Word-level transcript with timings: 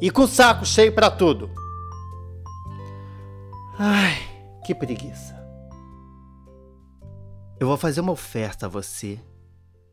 e 0.00 0.10
com 0.10 0.22
o 0.22 0.28
saco 0.28 0.64
cheio 0.66 0.92
para 0.94 1.10
tudo. 1.10 1.50
Ai, 3.78 4.16
que 4.64 4.74
preguiça. 4.74 5.36
Eu 7.58 7.68
vou 7.68 7.76
fazer 7.76 8.00
uma 8.00 8.12
oferta 8.12 8.66
a 8.66 8.68
você 8.68 9.18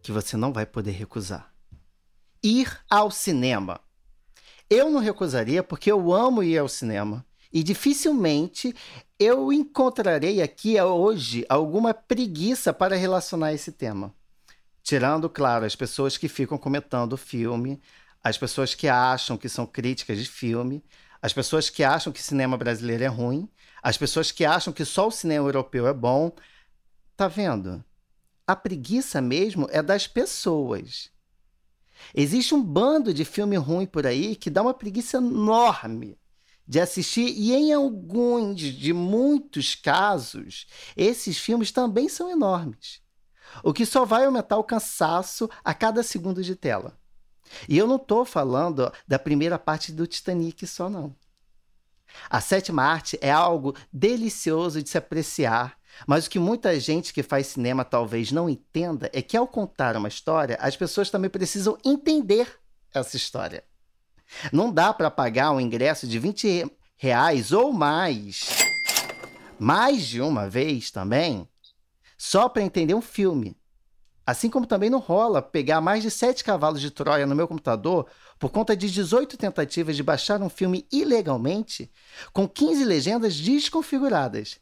que 0.01 0.11
você 0.11 0.35
não 0.35 0.51
vai 0.51 0.65
poder 0.65 0.91
recusar. 0.91 1.53
Ir 2.43 2.69
ao 2.89 3.09
cinema. 3.09 3.79
Eu 4.69 4.89
não 4.89 4.99
recusaria 4.99 5.63
porque 5.63 5.91
eu 5.91 6.13
amo 6.13 6.43
ir 6.43 6.57
ao 6.57 6.67
cinema 6.67 7.25
e 7.51 7.63
dificilmente 7.63 8.75
eu 9.17 9.53
encontrarei 9.53 10.41
aqui 10.41 10.79
hoje 10.81 11.45
alguma 11.47 11.93
preguiça 11.93 12.73
para 12.73 12.95
relacionar 12.95 13.53
esse 13.53 13.71
tema. 13.71 14.13
Tirando, 14.81 15.29
claro, 15.29 15.63
as 15.63 15.75
pessoas 15.75 16.17
que 16.17 16.27
ficam 16.27 16.57
comentando 16.57 17.13
o 17.13 17.17
filme, 17.17 17.79
as 18.23 18.37
pessoas 18.37 18.73
que 18.73 18.87
acham 18.87 19.37
que 19.37 19.49
são 19.49 19.65
críticas 19.65 20.17
de 20.17 20.29
filme, 20.29 20.83
as 21.21 21.33
pessoas 21.33 21.69
que 21.69 21.83
acham 21.83 22.13
que 22.13 22.21
cinema 22.21 22.57
brasileiro 22.57 23.03
é 23.03 23.07
ruim, 23.07 23.49
as 23.81 23.97
pessoas 23.97 24.31
que 24.31 24.45
acham 24.45 24.71
que 24.71 24.85
só 24.85 25.07
o 25.07 25.11
cinema 25.11 25.47
europeu 25.47 25.87
é 25.87 25.93
bom. 25.93 26.31
Tá 27.17 27.27
vendo? 27.27 27.83
A 28.47 28.55
preguiça 28.55 29.21
mesmo 29.21 29.67
é 29.71 29.81
das 29.81 30.07
pessoas. 30.07 31.11
Existe 32.15 32.55
um 32.55 32.63
bando 32.63 33.13
de 33.13 33.25
filme 33.25 33.57
ruim 33.57 33.85
por 33.85 34.07
aí 34.07 34.35
que 34.35 34.49
dá 34.49 34.61
uma 34.61 34.73
preguiça 34.73 35.17
enorme 35.17 36.17
de 36.65 36.79
assistir, 36.79 37.27
e 37.27 37.53
em 37.53 37.73
alguns 37.73 38.61
de 38.61 38.93
muitos 38.93 39.75
casos, 39.75 40.65
esses 40.95 41.37
filmes 41.37 41.71
também 41.71 42.07
são 42.07 42.31
enormes. 42.31 43.01
O 43.63 43.73
que 43.73 43.85
só 43.85 44.05
vai 44.05 44.25
aumentar 44.25 44.57
o 44.57 44.63
cansaço 44.63 45.49
a 45.63 45.73
cada 45.73 46.01
segundo 46.01 46.41
de 46.41 46.55
tela. 46.55 46.97
E 47.67 47.77
eu 47.77 47.87
não 47.87 47.97
estou 47.97 48.25
falando 48.25 48.91
da 49.07 49.19
primeira 49.19 49.59
parte 49.59 49.91
do 49.91 50.07
Titanic 50.07 50.65
só, 50.65 50.89
não. 50.89 51.15
A 52.29 52.39
sétima 52.41 52.83
arte 52.83 53.17
é 53.21 53.31
algo 53.31 53.75
delicioso 53.91 54.81
de 54.81 54.89
se 54.89 54.97
apreciar, 54.97 55.77
mas 56.07 56.25
o 56.25 56.29
que 56.29 56.39
muita 56.39 56.79
gente 56.79 57.13
que 57.13 57.23
faz 57.23 57.47
cinema 57.47 57.83
talvez 57.83 58.31
não 58.31 58.49
entenda 58.49 59.09
é 59.13 59.21
que 59.21 59.37
ao 59.37 59.47
contar 59.47 59.95
uma 59.95 60.07
história, 60.07 60.57
as 60.59 60.75
pessoas 60.75 61.09
também 61.09 61.29
precisam 61.29 61.77
entender 61.83 62.47
essa 62.93 63.17
história. 63.17 63.63
Não 64.51 64.71
dá 64.71 64.93
para 64.93 65.11
pagar 65.11 65.51
um 65.51 65.59
ingresso 65.59 66.07
de 66.07 66.17
20 66.17 66.71
reais 66.95 67.51
ou 67.51 67.71
mais, 67.73 68.47
mais 69.59 70.05
de 70.05 70.21
uma 70.21 70.49
vez 70.49 70.89
também, 70.89 71.47
só 72.17 72.47
para 72.47 72.63
entender 72.63 72.93
um 72.93 73.01
filme. 73.01 73.55
Assim 74.25 74.49
como 74.49 74.65
também 74.65 74.89
não 74.89 74.99
rola 74.99 75.41
pegar 75.41 75.81
mais 75.81 76.01
de 76.01 76.09
7 76.09 76.43
cavalos 76.43 76.79
de 76.79 76.89
Troia 76.89 77.25
no 77.25 77.35
meu 77.35 77.47
computador 77.47 78.07
por 78.39 78.51
conta 78.51 78.75
de 78.75 78.89
18 78.89 79.37
tentativas 79.37 79.97
de 79.97 80.03
baixar 80.03 80.41
um 80.41 80.49
filme 80.49 80.87
ilegalmente 80.91 81.91
com 82.31 82.47
15 82.47 82.85
legendas 82.85 83.35
desconfiguradas. 83.35 84.59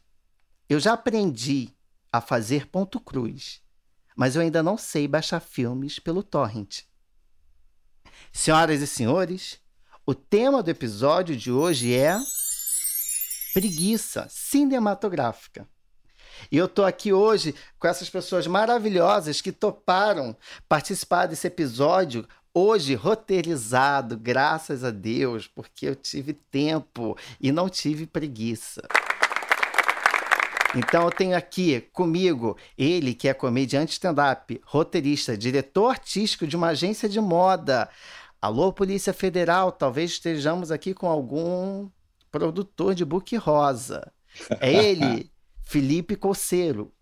Eu 0.68 0.80
já 0.80 0.94
aprendi 0.94 1.70
a 2.10 2.20
fazer 2.20 2.66
ponto 2.66 2.98
cruz, 2.98 3.62
mas 4.16 4.34
eu 4.34 4.42
ainda 4.42 4.62
não 4.62 4.76
sei 4.76 5.06
baixar 5.06 5.40
filmes 5.40 5.98
pelo 5.98 6.22
torrent. 6.24 6.82
Senhoras 8.32 8.80
e 8.80 8.86
senhores, 8.86 9.60
o 10.04 10.14
tema 10.14 10.62
do 10.62 10.70
episódio 10.70 11.36
de 11.36 11.52
hoje 11.52 11.94
é 11.94 12.18
preguiça 13.54 14.26
cinematográfica. 14.28 15.68
E 16.50 16.56
eu 16.56 16.68
tô 16.68 16.84
aqui 16.84 17.12
hoje 17.12 17.54
com 17.78 17.86
essas 17.86 18.08
pessoas 18.10 18.46
maravilhosas 18.46 19.40
que 19.40 19.52
toparam 19.52 20.36
participar 20.68 21.26
desse 21.26 21.46
episódio 21.46 22.26
hoje 22.54 22.94
roteirizado, 22.94 24.16
graças 24.16 24.84
a 24.84 24.90
Deus, 24.90 25.46
porque 25.46 25.86
eu 25.86 25.94
tive 25.96 26.34
tempo 26.34 27.16
e 27.40 27.50
não 27.50 27.68
tive 27.68 28.06
preguiça. 28.06 28.82
Então 30.74 31.04
eu 31.04 31.10
tenho 31.10 31.36
aqui 31.36 31.82
comigo 31.92 32.56
ele 32.76 33.14
que 33.14 33.28
é 33.28 33.34
comediante 33.34 33.92
stand-up, 33.92 34.60
roteirista, 34.64 35.36
diretor 35.36 35.90
artístico 35.90 36.46
de 36.46 36.56
uma 36.56 36.68
agência 36.68 37.08
de 37.08 37.20
moda. 37.20 37.88
Alô, 38.40 38.72
Polícia 38.72 39.12
Federal, 39.12 39.70
talvez 39.70 40.12
estejamos 40.12 40.70
aqui 40.70 40.94
com 40.94 41.08
algum 41.08 41.88
produtor 42.30 42.94
de 42.94 43.04
book 43.04 43.36
rosa. 43.36 44.10
É 44.60 44.72
ele, 44.72 45.30
Felipe 45.64 46.16
Coceiro. 46.16 46.92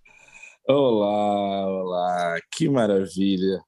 Olá, 0.69 1.66
olá, 1.66 2.37
que 2.53 2.69
maravilha. 2.69 3.60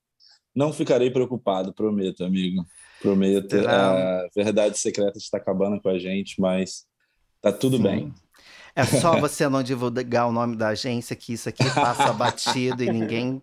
Não 0.55 0.73
ficarei 0.73 1.11
preocupado, 1.11 1.73
prometo, 1.73 2.25
amigo. 2.25 2.65
Prometo. 3.01 3.57
A 3.67 4.29
verdade 4.35 4.79
secreta 4.79 5.19
está 5.19 5.39
acabando 5.39 5.81
com 5.81 5.89
a 5.89 5.99
gente, 5.99 6.41
mas 6.41 6.85
tá 7.41 7.53
tudo 7.53 7.79
Sim. 7.79 7.83
bem. 7.83 8.15
É 8.77 8.85
só 8.85 9.19
você 9.21 9.49
não 9.49 9.63
divulgar 9.63 10.29
o 10.29 10.33
nome 10.33 10.57
da 10.57 10.69
agência 10.69 11.17
que 11.17 11.33
isso 11.33 11.49
aqui 11.49 11.65
passa 11.75 12.13
batido 12.13 12.85
e 12.85 12.91
ninguém 12.91 13.43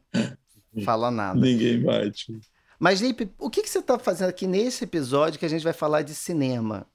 fala 0.86 1.12
nada. 1.12 1.40
Ninguém 1.40 1.82
bate. 1.82 2.40
Mas, 2.80 3.02
Lipe, 3.02 3.30
o 3.38 3.50
que, 3.50 3.62
que 3.62 3.70
você 3.70 3.80
está 3.80 4.00
fazendo 4.00 4.30
aqui 4.30 4.48
nesse 4.48 4.86
episódio 4.86 5.38
que 5.38 5.46
a 5.46 5.50
gente 5.50 5.64
vai 5.64 5.74
falar 5.74 6.02
de 6.02 6.16
cinema? 6.16 6.88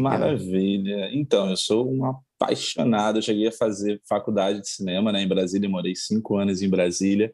Maravilha. 0.00 1.10
Então, 1.12 1.50
eu 1.50 1.56
sou 1.56 1.90
um 1.90 2.04
apaixonado. 2.04 3.18
Eu 3.18 3.22
cheguei 3.22 3.48
a 3.48 3.52
fazer 3.52 4.00
faculdade 4.08 4.60
de 4.60 4.68
cinema 4.68 5.12
né, 5.12 5.22
em 5.22 5.28
Brasília, 5.28 5.68
morei 5.68 5.94
cinco 5.94 6.36
anos 6.36 6.62
em 6.62 6.68
Brasília 6.68 7.32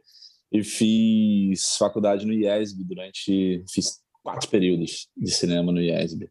e 0.52 0.64
fiz 0.64 1.76
faculdade 1.78 2.26
no 2.26 2.32
IESB 2.32 2.84
durante. 2.84 3.64
Fiz 3.70 4.00
quatro 4.22 4.48
períodos 4.48 5.08
de 5.16 5.30
cinema 5.30 5.72
no 5.72 5.80
IESB, 5.80 6.28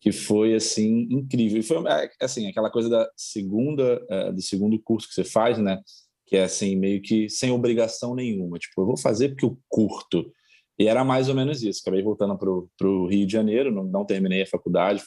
que 0.00 0.12
foi 0.12 0.54
assim 0.54 1.06
incrível. 1.10 1.60
E 1.60 1.62
foi 1.62 1.78
é, 1.88 2.10
assim 2.20 2.48
aquela 2.48 2.70
coisa 2.70 2.88
da 2.88 3.08
segunda 3.16 4.04
é, 4.10 4.32
do 4.32 4.42
segundo 4.42 4.80
curso 4.80 5.08
que 5.08 5.14
você 5.14 5.24
faz, 5.24 5.58
né? 5.58 5.80
Que 6.26 6.36
é 6.36 6.44
assim 6.44 6.76
meio 6.76 7.00
que 7.00 7.28
sem 7.28 7.50
obrigação 7.50 8.14
nenhuma. 8.14 8.58
Tipo, 8.58 8.82
eu 8.82 8.86
vou 8.86 8.96
fazer 8.96 9.30
porque 9.30 9.44
eu 9.44 9.58
curto. 9.68 10.32
E 10.80 10.88
era 10.88 11.04
mais 11.04 11.28
ou 11.28 11.34
menos 11.34 11.62
isso. 11.62 11.82
Acabei 11.82 12.02
voltando 12.02 12.38
para 12.38 12.88
o 12.88 13.06
Rio 13.06 13.26
de 13.26 13.32
Janeiro, 13.34 13.70
não, 13.70 13.84
não 13.84 14.02
terminei 14.02 14.40
a 14.40 14.46
faculdade, 14.46 15.02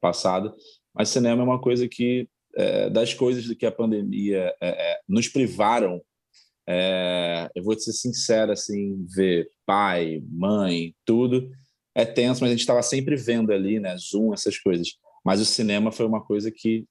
passado. 0.00 0.52
Mas 0.92 1.10
cinema 1.10 1.42
é 1.42 1.44
uma 1.44 1.60
coisa 1.60 1.86
que, 1.86 2.28
é, 2.56 2.90
das 2.90 3.14
coisas 3.14 3.46
que 3.54 3.64
a 3.64 3.70
pandemia 3.70 4.52
é, 4.60 4.68
é, 4.68 5.00
nos 5.08 5.28
privaram, 5.28 6.02
é, 6.68 7.48
eu 7.54 7.62
vou 7.62 7.78
ser 7.78 7.92
sincero, 7.92 8.50
assim, 8.50 9.06
ver 9.14 9.48
pai, 9.64 10.24
mãe, 10.28 10.92
tudo, 11.04 11.48
é 11.94 12.04
tenso, 12.04 12.40
mas 12.40 12.48
a 12.48 12.54
gente 12.54 12.62
estava 12.62 12.82
sempre 12.82 13.14
vendo 13.14 13.52
ali, 13.52 13.78
né, 13.78 13.96
Zoom, 13.96 14.34
essas 14.34 14.58
coisas. 14.58 14.88
Mas 15.24 15.40
o 15.40 15.44
cinema 15.44 15.92
foi 15.92 16.04
uma 16.04 16.20
coisa 16.20 16.50
que 16.50 16.84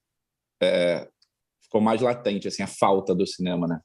é, 0.62 1.06
ficou 1.62 1.82
mais 1.82 2.00
latente, 2.00 2.48
assim, 2.48 2.62
a 2.62 2.66
falta 2.66 3.14
do 3.14 3.26
cinema, 3.26 3.66
né? 3.66 3.78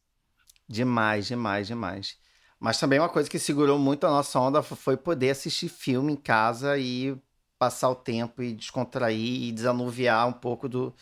Demais, 0.69 1.27
demais, 1.27 1.67
demais. 1.67 2.24
Mas 2.59 2.79
também 2.79 2.99
uma 2.99 3.09
coisa 3.09 3.29
que 3.29 3.37
segurou 3.37 3.77
muito 3.77 4.05
a 4.07 4.09
nossa 4.09 4.39
onda 4.39 4.63
foi 4.63 4.95
poder 4.97 5.31
assistir 5.31 5.69
filme 5.69 6.13
em 6.13 6.15
casa 6.15 6.77
e 6.77 7.17
passar 7.59 7.89
o 7.89 7.95
tempo 7.95 8.41
e 8.41 8.53
descontrair 8.53 9.43
e 9.43 9.51
desanuviar 9.51 10.27
um 10.27 10.33
pouco 10.33 10.67
do, 10.67 10.93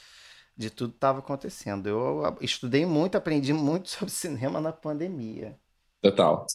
de 0.55 0.69
tudo 0.69 0.91
que 0.91 0.97
estava 0.97 1.19
acontecendo. 1.19 1.87
Eu 1.87 2.37
estudei 2.41 2.85
muito, 2.85 3.15
aprendi 3.15 3.53
muito 3.53 3.89
sobre 3.91 4.09
cinema 4.09 4.59
na 4.59 4.71
pandemia. 4.71 5.57
Total. 6.01 6.45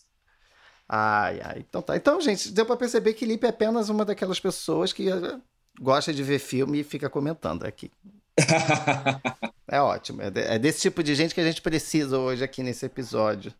Ai, 0.88 1.40
ai. 1.42 1.64
Então 1.68 1.82
tá. 1.82 1.96
Então, 1.96 2.20
gente, 2.20 2.50
deu 2.50 2.66
para 2.66 2.76
perceber 2.76 3.14
que 3.14 3.26
Lipe 3.26 3.46
é 3.46 3.50
apenas 3.50 3.88
uma 3.88 4.04
daquelas 4.04 4.40
pessoas 4.40 4.92
que 4.92 5.10
eh, 5.10 5.38
gosta 5.80 6.12
de 6.12 6.22
ver 6.22 6.38
filme 6.38 6.80
e 6.80 6.84
fica 6.84 7.10
comentando 7.10 7.64
aqui. 7.64 7.90
é 9.68 9.80
ótimo. 9.80 10.22
É 10.22 10.58
desse 10.58 10.82
tipo 10.82 11.02
de 11.02 11.14
gente 11.14 11.34
que 11.34 11.40
a 11.40 11.44
gente 11.44 11.60
precisa 11.60 12.18
hoje 12.18 12.42
aqui 12.42 12.62
nesse 12.62 12.86
episódio 12.86 13.52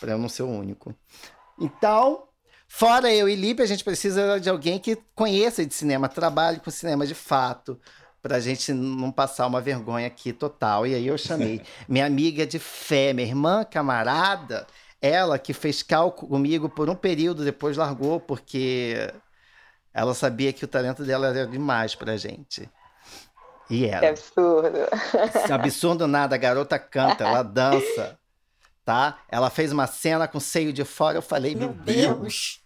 para 0.00 0.12
eu 0.12 0.18
não 0.18 0.28
ser 0.28 0.42
o 0.44 0.48
único. 0.48 0.94
Então, 1.58 2.28
fora 2.68 3.12
eu 3.12 3.28
e 3.28 3.34
Lipe, 3.36 3.62
a 3.62 3.66
gente 3.66 3.84
precisa 3.84 4.40
de 4.40 4.48
alguém 4.50 4.78
que 4.78 4.96
conheça 5.14 5.64
de 5.66 5.74
cinema, 5.74 6.08
trabalhe 6.08 6.60
com 6.60 6.70
cinema 6.70 7.06
de 7.06 7.14
fato, 7.14 7.80
para 8.22 8.36
a 8.36 8.40
gente 8.40 8.72
não 8.72 9.12
passar 9.12 9.46
uma 9.46 9.60
vergonha 9.60 10.06
aqui 10.06 10.32
total. 10.32 10.86
E 10.86 10.94
aí 10.94 11.06
eu 11.06 11.18
chamei 11.18 11.62
minha 11.88 12.06
amiga 12.06 12.46
de 12.46 12.58
fé, 12.58 13.12
minha 13.12 13.28
irmã 13.28 13.64
camarada, 13.64 14.66
ela 15.00 15.38
que 15.38 15.52
fez 15.54 15.82
cálculo 15.82 16.30
comigo 16.30 16.68
por 16.70 16.90
um 16.90 16.96
período, 16.96 17.44
depois 17.44 17.76
largou 17.76 18.20
porque 18.20 19.12
Ela 19.92 20.14
sabia 20.14 20.52
que 20.52 20.64
o 20.64 20.68
talento 20.68 21.04
dela 21.04 21.28
era 21.28 21.46
demais 21.46 21.94
pra 21.94 22.16
gente. 22.16 22.70
E 23.68 23.86
era. 23.86 24.00
Que 24.00 24.06
absurdo. 24.06 24.78
Absurdo 25.48 26.06
nada, 26.08 26.34
a 26.34 26.38
garota 26.38 26.78
canta, 26.78 27.24
ela 27.24 27.42
dança, 27.42 28.18
tá? 28.90 29.20
Ela 29.28 29.50
fez 29.50 29.70
uma 29.70 29.86
cena 29.86 30.26
com 30.26 30.40
seio 30.40 30.72
de 30.72 30.84
fora, 30.84 31.16
eu 31.16 31.22
falei, 31.22 31.54
meu 31.54 31.68
Deus, 31.68 32.60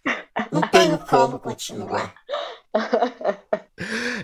não 0.51 0.59
tenho 0.61 0.97
como 1.05 1.37
continuar. 1.37 2.15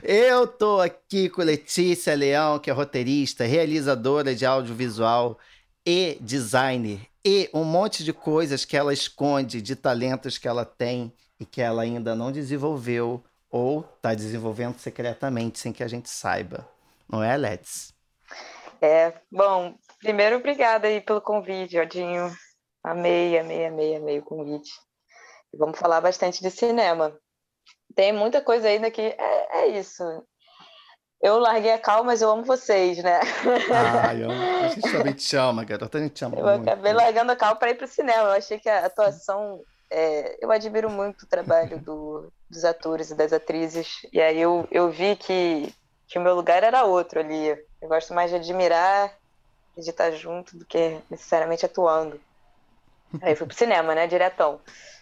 Eu 0.02 0.48
tô 0.48 0.82
aqui 0.82 1.30
com 1.30 1.44
Letícia 1.44 2.16
Leão, 2.16 2.58
que 2.58 2.72
é 2.72 2.74
roteirista, 2.74 3.46
realizadora 3.46 4.34
de 4.34 4.48
audiovisual 4.48 5.38
e 5.86 6.18
designer 6.20 7.02
e 7.24 7.48
um 7.54 7.64
monte 7.64 8.04
de 8.04 8.12
coisas 8.12 8.66
que 8.66 8.76
ela 8.76 8.92
esconde 8.92 9.62
de 9.62 9.76
talentos 9.76 10.40
que 10.40 10.48
ela 10.48 10.66
tem 10.66 11.14
e 11.40 11.46
que 11.46 11.62
ela 11.62 11.84
ainda 11.84 12.16
não 12.16 12.32
desenvolveu 12.32 13.24
ou 13.48 13.88
está 13.98 14.16
desenvolvendo 14.16 14.80
secretamente 14.80 15.60
sem 15.60 15.72
que 15.72 15.84
a 15.84 15.88
gente 15.88 16.10
saiba. 16.10 16.68
Não 17.08 17.22
é, 17.22 17.38
Let's? 17.38 17.94
É, 18.82 19.14
bom, 19.32 19.76
primeiro 20.02 20.38
obrigada 20.38 20.88
aí 20.88 21.00
pelo 21.00 21.22
convite, 21.22 21.80
Odinho. 21.80 22.32
Amei, 22.84 23.38
amei, 23.38 23.66
amei, 23.66 23.96
amei 23.96 24.20
o 24.20 24.24
convite. 24.24 24.72
Vamos 25.54 25.78
falar 25.78 26.02
bastante 26.02 26.42
de 26.42 26.50
cinema. 26.50 27.16
Tem 27.96 28.12
muita 28.12 28.42
coisa 28.42 28.68
ainda 28.68 28.90
que 28.90 29.02
é, 29.02 29.62
é 29.62 29.68
isso. 29.68 30.04
Eu 31.22 31.38
larguei 31.38 31.72
a 31.72 31.78
cal, 31.78 32.04
mas 32.04 32.22
eu 32.22 32.32
amo 32.32 32.44
vocês, 32.44 32.98
né? 33.04 33.20
Ah, 33.72 34.16
eu, 34.16 34.32
a 34.32 34.70
gente 34.70 34.82
também 34.92 35.14
te 35.14 35.36
ama, 35.36 35.64
garota. 35.64 36.00
A 36.00 36.02
gente 36.02 36.14
te 36.14 36.26
ama 36.26 36.36
eu 36.36 36.44
muito. 36.44 36.68
acabei 36.68 36.94
largando 36.94 37.32
a 37.32 37.36
cal 37.36 37.56
para 37.58 37.70
ir 37.70 37.76
para 37.76 37.86
o 37.86 37.88
cinema. 37.88 38.30
Eu 38.30 38.34
achei 38.34 38.60
que 38.60 38.68
a 38.68 38.86
atuação. 38.86 39.62
É, 39.92 40.38
eu 40.44 40.50
admiro 40.52 40.90
muito 40.90 41.24
o 41.24 41.28
trabalho 41.28 41.78
do, 41.80 42.32
dos 42.50 42.66
atores 42.66 43.12
e 43.12 43.16
das 43.16 43.34
atrizes. 43.34 43.98
E 44.12 44.20
aí 44.20 44.40
eu, 44.40 44.68
eu 44.72 44.90
vi 44.90 45.16
que, 45.16 45.72
que 46.08 46.18
o 46.18 46.22
meu 46.22 46.34
lugar 46.34 46.64
era 46.64 46.86
outro 46.86 47.20
ali. 47.20 47.50
Eu 47.50 47.90
gosto 47.90 48.14
mais 48.14 48.32
de 48.32 48.38
admirar 48.38 49.14
e 49.14 49.21
de 49.78 49.90
estar 49.90 50.12
junto 50.12 50.58
do 50.58 50.66
que 50.66 51.00
necessariamente 51.10 51.66
atuando. 51.66 52.20
Aí 53.22 53.36
fui 53.36 53.48
pro 53.48 53.56
cinema, 53.56 53.94
né? 53.94 54.08
Diretão. 54.08 54.60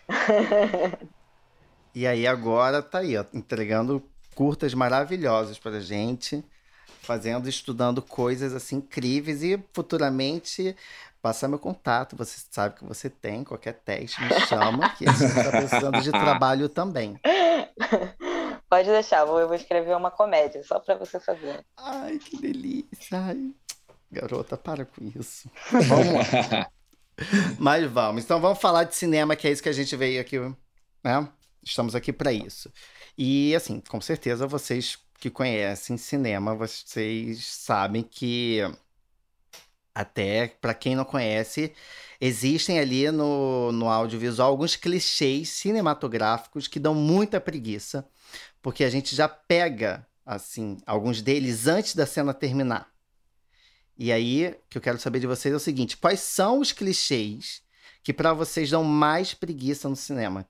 e 1.93 2.07
aí 2.07 2.25
agora 2.25 2.81
tá 2.81 2.99
aí, 2.99 3.17
ó, 3.17 3.25
entregando 3.33 4.03
curtas 4.33 4.73
maravilhosas 4.73 5.59
pra 5.59 5.79
gente, 5.79 6.43
fazendo, 7.01 7.47
estudando 7.47 8.01
coisas 8.01 8.53
assim 8.53 8.77
incríveis 8.77 9.43
e 9.43 9.61
futuramente 9.73 10.75
passar 11.21 11.47
meu 11.47 11.59
contato, 11.59 12.15
você 12.15 12.39
sabe 12.49 12.75
que 12.75 12.85
você 12.85 13.09
tem, 13.09 13.43
qualquer 13.43 13.73
teste 13.73 14.21
me 14.23 14.29
chama, 14.47 14.89
que 14.95 15.07
a 15.07 15.11
gente 15.11 15.37
está 15.37 15.51
precisando 15.51 16.01
de 16.01 16.11
trabalho 16.11 16.69
também. 16.69 17.19
Pode 18.69 18.87
deixar, 18.87 19.27
eu 19.27 19.47
vou 19.47 19.55
escrever 19.55 19.95
uma 19.97 20.11
comédia, 20.11 20.63
só 20.63 20.79
para 20.79 20.95
você 20.95 21.19
fazer. 21.19 21.65
Ai, 21.75 22.19
que 22.19 22.37
delícia. 22.37 23.17
Ai. 23.17 23.51
Garota, 24.11 24.57
para 24.57 24.85
com 24.85 25.05
isso. 25.19 25.49
Vamos 25.71 26.13
lá. 26.13 26.69
Mas 27.59 27.89
vamos. 27.91 28.23
Então 28.23 28.39
vamos 28.39 28.59
falar 28.59 28.85
de 28.85 28.95
cinema, 28.95 29.35
que 29.35 29.47
é 29.47 29.51
isso 29.51 29.61
que 29.61 29.69
a 29.69 29.73
gente 29.73 29.93
veio 29.95 30.21
aqui, 30.21 30.39
né? 31.03 31.27
Estamos 31.61 31.93
aqui 31.93 32.13
para 32.13 32.31
isso. 32.31 32.71
E, 33.17 33.53
assim, 33.55 33.81
com 33.81 33.99
certeza 33.99 34.47
vocês 34.47 34.97
que 35.19 35.29
conhecem 35.29 35.97
cinema, 35.97 36.55
vocês 36.55 37.45
sabem 37.45 38.01
que, 38.01 38.59
até 39.93 40.47
para 40.47 40.73
quem 40.73 40.95
não 40.95 41.03
conhece, 41.03 41.73
existem 42.21 42.79
ali 42.79 43.11
no, 43.11 43.71
no 43.73 43.89
audiovisual 43.89 44.49
alguns 44.49 44.75
clichês 44.77 45.49
cinematográficos 45.49 46.67
que 46.67 46.79
dão 46.79 46.95
muita 46.95 47.41
preguiça, 47.41 48.07
porque 48.61 48.83
a 48.85 48.89
gente 48.89 49.15
já 49.15 49.27
pega, 49.27 50.07
assim, 50.25 50.77
alguns 50.85 51.21
deles 51.21 51.67
antes 51.67 51.95
da 51.95 52.05
cena 52.05 52.33
terminar. 52.33 52.89
E 53.99 54.13
aí, 54.13 54.47
o 54.47 54.55
que 54.69 54.77
eu 54.77 54.81
quero 54.81 54.97
saber 54.97 55.19
de 55.19 55.27
vocês 55.27 55.53
é 55.53 55.57
o 55.57 55.59
seguinte: 55.59 55.97
quais 55.97 56.21
são 56.21 56.59
os 56.59 56.71
clichês 56.71 57.61
que 58.01 58.13
para 58.13 58.33
vocês 58.33 58.69
dão 58.71 58.81
mais 58.81 59.33
preguiça 59.33 59.89
no 59.89 59.95
cinema? 59.95 60.47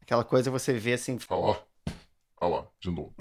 Aquela 0.00 0.22
coisa 0.22 0.48
você 0.48 0.72
vê 0.72 0.92
assim. 0.92 1.18
Ó, 1.28 1.56
Olha 2.40 2.54
lá, 2.54 2.66
de 2.80 2.88
novo. 2.88 3.12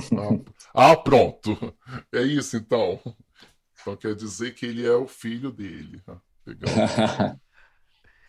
Ah, 0.75 0.91
ah, 0.91 0.95
pronto. 0.95 1.75
É 2.13 2.21
isso 2.21 2.55
então. 2.55 2.99
Então 3.81 3.95
quer 3.95 4.13
dizer 4.13 4.53
que 4.53 4.63
ele 4.63 4.85
é 4.85 4.93
o 4.93 5.07
filho 5.07 5.51
dele. 5.51 6.03
Legal. 6.45 6.69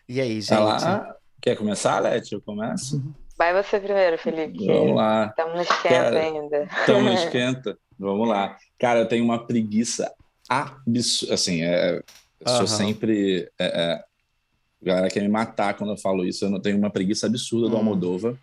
e 0.08 0.20
aí, 0.22 0.40
gente? 0.40 0.48
Tá 0.48 1.14
Quer 1.42 1.56
começar, 1.56 2.00
Leti? 2.00 2.34
Eu 2.34 2.40
começo? 2.40 3.02
Vai 3.36 3.52
você 3.52 3.78
primeiro, 3.78 4.16
Felipe. 4.16 4.66
Vamos 4.66 4.96
lá. 4.96 5.26
Estamos 5.26 5.54
no 5.54 5.60
esquenta 5.60 5.88
Cara, 5.88 6.20
ainda. 6.20 6.64
Estamos 6.64 7.04
no 7.04 7.12
esquenta. 7.20 7.78
Vamos 7.98 8.28
lá. 8.28 8.56
Cara, 8.78 9.00
eu 9.00 9.08
tenho 9.08 9.24
uma 9.24 9.46
preguiça 9.46 10.12
absurda. 10.48 11.34
Assim, 11.34 11.62
é, 11.62 12.02
eu 12.40 12.56
sou 12.56 12.66
sempre. 12.66 13.50
É, 13.58 13.66
é, 13.66 13.92
a 13.94 14.84
galera 14.84 15.08
quer 15.10 15.22
me 15.22 15.28
matar 15.28 15.74
quando 15.74 15.90
eu 15.90 15.98
falo 15.98 16.24
isso. 16.24 16.44
Eu 16.44 16.50
não 16.50 16.60
tenho 16.60 16.78
uma 16.78 16.90
preguiça 16.90 17.26
absurda 17.26 17.66
hum. 17.66 17.70
do 17.70 17.76
Almodova 17.76 18.38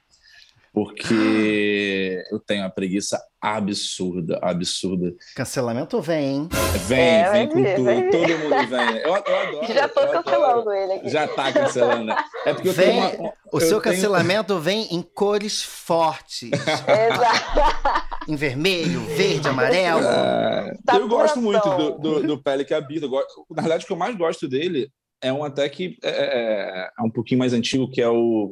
porque 0.76 2.22
eu 2.30 2.38
tenho 2.38 2.64
uma 2.64 2.70
preguiça 2.70 3.18
absurda, 3.42 4.38
absurda. 4.42 5.14
Cancelamento 5.34 6.02
vem, 6.02 6.36
hein? 6.36 6.50
Vem, 6.86 7.00
é, 7.00 7.32
vem 7.32 7.48
com 7.48 7.64
tudo, 7.64 8.12
todo 8.12 8.40
mundo 8.40 8.68
vem. 8.68 8.98
Eu, 8.98 9.08
eu 9.08 9.16
adoro. 9.16 9.74
Já 9.74 9.88
tô 9.88 10.02
cancelando 10.02 10.60
adoro. 10.60 10.72
ele 10.74 10.94
aqui. 10.94 11.10
Já 11.10 11.28
tá 11.30 11.54
cancelando. 11.54 12.12
É 12.46 12.54
porque 12.54 12.70
vem, 12.72 13.00
eu 13.00 13.10
tenho 13.10 13.22
uma, 13.22 13.34
o 13.54 13.60
seu 13.62 13.80
tenho... 13.80 13.96
cancelamento 13.96 14.60
vem 14.60 14.94
em 14.94 15.02
cores 15.02 15.64
fortes. 15.64 16.52
Exato. 16.52 18.05
Em 18.28 18.36
vermelho, 18.36 19.02
verde, 19.02 19.48
amarelo. 19.48 20.02
É, 20.02 20.78
tá 20.86 20.98
eu 20.98 21.08
gosto 21.08 21.40
muito 21.42 21.68
do, 21.70 21.98
do, 21.98 22.28
do 22.28 22.44
Pele 22.44 22.66
que 22.66 22.74
habita. 22.74 23.08
Na 23.08 23.62
verdade, 23.62 23.84
o 23.84 23.88
que 23.88 23.94
eu 23.94 23.98
mais 23.98 24.16
gosto 24.16 24.48
dele 24.48 24.90
é 25.22 25.32
um 25.32 25.44
até 25.44 25.68
que 25.70 25.98
é, 26.04 26.10
é, 26.10 26.90
é 26.98 27.02
um 27.02 27.10
pouquinho 27.10 27.40
mais 27.40 27.54
antigo, 27.54 27.90
que 27.90 28.02
é 28.02 28.10
o 28.10 28.52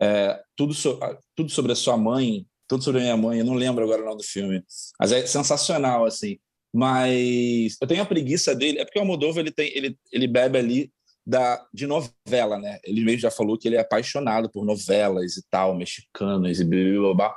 é, 0.00 0.40
tudo, 0.56 0.74
so, 0.74 0.98
tudo 1.34 1.50
sobre 1.50 1.72
a 1.72 1.76
sua 1.76 1.96
mãe, 1.96 2.46
tudo 2.68 2.82
sobre 2.82 3.00
a 3.00 3.04
minha 3.04 3.16
mãe, 3.16 3.38
eu 3.38 3.44
não 3.44 3.54
lembro 3.54 3.84
agora 3.84 4.02
o 4.02 4.04
nome 4.04 4.18
do 4.18 4.24
filme, 4.24 4.62
mas 4.98 5.12
é 5.12 5.26
sensacional, 5.26 6.04
assim. 6.04 6.38
Mas 6.72 7.76
eu 7.80 7.86
tenho 7.86 8.02
a 8.02 8.06
preguiça 8.06 8.54
dele, 8.54 8.78
é 8.78 8.84
porque 8.84 8.98
o 8.98 9.02
Almodóvar 9.02 9.40
ele, 9.40 9.50
tem, 9.50 9.70
ele, 9.74 9.98
ele 10.12 10.26
bebe 10.26 10.58
ali 10.58 10.92
da, 11.26 11.64
de 11.72 11.86
novela, 11.86 12.58
né? 12.58 12.78
Ele 12.84 13.02
mesmo 13.02 13.20
já 13.20 13.30
falou 13.30 13.56
que 13.56 13.66
ele 13.66 13.76
é 13.76 13.80
apaixonado 13.80 14.50
por 14.50 14.64
novelas 14.64 15.36
e 15.36 15.42
tal, 15.50 15.74
mexicanas 15.74 16.60
e 16.60 16.64
blá, 16.64 17.00
blá, 17.00 17.14
blá. 17.14 17.36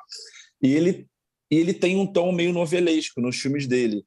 E 0.61 0.73
ele, 0.73 1.07
e 1.49 1.55
ele 1.55 1.73
tem 1.73 1.97
um 1.97 2.05
tom 2.05 2.31
meio 2.31 2.53
novelesco 2.53 3.21
nos 3.21 3.37
filmes 3.37 3.67
dele. 3.67 4.03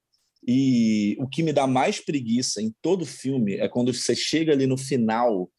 E 0.46 1.16
o 1.20 1.28
que 1.28 1.42
me 1.42 1.52
dá 1.52 1.66
mais 1.66 2.00
preguiça 2.00 2.60
em 2.60 2.74
todo 2.82 3.06
filme 3.06 3.54
é 3.54 3.68
quando 3.68 3.92
você 3.92 4.14
chega 4.14 4.52
ali 4.52 4.66
no 4.66 4.76
final 4.76 5.50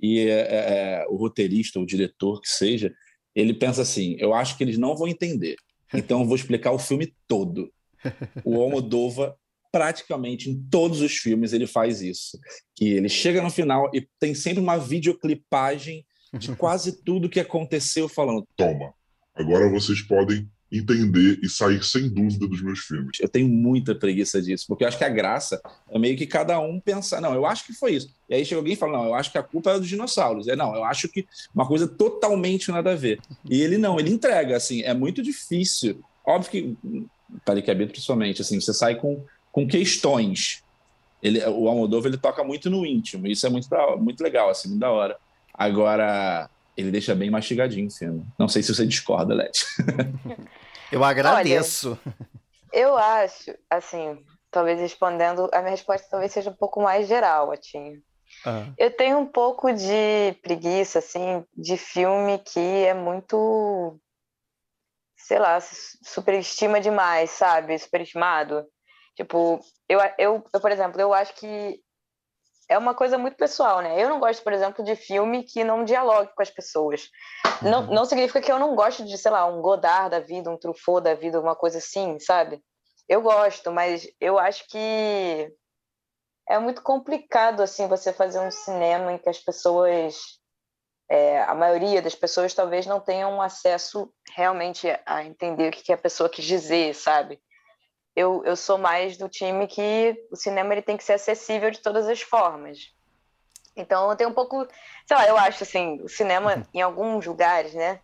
e 0.00 0.20
é, 0.20 0.30
é, 0.30 1.00
é, 1.00 1.06
o 1.08 1.16
roteirista, 1.16 1.80
o 1.80 1.86
diretor 1.86 2.40
que 2.40 2.48
seja, 2.48 2.92
ele 3.34 3.54
pensa 3.54 3.82
assim: 3.82 4.16
eu 4.18 4.34
acho 4.34 4.56
que 4.56 4.64
eles 4.64 4.76
não 4.76 4.94
vão 4.94 5.08
entender, 5.08 5.56
então 5.92 6.20
eu 6.20 6.26
vou 6.26 6.36
explicar 6.36 6.72
o 6.72 6.78
filme 6.78 7.14
todo. 7.26 7.72
O 8.44 8.60
Almodova 8.60 9.36
praticamente 9.72 10.48
em 10.48 10.62
todos 10.70 11.00
os 11.00 11.16
filmes 11.16 11.52
ele 11.52 11.66
faz 11.66 12.00
isso, 12.00 12.38
que 12.74 12.88
ele 12.88 13.08
chega 13.08 13.42
no 13.42 13.50
final 13.50 13.90
e 13.92 14.06
tem 14.18 14.34
sempre 14.34 14.60
uma 14.60 14.78
videoclipagem 14.78 16.04
de 16.38 16.54
quase 16.56 17.02
tudo 17.02 17.28
que 17.28 17.40
aconteceu 17.40 18.08
falando. 18.08 18.46
Toma, 18.56 18.94
agora 19.34 19.68
vocês 19.70 20.00
podem 20.02 20.48
entender 20.70 21.38
e 21.42 21.48
sair 21.48 21.82
sem 21.84 22.08
dúvida 22.08 22.46
dos 22.46 22.60
meus 22.60 22.80
filmes. 22.80 23.18
Eu 23.20 23.28
tenho 23.28 23.48
muita 23.48 23.94
preguiça 23.94 24.42
disso, 24.42 24.64
porque 24.66 24.84
eu 24.84 24.88
acho 24.88 24.98
que 24.98 25.04
a 25.04 25.08
graça 25.08 25.60
é 25.88 25.98
meio 25.98 26.16
que 26.16 26.26
cada 26.26 26.58
um 26.58 26.80
pensar, 26.80 27.20
não, 27.20 27.34
eu 27.34 27.46
acho 27.46 27.64
que 27.64 27.72
foi 27.72 27.94
isso. 27.94 28.08
E 28.28 28.34
aí 28.34 28.44
chega 28.44 28.58
alguém 28.58 28.72
e 28.72 28.76
fala, 28.76 28.98
não, 28.98 29.06
eu 29.06 29.14
acho 29.14 29.30
que 29.30 29.38
a 29.38 29.42
culpa 29.42 29.70
é 29.70 29.78
dos 29.78 29.88
dinossauros. 29.88 30.48
É, 30.48 30.56
não, 30.56 30.74
eu 30.74 30.84
acho 30.84 31.08
que 31.08 31.26
uma 31.54 31.66
coisa 31.66 31.86
totalmente 31.86 32.70
nada 32.70 32.92
a 32.92 32.96
ver. 32.96 33.20
E 33.48 33.62
ele 33.62 33.78
não, 33.78 33.98
ele 34.00 34.10
entrega, 34.10 34.56
assim, 34.56 34.82
é 34.82 34.92
muito 34.92 35.22
difícil. 35.22 36.00
Óbvio 36.24 36.50
que, 36.50 36.76
para 37.44 37.62
que 37.62 37.70
habita 37.70 37.92
principalmente, 37.92 38.42
assim, 38.42 38.60
você 38.60 38.74
sai 38.74 38.96
com, 38.96 39.24
com 39.52 39.66
questões. 39.66 40.64
Ele, 41.22 41.40
o 41.46 41.68
Almodóvar, 41.68 42.10
ele 42.10 42.20
toca 42.20 42.42
muito 42.42 42.68
no 42.68 42.84
íntimo, 42.84 43.26
isso 43.26 43.46
é 43.46 43.50
muito, 43.50 43.68
muito 43.98 44.22
legal, 44.22 44.50
assim, 44.50 44.68
muito 44.68 44.80
da 44.80 44.90
hora. 44.90 45.16
Agora, 45.54 46.50
ele 46.76 46.90
deixa 46.90 47.14
bem 47.14 47.30
mastigadinho 47.30 47.88
o 47.88 47.90
filme. 47.90 48.26
Não 48.38 48.48
sei 48.48 48.62
se 48.62 48.74
você 48.74 48.86
discorda, 48.86 49.34
Leti. 49.34 49.64
Eu 50.92 51.02
agradeço. 51.02 51.98
Olha, 52.04 52.16
eu 52.72 52.96
acho, 52.96 53.52
assim, 53.70 54.24
talvez 54.50 54.78
respondendo, 54.78 55.48
a 55.52 55.58
minha 55.58 55.70
resposta 55.70 56.06
talvez 56.10 56.32
seja 56.32 56.50
um 56.50 56.54
pouco 56.54 56.80
mais 56.80 57.08
geral, 57.08 57.50
Atinho. 57.50 58.00
Ah. 58.44 58.66
Eu 58.76 58.90
tenho 58.90 59.18
um 59.18 59.26
pouco 59.26 59.72
de 59.72 60.32
preguiça, 60.42 60.98
assim, 60.98 61.44
de 61.56 61.76
filme 61.76 62.38
que 62.38 62.60
é 62.60 62.94
muito, 62.94 63.98
sei 65.16 65.38
lá, 65.38 65.58
superestima 66.04 66.80
demais, 66.80 67.30
sabe? 67.30 67.78
Superestimado. 67.78 68.64
Tipo, 69.16 69.60
eu, 69.88 69.98
eu, 70.18 70.44
eu, 70.52 70.60
por 70.60 70.70
exemplo, 70.70 71.00
eu 71.00 71.14
acho 71.14 71.34
que 71.34 71.80
é 72.68 72.76
uma 72.76 72.94
coisa 72.94 73.16
muito 73.16 73.36
pessoal, 73.36 73.80
né? 73.80 74.02
Eu 74.02 74.08
não 74.08 74.18
gosto, 74.18 74.42
por 74.42 74.52
exemplo, 74.52 74.84
de 74.84 74.96
filme 74.96 75.44
que 75.44 75.62
não 75.62 75.84
dialogue 75.84 76.34
com 76.34 76.42
as 76.42 76.50
pessoas. 76.50 77.08
Uhum. 77.62 77.70
Não, 77.70 77.82
não 77.86 78.04
significa 78.04 78.40
que 78.40 78.50
eu 78.50 78.58
não 78.58 78.74
gosto 78.74 79.04
de, 79.04 79.16
sei 79.16 79.30
lá, 79.30 79.46
um 79.46 79.62
Godard 79.62 80.10
da 80.10 80.20
vida, 80.20 80.50
um 80.50 80.58
Truffaut 80.58 81.02
da 81.02 81.14
vida, 81.14 81.40
uma 81.40 81.54
coisa 81.54 81.78
assim, 81.78 82.18
sabe? 82.18 82.60
Eu 83.08 83.22
gosto, 83.22 83.70
mas 83.70 84.08
eu 84.20 84.38
acho 84.38 84.68
que 84.68 85.52
é 86.48 86.58
muito 86.58 86.82
complicado, 86.82 87.62
assim, 87.62 87.86
você 87.86 88.12
fazer 88.12 88.40
um 88.40 88.50
cinema 88.50 89.12
em 89.12 89.18
que 89.18 89.28
as 89.28 89.38
pessoas... 89.38 90.16
É, 91.08 91.40
a 91.42 91.54
maioria 91.54 92.02
das 92.02 92.16
pessoas 92.16 92.52
talvez 92.52 92.84
não 92.84 92.98
tenham 92.98 93.40
acesso 93.40 94.12
realmente 94.34 94.88
a 95.06 95.22
entender 95.22 95.68
o 95.68 95.70
que 95.70 95.92
a 95.92 95.96
pessoa 95.96 96.28
quis 96.28 96.44
dizer, 96.44 96.96
sabe? 96.96 97.40
Eu, 98.16 98.42
eu 98.46 98.56
sou 98.56 98.78
mais 98.78 99.18
do 99.18 99.28
time 99.28 99.66
que 99.66 100.26
o 100.30 100.36
cinema 100.36 100.72
ele 100.72 100.80
tem 100.80 100.96
que 100.96 101.04
ser 101.04 101.12
acessível 101.12 101.70
de 101.70 101.80
todas 101.80 102.08
as 102.08 102.22
formas. 102.22 102.90
Então 103.76 104.10
eu 104.10 104.16
tenho 104.16 104.30
um 104.30 104.34
pouco, 104.34 104.66
sei 105.06 105.16
lá, 105.16 105.28
eu 105.28 105.36
acho 105.36 105.62
assim, 105.62 106.00
o 106.00 106.08
cinema 106.08 106.56
uhum. 106.56 106.64
em 106.72 106.80
alguns 106.80 107.26
lugares, 107.26 107.74
né? 107.74 108.00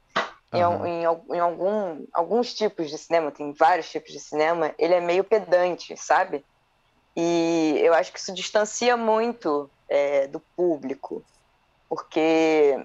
Em, 0.52 0.62
uhum. 0.62 0.86
em, 0.86 1.02
em, 1.34 1.40
algum, 1.40 2.04
alguns 2.12 2.52
tipos 2.52 2.90
de 2.90 2.98
cinema, 2.98 3.30
tem 3.30 3.54
vários 3.54 3.90
tipos 3.90 4.12
de 4.12 4.20
cinema, 4.20 4.74
ele 4.78 4.92
é 4.92 5.00
meio 5.00 5.24
pedante, 5.24 5.96
sabe? 5.96 6.44
E 7.16 7.78
eu 7.78 7.94
acho 7.94 8.12
que 8.12 8.18
isso 8.18 8.34
distancia 8.34 8.98
muito 8.98 9.70
é, 9.88 10.26
do 10.26 10.40
público, 10.40 11.24
porque 11.88 12.78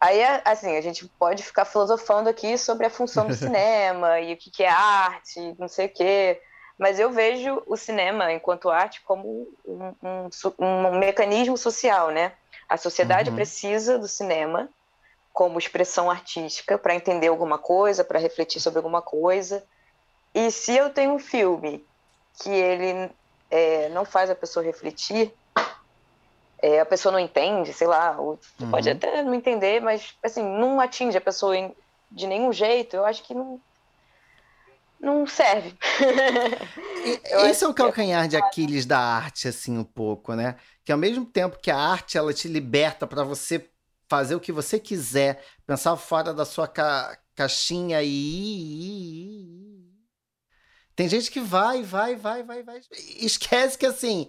Aí, 0.00 0.22
assim, 0.44 0.76
a 0.76 0.80
gente 0.80 1.06
pode 1.18 1.42
ficar 1.42 1.66
filosofando 1.66 2.30
aqui 2.30 2.56
sobre 2.56 2.86
a 2.86 2.90
função 2.90 3.26
do 3.26 3.34
cinema 3.36 4.18
e 4.20 4.32
o 4.32 4.36
que, 4.36 4.50
que 4.50 4.62
é 4.62 4.70
arte, 4.70 5.54
não 5.58 5.68
sei 5.68 5.86
o 5.86 5.90
quê, 5.90 6.40
mas 6.78 6.98
eu 6.98 7.10
vejo 7.10 7.62
o 7.66 7.76
cinema 7.76 8.32
enquanto 8.32 8.70
arte 8.70 9.02
como 9.02 9.46
um, 9.66 9.94
um, 10.02 10.28
um 10.58 10.98
mecanismo 10.98 11.58
social, 11.58 12.10
né? 12.10 12.32
A 12.66 12.78
sociedade 12.78 13.28
uhum. 13.28 13.36
precisa 13.36 13.98
do 13.98 14.08
cinema 14.08 14.70
como 15.32 15.58
expressão 15.58 16.10
artística 16.10 16.78
para 16.78 16.94
entender 16.94 17.28
alguma 17.28 17.58
coisa, 17.58 18.02
para 18.02 18.18
refletir 18.18 18.60
sobre 18.60 18.78
alguma 18.78 19.02
coisa. 19.02 19.62
E 20.34 20.50
se 20.50 20.74
eu 20.74 20.88
tenho 20.88 21.12
um 21.12 21.18
filme 21.18 21.84
que 22.42 22.48
ele 22.48 23.10
é, 23.50 23.90
não 23.90 24.06
faz 24.06 24.30
a 24.30 24.34
pessoa 24.34 24.64
refletir, 24.64 25.34
é, 26.62 26.80
a 26.80 26.86
pessoa 26.86 27.12
não 27.12 27.18
entende, 27.18 27.72
sei 27.72 27.86
lá, 27.86 28.16
ou 28.18 28.38
uhum. 28.60 28.70
pode 28.70 28.88
até 28.88 29.22
não 29.22 29.34
entender, 29.34 29.80
mas 29.80 30.14
assim, 30.22 30.42
não 30.42 30.80
atinge 30.80 31.16
a 31.16 31.20
pessoa 31.20 31.56
em, 31.56 31.74
de 32.10 32.26
nenhum 32.26 32.52
jeito, 32.52 32.96
eu 32.96 33.04
acho 33.04 33.22
que 33.22 33.32
não, 33.32 33.60
não 35.00 35.26
serve. 35.26 35.74
esse 37.48 37.64
é 37.64 37.68
o 37.68 37.74
calcanhar 37.74 38.28
de 38.28 38.36
Aquiles 38.36 38.84
da 38.84 38.98
arte, 38.98 39.48
assim, 39.48 39.78
um 39.78 39.84
pouco, 39.84 40.34
né? 40.34 40.56
Que 40.84 40.92
ao 40.92 40.98
mesmo 40.98 41.24
tempo 41.24 41.58
que 41.58 41.70
a 41.70 41.78
arte 41.78 42.18
ela 42.18 42.34
te 42.34 42.46
liberta 42.46 43.06
para 43.06 43.24
você 43.24 43.66
fazer 44.08 44.34
o 44.34 44.40
que 44.40 44.52
você 44.52 44.78
quiser, 44.78 45.42
pensar 45.66 45.96
fora 45.96 46.34
da 46.34 46.44
sua 46.44 46.68
ca 46.68 47.16
caixinha 47.34 48.02
e. 48.02 49.88
Tem 50.94 51.08
gente 51.08 51.30
que 51.30 51.40
vai, 51.40 51.82
vai, 51.82 52.16
vai, 52.16 52.42
vai, 52.42 52.62
vai. 52.62 52.82
Esquece 53.16 53.78
que 53.78 53.86
assim. 53.86 54.28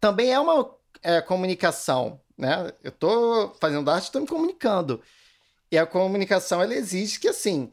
Também 0.00 0.32
é 0.32 0.40
uma 0.40 0.79
é, 1.02 1.20
comunicação, 1.20 2.20
né? 2.36 2.72
Eu 2.82 2.90
estou 2.90 3.54
fazendo 3.60 3.90
arte, 3.90 4.04
estou 4.04 4.20
me 4.20 4.26
comunicando. 4.26 5.02
E 5.70 5.78
a 5.78 5.86
comunicação, 5.86 6.60
ela 6.60 6.74
exige 6.74 7.20
que, 7.20 7.28
assim, 7.28 7.70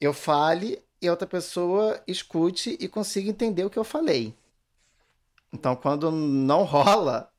eu 0.00 0.12
fale 0.12 0.82
e 1.00 1.10
outra 1.10 1.26
pessoa 1.26 2.00
escute 2.06 2.76
e 2.78 2.88
consiga 2.88 3.28
entender 3.28 3.64
o 3.64 3.70
que 3.70 3.78
eu 3.78 3.84
falei. 3.84 4.34
Então, 5.52 5.74
quando 5.74 6.10
não 6.10 6.62
rola. 6.64 7.30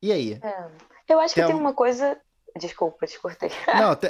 E 0.00 0.12
aí? 0.12 0.38
É. 0.42 0.70
Eu 1.08 1.20
acho 1.20 1.34
tem... 1.34 1.44
que 1.44 1.50
tem 1.50 1.58
uma 1.58 1.72
coisa. 1.72 2.20
Desculpa, 2.58 3.06
te 3.06 3.18
cortei. 3.18 3.50
Não, 3.74 3.96
te... 3.96 4.08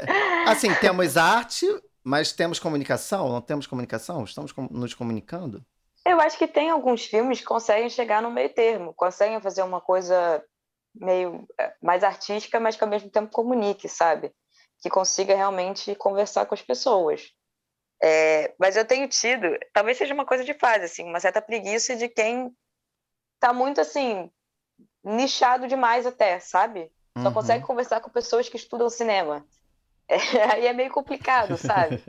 assim, 0.49 0.75
temos 0.81 1.17
arte, 1.17 1.64
mas 2.02 2.33
temos 2.33 2.59
comunicação? 2.59 3.29
Não 3.29 3.41
temos 3.41 3.69
comunicação? 3.69 4.25
Estamos 4.25 4.52
nos 4.69 4.95
comunicando? 4.95 5.64
Eu 6.04 6.21
acho 6.21 6.37
que 6.37 6.49
tem 6.49 6.71
alguns 6.71 7.04
filmes 7.04 7.40
que 7.40 7.47
conseguem 7.47 7.88
chegar 7.88 8.21
no 8.21 8.30
meio 8.30 8.52
termo, 8.52 8.92
conseguem 8.94 9.40
fazer 9.40 9.62
uma 9.62 9.80
coisa 9.80 10.44
meio 10.94 11.47
eh, 11.59 11.75
mais 11.80 12.02
artística, 12.02 12.59
mas 12.59 12.76
que 12.76 12.85
ao 12.85 12.90
mesmo 12.90 13.11
tempo 13.11 13.32
comunique, 13.32 13.88
sabe? 13.88 14.32
Que 14.80 14.90
consiga 14.90 15.35
realmente 15.35 15.94
conversar 15.94 16.47
com 16.47 16.54
as 16.54 16.62
pessoas. 16.62 17.32
É, 18.02 18.52
mas 18.59 18.76
eu 18.76 18.85
tenho 18.85 19.06
tido, 19.09 19.47
talvez 19.73 19.97
seja 19.97 20.12
uma 20.12 20.26
coisa 20.26 20.44
de 20.44 20.54
fase, 20.54 20.85
assim, 20.85 21.04
uma 21.04 21.21
certa 21.21 21.40
preguiça 21.40 21.94
de 21.94 22.09
quem 22.09 22.52
tá 23.38 23.52
muito 23.52 23.80
assim 23.80 24.28
nichado 25.04 25.68
demais 25.68 26.04
até, 26.04 26.40
sabe? 26.40 26.90
Só 27.18 27.28
uhum. 27.28 27.35
consegue 27.35 27.64
conversar 27.64 28.00
com 28.00 28.11
pessoas 28.11 28.49
que 28.49 28.56
estudam 28.56 28.88
cinema. 28.88 29.44
É, 30.09 30.42
aí 30.52 30.66
é 30.66 30.73
meio 30.75 30.90
complicado, 30.90 31.56
sabe? 31.56 32.02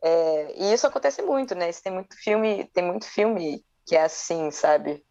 É, 0.00 0.21
e 0.56 0.72
isso 0.72 0.86
acontece 0.86 1.22
muito, 1.22 1.54
né? 1.54 1.70
Tem 1.72 1.92
muito 1.92 2.16
filme, 2.16 2.64
tem 2.72 2.84
muito 2.84 3.06
filme 3.06 3.64
que 3.86 3.96
é 3.96 4.02
assim, 4.02 4.50
sabe? 4.50 5.04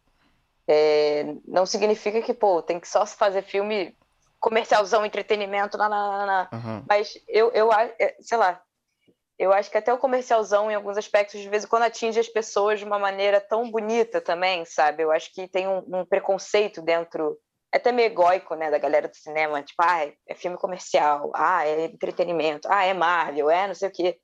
É, 0.66 1.34
não 1.46 1.66
significa 1.66 2.22
que, 2.22 2.32
pô, 2.32 2.62
tem 2.62 2.78
que 2.78 2.88
só 2.88 3.04
fazer 3.04 3.42
filme 3.42 3.96
comercialzão, 4.40 5.04
entretenimento, 5.04 5.78
na, 5.78 5.88
na, 5.88 6.26
na. 6.26 6.50
Uhum. 6.52 6.84
mas 6.88 7.16
eu, 7.28 7.50
eu, 7.52 7.72
é, 7.72 8.16
sei 8.20 8.36
lá, 8.36 8.60
eu 9.38 9.52
acho 9.52 9.70
que 9.70 9.78
até 9.78 9.92
o 9.92 9.98
comercialzão, 9.98 10.70
em 10.70 10.74
alguns 10.74 10.96
aspectos, 10.96 11.40
de 11.40 11.48
vez 11.48 11.64
em 11.64 11.68
quando 11.68 11.84
atinge 11.84 12.18
as 12.18 12.28
pessoas 12.28 12.78
de 12.78 12.84
uma 12.84 12.98
maneira 12.98 13.40
tão 13.40 13.70
bonita 13.70 14.20
também, 14.20 14.64
sabe? 14.64 15.02
Eu 15.02 15.10
acho 15.10 15.32
que 15.32 15.48
tem 15.48 15.68
um, 15.68 15.82
um 15.86 16.04
preconceito 16.04 16.82
dentro, 16.82 17.38
é 17.72 17.76
até 17.76 17.90
meio 17.90 18.06
egóico, 18.06 18.54
né, 18.54 18.70
da 18.70 18.78
galera 18.78 19.08
do 19.08 19.16
cinema, 19.16 19.62
tipo, 19.62 19.82
ah, 19.82 20.06
é 20.28 20.34
filme 20.34 20.56
comercial, 20.56 21.30
ah, 21.34 21.66
é 21.66 21.86
entretenimento, 21.86 22.68
ah, 22.70 22.84
é 22.84 22.92
Marvel, 22.92 23.50
é 23.50 23.66
não 23.66 23.74
sei 23.74 23.88
o 23.88 23.92
quê. 23.92 24.18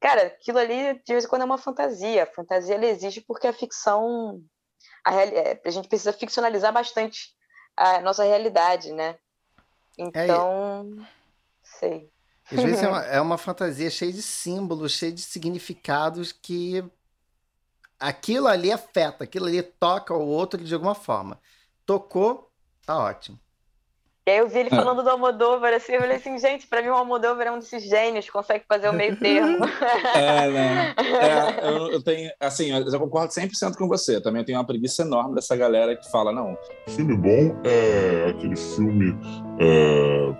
Cara, 0.00 0.28
aquilo 0.28 0.58
ali 0.58 0.94
de 1.04 1.12
vez 1.12 1.24
em 1.24 1.28
quando 1.28 1.42
é 1.42 1.44
uma 1.44 1.58
fantasia. 1.58 2.22
A 2.22 2.34
fantasia 2.34 2.74
ela 2.74 2.86
existe 2.86 3.20
porque 3.20 3.46
a 3.46 3.52
ficção. 3.52 4.42
A, 5.04 5.10
real, 5.10 5.28
é, 5.28 5.60
a 5.64 5.70
gente 5.70 5.88
precisa 5.88 6.12
ficcionalizar 6.12 6.72
bastante 6.72 7.34
a 7.76 8.00
nossa 8.00 8.24
realidade, 8.24 8.92
né? 8.92 9.18
Então. 9.98 10.96
É, 11.00 11.06
sei. 11.62 12.10
Às 12.50 12.62
vezes 12.62 12.82
é 12.82 12.88
uma, 12.88 13.04
é 13.06 13.20
uma 13.20 13.38
fantasia 13.38 13.90
cheia 13.90 14.12
de 14.12 14.22
símbolos, 14.22 14.92
cheia 14.92 15.12
de 15.12 15.20
significados 15.20 16.32
que 16.32 16.82
aquilo 17.98 18.46
ali 18.46 18.70
afeta, 18.70 19.24
aquilo 19.24 19.46
ali 19.46 19.62
toca 19.62 20.14
o 20.14 20.26
outro 20.26 20.62
de 20.62 20.72
alguma 20.72 20.94
forma. 20.94 21.40
Tocou, 21.84 22.50
tá 22.86 22.96
ótimo. 22.96 23.38
E 24.28 24.30
aí 24.30 24.36
eu 24.36 24.46
vi 24.46 24.58
ele 24.58 24.68
é. 24.70 24.76
falando 24.76 25.02
do 25.02 25.08
Almodóvar, 25.08 25.72
assim, 25.72 25.92
eu 25.92 26.02
falei 26.02 26.16
assim, 26.18 26.38
gente, 26.38 26.66
pra 26.66 26.82
mim 26.82 26.88
o 26.88 26.92
Almodóvar 26.92 27.46
é 27.46 27.50
um 27.50 27.58
desses 27.58 27.82
gênios 27.82 28.26
que 28.26 28.30
consegue 28.30 28.62
fazer 28.68 28.90
o 28.90 28.92
meio 28.92 29.16
termo. 29.16 29.56
É, 30.14 30.50
né? 30.50 30.94
É, 30.98 31.66
eu, 31.66 31.92
eu, 31.92 32.02
tenho, 32.02 32.30
assim, 32.38 32.70
eu 32.70 33.00
concordo 33.00 33.32
100% 33.32 33.76
com 33.76 33.88
você. 33.88 34.16
Eu 34.16 34.22
também 34.22 34.44
tenho 34.44 34.58
uma 34.58 34.66
preguiça 34.66 35.00
enorme 35.00 35.34
dessa 35.34 35.56
galera 35.56 35.96
que 35.96 36.10
fala, 36.10 36.30
não. 36.30 36.58
Filme 36.88 37.16
bom 37.16 37.58
é 37.64 38.28
aquele 38.28 38.56
filme 38.56 39.16
é, 39.60 40.34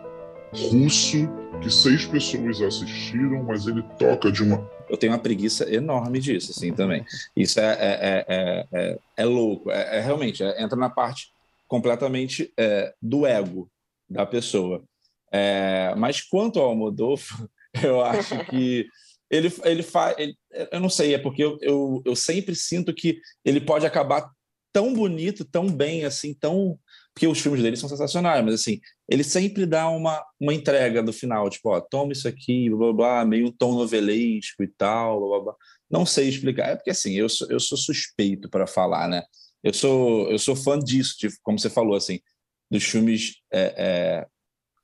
russo 0.71 1.27
que 1.63 1.71
seis 1.71 2.05
pessoas 2.05 2.61
assistiram, 2.61 3.43
mas 3.45 3.67
ele 3.67 3.83
toca 3.99 4.31
de 4.31 4.43
uma 4.43 4.69
eu 4.91 4.99
tenho 4.99 5.13
uma 5.13 5.19
preguiça 5.19 5.71
enorme 5.73 6.19
disso, 6.19 6.51
assim, 6.51 6.75
também. 6.75 7.07
Isso 7.35 7.59
é, 7.59 7.73
é, 7.73 8.27
é, 8.29 8.67
é, 8.73 8.99
é 9.17 9.25
louco. 9.25 9.71
É, 9.71 10.01
realmente, 10.01 10.43
entra 10.43 10.77
na 10.77 10.91
parte 10.91 11.31
completamente 11.67 12.53
do 13.03 13.27
ego, 13.27 13.69
da 14.09 14.27
pessoa. 14.27 14.85
É, 15.33 15.95
mas 15.97 16.21
quanto 16.23 16.59
ao 16.59 16.71
Almodóvar, 16.71 17.49
eu 17.83 18.01
acho 18.01 18.45
que 18.47 18.87
ele, 19.31 19.53
ele 19.65 19.83
faz. 19.83 20.17
Eu 20.73 20.81
não 20.81 20.89
sei, 20.89 21.15
é 21.15 21.19
porque 21.19 21.45
eu, 21.45 21.59
eu, 21.61 22.03
eu 22.05 22.17
sempre 22.17 22.55
sinto 22.55 22.95
que 22.95 23.21
ele 23.45 23.61
pode 23.61 23.87
acabar 23.87 24.31
tão 24.73 24.95
bonito, 24.95 25.45
tão 25.45 25.71
bem, 25.71 26.05
assim, 26.05 26.35
tão. 26.35 26.79
Porque 27.15 27.27
os 27.27 27.41
filmes 27.41 27.61
dele 27.61 27.77
são 27.77 27.89
sensacionais, 27.89 28.45
mas 28.45 28.55
assim, 28.55 28.81
ele 29.09 29.25
sempre 29.25 29.67
dá 29.67 29.89
uma, 29.89 30.25
uma 30.39 30.55
entrega 30.55 31.03
no 31.03 31.13
final, 31.13 31.51
tipo, 31.51 31.69
ó, 31.69 31.81
toma 31.81 32.13
isso 32.13 32.29
aqui, 32.29 32.71
blá 32.71 32.79
blá 32.79 32.93
blá, 32.93 33.25
meio 33.25 33.51
tom 33.51 33.75
novelesco 33.75 34.63
e 34.63 34.69
tal, 34.69 35.19
blá 35.19 35.29
blá 35.29 35.41
blá. 35.47 35.55
Não 35.91 36.07
sei 36.07 36.29
explicar. 36.29 36.71
É 36.71 36.77
porque 36.77 36.91
assim, 36.91 37.15
eu 37.15 37.29
sou, 37.29 37.49
eu 37.51 37.59
sou 37.59 37.77
suspeito 37.77 38.49
para 38.49 38.67
falar, 38.67 39.09
né? 39.09 39.23
Eu 39.65 39.75
sou, 39.75 40.31
eu 40.31 40.39
sou 40.39 40.55
fã 40.55 40.79
disso, 40.79 41.17
de, 41.19 41.29
como 41.43 41.59
você 41.59 41.69
falou, 41.69 41.97
assim, 41.97 42.21
dos 42.71 42.85
filmes 42.85 43.37
é, 43.53 43.75
é, 43.77 44.27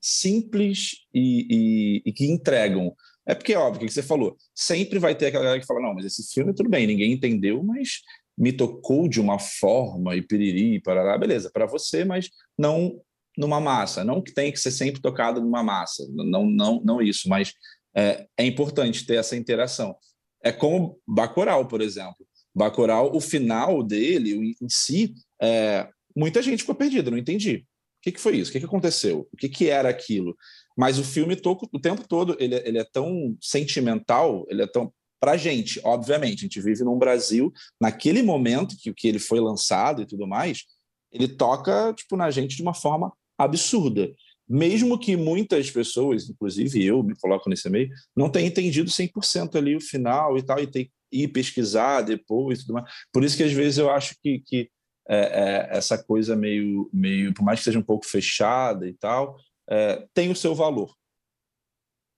simples 0.01 0.97
e, 1.13 1.47
e, 1.49 2.09
e, 2.09 2.13
que 2.13 2.25
entregam. 2.25 2.95
É 3.25 3.33
porque, 3.33 3.55
óbvio, 3.55 3.83
o 3.83 3.87
que 3.87 3.93
você 3.93 4.03
falou, 4.03 4.37
sempre 4.53 4.99
vai 4.99 5.15
ter 5.15 5.27
aquela 5.27 5.43
galera 5.43 5.59
que 5.59 5.65
fala, 5.65 5.81
não, 5.81 5.95
mas 5.95 6.05
esse 6.05 6.31
filme 6.31 6.53
tudo 6.53 6.69
bem, 6.69 6.85
ninguém 6.85 7.11
entendeu, 7.11 7.63
mas 7.63 8.01
me 8.37 8.51
tocou 8.51 9.07
de 9.07 9.19
uma 9.19 9.39
forma 9.39 10.15
e 10.15 10.21
piriri, 10.21 10.81
parará, 10.81 11.17
beleza, 11.17 11.49
para 11.51 11.65
você, 11.65 12.03
mas 12.03 12.29
não 12.57 13.01
numa 13.37 13.59
massa, 13.59 14.03
não 14.03 14.21
que 14.21 14.33
tem 14.33 14.51
que 14.51 14.59
ser 14.59 14.71
sempre 14.71 15.01
tocado 15.01 15.41
numa 15.41 15.63
massa, 15.63 16.05
não, 16.11 16.45
não, 16.45 16.81
não 16.83 17.01
isso, 17.01 17.27
mas 17.27 17.53
é, 17.95 18.27
é 18.37 18.45
importante 18.45 19.05
ter 19.05 19.15
essa 19.15 19.35
interação. 19.35 19.95
É 20.43 20.51
como 20.51 20.99
Bacurau, 21.07 21.67
por 21.67 21.81
exemplo. 21.81 22.25
Bacurau, 22.53 23.15
o 23.15 23.19
final 23.19 23.81
dele, 23.83 24.55
em 24.61 24.69
si, 24.69 25.13
é, 25.41 25.89
muita 26.15 26.41
gente 26.41 26.59
ficou 26.59 26.75
perdida, 26.75 27.09
não 27.09 27.17
entendi. 27.17 27.65
Que, 28.05 28.11
que 28.11 28.21
foi 28.21 28.37
isso? 28.37 28.51
O 28.51 28.53
que, 28.53 28.59
que 28.59 28.65
aconteceu? 28.67 29.27
O 29.33 29.35
que, 29.35 29.49
que 29.49 29.67
era 29.67 29.89
aquilo? 29.89 30.37
Mas 30.77 30.99
o 30.99 31.03
filme 31.03 31.35
o 31.73 31.79
tempo 31.79 32.07
todo 32.07 32.37
ele, 32.39 32.55
ele 32.63 32.77
é 32.77 32.83
tão 32.83 33.35
sentimental, 33.41 34.45
ele 34.47 34.61
é 34.61 34.67
tão 34.67 34.93
para 35.19 35.37
gente, 35.37 35.81
obviamente, 35.83 36.39
a 36.39 36.41
gente 36.41 36.61
vive 36.61 36.83
num 36.83 36.99
Brasil 36.99 37.51
naquele 37.81 38.21
momento 38.21 38.75
que 38.77 38.93
que 38.93 39.07
ele 39.07 39.17
foi 39.17 39.39
lançado 39.39 40.03
e 40.03 40.05
tudo 40.05 40.27
mais, 40.27 40.65
ele 41.11 41.27
toca 41.27 41.93
tipo 41.93 42.15
na 42.15 42.29
gente 42.29 42.55
de 42.55 42.61
uma 42.61 42.75
forma 42.75 43.11
absurda. 43.39 44.13
Mesmo 44.47 44.99
que 44.99 45.17
muitas 45.17 45.71
pessoas, 45.71 46.29
inclusive 46.29 46.85
eu 46.85 47.01
me 47.01 47.15
coloco 47.15 47.49
nesse 47.49 47.67
meio, 47.71 47.89
não 48.15 48.29
tenham 48.29 48.49
entendido 48.49 48.91
100% 48.91 49.55
ali 49.55 49.75
o 49.75 49.81
final 49.81 50.37
e 50.37 50.43
tal, 50.43 50.59
e 50.59 50.67
tem 50.67 50.85
que 50.85 50.91
ir 51.11 51.29
pesquisar 51.29 52.01
depois 52.01 52.59
e 52.59 52.61
tudo 52.61 52.75
mais. 52.75 52.91
Por 53.11 53.23
isso 53.23 53.35
que 53.35 53.41
às 53.41 53.51
vezes 53.51 53.79
eu 53.79 53.89
acho 53.89 54.15
que, 54.21 54.43
que 54.45 54.69
é, 55.07 55.17
é, 55.17 55.77
essa 55.77 56.01
coisa 56.01 56.35
meio, 56.35 56.89
meio, 56.91 57.33
por 57.33 57.43
mais 57.43 57.59
que 57.59 57.65
seja 57.65 57.79
um 57.79 57.83
pouco 57.83 58.05
fechada 58.05 58.87
e 58.87 58.93
tal, 58.93 59.37
é, 59.69 60.07
tem 60.13 60.31
o 60.31 60.35
seu 60.35 60.55
valor. 60.55 60.93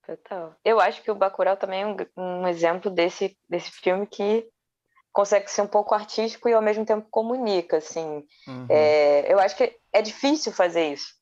Total. 0.05 0.55
Eu 0.63 0.79
acho 0.79 1.01
que 1.01 1.11
o 1.11 1.15
Bacurau 1.15 1.57
também 1.57 1.81
é 1.81 1.85
um, 1.85 1.97
um, 2.17 2.47
exemplo 2.47 2.89
desse, 2.89 3.37
desse 3.49 3.71
filme 3.71 4.07
que 4.07 4.47
consegue 5.11 5.51
ser 5.51 5.61
um 5.61 5.67
pouco 5.67 5.93
artístico 5.93 6.47
e 6.47 6.53
ao 6.53 6.61
mesmo 6.61 6.85
tempo 6.85 7.07
comunica, 7.11 7.77
assim. 7.77 8.25
Uhum. 8.47 8.67
É, 8.69 9.31
eu 9.31 9.37
acho 9.39 9.57
que 9.57 9.75
é 9.91 10.01
difícil 10.01 10.53
fazer 10.53 10.93
isso. 10.93 11.17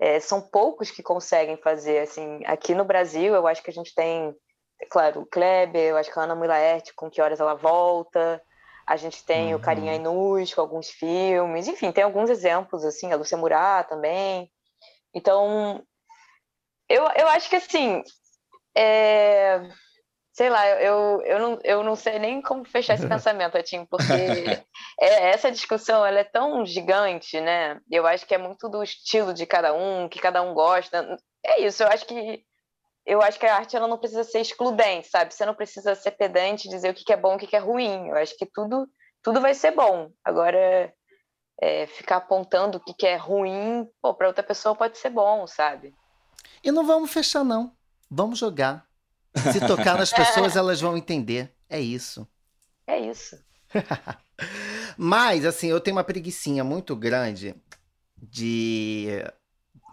É, 0.00 0.18
são 0.20 0.40
poucos 0.40 0.90
que 0.90 1.02
conseguem 1.02 1.58
fazer, 1.58 1.98
assim. 1.98 2.40
Aqui 2.46 2.74
no 2.74 2.84
Brasil, 2.84 3.34
eu 3.34 3.46
acho 3.46 3.62
que 3.62 3.68
a 3.68 3.72
gente 3.72 3.94
tem, 3.94 4.34
é 4.80 4.86
claro, 4.86 5.20
o 5.20 5.26
Kleber, 5.26 5.90
eu 5.90 5.96
acho 5.98 6.10
que 6.10 6.18
a 6.18 6.22
Ana 6.22 6.34
Mulaert, 6.34 6.92
com 6.96 7.10
Que 7.10 7.20
Horas 7.20 7.40
Ela 7.40 7.54
Volta, 7.54 8.40
a 8.90 8.96
gente 8.96 9.24
tem 9.24 9.54
uhum. 9.54 9.60
o 9.60 9.62
Carinha 9.62 9.94
Inus 9.94 10.52
com 10.52 10.60
alguns 10.60 10.90
filmes, 10.90 11.68
enfim, 11.68 11.92
tem 11.92 12.02
alguns 12.02 12.28
exemplos, 12.28 12.84
assim, 12.84 13.12
a 13.12 13.16
Lúcia 13.16 13.38
Murat 13.38 13.88
também. 13.88 14.50
Então, 15.14 15.80
eu, 16.88 17.04
eu 17.16 17.28
acho 17.28 17.48
que, 17.48 17.54
assim, 17.54 18.02
é... 18.76 19.62
Sei 20.32 20.50
lá, 20.50 20.66
eu, 20.80 21.22
eu, 21.22 21.38
não, 21.38 21.58
eu 21.62 21.84
não 21.84 21.94
sei 21.94 22.18
nem 22.18 22.42
como 22.42 22.64
fechar 22.64 22.94
esse 22.94 23.06
pensamento, 23.06 23.56
Atim, 23.56 23.84
porque 23.84 24.12
é, 25.00 25.30
essa 25.30 25.52
discussão 25.52 26.04
ela 26.04 26.18
é 26.18 26.24
tão 26.24 26.66
gigante, 26.66 27.40
né? 27.40 27.78
Eu 27.88 28.08
acho 28.08 28.26
que 28.26 28.34
é 28.34 28.38
muito 28.38 28.68
do 28.68 28.82
estilo 28.82 29.32
de 29.32 29.46
cada 29.46 29.72
um, 29.72 30.08
que 30.08 30.18
cada 30.18 30.42
um 30.42 30.52
gosta. 30.52 31.16
É 31.46 31.60
isso, 31.60 31.84
eu 31.84 31.88
acho 31.88 32.06
que 32.06 32.44
eu 33.06 33.22
acho 33.22 33.38
que 33.38 33.46
a 33.46 33.56
arte 33.56 33.76
ela 33.76 33.88
não 33.88 33.98
precisa 33.98 34.24
ser 34.24 34.40
excludente, 34.40 35.08
sabe? 35.08 35.34
Você 35.34 35.44
não 35.44 35.54
precisa 35.54 35.94
ser 35.94 36.12
pedante 36.12 36.66
e 36.66 36.70
dizer 36.70 36.90
o 36.90 36.94
que 36.94 37.12
é 37.12 37.16
bom 37.16 37.32
e 37.32 37.36
o 37.36 37.38
que 37.38 37.56
é 37.56 37.58
ruim. 37.58 38.08
Eu 38.08 38.16
acho 38.16 38.36
que 38.36 38.46
tudo, 38.46 38.88
tudo 39.22 39.40
vai 39.40 39.54
ser 39.54 39.72
bom. 39.72 40.10
Agora, 40.24 40.92
é, 41.60 41.86
ficar 41.86 42.16
apontando 42.16 42.78
o 42.78 42.80
que 42.80 43.06
é 43.06 43.16
ruim, 43.16 43.88
para 44.16 44.28
outra 44.28 44.42
pessoa 44.42 44.74
pode 44.74 44.98
ser 44.98 45.10
bom, 45.10 45.46
sabe? 45.46 45.94
E 46.62 46.70
não 46.70 46.86
vamos 46.86 47.10
fechar, 47.10 47.44
não. 47.44 47.74
Vamos 48.10 48.38
jogar. 48.38 48.86
Se 49.52 49.66
tocar 49.66 49.98
nas 49.98 50.12
pessoas, 50.12 50.56
elas 50.56 50.80
vão 50.80 50.96
entender. 50.96 51.52
É 51.68 51.80
isso. 51.80 52.26
É 52.86 52.98
isso. 52.98 53.38
Mas, 54.96 55.44
assim, 55.44 55.68
eu 55.68 55.80
tenho 55.80 55.96
uma 55.96 56.04
preguiçinha 56.04 56.64
muito 56.64 56.96
grande 56.96 57.54
de. 58.16 59.24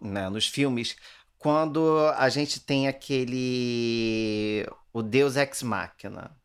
Né, 0.02 0.30
nos 0.30 0.48
filmes, 0.48 0.96
quando 1.38 2.00
a 2.16 2.30
gente 2.30 2.60
tem 2.60 2.88
aquele. 2.88 4.68
O 4.92 5.02
Deus 5.02 5.36
Ex 5.36 5.62
Machina. 5.64 6.36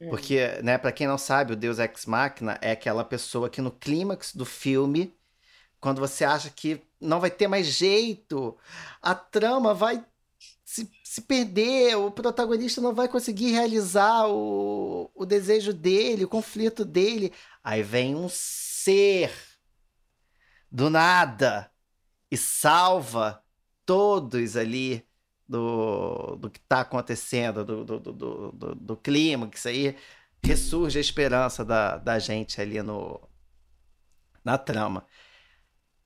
Hum. 0.00 0.10
Porque, 0.10 0.60
né, 0.62 0.76
para 0.76 0.92
quem 0.92 1.06
não 1.06 1.16
sabe, 1.16 1.52
o 1.52 1.56
Deus 1.56 1.78
Ex 1.78 2.04
Machina 2.06 2.58
é 2.60 2.72
aquela 2.72 3.04
pessoa 3.04 3.48
que 3.48 3.62
no 3.62 3.70
clímax 3.70 4.34
do 4.34 4.44
filme, 4.44 5.16
quando 5.80 6.00
você 6.00 6.24
acha 6.24 6.50
que 6.50 6.82
não 7.00 7.20
vai 7.20 7.30
ter 7.30 7.48
mais 7.48 7.66
jeito, 7.66 8.56
a 9.00 9.14
trama 9.14 9.72
vai 9.72 10.04
se, 10.64 10.90
se 11.02 11.22
perder, 11.22 11.96
o 11.96 12.10
protagonista 12.10 12.80
não 12.80 12.94
vai 12.94 13.08
conseguir 13.08 13.52
realizar 13.52 14.28
o, 14.28 15.10
o 15.14 15.24
desejo 15.24 15.72
dele, 15.72 16.24
o 16.24 16.28
conflito 16.28 16.84
dele. 16.84 17.32
Aí 17.64 17.82
vem 17.82 18.14
um 18.14 18.28
ser 18.28 19.32
do 20.70 20.90
nada 20.90 21.70
e 22.30 22.36
salva 22.36 23.42
todos 23.86 24.56
ali 24.56 25.06
do, 25.48 26.36
do 26.36 26.50
que 26.50 26.58
está 26.58 26.80
acontecendo, 26.80 27.64
do, 27.64 27.84
do, 27.84 28.00
do, 28.00 28.52
do, 28.52 28.74
do 28.74 28.96
clima, 28.96 29.48
que 29.48 29.56
isso 29.56 29.68
aí 29.68 29.96
ressurge 30.44 30.98
a 30.98 31.00
esperança 31.00 31.64
da, 31.64 31.96
da 31.96 32.18
gente 32.18 32.60
ali 32.60 32.82
no, 32.82 33.20
na 34.44 34.58
trama. 34.58 35.06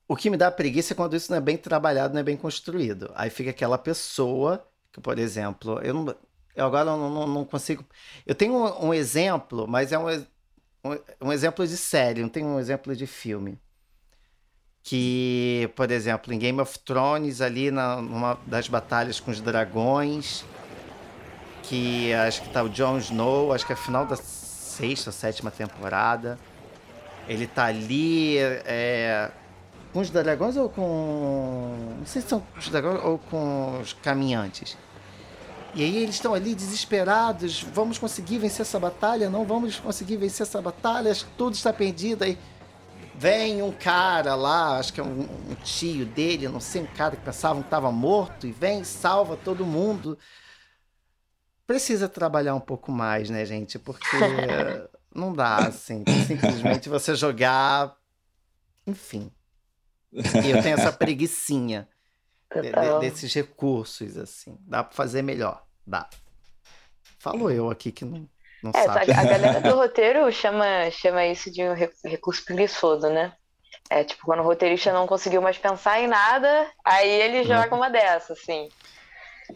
O 0.07 0.15
que 0.15 0.29
me 0.29 0.37
dá 0.37 0.51
preguiça 0.51 0.93
é 0.93 0.95
quando 0.95 1.15
isso 1.15 1.31
não 1.31 1.37
é 1.37 1.41
bem 1.41 1.57
trabalhado, 1.57 2.13
não 2.13 2.19
é 2.19 2.23
bem 2.23 2.37
construído. 2.37 3.11
Aí 3.15 3.29
fica 3.29 3.51
aquela 3.51 3.77
pessoa 3.77 4.67
que, 4.91 4.99
por 4.99 5.17
exemplo, 5.17 5.79
eu, 5.81 5.93
não, 5.93 6.15
eu 6.55 6.65
agora 6.65 6.85
não, 6.85 7.09
não, 7.09 7.27
não 7.27 7.45
consigo. 7.45 7.85
Eu 8.25 8.35
tenho 8.35 8.53
um, 8.53 8.87
um 8.87 8.93
exemplo, 8.93 9.67
mas 9.67 9.91
é 9.91 9.97
um, 9.97 10.09
um, 10.83 11.27
um, 11.27 11.31
exemplo 11.31 11.65
de 11.65 11.77
série, 11.77 12.21
não 12.21 12.29
tenho 12.29 12.47
um 12.47 12.59
exemplo 12.59 12.95
de 12.95 13.07
filme. 13.07 13.57
Que, 14.83 15.69
por 15.75 15.91
exemplo, 15.91 16.33
em 16.33 16.39
Game 16.39 16.59
of 16.59 16.79
Thrones, 16.79 17.39
ali 17.39 17.69
na, 17.69 18.01
numa 18.01 18.37
das 18.45 18.67
batalhas 18.67 19.19
com 19.19 19.29
os 19.29 19.39
dragões, 19.39 20.43
que 21.63 22.11
acho 22.13 22.41
que 22.41 22.49
tá 22.49 22.63
o 22.63 22.69
Jon 22.69 22.97
Snow, 22.97 23.53
acho 23.53 23.65
que 23.65 23.73
é 23.73 23.75
final 23.75 24.05
da 24.05 24.15
sexta 24.15 25.09
ou 25.09 25.13
sétima 25.13 25.51
temporada. 25.51 26.39
Ele 27.27 27.45
tá 27.47 27.65
ali. 27.65 28.37
É, 28.39 29.29
com 29.93 29.99
os 29.99 30.09
dragões 30.09 30.57
ou 30.57 30.69
com. 30.69 31.95
Não 31.99 32.05
sei 32.05 32.21
se 32.21 32.29
são 32.29 32.43
os 32.57 32.69
dragões 32.69 33.03
ou 33.03 33.17
com 33.17 33.79
os 33.79 33.93
caminhantes. 33.93 34.77
E 35.73 35.83
aí 35.83 35.97
eles 35.97 36.15
estão 36.15 36.33
ali 36.33 36.53
desesperados. 36.53 37.63
Vamos 37.73 37.97
conseguir 37.97 38.37
vencer 38.37 38.61
essa 38.61 38.79
batalha? 38.79 39.29
Não 39.29 39.45
vamos 39.45 39.79
conseguir 39.79 40.17
vencer 40.17 40.45
essa 40.45 40.61
batalha? 40.61 41.11
Acho 41.11 41.25
que 41.25 41.31
tudo 41.37 41.53
está 41.53 41.71
perdido. 41.71 42.23
Aí 42.23 42.37
vem 43.21 43.61
um 43.61 43.71
cara 43.71 44.33
lá, 44.33 44.79
acho 44.79 44.91
que 44.91 44.99
é 44.99 45.03
um, 45.03 45.21
um 45.21 45.55
tio 45.63 46.07
dele, 46.07 46.47
não 46.47 46.59
sei, 46.59 46.81
um 46.81 46.87
cara 46.87 47.15
que 47.15 47.21
pensavam 47.21 47.61
que 47.61 47.67
estava 47.67 47.91
morto, 47.91 48.47
e 48.47 48.51
vem, 48.51 48.83
salva 48.83 49.37
todo 49.37 49.63
mundo. 49.63 50.17
Precisa 51.67 52.09
trabalhar 52.09 52.55
um 52.55 52.59
pouco 52.59 52.91
mais, 52.91 53.29
né, 53.29 53.45
gente? 53.45 53.77
Porque 53.77 54.17
não 55.13 55.33
dá, 55.33 55.57
assim, 55.57 56.03
simplesmente 56.25 56.89
você 56.89 57.13
jogar. 57.13 57.95
Enfim. 58.87 59.31
E 60.11 60.49
eu 60.49 60.63
tenho 60.63 60.79
essa 60.79 60.91
preguiçinha 60.91 61.87
de, 62.55 62.71
de, 62.71 62.99
desses 63.01 63.31
recursos, 63.31 64.17
assim. 64.17 64.57
Dá 64.61 64.83
para 64.83 64.95
fazer 64.95 65.21
melhor. 65.21 65.63
Dá. 65.85 66.09
Falo 67.19 67.51
eu 67.51 67.69
aqui 67.69 67.91
que 67.91 68.03
não, 68.03 68.27
não 68.61 68.71
é, 68.73 68.83
sabe. 68.83 69.11
A 69.11 69.23
galera 69.23 69.61
do 69.61 69.73
roteiro 69.75 70.31
chama, 70.31 70.89
chama 70.91 71.25
isso 71.25 71.51
de 71.51 71.63
um 71.63 71.73
recurso 72.05 72.45
preguiçoso, 72.45 73.09
né? 73.09 73.33
É 73.89 74.03
tipo, 74.03 74.25
quando 74.25 74.39
o 74.39 74.43
roteirista 74.43 74.93
não 74.93 75.05
conseguiu 75.05 75.41
mais 75.41 75.57
pensar 75.57 75.99
em 75.99 76.07
nada, 76.07 76.69
aí 76.83 77.09
ele 77.09 77.43
joga 77.43 77.75
uma 77.75 77.89
dessa, 77.89 78.33
assim. 78.33 78.69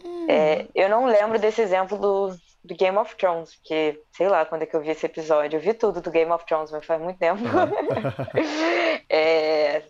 Hum. 0.04 0.26
É, 0.28 0.66
eu 0.74 0.88
não 0.88 1.06
lembro 1.06 1.38
desse 1.38 1.62
exemplo 1.62 1.96
do, 1.96 2.36
do 2.62 2.74
Game 2.74 2.98
of 2.98 3.14
Thrones, 3.16 3.54
porque 3.56 4.02
sei 4.12 4.28
lá 4.28 4.44
quando 4.44 4.62
é 4.62 4.66
que 4.66 4.76
eu 4.76 4.82
vi 4.82 4.90
esse 4.90 5.06
episódio. 5.06 5.56
Eu 5.56 5.60
vi 5.60 5.72
tudo 5.72 6.00
do 6.00 6.10
Game 6.10 6.30
of 6.30 6.44
Thrones, 6.44 6.70
mas 6.70 6.84
faz 6.84 7.00
muito 7.00 7.18
tempo. 7.18 7.40
Uhum. 7.42 8.20
é, 9.08 9.82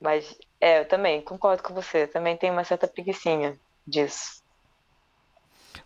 mas 0.00 0.38
é, 0.60 0.80
eu 0.80 0.88
também 0.88 1.20
concordo 1.20 1.62
com 1.62 1.74
você. 1.74 2.06
Também 2.06 2.36
tenho 2.36 2.52
uma 2.52 2.64
certa 2.64 2.86
preguiçinha 2.86 3.58
disso. 3.86 4.42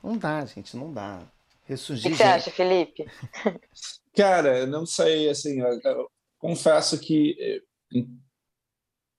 Não 0.03 0.17
dá, 0.17 0.45
gente, 0.45 0.77
não 0.77 0.93
dá. 0.93 1.23
Ressurgir. 1.69 2.07
O 2.07 2.11
que 2.11 2.17
você 2.17 2.23
acha, 2.23 2.51
Felipe? 2.51 3.07
Cara, 4.17 4.67
não 4.67 4.87
sei, 4.87 5.29
assim, 5.29 5.61
eu, 5.61 5.79
eu 5.85 6.11
confesso 6.39 6.99
que 6.99 7.37
eh, 7.39 7.61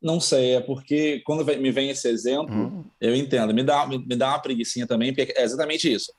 não 0.02 0.20
sei, 0.20 0.56
é 0.56 0.62
porque 0.62 1.22
quando 1.26 1.46
me 1.46 1.72
vem 1.72 1.90
esse 1.90 2.08
exemplo, 2.08 2.56
hum. 2.56 2.86
eu 3.00 3.16
entendo, 3.16 3.54
me 3.54 3.64
dá, 3.64 3.86
me, 3.86 3.98
me, 4.00 4.16
dá 4.16 4.30
uma 4.30 4.42
preguiçinha 4.42 4.88
também, 4.88 5.14
porque 5.14 5.34
é 5.36 5.44
exatamente 5.44 5.92
isso. 5.92 6.12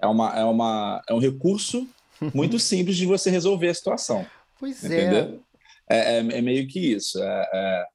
É, 0.00 0.06
uma, 0.06 0.36
é, 0.36 0.44
uma, 0.44 1.02
é 1.08 1.14
um 1.14 1.18
recurso 1.18 1.86
muito 2.34 2.58
simples 2.60 2.96
de 2.96 3.06
você 3.06 3.30
resolver 3.30 3.68
a 3.68 3.74
situação. 3.74 4.26
Pois 4.58 4.82
é. 4.84 4.86
entendeu? 4.86 5.42
é. 5.88 6.16
É, 6.16 6.18
é, 6.18 6.42
meio 6.42 6.66
que 6.66 6.80
isso. 6.80 7.22
É, 7.22 7.50
é 7.54 7.86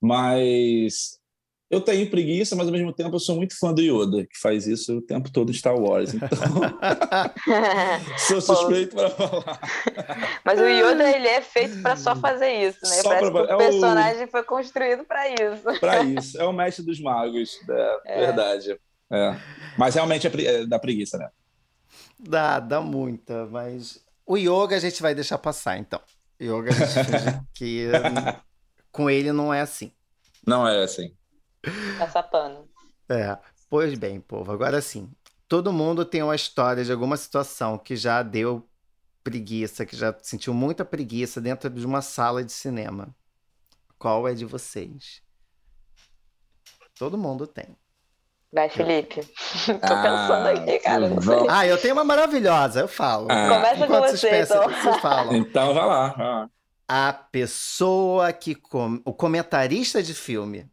mas 0.00 1.18
eu 1.68 1.80
tenho 1.80 2.08
preguiça, 2.08 2.54
mas 2.54 2.68
ao 2.68 2.72
mesmo 2.72 2.92
tempo 2.92 3.16
eu 3.16 3.20
sou 3.20 3.34
muito 3.34 3.58
fã 3.58 3.72
do 3.72 3.82
Yoda, 3.82 4.24
que 4.24 4.38
faz 4.40 4.66
isso 4.66 4.98
o 4.98 5.02
tempo 5.02 5.30
todo 5.32 5.50
em 5.50 5.54
Star 5.54 5.74
Wars. 5.76 6.14
Então, 6.14 6.28
sou 8.18 8.40
suspeito 8.40 8.94
para 8.94 9.10
falar. 9.10 9.60
Mas 10.44 10.60
o 10.60 10.64
Yoda 10.64 11.10
ele 11.10 11.26
é 11.26 11.40
feito 11.40 11.82
para 11.82 11.96
só 11.96 12.14
fazer 12.14 12.68
isso, 12.68 12.78
né? 12.82 12.96
Só 13.02 13.08
Parece 13.08 13.30
pra... 13.32 13.46
que 13.46 13.52
o 13.52 13.54
é 13.54 13.58
personagem 13.58 14.24
o... 14.24 14.28
foi 14.28 14.42
construído 14.44 15.04
para 15.04 15.28
isso. 15.28 15.80
Para 15.80 16.02
isso, 16.04 16.40
é 16.40 16.44
o 16.44 16.52
mestre 16.52 16.84
dos 16.84 17.00
magos, 17.00 17.58
né? 17.66 17.96
é. 18.06 18.20
verdade. 18.26 18.78
É. 19.10 19.36
Mas 19.76 19.94
realmente 19.94 20.26
é, 20.26 20.30
pre... 20.30 20.46
é 20.46 20.66
dá 20.66 20.78
preguiça, 20.78 21.18
né? 21.18 21.28
Dá, 22.18 22.60
dá 22.60 22.80
muita, 22.80 23.46
mas 23.46 24.00
o 24.24 24.36
yoga 24.36 24.76
a 24.76 24.80
gente 24.80 25.02
vai 25.02 25.14
deixar 25.14 25.38
passar, 25.38 25.78
então. 25.78 26.00
Yoga 26.40 26.70
a 26.70 26.72
gente 26.72 27.46
que 27.54 27.88
com 28.92 29.10
ele 29.10 29.32
não 29.32 29.52
é 29.52 29.60
assim. 29.60 29.92
Não 30.46 30.66
é 30.66 30.82
assim. 30.82 31.12
Passa 31.98 32.22
pano. 32.22 32.68
É. 33.08 33.36
Pois 33.68 33.98
bem, 33.98 34.20
povo, 34.20 34.52
agora 34.52 34.80
sim. 34.80 35.10
Todo 35.48 35.72
mundo 35.72 36.04
tem 36.04 36.22
uma 36.22 36.34
história 36.34 36.84
de 36.84 36.92
alguma 36.92 37.16
situação 37.16 37.78
que 37.78 37.96
já 37.96 38.22
deu 38.22 38.68
preguiça, 39.22 39.84
que 39.84 39.96
já 39.96 40.14
sentiu 40.22 40.54
muita 40.54 40.84
preguiça 40.84 41.40
dentro 41.40 41.68
de 41.68 41.84
uma 41.84 42.02
sala 42.02 42.44
de 42.44 42.52
cinema. 42.52 43.14
Qual 43.98 44.28
é 44.28 44.34
de 44.34 44.44
vocês? 44.44 45.22
Todo 46.98 47.18
mundo 47.18 47.46
tem. 47.46 47.76
Vai, 48.52 48.68
Felipe. 48.70 49.20
Tô 49.66 50.02
pensando 50.02 50.48
aqui, 50.48 50.78
cara. 50.78 51.08
Não 51.08 51.20
sei. 51.20 51.46
Ah, 51.48 51.66
eu 51.66 51.76
tenho 51.76 51.94
uma 51.94 52.04
maravilhosa, 52.04 52.80
eu 52.80 52.88
falo. 52.88 53.26
Ah. 53.30 53.48
Começa 53.48 53.76
com 53.78 53.84
Enquanto 53.84 54.10
você, 54.10 54.16
vocês 54.16 54.50
então. 54.50 54.68
vocês 54.68 54.96
falam. 55.00 55.36
Então 55.36 55.74
vai 55.74 55.86
lá. 55.86 56.14
lá. 56.16 56.50
A 56.88 57.12
pessoa 57.12 58.32
que. 58.32 58.54
Com... 58.54 59.00
O 59.04 59.12
comentarista 59.12 60.02
de 60.02 60.14
filme. 60.14 60.70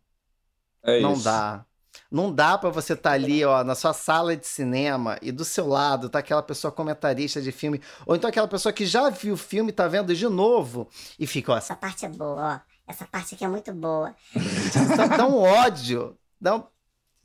É 0.83 0.99
não 0.99 1.13
isso. 1.13 1.23
dá. 1.23 1.65
Não 2.11 2.33
dá 2.33 2.57
pra 2.57 2.69
você 2.69 2.93
estar 2.93 3.11
ali, 3.11 3.43
ó, 3.43 3.63
na 3.63 3.73
sua 3.73 3.93
sala 3.93 4.35
de 4.35 4.45
cinema 4.45 5.17
e 5.21 5.31
do 5.31 5.43
seu 5.43 5.67
lado 5.67 6.09
tá 6.09 6.19
aquela 6.19 6.43
pessoa 6.43 6.71
comentarista 6.71 7.41
de 7.41 7.51
filme, 7.51 7.81
ou 8.05 8.15
então 8.15 8.29
aquela 8.29 8.47
pessoa 8.47 8.71
que 8.71 8.85
já 8.85 9.09
viu 9.09 9.33
o 9.33 9.37
filme, 9.37 9.71
tá 9.71 9.87
vendo 9.87 10.13
de 10.15 10.27
novo 10.27 10.87
e 11.17 11.25
fica, 11.25 11.53
ó, 11.53 11.57
Essa 11.57 11.75
parte 11.75 12.05
é 12.05 12.09
boa, 12.09 12.61
ó. 12.67 12.73
Essa 12.85 13.05
parte 13.05 13.33
aqui 13.35 13.45
é 13.45 13.47
muito 13.47 13.73
boa. 13.73 14.13
dá, 14.97 15.07
dá 15.17 15.25
um 15.25 15.37
ódio. 15.37 16.17
Dá 16.39 16.57
um... 16.57 16.63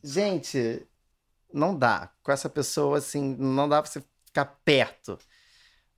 Gente, 0.02 0.86
não 1.52 1.76
dá. 1.76 2.10
Com 2.22 2.30
essa 2.30 2.48
pessoa, 2.48 2.98
assim, 2.98 3.36
não 3.38 3.68
dá 3.68 3.82
pra 3.82 3.90
você 3.90 4.02
ficar 4.24 4.44
perto 4.64 5.18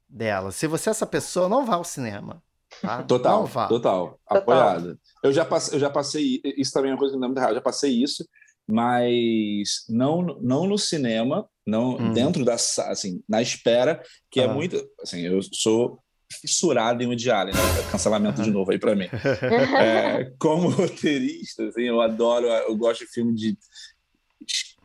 dela. 0.08 0.50
Se 0.50 0.66
você 0.66 0.90
é 0.90 0.92
essa 0.92 1.06
pessoa, 1.06 1.48
não 1.48 1.66
vá 1.66 1.74
ao 1.74 1.84
cinema. 1.84 2.42
Tá? 2.80 3.02
Total, 3.02 3.42
total, 3.42 3.68
Total. 3.68 4.18
apoiado. 4.26 4.98
Eu 5.22 5.32
já 5.32 5.44
passei, 5.44 5.74
eu 5.76 5.80
já 5.80 5.90
passei, 5.90 6.40
isso 6.56 6.72
também 6.72 6.90
é 6.90 6.94
uma 6.94 6.98
coisa 6.98 7.12
que 7.12 7.18
me 7.20 7.26
lembro 7.26 7.38
errado, 7.40 7.50
eu 7.50 7.56
já 7.56 7.60
passei 7.60 7.90
isso, 7.92 8.26
mas 8.66 9.84
não, 9.88 10.22
não 10.40 10.66
no 10.66 10.78
cinema, 10.78 11.48
não 11.66 11.96
Hum. 11.96 12.12
dentro 12.12 12.44
da, 12.44 12.54
assim, 12.54 13.22
na 13.28 13.42
espera, 13.42 14.02
que 14.30 14.40
é 14.40 14.46
muito, 14.48 14.82
assim, 15.02 15.20
eu 15.20 15.40
sou 15.42 15.98
fissurado 16.40 17.02
em 17.02 17.06
Allen, 17.30 17.52
né? 17.54 17.60
cancelamento 17.90 18.40
de 18.40 18.50
novo 18.50 18.70
aí 18.70 18.78
pra 18.78 18.94
mim. 18.94 19.08
É, 19.80 20.32
como 20.38 20.68
roteirista, 20.68 21.66
assim, 21.68 21.82
eu 21.82 22.00
adoro, 22.00 22.46
eu 22.46 22.76
gosto 22.76 23.04
de 23.04 23.10
filme 23.10 23.34
de 23.34 23.58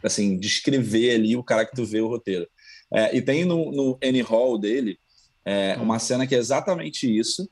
assim, 0.04 0.38
de 0.38 0.48
escrever 0.48 1.16
ali 1.16 1.36
o 1.36 1.44
cara 1.44 1.66
que 1.66 1.76
tu 1.76 1.86
vê 1.86 2.00
o 2.02 2.08
roteiro. 2.08 2.48
É, 2.94 3.16
e 3.16 3.22
tem 3.22 3.46
no, 3.46 3.72
no 3.72 3.98
Annie 4.04 4.22
Hall 4.22 4.58
dele 4.58 5.00
é, 5.44 5.76
uma 5.78 6.00
cena 6.00 6.28
que 6.28 6.36
é 6.36 6.38
exatamente 6.38 7.08
isso, 7.08 7.50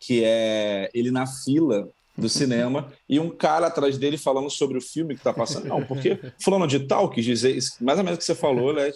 que 0.00 0.24
é 0.24 0.90
ele 0.94 1.10
na 1.10 1.26
fila 1.26 1.88
do 2.16 2.28
cinema 2.28 2.92
e 3.08 3.18
um 3.18 3.30
cara 3.30 3.68
atrás 3.68 3.96
dele 3.96 4.18
falando 4.18 4.50
sobre 4.50 4.76
o 4.76 4.80
filme 4.80 5.16
que 5.16 5.22
tá 5.22 5.32
passando. 5.32 5.66
Não, 5.66 5.82
porque 5.84 6.18
fulano 6.42 6.66
de 6.66 6.80
tal 6.80 7.08
quis 7.08 7.24
dizer 7.24 7.58
mais 7.80 7.98
ou 7.98 8.04
menos 8.04 8.16
o 8.16 8.18
que 8.18 8.24
você 8.24 8.34
falou, 8.34 8.72
né? 8.72 8.92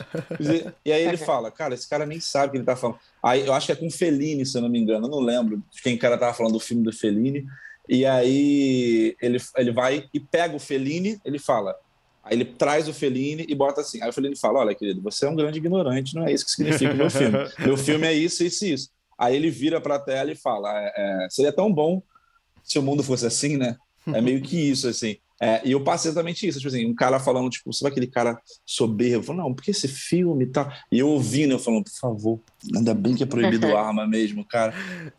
E 0.85 0.93
aí 0.93 1.03
ele 1.07 1.17
fala, 1.17 1.51
cara, 1.51 1.75
esse 1.75 1.89
cara 1.89 2.05
nem 2.05 2.21
sabe 2.21 2.49
o 2.49 2.51
que 2.53 2.57
ele 2.59 2.65
tá 2.65 2.77
falando. 2.77 2.99
Aí 3.23 3.47
eu 3.47 3.53
acho 3.53 3.67
que 3.67 3.73
é 3.73 3.77
com 3.77 3.91
Fellini, 3.91 4.45
se 4.45 4.57
eu 4.57 4.63
não 4.63 4.69
me 4.69 4.79
engano, 4.79 5.07
eu 5.07 5.11
não 5.11 5.21
lembro 5.21 5.63
de 5.71 5.83
quem 5.83 5.97
cara 5.97 6.19
tava 6.19 6.35
falando 6.35 6.55
do 6.55 6.61
filme 6.61 6.83
do 6.83 6.93
Fellini. 6.93 7.45
E 7.89 8.07
aí 8.07 9.15
ele, 9.21 9.39
ele 9.57 9.73
vai 9.73 10.09
e 10.13 10.19
pega 10.19 10.57
o 10.57 10.61
Fellini, 10.61 11.21
ele 11.25 11.39
fala. 11.39 11.75
Aí 12.23 12.37
ele 12.37 12.45
traz 12.47 12.89
o 12.89 12.95
Fellini 12.95 13.45
e 13.47 13.55
bota 13.55 13.83
assim. 13.83 14.03
Aí 14.03 14.09
o 14.09 14.13
Fellini 14.13 14.37
fala: 14.37 14.61
Olha, 14.61 14.75
querido, 14.75 15.03
você 15.03 15.27
é 15.27 15.29
um 15.29 15.37
grande 15.37 15.59
ignorante, 15.59 16.15
não 16.15 16.27
é 16.27 16.33
isso 16.33 16.45
que 16.45 16.51
significa 16.51 16.93
o 16.93 16.97
meu 16.97 17.11
filme. 17.11 17.37
Meu 17.59 17.77
filme 17.77 18.07
é 18.07 18.15
isso, 18.15 18.43
isso 18.43 18.65
e 18.65 18.73
isso. 18.73 18.94
Aí 19.19 19.37
ele 19.37 19.51
vira 19.51 19.81
pra 19.81 19.99
tela 19.99 20.31
e 20.31 20.37
fala: 20.37 20.71
é, 20.73 20.93
é, 20.97 21.29
Seria 21.31 21.53
tão 21.53 21.73
bom 21.73 22.03
se 22.63 22.79
o 22.79 22.83
mundo 22.83 23.03
fosse 23.03 23.27
assim, 23.27 23.57
né? 23.57 23.77
É 24.07 24.21
meio 24.21 24.43
que 24.43 24.57
isso, 24.57 24.89
assim. 24.89 25.17
É, 25.41 25.61
e 25.65 25.73
eu 25.73 25.83
passei 25.83 26.11
exatamente 26.11 26.47
isso. 26.47 26.59
Tipo 26.59 26.69
assim, 26.69 26.87
um 26.87 26.95
cara 26.95 27.19
falando, 27.19 27.51
tipo, 27.51 27.73
sabe 27.73 27.91
aquele 27.91 28.07
cara 28.07 28.41
soberbo? 28.65 29.33
Não, 29.33 29.53
porque 29.53 29.73
esse 29.73 29.89
filme 29.89 30.45
e 30.45 30.47
tal. 30.47 30.71
E 30.91 30.99
eu 30.99 31.09
ouvindo, 31.09 31.53
eu 31.53 31.59
falando, 31.59 31.85
por 31.85 31.99
favor, 31.99 32.41
ainda 32.75 32.95
bem 32.95 33.15
que 33.15 33.23
é 33.23 33.27
proibido 33.27 33.77
arma 33.77 34.07
mesmo, 34.07 34.45
cara. 34.47 34.73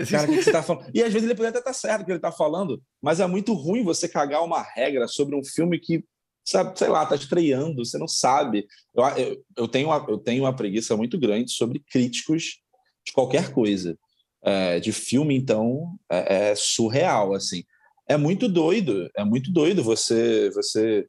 Cara, 0.10 0.30
o 0.30 0.34
que, 0.34 0.42
você 0.42 0.52
tá 0.52 0.64
falando? 0.64 0.90
E 0.94 1.04
às 1.04 1.12
vezes 1.12 1.28
ele 1.28 1.36
poderia 1.36 1.50
até 1.50 1.60
estar 1.60 1.74
certo 1.74 2.02
o 2.02 2.06
que 2.06 2.12
ele 2.12 2.20
tá 2.20 2.32
falando, 2.32 2.82
mas 3.02 3.20
é 3.20 3.28
muito 3.28 3.54
ruim 3.54 3.84
você 3.84 4.08
cagar 4.08 4.44
uma 4.44 4.62
regra 4.62 5.08
sobre 5.08 5.36
um 5.36 5.44
filme 5.44 5.80
que, 5.80 6.04
sabe, 6.44 6.78
sei 6.78 6.88
lá, 6.88 7.06
tá 7.06 7.16
estreando, 7.16 7.84
você 7.84 7.98
não 7.98 8.08
sabe. 8.08 8.66
Eu, 8.96 9.04
eu, 9.18 9.44
eu, 9.58 9.68
tenho, 9.68 9.90
uma, 9.90 10.06
eu 10.08 10.18
tenho 10.18 10.44
uma 10.44 10.56
preguiça 10.56 10.96
muito 10.96 11.20
grande 11.20 11.52
sobre 11.52 11.84
críticos 11.92 12.62
de 13.06 13.14
qualquer 13.14 13.54
coisa. 13.54 13.98
É, 14.44 14.80
de 14.80 14.92
filme, 14.92 15.36
então, 15.36 15.98
é, 16.12 16.52
é 16.52 16.56
surreal, 16.56 17.34
assim. 17.34 17.64
É 18.08 18.16
muito 18.16 18.48
doido, 18.48 19.10
é 19.16 19.24
muito 19.24 19.52
doido 19.52 19.84
você, 19.84 20.52
você 20.52 21.08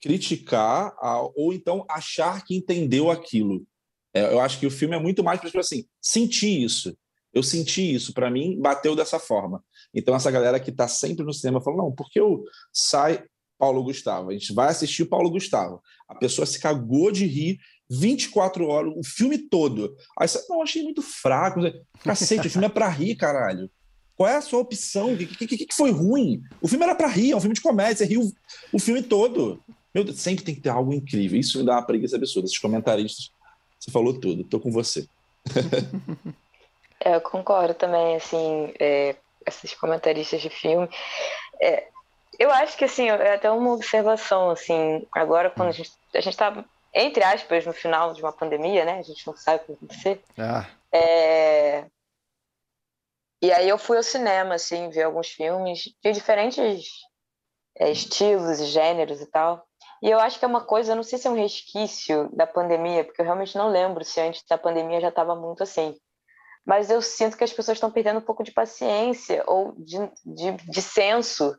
criticar 0.00 0.94
a, 0.98 1.22
ou 1.34 1.52
então 1.52 1.84
achar 1.88 2.44
que 2.44 2.54
entendeu 2.54 3.10
aquilo. 3.10 3.66
É, 4.14 4.32
eu 4.32 4.40
acho 4.40 4.58
que 4.58 4.66
o 4.66 4.70
filme 4.70 4.94
é 4.94 4.98
muito 5.00 5.24
mais 5.24 5.40
para 5.40 5.48
tipo 5.48 5.60
assim, 5.60 5.84
sentir 6.00 6.62
isso. 6.62 6.96
Eu 7.32 7.42
senti 7.42 7.94
isso, 7.94 8.14
para 8.14 8.30
mim 8.30 8.58
bateu 8.60 8.96
dessa 8.96 9.18
forma. 9.18 9.62
Então 9.94 10.14
essa 10.14 10.30
galera 10.30 10.60
que 10.60 10.70
está 10.70 10.88
sempre 10.88 11.24
no 11.24 11.32
cinema 11.32 11.60
falou 11.60 11.78
não, 11.78 11.92
porque 11.92 12.20
eu 12.20 12.44
sai 12.72 13.24
Paulo 13.58 13.82
Gustavo, 13.82 14.30
a 14.30 14.32
gente 14.32 14.52
vai 14.54 14.68
assistir 14.68 15.02
o 15.02 15.08
Paulo 15.08 15.30
Gustavo. 15.30 15.82
A 16.08 16.14
pessoa 16.14 16.46
se 16.46 16.60
cagou 16.60 17.10
de 17.10 17.26
rir 17.26 17.58
24 17.88 18.66
horas, 18.66 18.92
o 18.96 19.04
filme 19.04 19.38
todo. 19.38 19.96
Aí 20.18 20.26
você, 20.26 20.44
não, 20.48 20.62
achei 20.62 20.82
muito 20.82 21.02
fraco. 21.02 21.60
Cacete, 22.02 22.48
o 22.48 22.50
filme 22.50 22.66
é 22.66 22.70
para 22.70 22.88
rir, 22.88 23.14
caralho. 23.16 23.70
Qual 24.16 24.28
é 24.28 24.36
a 24.36 24.40
sua 24.40 24.60
opção? 24.60 25.12
O 25.12 25.16
que, 25.18 25.46
que, 25.46 25.66
que, 25.66 25.74
foi 25.74 25.90
ruim? 25.90 26.42
O 26.60 26.68
filme 26.68 26.84
era 26.84 26.94
para 26.94 27.06
rir, 27.06 27.32
é 27.32 27.36
um 27.36 27.40
filme 27.40 27.54
de 27.54 27.60
comédia, 27.60 27.96
você 27.96 28.06
riu 28.06 28.32
o 28.72 28.78
filme 28.78 29.02
todo. 29.02 29.62
Meu 29.94 30.04
Deus, 30.04 30.18
sempre 30.18 30.44
tem 30.44 30.54
que 30.54 30.60
ter 30.60 30.70
algo 30.70 30.92
incrível. 30.92 31.38
Isso 31.38 31.58
me 31.58 31.66
dá 31.66 31.74
uma 31.74 31.86
preguiça 31.86 32.16
absurda. 32.16 32.46
Esses 32.46 32.58
comentaristas, 32.58 33.30
você 33.78 33.90
falou 33.90 34.18
tudo, 34.18 34.44
tô 34.44 34.58
com 34.58 34.70
você. 34.70 35.06
É, 36.98 37.14
eu 37.14 37.20
concordo 37.20 37.74
também, 37.74 38.16
assim, 38.16 38.72
é, 38.80 39.14
esses 39.46 39.74
comentaristas 39.74 40.40
de 40.40 40.48
filme. 40.48 40.88
É, 41.60 41.86
eu 42.38 42.50
acho 42.50 42.76
que, 42.76 42.84
assim, 42.84 43.08
é 43.08 43.34
até 43.34 43.50
uma 43.50 43.74
observação, 43.74 44.50
assim, 44.50 45.06
agora 45.12 45.50
quando 45.50 45.68
a 45.68 45.72
gente, 45.72 45.92
a 46.14 46.20
gente 46.20 46.36
tá, 46.36 46.64
entre 46.96 47.22
aspas, 47.22 47.66
no 47.66 47.72
final 47.74 48.12
de 48.14 48.22
uma 48.22 48.32
pandemia, 48.32 48.84
né? 48.84 48.98
A 48.98 49.02
gente 49.02 49.26
não 49.26 49.36
sabe 49.36 49.58
o 49.58 49.60
que 49.60 49.66
vai 49.66 49.76
acontecer. 49.76 50.24
Ah, 50.38 50.66
É, 50.92 51.84
E 53.42 53.52
aí 53.52 53.68
eu 53.68 53.76
fui 53.78 53.98
ao 53.98 54.02
cinema, 54.02 54.54
assim, 54.54 54.88
ver 54.88 55.02
alguns 55.02 55.28
filmes 55.28 55.80
de 56.02 56.12
diferentes 56.12 56.88
é, 57.78 57.90
estilos 57.90 58.60
e 58.60 58.66
gêneros 58.66 59.20
e 59.20 59.26
tal. 59.26 59.66
E 60.02 60.10
eu 60.10 60.18
acho 60.18 60.38
que 60.38 60.44
é 60.44 60.48
uma 60.48 60.64
coisa, 60.64 60.94
não 60.94 61.02
sei 61.02 61.18
se 61.18 61.26
é 61.26 61.30
um 61.30 61.36
resquício 61.36 62.30
da 62.34 62.46
pandemia, 62.46 63.04
porque 63.04 63.20
eu 63.20 63.24
realmente 63.24 63.56
não 63.56 63.68
lembro 63.68 64.04
se 64.04 64.20
antes 64.20 64.42
da 64.48 64.56
pandemia 64.58 65.00
já 65.00 65.08
estava 65.08 65.34
muito 65.34 65.62
assim. 65.62 65.94
Mas 66.64 66.90
eu 66.90 67.00
sinto 67.00 67.36
que 67.36 67.44
as 67.44 67.52
pessoas 67.52 67.76
estão 67.76 67.90
perdendo 67.90 68.18
um 68.18 68.24
pouco 68.24 68.42
de 68.42 68.52
paciência 68.52 69.44
ou 69.46 69.72
de, 69.76 69.98
de, 70.24 70.52
de 70.52 70.82
senso 70.82 71.56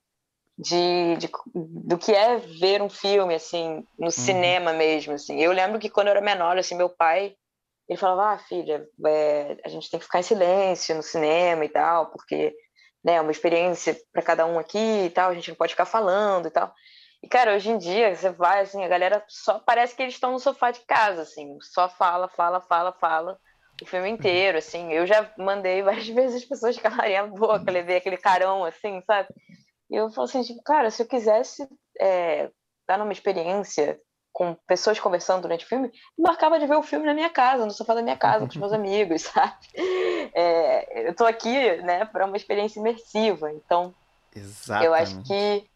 de, 0.58 1.18
de, 1.18 1.30
do 1.54 1.98
que 1.98 2.12
é 2.12 2.38
ver 2.38 2.82
um 2.82 2.90
filme, 2.90 3.36
assim, 3.36 3.86
no 3.98 4.10
cinema 4.10 4.74
mesmo, 4.74 5.14
assim. 5.14 5.40
Eu 5.40 5.52
lembro 5.52 5.80
que 5.80 5.90
quando 5.90 6.08
eu 6.08 6.12
era 6.12 6.22
menor, 6.22 6.58
assim, 6.58 6.76
meu 6.76 6.90
pai, 6.90 7.36
ele 7.88 8.00
falava, 8.00 8.34
ah, 8.34 8.38
filha, 8.40 8.88
é, 9.06 9.58
a 9.64 9.70
gente 9.70 9.90
tem 9.90 10.00
que 10.00 10.06
ficar 10.06 10.20
em 10.20 10.24
silêncio 10.24 10.96
no 10.96 11.04
cinema 11.04 11.64
e 11.64 11.70
tal, 11.70 12.08
porque 12.08 12.54
né, 13.04 13.16
é 13.16 13.22
uma 13.22 13.32
experiência 13.32 13.96
para 14.12 14.24
cada 14.24 14.46
um 14.46 14.58
aqui 14.58 15.06
e 15.06 15.10
tal, 15.10 15.30
a 15.30 15.34
gente 15.34 15.50
não 15.50 15.56
pode 15.56 15.74
ficar 15.74 15.86
falando 15.86 16.48
e 16.48 16.52
tal. 16.52 16.74
E, 17.22 17.28
cara, 17.28 17.56
hoje 17.56 17.70
em 17.70 17.78
dia, 17.78 18.16
você 18.16 18.30
vai, 18.30 18.62
assim, 18.62 18.84
a 18.84 18.88
galera 18.88 19.24
só 19.28 19.60
parece 19.60 19.96
que 19.96 20.02
eles 20.02 20.16
estão 20.16 20.32
no 20.32 20.40
sofá 20.40 20.72
de 20.72 20.82
casa, 20.82 21.22
assim, 21.22 21.58
só 21.62 21.88
fala, 21.88 22.28
fala, 22.28 22.62
fala, 22.62 22.92
fala, 22.92 23.40
o 23.82 23.86
filme 23.86 24.10
inteiro, 24.10 24.58
assim. 24.58 24.92
Eu 24.92 25.06
já 25.06 25.32
mandei 25.38 25.82
várias 25.84 26.08
vezes 26.08 26.44
as 26.44 26.50
pessoas 26.50 26.78
calarem 26.78 27.18
a 27.18 27.28
boca, 27.28 27.72
levei 27.72 27.98
aquele 27.98 28.18
carão, 28.18 28.66
assim, 28.66 29.02
sabe? 29.06 29.30
E 29.90 29.96
eu 29.96 30.10
falo 30.10 30.26
assim, 30.26 30.44
tipo, 30.44 30.62
cara, 30.64 30.92
se 30.92 31.02
eu 31.02 31.08
quisesse 31.08 31.68
é, 32.00 32.50
dar 32.88 32.98
numa 32.98 33.12
experiência 33.12 34.00
com 34.34 34.56
pessoas 34.68 35.00
conversando 35.00 35.42
durante 35.42 35.66
o 35.66 35.68
filme, 35.68 35.88
eu 35.88 36.24
marcava 36.24 36.60
de 36.60 36.68
ver 36.68 36.76
o 36.76 36.84
filme 36.84 37.06
na 37.06 37.14
minha 37.14 37.30
casa, 37.30 37.66
no 37.66 37.72
sofá 37.72 37.96
da 37.96 38.04
minha 38.04 38.18
casa, 38.18 38.46
com 38.46 38.52
os 38.52 38.56
meus 38.56 38.72
amigos, 38.74 39.24
sabe? 39.24 39.56
É, 40.34 41.10
eu 41.10 41.16
tô 41.16 41.26
aqui, 41.26 41.78
né, 41.82 42.06
para 42.06 42.26
uma 42.26 42.38
experiência 42.38 42.80
imersiva, 42.80 43.52
então 43.52 43.96
exatamente. 44.36 44.86
eu 44.86 44.94
acho 44.94 45.24
que 45.24 45.68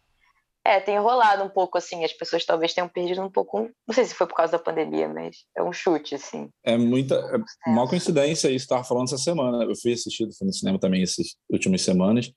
é, 0.63 0.79
tem 0.79 0.99
rolado 0.99 1.43
um 1.43 1.49
pouco 1.49 1.77
assim, 1.77 2.05
as 2.05 2.13
pessoas 2.13 2.45
talvez 2.45 2.73
tenham 2.73 2.87
perdido 2.87 3.21
um 3.21 3.31
pouco, 3.31 3.69
não 3.87 3.95
sei 3.95 4.05
se 4.05 4.13
foi 4.13 4.27
por 4.27 4.35
causa 4.35 4.51
da 4.51 4.59
pandemia, 4.59 5.09
mas 5.09 5.37
é 5.57 5.63
um 5.63 5.73
chute, 5.73 6.13
assim. 6.13 6.49
É 6.63 6.77
muita. 6.77 7.15
É 7.15 7.69
uma 7.69 7.87
coincidência 7.87 8.47
isso, 8.47 8.65
estava 8.65 8.83
falando 8.83 9.07
essa 9.07 9.17
semana. 9.17 9.63
Eu 9.63 9.75
fui 9.75 9.93
assistir 9.93 10.27
fui 10.37 10.45
no 10.45 10.53
cinema 10.53 10.79
também 10.79 11.01
essas 11.01 11.35
últimas 11.49 11.81
semanas. 11.81 12.31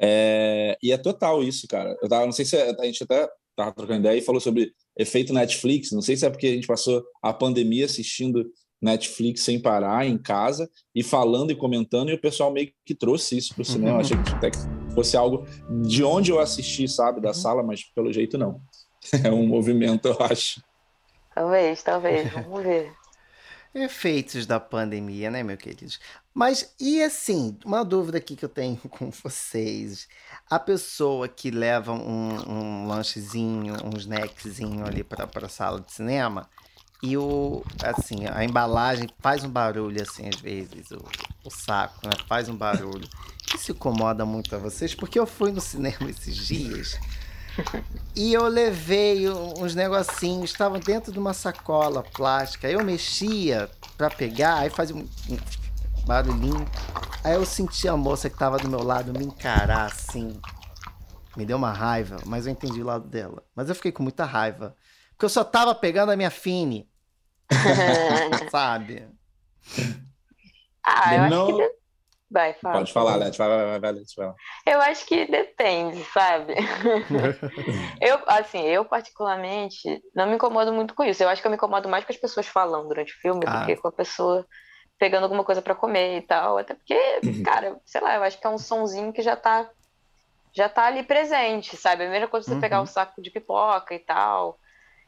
É, 0.00 0.76
e 0.82 0.92
é 0.92 0.98
total 0.98 1.42
isso, 1.42 1.66
cara. 1.68 1.96
Eu 2.02 2.08
tava, 2.08 2.24
não 2.26 2.32
sei 2.32 2.44
se 2.44 2.56
a 2.56 2.84
gente 2.84 3.02
até 3.02 3.28
tava 3.56 3.72
trocando 3.72 4.00
ideia 4.00 4.18
e 4.18 4.22
falou 4.22 4.40
sobre 4.40 4.72
efeito 4.96 5.32
Netflix. 5.32 5.90
Não 5.92 6.02
sei 6.02 6.16
se 6.16 6.26
é 6.26 6.30
porque 6.30 6.46
a 6.46 6.52
gente 6.52 6.66
passou 6.66 7.04
a 7.22 7.32
pandemia 7.32 7.86
assistindo 7.86 8.44
Netflix 8.80 9.42
sem 9.42 9.60
parar 9.60 10.06
em 10.06 10.18
casa 10.18 10.68
e 10.94 11.02
falando 11.02 11.50
e 11.50 11.56
comentando, 11.56 12.10
e 12.10 12.14
o 12.14 12.20
pessoal 12.20 12.52
meio 12.52 12.70
que 12.84 12.94
trouxe 12.94 13.38
isso 13.38 13.54
para 13.54 13.62
o 13.62 13.64
cinema. 13.64 13.96
Eu 13.96 14.00
achei 14.00 14.22
que 14.22 14.30
até 14.30 14.50
que 14.50 14.58
fosse 14.94 15.16
algo 15.16 15.46
de 15.82 16.04
onde 16.04 16.30
eu 16.30 16.38
assisti, 16.38 16.86
sabe, 16.86 17.20
da 17.20 17.28
uhum. 17.28 17.34
sala, 17.34 17.62
mas 17.62 17.82
pelo 17.94 18.12
jeito 18.12 18.38
não. 18.38 18.60
É 19.24 19.30
um 19.30 19.46
movimento, 19.46 20.08
eu 20.08 20.16
acho. 20.20 20.60
Talvez, 21.32 21.82
talvez, 21.82 22.32
vamos 22.32 22.62
ver. 22.62 22.92
Efeitos 23.74 24.46
da 24.46 24.58
pandemia, 24.58 25.30
né, 25.30 25.42
meu 25.42 25.56
queridos? 25.56 26.00
Mas, 26.32 26.74
e 26.78 27.02
assim, 27.02 27.58
uma 27.64 27.84
dúvida 27.84 28.18
aqui 28.18 28.36
que 28.36 28.44
eu 28.44 28.48
tenho 28.48 28.76
com 28.90 29.10
vocês. 29.10 30.08
A 30.48 30.58
pessoa 30.58 31.28
que 31.28 31.50
leva 31.50 31.92
um, 31.92 32.50
um 32.50 32.86
lanchezinho, 32.86 33.74
um 33.84 33.96
snackzinho 33.96 34.86
ali 34.86 35.02
para 35.02 35.28
a 35.34 35.48
sala 35.48 35.80
de 35.80 35.92
cinema, 35.92 36.48
e 37.02 37.16
o, 37.16 37.62
assim, 37.82 38.26
a 38.26 38.44
embalagem 38.44 39.08
faz 39.20 39.44
um 39.44 39.50
barulho, 39.50 40.00
assim, 40.02 40.28
às 40.28 40.40
vezes, 40.40 40.90
o, 40.90 41.04
o 41.44 41.50
saco, 41.50 42.06
né? 42.06 42.12
Faz 42.26 42.48
um 42.48 42.56
barulho. 42.56 43.08
Isso 43.54 43.72
incomoda 43.72 44.24
muito 44.24 44.54
a 44.56 44.58
vocês, 44.58 44.94
porque 44.94 45.18
eu 45.18 45.26
fui 45.26 45.52
no 45.52 45.60
cinema 45.60 46.08
esses 46.10 46.36
dias 46.36 46.98
e 48.14 48.32
eu 48.32 48.46
levei 48.46 49.28
uns 49.28 49.74
negocinhos, 49.74 50.50
estavam 50.50 50.78
dentro 50.78 51.12
de 51.12 51.18
uma 51.18 51.32
sacola 51.32 52.02
plástica. 52.02 52.68
Eu 52.68 52.84
mexia 52.84 53.70
para 53.96 54.10
pegar, 54.10 54.56
aí 54.56 54.70
fazia 54.70 54.96
um, 54.96 55.06
barulhinho. 56.06 56.66
Aí 57.24 57.34
eu 57.34 57.44
senti 57.44 57.88
a 57.88 57.96
moça 57.96 58.30
que 58.30 58.38
tava 58.38 58.58
do 58.58 58.68
meu 58.68 58.82
lado 58.82 59.12
me 59.12 59.24
encarar 59.24 59.86
assim. 59.86 60.40
Me 61.36 61.44
deu 61.44 61.56
uma 61.56 61.72
raiva, 61.72 62.16
mas 62.24 62.46
eu 62.46 62.52
entendi 62.52 62.80
o 62.80 62.86
lado 62.86 63.06
dela. 63.06 63.42
Mas 63.54 63.68
eu 63.68 63.74
fiquei 63.74 63.92
com 63.92 64.02
muita 64.02 64.24
raiva. 64.24 64.74
Porque 65.10 65.24
eu 65.24 65.30
só 65.30 65.44
tava 65.44 65.74
pegando 65.74 66.12
a 66.12 66.16
minha 66.16 66.30
Fini. 66.30 66.88
Sabe? 68.50 69.06
Ah, 70.84 71.14
eu 71.14 71.30
não... 71.30 71.48
acho 71.48 71.56
que 71.56 71.75
Vai, 72.30 72.54
fala. 72.54 72.78
Pode 72.78 72.92
falar, 72.92 73.16
Leti. 73.16 73.38
Vai, 73.38 73.48
vai, 73.48 73.64
vai, 73.64 73.78
vai, 73.78 73.92
Leti, 73.92 74.16
vai. 74.16 74.32
Eu 74.66 74.80
acho 74.80 75.06
que 75.06 75.26
depende, 75.26 76.02
sabe? 76.04 76.54
eu, 78.00 78.18
assim, 78.26 78.62
eu 78.62 78.84
particularmente 78.84 80.02
não 80.14 80.26
me 80.26 80.34
incomodo 80.34 80.72
muito 80.72 80.94
com 80.94 81.04
isso. 81.04 81.22
Eu 81.22 81.28
acho 81.28 81.40
que 81.40 81.46
eu 81.46 81.50
me 81.50 81.56
incomodo 81.56 81.88
mais 81.88 82.04
com 82.04 82.12
as 82.12 82.18
pessoas 82.18 82.46
falando 82.46 82.88
durante 82.88 83.12
o 83.12 83.20
filme 83.20 83.44
ah. 83.46 83.60
do 83.60 83.66
que 83.66 83.76
com 83.76 83.88
a 83.88 83.92
pessoa 83.92 84.44
pegando 84.98 85.24
alguma 85.24 85.44
coisa 85.44 85.62
para 85.62 85.74
comer 85.74 86.18
e 86.18 86.22
tal. 86.22 86.58
Até 86.58 86.74
porque, 86.74 86.98
uhum. 87.24 87.42
cara, 87.44 87.80
sei 87.84 88.00
lá, 88.00 88.16
eu 88.16 88.22
acho 88.24 88.40
que 88.40 88.46
é 88.46 88.50
um 88.50 88.58
sonzinho 88.58 89.12
que 89.12 89.22
já 89.22 89.36
tá, 89.36 89.70
já 90.52 90.68
tá 90.68 90.86
ali 90.86 91.04
presente, 91.04 91.76
sabe? 91.76 92.04
A 92.04 92.10
mesma 92.10 92.28
coisa 92.28 92.46
você 92.46 92.54
uhum. 92.54 92.60
pegar 92.60 92.82
um 92.82 92.86
saco 92.86 93.22
de 93.22 93.30
pipoca 93.30 93.94
e 93.94 94.00
tal, 94.00 94.58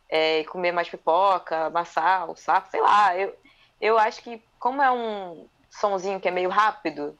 é, 0.08 0.40
e 0.40 0.44
comer 0.44 0.70
mais 0.70 0.88
pipoca, 0.88 1.66
amassar 1.66 2.30
o 2.30 2.36
saco, 2.36 2.70
sei 2.70 2.80
lá. 2.80 3.16
Eu, 3.16 3.34
eu 3.80 3.98
acho 3.98 4.22
que, 4.22 4.40
como 4.60 4.80
é 4.80 4.90
um 4.90 5.48
sonzinho 5.70 6.20
que 6.20 6.28
é 6.28 6.30
meio 6.30 6.48
rápido, 6.48 7.18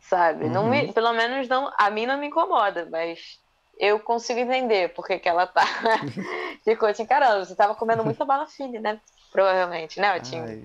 sabe? 0.00 0.44
Uhum. 0.44 0.52
Não 0.52 0.68
me, 0.68 0.86
uhum. 0.86 0.92
pelo 0.92 1.12
menos 1.12 1.48
não, 1.48 1.70
a 1.78 1.90
mim 1.90 2.06
não 2.06 2.18
me 2.18 2.28
incomoda, 2.28 2.88
mas 2.90 3.40
eu 3.78 3.98
consigo 4.00 4.40
entender 4.40 4.92
porque 4.94 5.18
que 5.18 5.28
ela 5.28 5.46
tá 5.46 5.64
ficou 6.64 6.92
te 6.92 7.02
encarando. 7.02 7.44
Você 7.44 7.54
tava 7.54 7.74
comendo 7.74 8.04
muita 8.04 8.24
bala 8.24 8.46
fina, 8.46 8.80
né? 8.80 9.00
Provavelmente, 9.32 10.00
né, 10.00 10.16
Otinho? 10.16 10.44
Ai, 10.44 10.62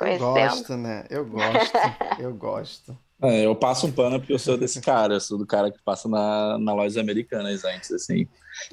eu, 0.00 0.06
eu 0.06 0.18
gosto, 0.18 0.76
né? 0.76 1.04
Eu 1.08 1.24
gosto, 1.24 1.72
eu 2.18 2.34
gosto. 2.34 2.98
É, 3.22 3.46
eu 3.46 3.54
passo 3.54 3.86
um 3.86 3.92
pano 3.92 4.18
porque 4.18 4.32
eu 4.32 4.38
sou 4.38 4.56
desse 4.56 4.80
cara, 4.80 5.14
eu 5.14 5.20
sou 5.20 5.38
do 5.38 5.46
cara 5.46 5.70
que 5.70 5.78
passa 5.84 6.08
na, 6.08 6.58
na 6.58 6.74
lojas 6.74 6.96
americanas 6.96 7.64
antes, 7.64 7.90
assim. 7.92 8.26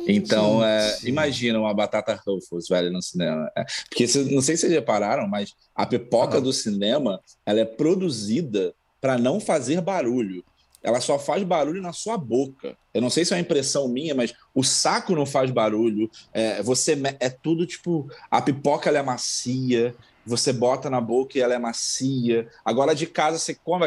Então, 0.07 0.63
é, 0.63 0.99
imagina 1.03 1.59
uma 1.59 1.73
batata 1.73 2.19
Ruffles, 2.25 2.67
velho, 2.67 2.91
no 2.91 3.01
cinema. 3.01 3.51
É, 3.55 3.65
porque 3.89 4.05
não 4.31 4.41
sei 4.41 4.55
se 4.55 4.61
vocês 4.61 4.73
repararam, 4.73 5.27
mas 5.27 5.53
a 5.75 5.85
pipoca 5.85 6.37
ah. 6.37 6.41
do 6.41 6.51
cinema, 6.51 7.19
ela 7.45 7.59
é 7.59 7.65
produzida 7.65 8.73
para 8.99 9.17
não 9.17 9.39
fazer 9.39 9.81
barulho. 9.81 10.43
Ela 10.83 10.99
só 10.99 11.19
faz 11.19 11.43
barulho 11.43 11.81
na 11.81 11.93
sua 11.93 12.17
boca. 12.17 12.75
Eu 12.93 13.01
não 13.01 13.09
sei 13.09 13.23
se 13.23 13.33
é 13.33 13.35
uma 13.35 13.41
impressão 13.41 13.87
minha, 13.87 14.15
mas 14.15 14.33
o 14.53 14.63
saco 14.63 15.15
não 15.15 15.25
faz 15.25 15.51
barulho. 15.51 16.09
É, 16.33 16.61
você 16.63 16.99
é 17.19 17.29
tudo 17.29 17.67
tipo 17.67 18.09
a 18.29 18.41
pipoca 18.41 18.89
é 18.89 19.01
macia, 19.01 19.95
você 20.25 20.53
bota 20.53 20.89
na 20.89 21.01
boca 21.01 21.37
e 21.37 21.41
ela 21.41 21.53
é 21.53 21.59
macia. 21.59 22.49
Agora 22.63 22.93
de 22.93 23.07
casa 23.07 23.37
você 23.37 23.55
come, 23.55 23.85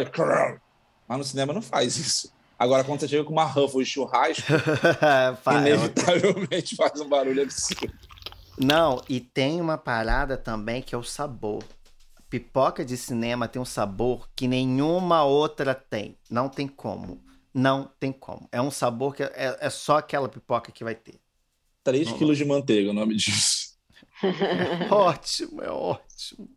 mas 1.08 1.18
no 1.18 1.24
cinema 1.24 1.52
não 1.52 1.62
faz 1.62 1.96
isso. 1.96 2.32
Agora, 2.58 2.84
quando 2.84 3.00
você 3.00 3.08
chega 3.08 3.24
com 3.24 3.32
uma 3.32 3.44
Ruffles 3.44 3.88
de 3.88 3.94
churrasco, 3.94 4.44
inevitavelmente 5.58 6.76
faz 6.76 7.00
um 7.00 7.08
barulho 7.08 7.42
absurdo. 7.42 7.92
Não, 8.56 9.02
e 9.08 9.20
tem 9.20 9.60
uma 9.60 9.76
parada 9.76 10.36
também 10.36 10.80
que 10.80 10.94
é 10.94 10.98
o 10.98 11.02
sabor. 11.02 11.64
Pipoca 12.30 12.84
de 12.84 12.96
cinema 12.96 13.48
tem 13.48 13.60
um 13.60 13.64
sabor 13.64 14.28
que 14.34 14.46
nenhuma 14.46 15.24
outra 15.24 15.74
tem. 15.74 16.16
Não 16.30 16.48
tem 16.48 16.66
como. 16.68 17.22
Não 17.52 17.90
tem 17.98 18.12
como. 18.12 18.48
É 18.50 18.62
um 18.62 18.70
sabor 18.70 19.14
que 19.14 19.22
é, 19.22 19.56
é 19.60 19.70
só 19.70 19.98
aquela 19.98 20.28
pipoca 20.28 20.72
que 20.72 20.84
vai 20.84 20.94
ter. 20.94 21.20
3 21.82 22.12
quilos 22.12 22.38
de 22.38 22.44
manteiga, 22.44 22.90
o 22.90 22.94
nome 22.94 23.14
disso. 23.14 23.63
É 24.22 24.88
ótimo, 24.92 25.62
é 25.62 25.70
ótimo. 25.70 26.48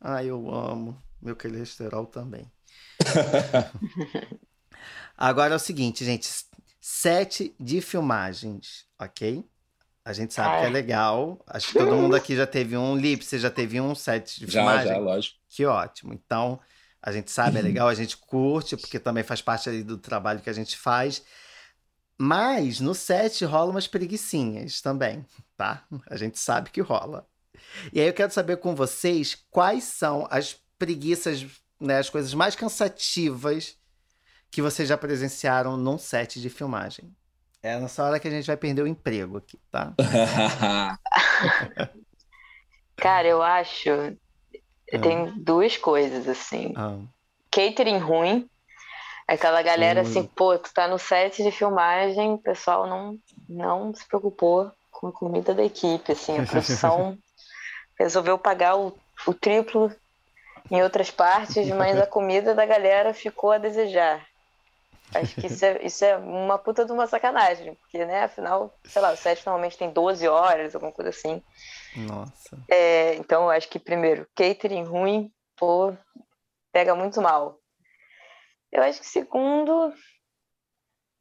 Ai, 0.00 0.26
eu 0.26 0.52
amo. 0.52 1.00
Meu 1.20 1.36
colesterol 1.36 2.06
também. 2.06 2.50
Agora 5.16 5.54
é 5.54 5.56
o 5.56 5.60
seguinte, 5.60 6.04
gente. 6.04 6.28
Sete 6.80 7.54
de 7.58 7.80
filmagens, 7.80 8.86
ok? 8.98 9.44
A 10.04 10.12
gente 10.12 10.32
sabe 10.32 10.60
que 10.60 10.66
é 10.66 10.68
legal. 10.68 11.42
Acho 11.48 11.68
que 11.68 11.78
todo 11.78 11.96
mundo 11.96 12.14
aqui 12.14 12.36
já 12.36 12.46
teve 12.46 12.76
um. 12.76 12.96
Lip, 12.96 13.24
você 13.24 13.40
já 13.40 13.50
teve 13.50 13.80
um 13.80 13.92
set 13.94 14.38
de 14.38 14.46
filmagem? 14.46 14.86
Já, 14.86 14.94
já, 14.94 15.00
lógico. 15.00 15.36
Que 15.48 15.66
ótimo. 15.66 16.14
Então, 16.14 16.60
a 17.02 17.10
gente 17.10 17.30
sabe, 17.32 17.58
é 17.58 17.62
legal, 17.62 17.88
a 17.88 17.94
gente 17.94 18.16
curte, 18.16 18.76
porque 18.76 19.00
também 19.00 19.24
faz 19.24 19.42
parte 19.42 19.68
ali 19.68 19.82
do 19.82 19.98
trabalho 19.98 20.40
que 20.40 20.50
a 20.50 20.52
gente 20.52 20.76
faz. 20.76 21.24
Mas 22.18 22.80
no 22.80 22.94
set 22.94 23.44
rola 23.44 23.70
umas 23.70 23.86
preguiçinhas 23.86 24.80
também, 24.80 25.24
tá? 25.56 25.84
A 26.08 26.16
gente 26.16 26.38
sabe 26.38 26.70
que 26.70 26.80
rola. 26.80 27.26
E 27.92 28.00
aí 28.00 28.06
eu 28.06 28.14
quero 28.14 28.32
saber 28.32 28.56
com 28.56 28.74
vocês 28.74 29.36
quais 29.50 29.84
são 29.84 30.26
as 30.30 30.58
preguiças, 30.78 31.44
né, 31.80 31.98
as 31.98 32.08
coisas 32.08 32.32
mais 32.32 32.56
cansativas 32.56 33.76
que 34.50 34.62
vocês 34.62 34.88
já 34.88 34.96
presenciaram 34.96 35.76
num 35.76 35.98
set 35.98 36.40
de 36.40 36.48
filmagem. 36.48 37.14
É 37.62 37.78
nessa 37.78 38.04
hora 38.04 38.20
que 38.20 38.28
a 38.28 38.30
gente 38.30 38.46
vai 38.46 38.56
perder 38.56 38.82
o 38.82 38.86
emprego 38.86 39.38
aqui, 39.38 39.58
tá? 39.70 39.92
Cara, 42.96 43.28
eu 43.28 43.42
acho. 43.42 43.90
Ah. 43.90 44.98
Tem 44.98 45.32
duas 45.42 45.76
coisas, 45.76 46.28
assim. 46.28 46.72
Ah. 46.76 46.98
Catering 47.50 47.98
ruim. 47.98 48.48
Aquela 49.28 49.60
galera 49.60 50.02
assim, 50.02 50.24
pô, 50.24 50.56
tu 50.56 50.72
tá 50.72 50.86
no 50.86 50.98
set 50.98 51.42
de 51.42 51.50
filmagem, 51.50 52.34
o 52.34 52.38
pessoal 52.38 52.86
não, 52.86 53.18
não 53.48 53.92
se 53.92 54.06
preocupou 54.06 54.70
com 54.90 55.08
a 55.08 55.12
comida 55.12 55.52
da 55.52 55.64
equipe, 55.64 56.12
assim, 56.12 56.38
a 56.38 56.46
produção 56.46 57.18
resolveu 57.98 58.38
pagar 58.38 58.76
o, 58.76 58.96
o 59.26 59.34
triplo 59.34 59.92
em 60.70 60.82
outras 60.82 61.10
partes, 61.10 61.68
mas 61.70 61.98
a 61.98 62.06
comida 62.06 62.54
da 62.54 62.64
galera 62.64 63.12
ficou 63.12 63.50
a 63.50 63.58
desejar. 63.58 64.24
Acho 65.14 65.34
que 65.36 65.46
isso 65.46 65.64
é, 65.64 65.84
isso 65.84 66.04
é 66.04 66.16
uma 66.16 66.58
puta 66.58 66.84
de 66.84 66.92
uma 66.92 67.06
sacanagem, 67.06 67.74
porque, 67.74 68.04
né, 68.04 68.24
afinal, 68.24 68.74
sei 68.84 69.00
lá, 69.00 69.12
o 69.12 69.16
set 69.16 69.44
normalmente 69.46 69.78
tem 69.78 69.90
12 69.90 70.26
horas, 70.26 70.74
alguma 70.74 70.92
coisa 70.92 71.10
assim. 71.10 71.42
Nossa. 71.96 72.58
É, 72.68 73.14
então, 73.14 73.44
eu 73.44 73.50
acho 73.50 73.68
que, 73.68 73.78
primeiro, 73.78 74.26
catering 74.34 74.84
ruim, 74.84 75.32
pô, 75.56 75.94
pega 76.72 76.94
muito 76.94 77.20
mal. 77.22 77.58
Eu 78.72 78.82
acho 78.82 79.00
que, 79.00 79.06
segundo, 79.06 79.92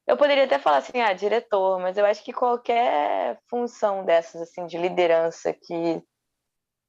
eu 0.07 0.17
poderia 0.17 0.43
até 0.43 0.59
falar 0.59 0.77
assim, 0.77 0.99
ah, 1.01 1.13
diretor, 1.13 1.79
mas 1.79 1.97
eu 1.97 2.05
acho 2.05 2.23
que 2.23 2.33
qualquer 2.33 3.39
função 3.49 4.05
dessas, 4.05 4.41
assim, 4.41 4.67
de 4.67 4.77
liderança 4.77 5.53
que, 5.53 6.01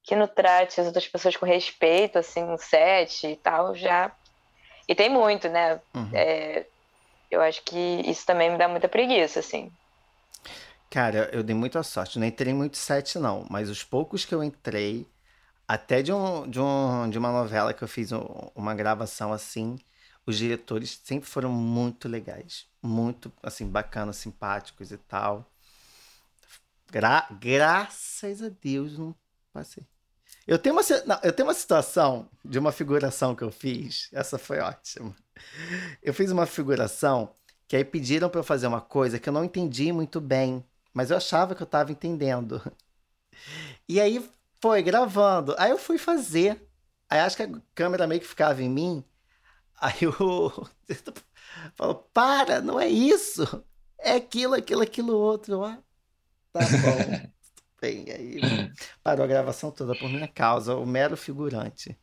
que 0.03 0.15
não 0.15 0.27
trate 0.27 0.81
as 0.81 0.87
outras 0.87 1.09
pessoas 1.09 1.37
com 1.37 1.47
respeito, 1.47 2.19
assim, 2.19 2.45
no 2.45 2.59
set 2.59 3.27
e 3.27 3.37
tal, 3.37 3.75
já. 3.75 4.15
E 4.89 4.95
tem 4.95 5.09
muito, 5.09 5.49
né? 5.49 5.81
Uhum. 5.95 6.11
É, 6.13 6.67
eu 7.31 7.41
acho 7.41 7.63
que 7.63 8.03
isso 8.05 8.25
também 8.25 8.51
me 8.51 8.59
dá 8.59 8.69
muita 8.69 8.89
preguiça, 8.89 9.41
assim. 9.41 9.73
Cara, 10.91 11.29
eu 11.33 11.43
dei 11.43 11.55
muita 11.55 11.83
sorte. 11.83 12.19
Não 12.19 12.27
entrei 12.27 12.55
muito 12.55 12.77
set, 12.77 13.19
não. 13.19 13.47
Mas 13.51 13.69
os 13.69 13.83
poucos 13.83 14.25
que 14.25 14.35
eu 14.35 14.45
entrei, 14.45 15.07
até 15.67 16.03
de, 16.03 16.13
um, 16.13 16.49
de, 16.49 16.61
um, 16.61 17.11
de 17.11 17.19
uma 17.19 17.33
novela 17.33 17.75
que 17.75 17.83
eu 17.83 17.89
fiz 17.89 18.13
um, 18.13 18.25
uma 18.55 18.75
gravação 18.75 19.33
assim, 19.33 19.77
os 20.27 20.37
diretores 20.37 21.01
sempre 21.05 21.29
foram 21.29 21.51
muito 21.53 22.09
legais. 22.09 22.67
Muito, 22.83 23.33
assim, 23.43 23.67
bacanas, 23.69 24.17
simpáticos 24.17 24.93
e 24.93 24.99
tal. 24.99 25.51
Gra 26.91 27.27
graças 27.41 28.43
a 28.43 28.49
Deus 28.49 28.99
não 28.99 29.15
passei. 29.53 29.85
Eu 30.47 30.59
tenho, 30.59 30.75
uma, 30.75 30.83
não, 31.07 31.21
eu 31.23 31.33
tenho 31.33 31.49
uma 31.49 31.55
situação 31.55 32.29
de 32.45 32.59
uma 32.59 32.73
figuração 32.73 33.35
que 33.35 33.43
eu 33.43 33.51
fiz. 33.51 34.09
Essa 34.13 34.39
foi 34.39 34.59
ótima. 34.61 35.15
Eu 36.03 36.15
fiz 36.15 36.31
uma 36.31 36.47
figuração 36.47 37.35
que 37.69 37.77
aí 37.77 37.85
pediram 37.85 38.29
para 38.31 38.41
eu 38.41 38.45
fazer 38.45 38.67
uma 38.67 38.81
coisa 38.81 39.19
que 39.19 39.29
eu 39.29 39.33
não 39.33 39.45
entendi 39.45 39.93
muito 39.93 40.21
bem, 40.21 40.65
mas 40.95 41.11
eu 41.11 41.17
achava 41.17 41.55
que 41.55 41.63
eu 41.63 41.67
estava 41.67 41.93
entendendo. 41.93 42.61
E 43.89 44.01
aí 44.01 44.19
Foi, 44.61 44.83
gravando. 44.83 45.55
Aí 45.59 45.71
eu 45.71 45.79
fui 45.79 45.99
fazer. 45.99 46.61
Aí 47.09 47.21
acho 47.21 47.37
que 47.37 47.43
a 47.45 47.51
câmera 47.75 48.07
meio 48.07 48.21
que 48.21 48.27
ficava 48.27 48.63
em 48.63 48.69
mim. 48.69 49.05
Aí 49.79 50.03
eu 50.03 50.13
falo, 51.77 51.95
para, 52.13 52.61
não 52.61 52.81
é 52.81 52.89
isso. 52.89 53.65
É 53.99 54.13
aquilo, 54.13 54.55
aquilo, 54.55 54.83
aquilo 54.83 55.17
outro. 55.17 55.63
Ah, 55.65 55.79
tá 56.53 56.61
bom. 56.61 57.29
Bem, 57.81 58.07
aí 58.11 58.41
parou 59.03 59.23
a 59.25 59.29
gravação 59.29 59.71
toda 59.71 59.95
por 59.95 60.09
minha 60.09 60.27
causa, 60.27 60.75
o 60.75 60.87
mero 60.87 61.15
figurante. 61.15 61.97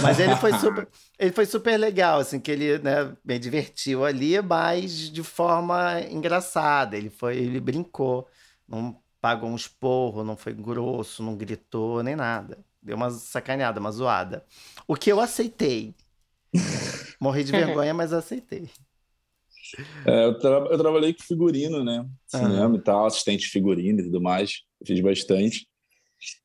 Mas 0.00 0.20
ele 0.20 0.36
foi 0.36 0.52
super, 0.60 0.88
ele 1.18 1.32
foi 1.32 1.44
super 1.44 1.76
legal, 1.76 2.20
assim, 2.20 2.38
que 2.38 2.52
ele 2.52 2.78
né, 2.78 3.16
me 3.24 3.36
divertiu 3.36 4.04
ali, 4.04 4.40
mas 4.40 5.10
de 5.10 5.22
forma 5.24 6.00
engraçada. 6.02 6.96
Ele 6.96 7.10
foi, 7.10 7.36
ele 7.36 7.58
brincou, 7.58 8.28
não 8.66 8.96
pagou 9.20 9.50
um 9.50 9.56
esporro, 9.56 10.22
não 10.22 10.36
foi 10.36 10.54
grosso, 10.54 11.22
não 11.22 11.36
gritou, 11.36 12.00
nem 12.02 12.14
nada. 12.14 12.58
Deu 12.80 12.96
uma 12.96 13.10
sacaneada, 13.10 13.80
uma 13.80 13.90
zoada. 13.90 14.44
O 14.86 14.94
que 14.94 15.10
eu 15.10 15.20
aceitei. 15.20 15.96
Morri 17.20 17.44
de 17.44 17.52
vergonha, 17.52 17.92
mas 17.92 18.12
aceitei. 18.12 18.68
É, 20.06 20.24
eu, 20.24 20.38
tra 20.38 20.50
eu, 20.70 20.78
trabalhei 20.78 21.12
com 21.12 21.22
figurino, 21.22 21.84
né? 21.84 22.06
Cinema 22.26 22.76
e 22.76 22.80
tal, 22.80 23.06
assistente 23.06 23.40
de 23.40 23.48
figurino 23.48 24.00
e 24.00 24.04
tudo 24.04 24.20
mais. 24.20 24.62
Fiz 24.86 25.00
bastante. 25.00 25.66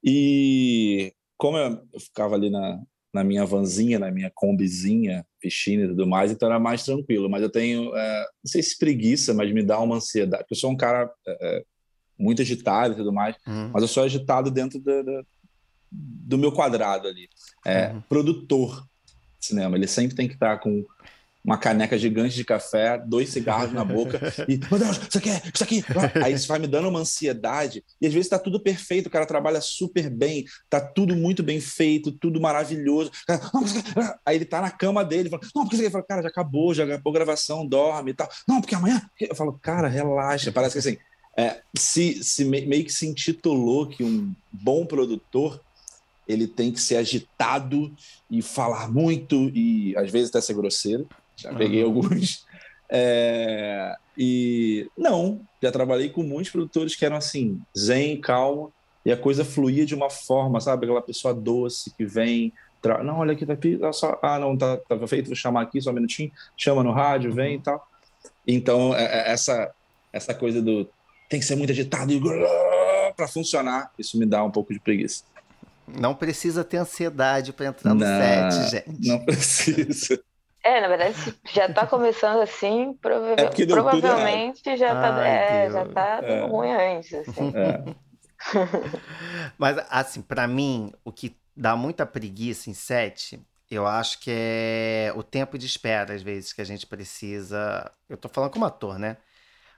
E 0.04 1.14
como 1.38 1.58
eu, 1.58 1.82
eu 1.94 2.00
ficava 2.00 2.36
ali 2.36 2.50
na, 2.50 2.82
na 3.14 3.24
minha 3.24 3.46
vanzinha, 3.46 4.00
na 4.00 4.12
minha 4.12 4.32
combizinha, 4.34 5.26
piscina 5.40 5.86
e 5.86 5.88
tudo 5.88 6.08
mais, 6.08 6.32
então 6.32 6.50
era 6.50 6.60
mais 6.60 6.84
tranquilo. 6.84 7.30
Mas 7.30 7.42
eu 7.42 7.50
tenho, 7.50 7.96
é, 7.96 8.20
não 8.44 8.52
sei 8.52 8.62
se 8.62 8.78
preguiça, 8.78 9.34
mas 9.34 9.52
me 9.54 9.64
dá 9.64 9.80
uma 9.80 9.96
ansiedade. 9.96 10.44
Porque 10.44 10.56
eu 10.56 10.60
sou 10.60 10.72
um 10.72 10.78
cara 10.78 11.12
é, 11.26 11.58
é 11.58 11.64
muito 12.18 12.42
agitado 12.42 12.94
e 12.94 12.98
tudo 12.98 13.12
mais, 13.12 13.36
uhum. 13.48 13.72
mas 13.74 13.82
eu 13.82 13.88
sou 13.88 14.04
agitado 14.04 14.52
dentro 14.52 14.80
do, 14.80 15.04
do, 15.04 15.28
do 15.92 16.38
meu 16.38 16.52
quadrado 16.52 17.08
ali. 17.08 17.28
É, 17.66 17.92
uhum. 17.92 18.02
Produtor 18.02 18.86
cinema, 19.46 19.76
ele 19.76 19.88
sempre 19.88 20.16
tem 20.16 20.28
que 20.28 20.34
estar 20.34 20.58
com 20.60 20.86
uma 21.44 21.58
caneca 21.58 21.98
gigante 21.98 22.36
de 22.36 22.46
café, 22.46 22.98
dois 22.98 23.30
cigarros 23.30 23.74
na 23.74 23.84
boca 23.84 24.18
e, 24.48 24.58
meu 24.58 24.80
Deus, 24.80 24.98
isso 24.98 25.18
aqui, 25.18 25.30
isso 25.54 25.64
aqui. 25.64 25.84
Aí 26.24 26.34
isso 26.34 26.48
vai 26.48 26.58
me 26.58 26.68
dando 26.68 26.88
uma 26.88 27.02
ansiedade 27.02 27.84
e 28.00 28.08
às 28.08 28.14
vezes 28.14 28.28
está 28.28 28.40
tudo 28.40 28.62
perfeito, 28.62 29.08
o 29.08 29.10
cara 29.10 29.26
trabalha 29.26 29.60
super 29.60 30.10
bem, 30.10 30.46
tá 30.70 30.80
tudo 30.80 31.16
muito 31.16 31.44
bem 31.44 31.60
feito, 31.60 32.12
tudo 32.14 32.40
maravilhoso. 32.40 33.12
Aí 34.26 34.38
ele 34.38 34.46
tá 34.46 34.62
na 34.62 34.72
cama 34.72 35.04
dele, 35.04 35.30
fala, 35.30 35.42
não, 35.54 35.64
porque 35.64 35.76
você 35.76 35.90
fala, 35.90 36.06
cara, 36.06 36.22
já 36.22 36.30
acabou, 36.30 36.74
já 36.74 36.86
acabou 36.86 37.12
a 37.12 37.16
gravação, 37.16 37.68
dorme 37.68 38.12
e 38.12 38.14
tal. 38.14 38.30
Não, 38.48 38.62
porque 38.62 38.76
amanhã. 38.76 39.02
Eu 39.20 39.36
falo, 39.36 39.60
cara, 39.62 39.90
relaxa. 39.90 40.52
Parece 40.52 40.74
que 40.74 40.80
assim, 40.80 40.98
é, 41.38 41.62
se, 41.78 42.24
se 42.24 42.46
meio 42.46 42.86
que 42.86 42.94
se 42.94 43.06
intitulou 43.06 43.88
que 43.88 44.04
um 44.04 44.34
bom 44.52 44.86
produtor 44.86 45.60
ele 46.28 46.48
tem 46.48 46.72
que 46.72 46.80
ser 46.80 46.98
agitado 46.98 47.92
e 48.30 48.42
falar 48.42 48.92
muito 48.92 49.50
e 49.54 49.96
às 49.98 50.12
vezes 50.12 50.30
até 50.30 50.42
ser 50.42 50.54
grosseiro. 50.54 51.08
Já 51.36 51.54
peguei 51.54 51.84
uhum. 51.84 51.90
alguns. 51.90 52.46
É, 52.96 53.96
e 54.16 54.88
não, 54.96 55.42
já 55.60 55.72
trabalhei 55.72 56.10
com 56.10 56.22
muitos 56.22 56.52
produtores 56.52 56.96
que 56.96 57.04
eram 57.04 57.16
assim, 57.16 57.60
zen, 57.76 58.22
calmo, 58.22 58.72
e 59.04 59.12
a 59.12 59.18
coisa 59.18 59.44
fluía 59.44 59.84
de 59.84 59.96
uma 59.96 60.12
forma, 60.12 60.60
sabe? 60.60 60.86
Aquela 60.86 61.02
pessoa 61.02 61.34
doce 61.34 61.92
que 61.98 62.06
vem, 62.06 62.54
tra... 62.84 63.04
não, 63.04 63.18
olha 63.18 63.34
aqui, 63.34 63.48
tá 63.48 63.54
aqui, 63.54 63.80
só, 63.94 64.20
ah, 64.22 64.38
não, 64.38 64.56
tá, 64.56 64.78
tá 64.78 65.08
feito, 65.08 65.26
vou 65.26 65.36
chamar 65.36 65.64
aqui 65.64 65.82
só 65.82 65.90
um 65.90 65.94
minutinho, 65.94 66.32
chama 66.56 66.84
no 66.84 66.92
rádio, 66.92 67.34
vem 67.34 67.56
uhum. 67.56 67.62
e 67.62 67.64
tal. 67.64 67.88
Então, 68.48 68.96
é, 68.96 69.04
é, 69.04 69.32
essa, 69.32 69.74
essa 70.12 70.36
coisa 70.36 70.62
do 70.62 70.88
tem 71.30 71.40
que 71.40 71.46
ser 71.48 71.56
muito 71.56 71.72
agitado 71.72 72.12
e 72.14 72.22
para 73.16 73.28
funcionar, 73.28 73.92
isso 73.98 74.20
me 74.20 74.26
dá 74.26 74.44
um 74.44 74.52
pouco 74.52 74.72
de 74.72 74.80
preguiça. 74.80 75.24
Não 75.88 76.16
precisa 76.16 76.64
ter 76.64 76.78
ansiedade 76.78 77.52
para 77.54 77.68
entrar 77.68 77.94
no 77.94 78.00
não, 78.00 78.52
set, 78.52 78.70
gente. 78.70 79.08
Não 79.08 79.24
precisa. 79.24 80.22
É, 80.66 80.80
na 80.80 80.88
verdade, 80.88 81.14
se 81.14 81.36
já 81.54 81.66
está 81.66 81.86
começando 81.86 82.40
assim, 82.40 82.94
prova 83.02 83.34
é 83.34 83.66
provavelmente 83.66 84.78
já 84.78 84.94
está 84.94 85.28
é, 85.28 85.70
já 85.70 85.86
tá 85.86 86.20
é. 86.24 86.46
ruim 86.46 86.72
antes. 86.72 87.14
Assim. 87.16 87.52
É. 87.54 87.84
Mas, 89.58 89.78
assim, 89.90 90.22
para 90.22 90.48
mim, 90.48 90.94
o 91.04 91.12
que 91.12 91.36
dá 91.54 91.76
muita 91.76 92.06
preguiça 92.06 92.70
em 92.70 92.74
set, 92.74 93.46
eu 93.70 93.86
acho 93.86 94.20
que 94.20 94.32
é 94.32 95.14
o 95.18 95.22
tempo 95.22 95.58
de 95.58 95.66
espera, 95.66 96.14
às 96.14 96.22
vezes, 96.22 96.54
que 96.54 96.62
a 96.62 96.66
gente 96.66 96.88
precisa. 96.88 97.92
Eu 98.08 98.16
estou 98.16 98.32
falando 98.32 98.52
como 98.52 98.64
ator, 98.64 98.98
né? 98.98 99.18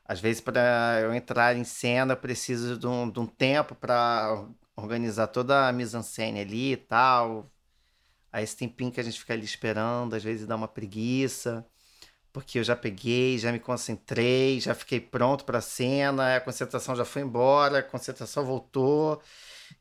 Às 0.07 0.19
vezes, 0.19 0.39
para 0.39 0.99
eu 1.01 1.15
entrar 1.15 1.55
em 1.55 1.63
cena, 1.63 2.13
eu 2.13 2.17
preciso 2.17 2.77
de 2.77 2.85
um, 2.85 3.09
de 3.09 3.19
um 3.19 3.25
tempo 3.25 3.73
para 3.73 4.45
organizar 4.75 5.27
toda 5.27 5.67
a 5.67 5.71
mise-en-scène 5.71 6.39
ali 6.41 6.73
e 6.73 6.77
tal. 6.77 7.51
Aí 8.31 8.43
esse 8.43 8.57
tempinho 8.57 8.91
que 8.91 8.99
a 8.99 9.03
gente 9.03 9.19
fica 9.19 9.33
ali 9.33 9.45
esperando, 9.45 10.15
às 10.15 10.23
vezes 10.23 10.45
dá 10.47 10.55
uma 10.55 10.67
preguiça, 10.67 11.65
porque 12.33 12.59
eu 12.59 12.63
já 12.63 12.75
peguei, 12.75 13.38
já 13.39 13.51
me 13.51 13.59
concentrei, 13.59 14.59
já 14.59 14.75
fiquei 14.75 14.99
pronto 14.99 15.45
para 15.45 15.59
a 15.59 15.61
cena, 15.61 16.35
a 16.38 16.41
concentração 16.41 16.95
já 16.95 17.05
foi 17.05 17.21
embora, 17.21 17.79
a 17.79 17.83
concentração 17.83 18.45
voltou, 18.45 19.21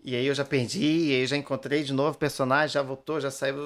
e 0.05 0.15
aí 0.17 0.27
eu 0.27 0.35
já 0.35 0.45
perdi, 0.45 1.11
e 1.11 1.15
aí 1.15 1.27
já 1.27 1.37
encontrei 1.37 1.83
de 1.85 1.93
novo 1.93 2.17
o 2.17 2.19
personagem, 2.19 2.75
já 2.75 2.83
voltou, 2.83 3.21
já 3.21 3.31
saiu. 3.31 3.57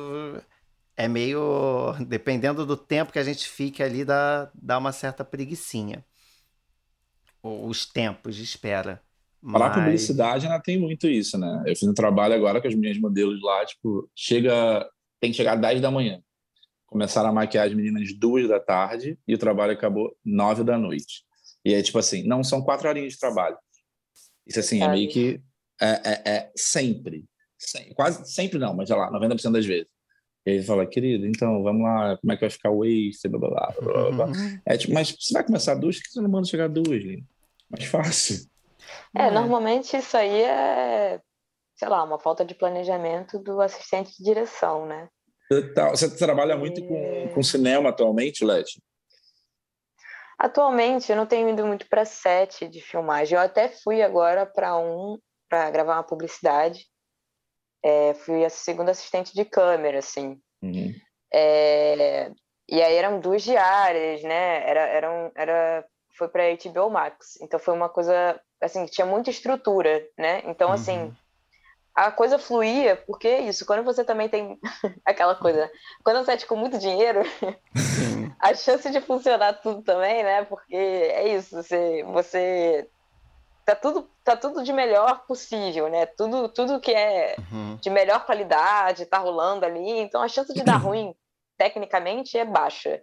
É 0.97 1.09
meio. 1.09 1.95
Dependendo 2.09 2.67
do 2.67 2.77
tempo 2.77 3.13
que 3.13 3.19
a 3.19 3.25
gente 3.25 3.49
fica 3.49 3.85
ali, 3.85 4.05
dá, 4.05 4.51
dá 4.55 4.79
uma 4.79 4.93
certa 4.93 5.25
preguiçinha 5.25 6.05
os 7.43 7.87
tempos 7.87 8.37
de 8.37 8.43
espera. 8.43 9.03
Mas... 9.41 9.63
Para 9.63 9.75
publicidade, 9.75 10.47
ela 10.47 10.61
tem 10.61 10.79
muito 10.79 11.09
isso, 11.09 11.39
né? 11.39 11.63
Eu 11.67 11.77
fiz 11.77 11.89
um 11.89 11.95
trabalho 11.95 12.35
agora 12.35 12.61
com 12.61 12.69
as 12.69 12.75
minhas 12.75 12.99
modelos 12.99 13.41
lá, 13.41 13.65
tipo, 13.65 14.11
chega, 14.15 14.89
tem 15.21 15.31
que 15.31 15.37
chegar 15.37 15.55
às 15.55 15.61
10 15.61 15.81
da 15.81 15.91
manhã. 15.91 16.21
Começaram 16.87 17.29
a 17.29 17.33
maquiar 17.33 17.67
as 17.67 17.75
meninas 17.75 18.13
duas 18.15 18.49
da 18.49 18.59
tarde 18.59 19.19
e 19.27 19.35
o 19.35 19.39
trabalho 19.39 19.73
acabou 19.73 20.17
9 20.25 20.65
da 20.65 20.77
noite. 20.77 21.23
E 21.65 21.75
é 21.75 21.83
tipo 21.83 21.99
assim, 21.99 22.23
não 22.25 22.43
são 22.43 22.63
quatro 22.63 22.89
horinhas 22.89 23.13
de 23.13 23.19
trabalho. 23.19 23.57
Isso 24.47 24.59
assim, 24.59 24.83
é 24.83 24.89
meio 24.89 25.09
que 25.09 25.41
é, 25.81 25.87
é, 25.87 26.31
é 26.31 26.53
sempre, 26.57 27.25
sempre, 27.59 27.95
quase 27.95 28.29
sempre 28.33 28.59
não, 28.59 28.75
mas 28.75 28.89
já 28.89 28.97
lá, 28.97 29.13
90% 29.13 29.53
das 29.53 29.67
vezes. 29.67 29.87
E 30.47 30.51
ele 30.51 30.63
fala, 30.63 30.87
querido, 30.87 31.27
então 31.27 31.63
vamos 31.63 31.83
lá, 31.83 32.17
como 32.17 32.33
é 32.33 32.37
que 32.37 32.41
vai 32.41 32.51
ficar 32.51 32.71
o 32.71 32.79
waste, 32.79 33.29
blá 33.29 33.39
blá 33.39 33.51
blá, 33.51 33.73
blá, 33.81 34.11
blá. 34.11 34.27
Uhum. 34.27 34.61
É, 34.65 34.79
tipo, 34.79 34.95
mas 34.95 35.15
você 35.19 35.35
vai 35.35 35.45
começar 35.45 35.75
duas, 35.75 35.97
por 35.97 36.05
que 36.05 36.11
você 36.11 36.21
não 36.23 36.31
manda 36.31 36.49
chegar 36.49 36.69
duas, 36.69 37.03
Lino? 37.03 37.27
Mais 37.71 37.85
fácil. 37.85 38.49
É, 39.17 39.27
é, 39.27 39.31
normalmente 39.31 39.97
isso 39.97 40.17
aí 40.17 40.43
é, 40.43 41.21
sei 41.79 41.89
lá, 41.89 42.03
uma 42.03 42.19
falta 42.19 42.45
de 42.45 42.55
planejamento 42.55 43.39
do 43.39 43.61
assistente 43.61 44.17
de 44.17 44.25
direção, 44.25 44.85
né? 44.85 45.09
Você 45.91 46.15
trabalha 46.17 46.57
muito 46.57 46.81
e... 46.81 46.87
com, 46.87 47.35
com 47.35 47.43
cinema 47.43 47.91
atualmente, 47.91 48.45
Leti? 48.45 48.83
Atualmente 50.39 51.11
eu 51.11 51.17
não 51.17 51.27
tenho 51.27 51.49
ido 51.49 51.67
muito 51.67 51.89
para 51.89 52.05
set 52.05 52.69
de 52.69 52.81
filmagem. 52.81 53.37
Eu 53.37 53.43
até 53.43 53.69
fui 53.69 54.03
agora 54.03 54.45
para 54.45 54.77
um 54.77 55.19
para 55.49 55.71
gravar 55.71 55.95
uma 55.95 56.05
publicidade. 56.05 56.87
É, 57.83 58.13
fui 58.15 58.45
a 58.45 58.51
segunda 58.51 58.91
assistente 58.91 59.33
de 59.33 59.45
câmera, 59.45 59.99
assim. 59.99 60.39
Uhum. 60.63 60.93
É, 61.33 62.31
e 62.69 62.83
aí 62.83 62.95
eram 62.95 63.19
duas 63.19 63.43
diárias, 63.43 64.23
né? 64.23 64.69
Era, 64.69 64.81
eram, 64.81 65.33
era 65.35 65.85
foi 66.17 66.29
para 66.29 66.55
HBO 66.55 66.91
Max. 66.91 67.41
Então 67.41 67.59
foi 67.59 67.73
uma 67.73 67.89
coisa 67.89 68.39
assim, 68.61 68.85
tinha 68.87 69.07
muita 69.07 69.31
estrutura, 69.31 70.05
né? 70.17 70.43
Então 70.47 70.73
assim, 70.73 70.99
uhum. 70.99 71.13
a 71.95 72.11
coisa 72.11 72.39
fluía, 72.39 72.97
porque 72.97 73.29
é 73.29 73.41
isso, 73.41 73.65
quando 73.67 73.85
você 73.85 74.05
também 74.05 74.29
tem 74.29 74.59
aquela 75.05 75.35
coisa, 75.35 75.71
quando 76.05 76.25
você 76.25 76.33
é 76.33 76.39
com 76.39 76.57
muito 76.57 76.79
dinheiro, 76.79 77.23
a 78.41 78.55
chance 78.55 78.91
de 78.91 79.01
funcionar 79.01 79.55
tudo 79.55 79.83
também, 79.83 80.23
né? 80.23 80.45
Porque 80.45 80.77
é 80.77 81.29
isso, 81.35 81.57
você 81.57 82.05
você 82.05 82.89
tá 83.65 83.75
tudo 83.75 84.09
tá 84.25 84.37
tudo 84.37 84.63
de 84.63 84.73
melhor 84.73 85.27
possível, 85.27 85.89
né? 85.89 86.07
Tudo 86.07 86.49
tudo 86.49 86.81
que 86.81 86.93
é 86.93 87.37
uhum. 87.53 87.77
de 87.77 87.91
melhor 87.91 88.25
qualidade 88.25 89.07
tá 89.07 89.19
rolando 89.19 89.65
ali, 89.67 90.01
então 90.01 90.23
a 90.23 90.29
chance 90.29 90.53
de 90.53 90.63
dar 90.63 90.77
ruim 90.83 91.15
tecnicamente 91.59 92.39
é 92.39 92.45
baixa. 92.45 93.03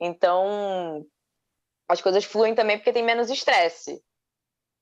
Então, 0.00 1.06
as 1.88 2.02
coisas 2.02 2.24
fluem 2.24 2.54
também 2.54 2.76
porque 2.76 2.92
tem 2.92 3.04
menos 3.04 3.30
estresse. 3.30 4.02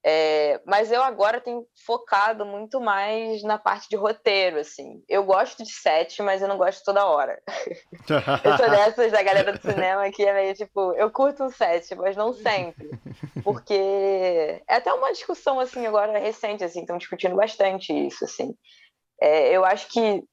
É, 0.03 0.59
mas 0.65 0.91
eu 0.91 1.03
agora 1.03 1.43
tenho 1.43 1.67
focado 1.85 2.47
muito 2.47 2.81
mais 2.81 3.43
na 3.43 3.59
parte 3.59 3.87
de 3.89 3.97
roteiro, 3.97 4.59
assim. 4.59 5.03
Eu 5.07 5.25
gosto 5.25 5.63
de 5.63 5.71
set, 5.71 6.23
mas 6.23 6.41
eu 6.41 6.49
não 6.49 6.57
gosto 6.57 6.83
toda 6.85 7.05
hora. 7.05 7.41
eu 8.45 8.57
sou 8.57 8.71
dessas 8.71 9.13
da 9.13 9.23
galera 9.23 9.53
do 9.53 9.61
cinema 9.61 10.11
que 10.11 10.25
é 10.25 10.33
meio 10.33 10.55
tipo, 10.55 10.95
eu 10.95 11.11
curto 11.11 11.45
um 11.45 11.51
set, 11.51 11.95
mas 11.97 12.17
não 12.17 12.33
sempre. 12.33 12.91
Porque 13.45 13.75
é 14.67 14.77
até 14.77 14.93
uma 14.93 15.13
discussão, 15.13 15.61
assim, 15.61 15.87
agora 15.87 16.19
recente, 16.19 16.65
assim, 16.65 16.81
estão 16.81 16.97
discutindo 16.97 17.37
bastante 17.37 17.93
isso, 17.93 18.25
assim. 18.25 18.55
É, 19.21 19.53
eu 19.55 19.67
acho 19.67 19.89
que 19.89 20.25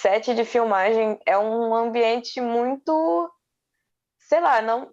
set 0.00 0.34
de 0.34 0.44
filmagem 0.44 1.18
é 1.24 1.38
um 1.38 1.74
ambiente 1.74 2.42
muito, 2.42 3.30
sei 4.18 4.40
lá, 4.40 4.60
não 4.60 4.92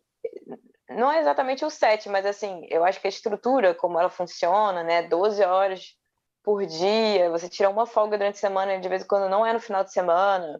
não 0.95 1.11
é 1.11 1.19
exatamente 1.19 1.65
o 1.65 1.69
set, 1.69 2.07
mas 2.09 2.25
assim, 2.25 2.65
eu 2.69 2.83
acho 2.83 2.99
que 2.99 3.07
a 3.07 3.09
estrutura, 3.09 3.75
como 3.75 3.99
ela 3.99 4.09
funciona, 4.09 4.83
né? 4.83 5.03
12 5.03 5.43
horas 5.43 5.95
por 6.43 6.65
dia, 6.65 7.29
você 7.29 7.47
tira 7.49 7.69
uma 7.69 7.85
folga 7.85 8.17
durante 8.17 8.35
a 8.35 8.39
semana, 8.39 8.79
de 8.79 8.89
vez 8.89 9.03
em 9.03 9.07
quando 9.07 9.29
não 9.29 9.45
é 9.45 9.53
no 9.53 9.59
final 9.59 9.83
de 9.83 9.91
semana. 9.91 10.59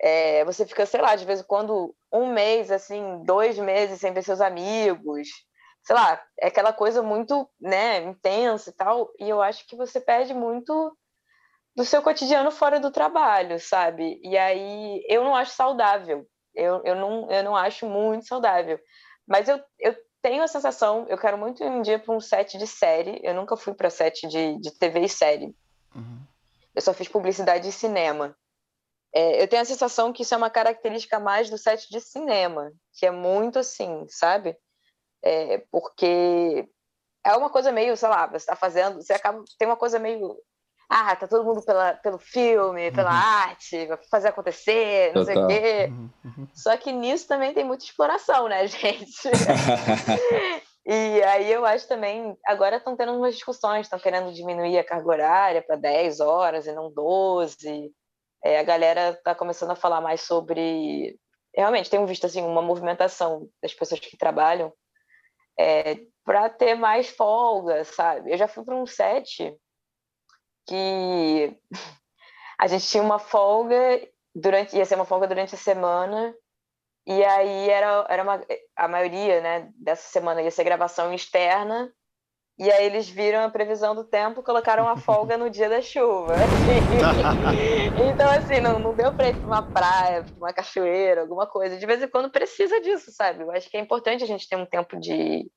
É, 0.00 0.44
você 0.44 0.64
fica, 0.66 0.86
sei 0.86 1.00
lá, 1.00 1.16
de 1.16 1.24
vez 1.24 1.40
em 1.40 1.44
quando 1.44 1.94
um 2.12 2.32
mês, 2.32 2.70
assim, 2.70 3.22
dois 3.24 3.58
meses 3.58 4.00
sem 4.00 4.12
ver 4.12 4.22
seus 4.22 4.40
amigos. 4.40 5.28
Sei 5.82 5.94
lá, 5.96 6.22
é 6.40 6.48
aquela 6.48 6.72
coisa 6.72 7.02
muito, 7.02 7.48
né, 7.60 8.02
intensa 8.02 8.70
e 8.70 8.72
tal. 8.72 9.10
E 9.18 9.28
eu 9.28 9.42
acho 9.42 9.66
que 9.66 9.76
você 9.76 10.00
perde 10.00 10.34
muito 10.34 10.96
do 11.74 11.84
seu 11.84 12.02
cotidiano 12.02 12.50
fora 12.50 12.80
do 12.80 12.90
trabalho, 12.90 13.58
sabe? 13.60 14.20
E 14.22 14.36
aí 14.36 15.04
eu 15.08 15.24
não 15.24 15.34
acho 15.34 15.52
saudável. 15.52 16.26
Eu, 16.54 16.82
eu, 16.84 16.96
não, 16.96 17.30
eu 17.30 17.44
não 17.44 17.56
acho 17.56 17.86
muito 17.86 18.26
saudável. 18.26 18.78
Mas 19.28 19.48
eu, 19.48 19.62
eu 19.78 19.94
tenho 20.22 20.42
a 20.42 20.48
sensação, 20.48 21.06
eu 21.08 21.18
quero 21.18 21.36
muito 21.36 21.62
ir 21.62 21.68
um 21.68 21.82
dia 21.82 21.98
para 21.98 22.14
um 22.14 22.20
set 22.20 22.56
de 22.56 22.66
série. 22.66 23.20
Eu 23.22 23.34
nunca 23.34 23.56
fui 23.56 23.74
para 23.74 23.90
set 23.90 24.26
de, 24.26 24.58
de 24.58 24.70
TV 24.70 25.00
e 25.00 25.08
série. 25.08 25.54
Uhum. 25.94 26.20
Eu 26.74 26.80
só 26.80 26.94
fiz 26.94 27.08
publicidade 27.08 27.68
e 27.68 27.72
cinema. 27.72 28.36
É, 29.12 29.42
eu 29.42 29.48
tenho 29.48 29.62
a 29.62 29.66
sensação 29.66 30.12
que 30.12 30.22
isso 30.22 30.34
é 30.34 30.36
uma 30.36 30.50
característica 30.50 31.20
mais 31.20 31.50
do 31.50 31.58
set 31.58 31.88
de 31.90 32.00
cinema, 32.00 32.72
que 32.94 33.06
é 33.06 33.10
muito 33.10 33.58
assim, 33.58 34.06
sabe? 34.08 34.56
É, 35.22 35.58
porque 35.70 36.68
é 37.24 37.36
uma 37.36 37.50
coisa 37.50 37.72
meio, 37.72 37.96
sei 37.96 38.08
lá, 38.08 38.26
você 38.26 38.36
está 38.36 38.56
fazendo, 38.56 39.02
você 39.02 39.12
acaba, 39.12 39.42
tem 39.58 39.66
uma 39.66 39.76
coisa 39.76 39.98
meio 39.98 40.36
ah, 40.88 41.14
tá 41.14 41.28
todo 41.28 41.44
mundo 41.44 41.62
pela, 41.62 41.94
pelo 41.94 42.18
filme, 42.18 42.90
pela 42.90 43.10
uhum. 43.10 43.16
arte, 43.16 43.86
vai 43.86 43.98
fazer 44.10 44.28
acontecer, 44.28 45.12
não 45.14 45.24
Total. 45.24 45.34
sei 45.34 45.36
o 45.36 45.46
quê. 45.46 45.86
Uhum, 45.90 46.10
uhum. 46.24 46.48
Só 46.54 46.76
que 46.78 46.92
nisso 46.92 47.28
também 47.28 47.52
tem 47.52 47.64
muita 47.64 47.84
exploração, 47.84 48.48
né, 48.48 48.64
gente? 48.68 49.28
e 50.86 51.22
aí 51.24 51.52
eu 51.52 51.66
acho 51.66 51.86
também, 51.86 52.34
agora 52.46 52.76
estão 52.76 52.96
tendo 52.96 53.12
umas 53.12 53.34
discussões, 53.34 53.82
estão 53.82 53.98
querendo 53.98 54.32
diminuir 54.32 54.78
a 54.78 54.84
carga 54.84 55.08
horária 55.08 55.62
para 55.62 55.76
10 55.76 56.20
horas 56.20 56.66
e 56.66 56.72
não 56.72 56.90
12. 56.90 57.92
É, 58.42 58.58
a 58.58 58.62
galera 58.62 59.10
está 59.10 59.34
começando 59.34 59.72
a 59.72 59.76
falar 59.76 60.00
mais 60.00 60.22
sobre. 60.22 61.18
Realmente, 61.54 61.90
tenho 61.90 62.06
visto 62.06 62.24
assim, 62.24 62.40
uma 62.40 62.62
movimentação 62.62 63.48
das 63.62 63.74
pessoas 63.74 64.00
que 64.00 64.16
trabalham 64.16 64.72
é, 65.58 65.98
para 66.24 66.48
ter 66.48 66.74
mais 66.76 67.10
folga, 67.10 67.84
sabe? 67.84 68.32
Eu 68.32 68.38
já 68.38 68.46
fui 68.46 68.64
para 68.64 68.76
um 68.76 68.86
set 68.86 69.54
que 70.68 71.56
a 72.58 72.66
gente 72.66 72.86
tinha 72.86 73.02
uma 73.02 73.18
folga 73.18 74.00
durante 74.34 74.76
ia 74.76 74.84
ser 74.84 74.94
uma 74.96 75.04
folga 75.04 75.26
durante 75.26 75.54
a 75.54 75.58
semana 75.58 76.34
e 77.06 77.24
aí 77.24 77.70
era 77.70 78.06
era 78.08 78.22
uma, 78.22 78.40
a 78.76 78.88
maioria 78.88 79.40
né 79.40 79.70
dessa 79.76 80.08
semana 80.10 80.42
ia 80.42 80.50
ser 80.50 80.64
gravação 80.64 81.12
externa 81.12 81.92
e 82.58 82.70
aí 82.72 82.86
eles 82.86 83.08
viram 83.08 83.44
a 83.44 83.50
previsão 83.50 83.94
do 83.94 84.04
tempo 84.04 84.42
colocaram 84.42 84.88
a 84.88 84.96
folga 84.96 85.38
no 85.38 85.50
dia 85.50 85.68
da 85.68 85.80
chuva 85.80 86.36
então 87.96 88.30
assim 88.30 88.60
não, 88.60 88.78
não 88.78 88.94
deu 88.94 89.12
para 89.14 89.28
ir 89.30 89.34
para 89.38 89.46
uma 89.48 89.62
praia 89.62 90.26
uma 90.36 90.52
cachoeira 90.52 91.22
alguma 91.22 91.46
coisa 91.46 91.78
de 91.78 91.86
vez 91.86 92.02
em 92.02 92.08
quando 92.08 92.30
precisa 92.30 92.80
disso 92.80 93.10
sabe 93.12 93.42
eu 93.42 93.50
acho 93.52 93.70
que 93.70 93.76
é 93.76 93.80
importante 93.80 94.24
a 94.24 94.26
gente 94.26 94.48
ter 94.48 94.56
um 94.56 94.66
tempo 94.66 94.98
de 95.00 95.50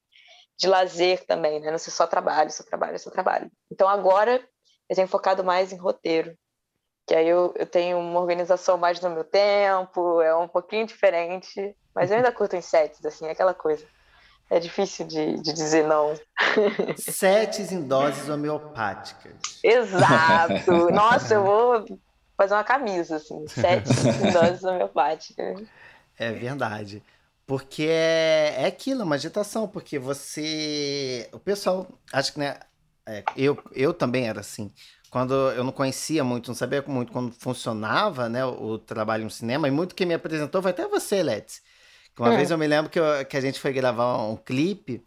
de 0.59 0.67
lazer 0.67 1.25
também, 1.25 1.59
né? 1.59 1.71
Não 1.71 1.77
ser 1.79 1.89
só 1.89 2.05
trabalho, 2.05 2.51
só 2.51 2.63
trabalho, 2.63 2.99
só 2.99 3.09
trabalho. 3.09 3.51
Então 3.71 3.89
agora 3.89 4.47
eu 4.91 4.95
tenho 4.95 5.07
focado 5.07 5.41
mais 5.41 5.71
em 5.71 5.77
roteiro. 5.77 6.37
Que 7.07 7.15
aí 7.15 7.25
eu, 7.25 7.53
eu 7.57 7.65
tenho 7.65 7.97
uma 7.97 8.19
organização 8.19 8.77
mais 8.77 8.99
no 8.99 9.09
meu 9.09 9.23
tempo, 9.23 10.21
é 10.21 10.35
um 10.35 10.49
pouquinho 10.49 10.85
diferente, 10.85 11.73
mas 11.95 12.11
eu 12.11 12.17
ainda 12.17 12.29
curto 12.29 12.57
em 12.57 12.61
sets, 12.61 13.03
assim, 13.05 13.25
é 13.25 13.31
aquela 13.31 13.53
coisa. 13.53 13.85
É 14.49 14.59
difícil 14.59 15.07
de, 15.07 15.41
de 15.41 15.53
dizer 15.53 15.87
não. 15.87 16.13
Sets 16.97 17.71
em 17.71 17.81
doses 17.87 18.27
homeopáticas. 18.27 19.31
Exato! 19.63 20.71
Nossa, 20.91 21.35
eu 21.35 21.43
vou 21.45 21.85
fazer 22.35 22.53
uma 22.53 22.63
camisa, 22.65 23.15
assim, 23.15 23.47
sets 23.47 24.03
em 24.03 24.27
doses 24.33 24.63
homeopáticas. 24.65 25.63
É 26.19 26.33
verdade. 26.33 27.01
Porque 27.47 27.87
é, 27.89 28.55
é 28.57 28.65
aquilo, 28.65 29.03
é 29.03 29.05
uma 29.05 29.15
agitação, 29.15 29.69
porque 29.69 29.97
você. 29.97 31.29
O 31.31 31.39
pessoal, 31.39 31.87
acho 32.11 32.33
que 32.33 32.39
né, 32.39 32.59
é, 33.07 33.23
eu, 33.35 33.61
eu 33.73 33.93
também 33.93 34.27
era 34.27 34.39
assim. 34.39 34.71
Quando 35.09 35.33
eu 35.33 35.63
não 35.63 35.71
conhecia 35.71 36.23
muito, 36.23 36.47
não 36.47 36.55
sabia 36.55 36.83
muito 36.87 37.11
como 37.11 37.31
funcionava 37.31 38.29
né, 38.29 38.45
o, 38.45 38.71
o 38.71 38.79
trabalho 38.79 39.23
no 39.25 39.29
cinema, 39.29 39.67
e 39.67 39.71
muito 39.71 39.95
que 39.95 40.05
me 40.05 40.13
apresentou 40.13 40.61
foi 40.61 40.71
até 40.71 40.87
você, 40.87 41.21
Let's. 41.21 41.61
Uma 42.17 42.33
é. 42.33 42.37
vez 42.37 42.51
eu 42.51 42.57
me 42.57 42.67
lembro 42.67 42.89
que, 42.91 42.99
eu, 42.99 43.25
que 43.25 43.35
a 43.37 43.41
gente 43.41 43.59
foi 43.59 43.73
gravar 43.73 44.17
um 44.23 44.37
clipe, 44.37 45.05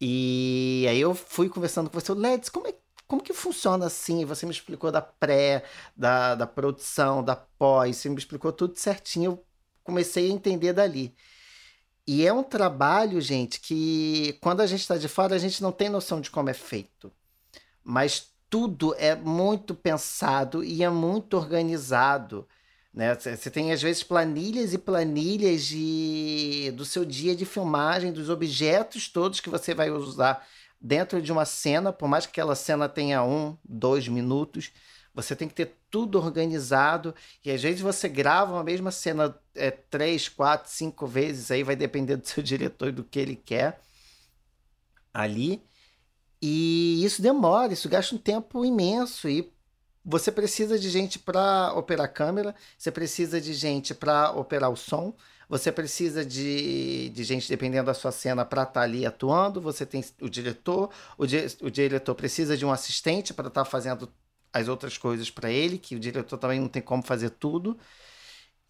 e 0.00 0.86
aí 0.88 1.00
eu 1.00 1.14
fui 1.14 1.48
conversando 1.48 1.90
com 1.90 1.98
você, 1.98 2.12
Let's, 2.12 2.48
como 2.48 2.68
é 2.68 2.74
como 3.06 3.22
que 3.22 3.32
funciona 3.32 3.86
assim? 3.86 4.24
Você 4.24 4.46
me 4.46 4.52
explicou 4.52 4.90
da 4.90 5.02
pré, 5.02 5.62
da, 5.96 6.34
da 6.34 6.46
produção, 6.46 7.22
da 7.22 7.36
pós, 7.36 7.98
você 7.98 8.08
me 8.08 8.16
explicou 8.16 8.52
tudo 8.52 8.76
certinho. 8.76 9.32
Eu 9.32 9.46
comecei 9.82 10.30
a 10.30 10.32
entender 10.32 10.72
dali. 10.72 11.14
E 12.06 12.26
é 12.26 12.32
um 12.32 12.42
trabalho, 12.42 13.20
gente, 13.20 13.60
que 13.60 14.36
quando 14.40 14.60
a 14.60 14.66
gente 14.66 14.80
está 14.80 14.96
de 14.96 15.08
fora, 15.08 15.34
a 15.34 15.38
gente 15.38 15.62
não 15.62 15.72
tem 15.72 15.88
noção 15.88 16.20
de 16.20 16.30
como 16.30 16.50
é 16.50 16.54
feito. 16.54 17.10
Mas 17.82 18.32
tudo 18.50 18.94
é 18.98 19.14
muito 19.14 19.74
pensado 19.74 20.62
e 20.62 20.82
é 20.82 20.90
muito 20.90 21.36
organizado. 21.36 22.46
Né? 22.92 23.14
Você 23.14 23.50
tem, 23.50 23.72
às 23.72 23.82
vezes, 23.82 24.02
planilhas 24.02 24.72
e 24.72 24.78
planilhas 24.78 25.64
de, 25.64 26.72
do 26.76 26.84
seu 26.84 27.04
dia 27.04 27.34
de 27.34 27.44
filmagem, 27.44 28.12
dos 28.12 28.28
objetos 28.28 29.08
todos 29.08 29.40
que 29.40 29.50
você 29.50 29.74
vai 29.74 29.90
usar 29.90 30.46
dentro 30.80 31.20
de 31.20 31.32
uma 31.32 31.46
cena, 31.46 31.92
por 31.92 32.08
mais 32.08 32.26
que 32.26 32.30
aquela 32.30 32.54
cena 32.54 32.88
tenha 32.88 33.24
um, 33.24 33.56
dois 33.64 34.06
minutos. 34.06 34.70
Você 35.14 35.34
tem 35.34 35.48
que 35.48 35.54
ter 35.54 35.76
tudo 35.94 36.18
organizado. 36.18 37.14
E 37.44 37.52
às 37.52 37.62
vezes 37.62 37.80
você 37.80 38.08
grava 38.08 38.54
uma 38.54 38.64
mesma 38.64 38.90
cena 38.90 39.38
é, 39.54 39.70
três, 39.70 40.28
quatro, 40.28 40.68
cinco 40.68 41.06
vezes. 41.06 41.52
Aí 41.52 41.62
vai 41.62 41.76
depender 41.76 42.16
do 42.16 42.26
seu 42.26 42.42
diretor 42.42 42.88
e 42.88 42.92
do 42.92 43.04
que 43.04 43.20
ele 43.20 43.36
quer 43.36 43.80
ali. 45.12 45.62
E 46.42 47.04
isso 47.04 47.22
demora, 47.22 47.72
isso 47.72 47.88
gasta 47.88 48.12
um 48.12 48.18
tempo 48.18 48.64
imenso. 48.64 49.28
E 49.28 49.52
você 50.04 50.32
precisa 50.32 50.76
de 50.76 50.90
gente 50.90 51.16
para 51.16 51.72
operar 51.74 52.06
a 52.06 52.08
câmera, 52.08 52.56
você 52.76 52.90
precisa 52.90 53.40
de 53.40 53.54
gente 53.54 53.94
para 53.94 54.32
operar 54.32 54.70
o 54.70 54.76
som, 54.76 55.14
você 55.48 55.70
precisa 55.70 56.24
de, 56.24 57.10
de 57.10 57.22
gente, 57.22 57.48
dependendo 57.48 57.86
da 57.86 57.94
sua 57.94 58.10
cena, 58.10 58.44
para 58.44 58.62
estar 58.62 58.72
tá 58.72 58.80
ali 58.80 59.06
atuando. 59.06 59.60
Você 59.60 59.86
tem 59.86 60.04
o 60.20 60.28
diretor, 60.28 60.90
o, 61.16 61.24
di 61.24 61.36
o 61.62 61.70
diretor 61.70 62.16
precisa 62.16 62.56
de 62.56 62.66
um 62.66 62.72
assistente 62.72 63.32
para 63.32 63.46
estar 63.46 63.62
tá 63.62 63.70
fazendo 63.70 64.12
as 64.54 64.68
outras 64.68 64.96
coisas 64.96 65.30
para 65.30 65.50
ele, 65.50 65.78
que 65.78 65.96
o 65.96 66.00
diretor 66.00 66.38
também 66.38 66.60
não 66.60 66.68
tem 66.68 66.80
como 66.80 67.02
fazer 67.02 67.30
tudo. 67.30 67.76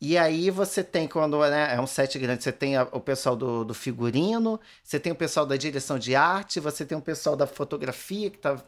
E 0.00 0.18
aí 0.18 0.50
você 0.50 0.82
tem, 0.82 1.06
quando 1.06 1.38
né, 1.40 1.74
é 1.74 1.80
um 1.80 1.86
set 1.86 2.18
grande, 2.18 2.42
você 2.42 2.52
tem 2.52 2.76
a, 2.76 2.82
o 2.84 3.00
pessoal 3.00 3.36
do, 3.36 3.64
do, 3.64 3.74
figurino, 3.74 4.60
você 4.82 4.98
tem 4.98 5.12
o 5.12 5.16
pessoal 5.16 5.46
da 5.46 5.56
direção 5.56 5.98
de 5.98 6.14
arte, 6.14 6.60
você 6.60 6.84
tem 6.84 6.96
o 6.96 7.02
pessoal 7.02 7.36
da 7.36 7.46
fotografia, 7.46 8.30
que 8.30 8.38
tá, 8.38 8.62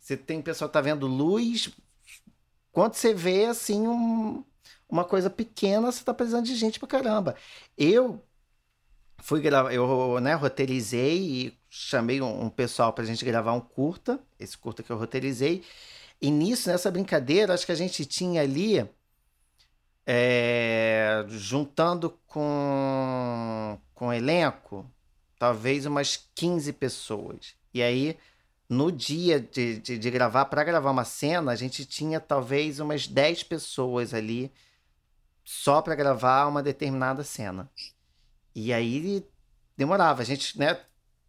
você 0.00 0.16
tem 0.16 0.40
o 0.40 0.42
pessoal 0.42 0.68
que 0.68 0.72
tá 0.72 0.80
vendo 0.80 1.06
luz. 1.06 1.70
Quando 2.72 2.94
você 2.94 3.12
vê, 3.14 3.46
assim, 3.46 3.86
um, 3.86 4.44
uma 4.88 5.04
coisa 5.04 5.30
pequena, 5.30 5.92
você 5.92 6.02
tá 6.04 6.14
precisando 6.14 6.46
de 6.46 6.54
gente 6.56 6.78
pra 6.78 6.88
caramba. 6.88 7.36
Eu 7.76 8.22
fui 9.18 9.40
gravar, 9.40 9.72
eu 9.72 10.20
né, 10.20 10.34
roteirizei 10.34 11.18
e 11.18 11.58
chamei 11.68 12.20
um, 12.20 12.46
um 12.46 12.50
pessoal 12.50 12.92
pra 12.92 13.04
gente 13.04 13.24
gravar 13.24 13.52
um 13.52 13.60
curta, 13.60 14.20
esse 14.38 14.56
curta 14.58 14.82
que 14.82 14.90
eu 14.90 14.96
roteirizei, 14.96 15.62
e 16.20 16.30
nisso, 16.30 16.68
nessa 16.68 16.90
brincadeira, 16.90 17.54
acho 17.54 17.64
que 17.64 17.72
a 17.72 17.76
gente 17.76 18.04
tinha 18.04 18.42
ali, 18.42 18.86
é, 20.06 21.24
juntando 21.28 22.10
com, 22.26 23.78
com 23.94 24.08
o 24.08 24.12
elenco, 24.12 24.90
talvez 25.38 25.86
umas 25.86 26.28
15 26.34 26.72
pessoas. 26.74 27.54
E 27.72 27.82
aí, 27.82 28.18
no 28.68 28.92
dia 28.92 29.40
de, 29.40 29.78
de, 29.78 29.98
de 29.98 30.10
gravar, 30.10 30.44
para 30.44 30.62
gravar 30.62 30.90
uma 30.90 31.04
cena, 31.04 31.52
a 31.52 31.56
gente 31.56 31.86
tinha 31.86 32.20
talvez 32.20 32.80
umas 32.80 33.06
10 33.06 33.44
pessoas 33.44 34.12
ali 34.12 34.52
só 35.42 35.80
para 35.80 35.94
gravar 35.94 36.46
uma 36.46 36.62
determinada 36.62 37.24
cena. 37.24 37.70
E 38.54 38.72
aí 38.72 39.26
demorava. 39.76 40.22
A 40.22 40.24
gente, 40.24 40.58
né, 40.58 40.78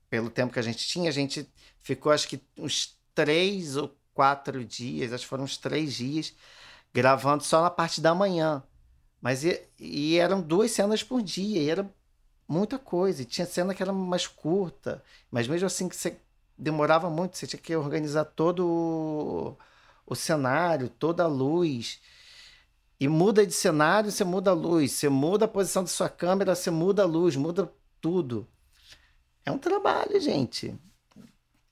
pelo 0.10 0.30
tempo 0.30 0.54
que 0.54 0.60
a 0.60 0.64
gente 0.64 0.86
tinha, 0.86 1.10
a 1.10 1.14
gente 1.14 1.50
ficou 1.80 2.12
acho 2.12 2.28
que 2.28 2.42
uns 2.58 2.98
três 3.16 3.78
ou 3.78 3.96
quatro 4.14 4.64
dias, 4.66 5.14
acho 5.14 5.24
que 5.24 5.30
foram 5.30 5.44
uns 5.44 5.58
três 5.58 5.94
dias, 5.94 6.34
gravando 6.94 7.44
só 7.44 7.62
na 7.62 7.70
parte 7.70 8.02
da 8.02 8.14
manhã. 8.16 8.64
Mas 9.22 9.44
e, 9.44 9.62
e 9.80 10.18
eram 10.18 10.42
duas 10.42 10.72
cenas 10.72 11.04
por 11.04 11.22
dia, 11.22 11.62
e 11.62 11.70
era 11.70 11.90
muita 12.48 12.80
coisa. 12.80 13.22
E 13.22 13.26
tinha 13.26 13.46
cena 13.48 13.74
que 13.74 13.84
era 13.84 13.94
mais 13.94 14.28
curta, 14.28 15.04
mas 15.30 15.48
mesmo 15.48 15.68
assim 15.68 15.88
que 15.90 15.96
você 15.96 16.18
demorava 16.58 17.10
muito, 17.10 17.38
você 17.38 17.48
tinha 17.48 17.62
que 17.62 17.76
organizar 17.76 18.26
todo 18.26 18.66
o, 18.68 19.58
o 20.06 20.16
cenário, 20.16 20.90
toda 20.90 21.24
a 21.24 21.28
luz. 21.28 22.00
E 23.00 23.08
muda 23.08 23.46
de 23.46 23.54
cenário, 23.54 24.12
você 24.12 24.24
muda 24.24 24.52
a 24.52 24.54
luz, 24.54 24.92
você 24.92 25.10
muda 25.10 25.46
a 25.46 25.48
posição 25.48 25.84
da 25.84 25.90
sua 25.90 26.10
câmera, 26.10 26.56
você 26.56 26.70
muda 26.70 27.04
a 27.04 27.06
luz, 27.06 27.36
muda 27.36 27.72
tudo. 28.00 28.48
É 29.46 29.52
um 29.52 29.58
trabalho, 29.58 30.20
gente. 30.20 30.78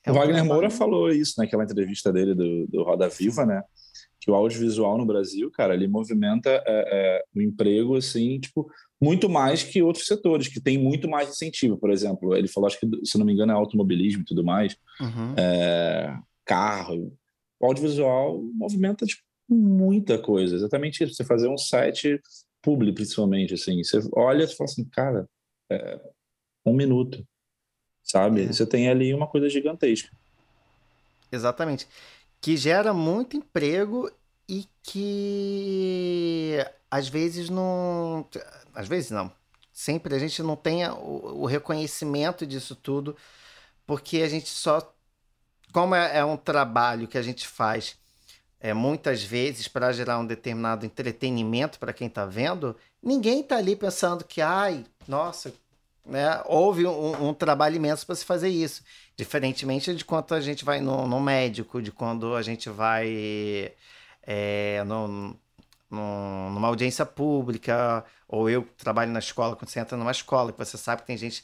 É 0.05 0.11
o 0.11 0.13
Wagner 0.13 0.45
Moura 0.45 0.69
falou 0.69 1.09
isso 1.09 1.35
naquela 1.37 1.63
entrevista 1.63 2.11
dele 2.11 2.33
do, 2.33 2.67
do 2.67 2.83
Roda 2.83 3.09
Viva, 3.09 3.45
né? 3.45 3.61
Que 4.19 4.31
o 4.31 4.35
audiovisual 4.35 4.97
no 4.97 5.05
Brasil, 5.05 5.49
cara, 5.51 5.73
ele 5.73 5.87
movimenta 5.87 6.49
é, 6.49 6.63
é, 6.67 7.23
o 7.35 7.41
emprego, 7.41 7.95
assim, 7.95 8.39
tipo, 8.39 8.69
muito 9.01 9.29
mais 9.29 9.63
que 9.63 9.81
outros 9.81 10.05
setores, 10.05 10.47
que 10.47 10.59
tem 10.59 10.77
muito 10.77 11.09
mais 11.09 11.29
incentivo. 11.29 11.77
Por 11.77 11.91
exemplo, 11.91 12.35
ele 12.35 12.47
falou, 12.47 12.67
acho 12.67 12.79
que, 12.79 12.87
se 13.05 13.17
não 13.17 13.25
me 13.25 13.33
engano, 13.33 13.51
é 13.51 13.55
automobilismo 13.55 14.21
e 14.21 14.25
tudo 14.25 14.43
mais, 14.43 14.75
uhum. 14.99 15.35
é, 15.37 16.17
carro. 16.45 17.13
O 17.59 17.65
audiovisual 17.65 18.41
movimenta, 18.53 19.05
tipo, 19.05 19.21
muita 19.49 20.17
coisa. 20.17 20.55
Exatamente 20.55 21.03
isso. 21.03 21.13
Você 21.13 21.23
fazer 21.23 21.47
um 21.47 21.57
site 21.57 22.19
público, 22.61 22.95
principalmente, 22.95 23.53
assim, 23.53 23.81
você 23.83 23.99
olha 24.13 24.43
e 24.43 24.47
fala 24.47 24.69
assim, 24.69 24.85
cara, 24.85 25.27
é, 25.71 25.99
um 26.65 26.73
minuto, 26.73 27.25
sabe? 28.03 28.43
É. 28.43 28.47
Você 28.47 28.65
tem 28.65 28.89
ali 28.89 29.13
uma 29.13 29.27
coisa 29.27 29.49
gigantesca. 29.49 30.09
Exatamente. 31.31 31.87
Que 32.41 32.57
gera 32.57 32.93
muito 32.93 33.37
emprego 33.37 34.11
e 34.47 34.65
que 34.81 36.57
às 36.89 37.07
vezes 37.07 37.49
não. 37.49 38.27
Às 38.73 38.87
vezes 38.87 39.11
não. 39.11 39.31
Sempre 39.71 40.15
a 40.15 40.19
gente 40.19 40.41
não 40.41 40.55
tem 40.55 40.87
o, 40.89 41.41
o 41.41 41.45
reconhecimento 41.45 42.45
disso 42.45 42.75
tudo, 42.75 43.15
porque 43.85 44.21
a 44.21 44.29
gente 44.29 44.49
só. 44.49 44.93
Como 45.71 45.93
é, 45.93 46.17
é 46.17 46.25
um 46.25 46.35
trabalho 46.35 47.07
que 47.07 47.17
a 47.17 47.21
gente 47.21 47.47
faz 47.47 47.95
é, 48.59 48.73
muitas 48.73 49.23
vezes 49.23 49.67
para 49.67 49.91
gerar 49.91 50.19
um 50.19 50.25
determinado 50.25 50.85
entretenimento 50.85 51.79
para 51.79 51.93
quem 51.93 52.07
está 52.07 52.25
vendo, 52.25 52.75
ninguém 53.01 53.41
está 53.41 53.57
ali 53.57 53.75
pensando 53.75 54.25
que, 54.25 54.41
ai, 54.41 54.85
nossa, 55.07 55.53
né? 56.05 56.41
Houve 56.45 56.85
um, 56.85 57.29
um 57.29 57.33
trabalho 57.33 57.75
imenso 57.75 58.05
para 58.05 58.15
se 58.15 58.25
fazer 58.25 58.49
isso. 58.49 58.83
Diferentemente 59.15 59.93
de 59.95 60.05
quando 60.05 60.33
a 60.33 60.41
gente 60.41 60.65
vai 60.65 60.79
no, 60.81 61.07
no 61.07 61.19
médico, 61.19 61.81
de 61.81 61.91
quando 61.91 62.35
a 62.35 62.41
gente 62.41 62.69
vai 62.69 63.73
é, 64.23 64.83
no, 64.85 65.07
no, 65.89 66.49
numa 66.51 66.67
audiência 66.67 67.05
pública, 67.05 68.03
ou 68.27 68.49
eu 68.49 68.67
trabalho 68.77 69.11
na 69.11 69.19
escola, 69.19 69.55
quando 69.55 69.69
você 69.69 69.79
entra 69.79 69.97
numa 69.97 70.11
escola, 70.11 70.51
que 70.51 70.59
você 70.59 70.77
sabe 70.77 71.01
que 71.01 71.07
tem 71.07 71.17
gente. 71.17 71.43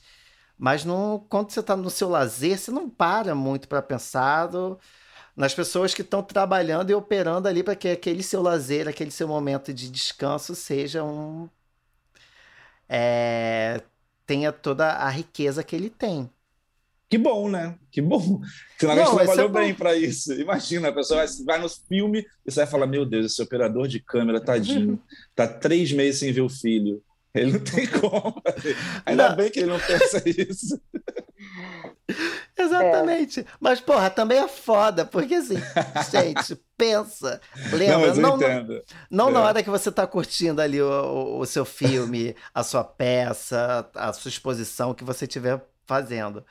Mas 0.58 0.86
no, 0.86 1.26
quando 1.30 1.52
você 1.52 1.60
está 1.60 1.76
no 1.76 1.90
seu 1.90 2.10
lazer, 2.10 2.58
você 2.58 2.72
não 2.72 2.90
para 2.90 3.36
muito 3.36 3.68
para 3.68 3.82
pensar 3.82 4.48
do, 4.48 4.80
nas 5.36 5.54
pessoas 5.54 5.94
que 5.94 6.02
estão 6.02 6.24
trabalhando 6.24 6.90
e 6.90 6.94
operando 6.94 7.48
ali 7.48 7.64
para 7.64 7.76
que 7.76 7.90
aquele 7.90 8.24
seu 8.24 8.42
lazer, 8.42 8.88
aquele 8.88 9.12
seu 9.12 9.28
momento 9.28 9.74
de 9.74 9.92
descanso 9.92 10.56
seja 10.56 11.04
um. 11.04 11.50
É, 12.88 13.82
tenha 14.26 14.52
toda 14.52 14.88
a 14.94 15.10
riqueza 15.10 15.64
que 15.64 15.76
ele 15.76 15.90
tem. 15.90 16.30
Que 17.10 17.18
bom, 17.18 17.48
né? 17.50 17.78
Que 17.92 18.02
bom. 18.02 18.42
Finalmente 18.78 19.08
Não, 19.08 19.16
trabalhou 19.16 19.50
é 19.50 19.52
bem 19.52 19.74
para 19.74 19.96
isso. 19.96 20.34
Imagina, 20.34 20.90
a 20.90 20.94
pessoa 20.94 21.26
vai, 21.26 21.36
vai 21.46 21.60
no 21.60 21.70
filme 21.70 22.26
e 22.46 22.52
você 22.52 22.62
vai 22.62 22.68
falar: 22.68 22.88
Meu 22.88 23.06
Deus, 23.06 23.28
esse 23.28 23.42
operador 23.42 23.88
de 23.88 24.00
câmera, 24.00 24.42
tadinho, 24.42 25.00
tá 25.36 25.48
três 25.48 25.92
meses 25.92 26.20
sem 26.20 26.34
ver 26.34 26.42
o 26.42 26.50
filho. 26.50 27.02
Ele 27.34 27.52
não 27.54 27.60
tem 27.60 27.86
como. 27.86 28.42
Ainda 29.06 29.30
não. 29.30 29.36
bem 29.36 29.52
que 29.52 29.60
ele 29.60 29.70
não 29.70 29.80
pensa 29.80 30.24
isso. 30.28 30.82
Exatamente. 32.58 33.42
É. 33.42 33.46
Mas, 33.60 33.80
porra, 33.80 34.10
também 34.10 34.38
é 34.38 34.48
foda, 34.48 35.06
porque 35.06 35.36
assim, 35.36 35.56
gente, 36.12 36.56
pensa, 36.78 37.42
lembra, 37.72 38.14
não, 38.16 38.38
não, 38.38 38.38
não, 38.38 38.82
não 39.10 39.30
é. 39.30 39.32
na 39.32 39.42
hora 39.42 39.64
que 39.64 39.70
você 39.70 39.92
tá 39.92 40.06
curtindo 40.06 40.62
ali 40.62 40.82
o, 40.82 40.88
o, 40.88 41.40
o, 41.40 41.46
seu 41.46 41.66
filme, 41.66 42.36
a 42.54 42.64
sua 42.64 42.84
peça, 42.84 43.90
a 43.96 44.14
sua 44.14 44.30
exposição 44.30 44.94
que 44.94 45.04
você 45.04 45.26
estiver 45.26 45.62
fazendo. 45.86 46.46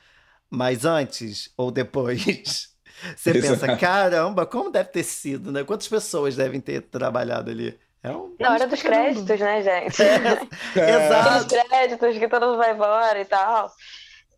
Mas 0.49 0.85
antes 0.85 1.51
ou 1.57 1.71
depois, 1.71 2.69
você 3.15 3.33
pensa, 3.33 3.75
caramba, 3.77 4.45
como 4.45 4.69
deve 4.69 4.89
ter 4.89 5.03
sido, 5.03 5.51
né? 5.51 5.63
Quantas 5.63 5.87
pessoas 5.87 6.35
devem 6.35 6.61
ter 6.61 6.81
trabalhado 6.81 7.49
ali? 7.49 7.77
É 8.03 8.11
um 8.11 8.35
Na 8.39 8.51
hora 8.51 8.67
dos 8.67 8.83
créditos, 8.83 9.39
né, 9.39 9.63
gente? 9.63 10.03
É, 10.03 10.79
é. 10.79 11.05
Exato. 11.07 11.55
Os 11.55 11.63
créditos 11.63 12.17
que 12.19 12.27
todo 12.27 12.45
mundo 12.45 12.57
vai 12.57 12.73
embora 12.73 13.19
e 13.19 13.25
tal. 13.25 13.71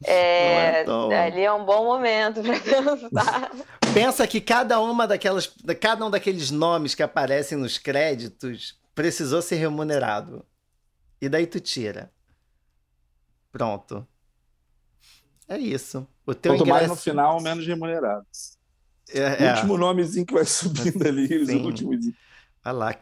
É, 0.04 0.84
é. 0.84 1.26
Ali 1.26 1.42
é 1.42 1.52
um 1.52 1.66
bom 1.66 1.86
momento 1.86 2.42
para 2.42 2.60
pensar. 2.60 3.52
Pensa 3.94 4.28
que 4.28 4.40
cada 4.40 4.80
uma 4.80 5.08
daquelas, 5.08 5.52
cada 5.80 6.06
um 6.06 6.10
daqueles 6.10 6.52
nomes 6.52 6.94
que 6.94 7.02
aparecem 7.02 7.58
nos 7.58 7.78
créditos 7.78 8.78
precisou 8.94 9.42
ser 9.42 9.56
remunerado. 9.56 10.46
E 11.22 11.28
daí 11.28 11.48
tu 11.48 11.60
tira. 11.60 12.12
Pronto. 13.52 14.08
É 15.48 15.58
isso. 15.58 16.08
O 16.26 16.36
teu 16.36 16.54
Quanto 16.54 16.64
ingresso... 16.64 16.80
mais 16.80 16.90
no 16.90 16.96
final, 16.96 17.42
menos 17.42 17.66
remunerado. 17.66 18.26
É, 19.10 19.20
o 19.20 19.44
é. 19.46 19.54
último 19.54 19.78
nomezinho 19.78 20.26
que 20.26 20.34
vai 20.34 20.46
subindo 20.46 21.08
ali, 21.08 21.42
os 21.42 21.50
últimos. 21.50 22.06
Olha 22.64 22.72
lá. 22.72 22.96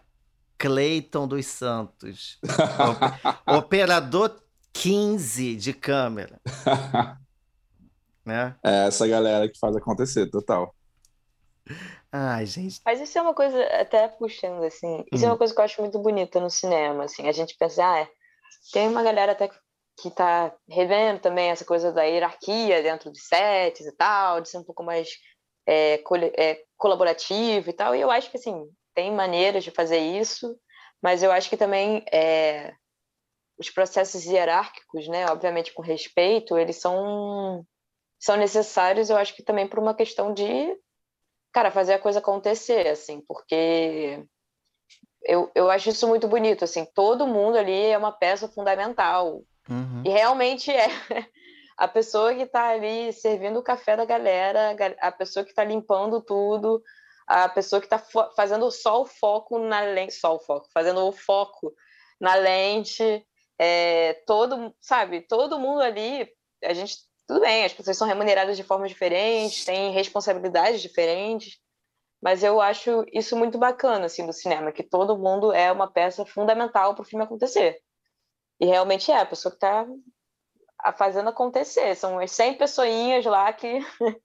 Cleiton 0.58 1.28
dos 1.28 1.46
Santos. 1.46 2.40
Operador 3.46 4.42
15 4.76 5.56
de 5.56 5.74
câmera. 5.74 6.40
né? 8.26 8.56
É 8.64 8.88
essa 8.88 9.08
galera 9.08 9.48
que 9.50 9.58
faz 9.58 9.76
acontecer, 9.76 10.30
total. 10.30 10.76
Ai, 12.12 12.46
gente. 12.46 12.82
Mas 12.86 13.00
isso 13.00 13.18
é 13.18 13.22
uma 13.22 13.34
coisa, 13.34 13.64
até 13.80 14.08
puxando, 14.08 14.64
assim, 14.64 15.04
isso 15.12 15.24
hum. 15.24 15.28
é 15.28 15.30
uma 15.30 15.36
hum. 15.36 15.38
coisa 15.38 15.54
que 15.54 15.60
eu 15.60 15.66
acho 15.66 15.82
muito 15.82 15.98
bonita 16.00 16.40
no 16.40 16.50
cinema, 16.50 17.06
assim, 17.06 17.28
a 17.28 17.32
gente 17.32 17.56
pensa, 17.58 17.84
ah, 17.90 18.00
é, 18.00 18.10
tem 18.72 18.88
uma 18.88 19.02
galera 19.02 19.32
até 19.32 19.50
que 19.98 20.12
tá 20.12 20.54
revendo 20.70 21.22
também 21.22 21.50
essa 21.50 21.64
coisa 21.64 21.92
da 21.92 22.04
hierarquia 22.04 22.84
dentro 22.84 23.10
dos 23.10 23.28
sets 23.28 23.86
e 23.86 23.92
tal, 23.94 24.42
de 24.42 24.50
ser 24.50 24.58
um 24.58 24.64
pouco 24.64 24.84
mais 24.84 25.10
é, 25.66 25.98
col 26.00 26.18
é, 26.18 26.62
colaborativo 26.78 27.70
e 27.70 27.74
tal, 27.74 27.96
e 27.96 28.02
eu 28.02 28.12
acho 28.12 28.30
que, 28.30 28.38
assim, 28.38 28.70
tem 28.94 29.12
maneiras 29.12 29.64
de 29.64 29.72
fazer 29.72 30.00
isso, 30.00 30.56
mas 31.02 31.24
eu 31.24 31.32
acho 31.32 31.50
que 31.50 31.58
também 31.58 32.04
é, 32.12 32.74
os 33.58 33.70
processos 33.70 34.26
hierárquicos, 34.26 35.08
né, 35.08 35.26
obviamente 35.30 35.74
com 35.74 35.82
respeito, 35.82 36.58
eles 36.58 36.78
são 36.78 37.66
são 38.20 38.38
necessários, 38.38 39.10
eu 39.10 39.18
acho 39.18 39.36
que 39.36 39.44
também 39.44 39.68
por 39.68 39.78
uma 39.78 39.94
questão 39.94 40.34
de, 40.34 40.76
cara, 41.54 41.70
fazer 41.70 41.94
a 41.94 42.00
coisa 42.00 42.20
acontecer, 42.20 42.88
assim, 42.88 43.22
porque 43.28 44.26
eu, 45.24 45.52
eu 45.54 45.70
acho 45.70 45.90
isso 45.90 46.08
muito 46.08 46.28
bonito, 46.28 46.64
assim, 46.64 46.86
todo 46.94 47.28
mundo 47.28 47.58
ali 47.58 47.86
é 47.88 47.98
uma 47.98 48.12
peça 48.12 48.48
fundamental. 48.48 49.44
Uhum. 49.70 50.04
E 50.06 50.10
realmente 50.10 50.72
é 50.72 50.88
a 51.78 51.88
pessoa 51.88 52.34
que 52.34 52.44
está 52.44 52.70
ali 52.70 53.12
servindo 53.12 53.60
o 53.60 53.64
café 53.64 53.98
da 53.98 54.06
galera, 54.06 54.76
a 55.00 55.12
pessoa 55.12 55.44
que 55.44 55.52
está 55.52 55.64
limpando 55.64 56.22
tudo, 56.22 56.82
a 57.28 57.50
pessoa 57.50 57.80
que 57.80 57.88
está 57.88 58.00
fazendo 58.36 58.70
só 58.72 59.02
o 59.02 59.06
foco 59.06 59.60
na 59.60 59.82
lente, 59.82 60.14
só 60.14 60.36
o 60.36 60.40
foco, 60.40 60.68
fazendo 60.74 61.06
o 61.06 61.12
foco 61.12 61.74
na 62.20 62.36
lente, 62.36 63.26
é, 63.60 64.14
todo, 64.26 64.76
sabe, 64.82 65.22
todo 65.22 65.60
mundo 65.60 65.82
ali, 65.82 66.28
a 66.64 66.74
gente, 66.74 66.98
tudo 67.28 67.42
bem, 67.42 67.66
as 67.66 67.74
pessoas 67.74 67.98
são 67.98 68.08
remuneradas 68.08 68.58
de 68.58 68.64
formas 68.64 68.90
diferentes, 68.90 69.66
têm 69.66 69.92
responsabilidades 69.92 70.82
diferentes, 70.82 71.60
mas 72.22 72.44
eu 72.44 72.60
acho 72.60 73.06
isso 73.14 73.36
muito 73.36 73.58
bacana, 73.58 74.06
assim, 74.06 74.26
do 74.26 74.34
cinema, 74.34 74.72
que 74.72 74.84
todo 74.84 75.18
mundo 75.18 75.54
é 75.54 75.72
uma 75.72 75.92
peça 75.92 76.26
fundamental 76.26 76.96
para 76.96 77.04
o 77.04 77.06
filme 77.06 77.24
acontecer. 77.24 77.80
E 78.60 78.66
realmente 78.66 79.12
é, 79.12 79.20
a 79.20 79.26
pessoa 79.26 79.52
que 79.52 79.58
está 79.58 79.86
fazendo 80.94 81.30
acontecer. 81.30 81.96
São 81.96 82.20
as 82.20 82.32
100 82.32 82.58
pessoinhas 82.58 83.26
lá 83.26 83.52
que 83.54 83.80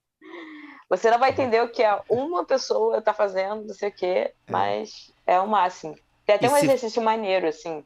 você 0.89 1.11
não 1.11 1.19
vai 1.19 1.31
entender 1.31 1.63
o 1.63 1.71
que 1.71 1.83
é 1.83 2.01
uma 2.09 2.45
pessoa 2.45 2.99
está 2.99 3.13
fazendo, 3.13 3.67
não 3.67 3.75
sei 3.75 3.89
o 3.89 3.95
quê, 3.95 4.07
é. 4.07 4.35
mas 4.49 5.13
é 5.27 5.41
o 5.41 5.49
máximo. 5.49 5.95
Tem 6.27 6.37
até 6.37 6.47
e 6.47 6.51
um 6.51 6.55
se... 6.55 6.65
exercício 6.65 7.03
maneiro, 7.03 7.47
assim, 7.47 7.85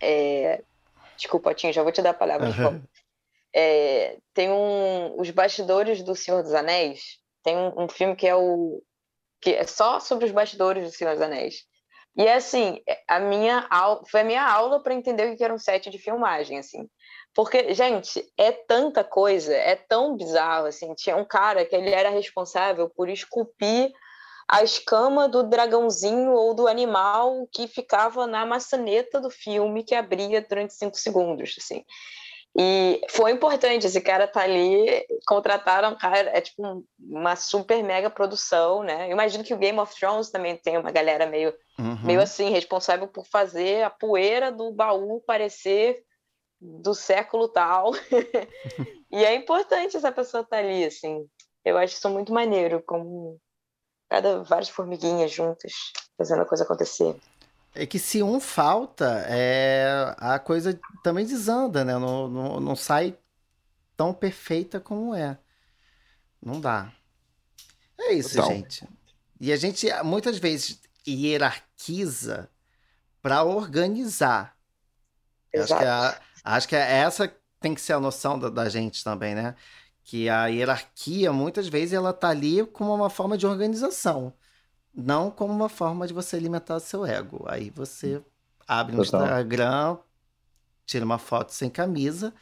é... 0.00 0.62
Desculpa, 1.16 1.54
Tim, 1.54 1.72
já 1.72 1.82
vou 1.82 1.92
te 1.92 2.02
dar 2.02 2.10
a 2.10 2.14
palavra. 2.14 2.48
Uhum. 2.48 2.82
É... 3.54 4.18
tem 4.34 4.50
um... 4.50 5.20
Os 5.20 5.30
Bastidores 5.30 6.02
do 6.02 6.14
Senhor 6.14 6.42
dos 6.42 6.54
Anéis. 6.54 7.18
Tem 7.42 7.56
um, 7.56 7.84
um, 7.84 7.88
filme 7.88 8.14
que 8.14 8.26
é 8.26 8.34
o... 8.34 8.82
que 9.40 9.54
é 9.54 9.64
só 9.64 10.00
sobre 10.00 10.26
os 10.26 10.32
bastidores 10.32 10.84
do 10.84 10.90
Senhor 10.90 11.12
dos 11.12 11.22
Anéis. 11.22 11.64
E 12.16 12.26
é 12.26 12.34
assim, 12.34 12.82
a 13.06 13.20
minha 13.20 13.66
aula... 13.70 14.02
foi 14.10 14.20
a 14.20 14.24
minha 14.24 14.44
aula 14.44 14.82
para 14.82 14.94
entender 14.94 15.32
o 15.32 15.36
que 15.36 15.44
era 15.44 15.54
um 15.54 15.58
set 15.58 15.88
de 15.88 15.98
filmagem, 15.98 16.58
assim. 16.58 16.88
Porque, 17.34 17.72
gente, 17.74 18.24
é 18.36 18.50
tanta 18.50 19.04
coisa, 19.04 19.54
é 19.54 19.76
tão 19.76 20.16
bizarro, 20.16 20.66
assim. 20.66 20.92
Tinha 20.94 21.16
um 21.16 21.24
cara 21.24 21.64
que 21.64 21.76
ele 21.76 21.90
era 21.90 22.10
responsável 22.10 22.90
por 22.90 23.08
esculpir 23.08 23.92
a 24.48 24.62
escama 24.62 25.28
do 25.28 25.42
dragãozinho 25.42 26.32
ou 26.32 26.54
do 26.54 26.66
animal 26.66 27.46
que 27.52 27.68
ficava 27.68 28.26
na 28.26 28.46
maçaneta 28.46 29.20
do 29.20 29.28
filme 29.28 29.84
que 29.84 29.94
abria 29.94 30.40
durante 30.40 30.72
cinco 30.72 30.96
segundos, 30.96 31.54
assim. 31.58 31.84
E 32.56 33.00
foi 33.10 33.30
importante, 33.30 33.86
esse 33.86 34.00
cara 34.00 34.26
tá 34.26 34.40
ali, 34.40 35.06
contrataram 35.26 35.90
um 35.90 35.98
cara, 35.98 36.30
é 36.30 36.40
tipo 36.40 36.84
uma 36.98 37.36
super 37.36 37.84
mega 37.84 38.08
produção, 38.08 38.82
né? 38.82 39.06
Eu 39.06 39.12
imagino 39.12 39.44
que 39.44 39.52
o 39.52 39.58
Game 39.58 39.78
of 39.78 39.94
Thrones 39.94 40.30
também 40.30 40.56
tem 40.56 40.78
uma 40.78 40.90
galera 40.90 41.26
meio, 41.26 41.54
uhum. 41.78 41.98
meio 42.02 42.20
assim, 42.20 42.50
responsável 42.50 43.06
por 43.06 43.26
fazer 43.26 43.84
a 43.84 43.90
poeira 43.90 44.50
do 44.50 44.72
baú 44.72 45.20
parecer 45.20 46.02
do 46.60 46.94
século 46.94 47.48
tal. 47.48 47.92
e 49.12 49.24
é 49.24 49.34
importante 49.34 49.96
essa 49.96 50.10
pessoa 50.10 50.40
estar 50.40 50.56
tá 50.56 50.62
ali, 50.62 50.84
assim. 50.84 51.28
Eu 51.64 51.76
acho 51.76 51.94
isso 51.94 52.08
muito 52.08 52.32
maneiro, 52.32 52.82
como 52.84 53.38
cada 54.08 54.42
várias 54.42 54.68
formiguinhas 54.68 55.32
juntas 55.32 55.72
fazendo 56.16 56.42
a 56.42 56.46
coisa 56.46 56.64
acontecer. 56.64 57.16
É 57.74 57.86
que 57.86 57.98
se 57.98 58.22
um 58.22 58.40
falta, 58.40 59.24
é, 59.28 60.14
a 60.16 60.38
coisa 60.38 60.78
também 61.02 61.26
desanda, 61.26 61.84
né? 61.84 61.96
Não, 61.98 62.28
não, 62.28 62.60
não 62.60 62.76
sai 62.76 63.16
tão 63.96 64.12
perfeita 64.12 64.80
como 64.80 65.14
é. 65.14 65.38
Não 66.42 66.60
dá. 66.60 66.92
É 67.98 68.12
isso, 68.12 68.36
Total. 68.36 68.50
gente. 68.50 68.88
E 69.40 69.52
a 69.52 69.56
gente 69.56 69.86
muitas 70.02 70.38
vezes 70.38 70.80
hierarquiza 71.06 72.48
para 73.20 73.42
organizar. 73.42 74.56
Acho 75.54 75.76
que, 75.78 75.84
a, 75.84 76.20
acho 76.44 76.68
que 76.68 76.76
é 76.76 76.98
essa 76.98 77.32
tem 77.60 77.74
que 77.74 77.80
ser 77.80 77.94
a 77.94 78.00
noção 78.00 78.38
da, 78.38 78.48
da, 78.48 78.68
gente 78.68 79.02
também, 79.02 79.34
né? 79.34 79.56
Que 80.08 80.26
a 80.26 80.46
hierarquia, 80.46 81.30
muitas 81.30 81.68
vezes, 81.68 81.92
ela 81.92 82.14
tá 82.14 82.30
ali 82.30 82.64
como 82.64 82.94
uma 82.94 83.10
forma 83.10 83.36
de 83.36 83.46
organização. 83.46 84.32
Não 84.94 85.30
como 85.30 85.52
uma 85.52 85.68
forma 85.68 86.06
de 86.06 86.14
você 86.14 86.34
alimentar 86.34 86.80
seu 86.80 87.04
ego. 87.04 87.44
Aí 87.46 87.68
você 87.68 88.22
abre 88.66 88.96
um 88.96 89.02
Total. 89.04 89.20
Instagram, 89.20 89.98
tira 90.86 91.04
uma 91.04 91.18
foto 91.18 91.52
sem 91.52 91.68
camisa 91.68 92.32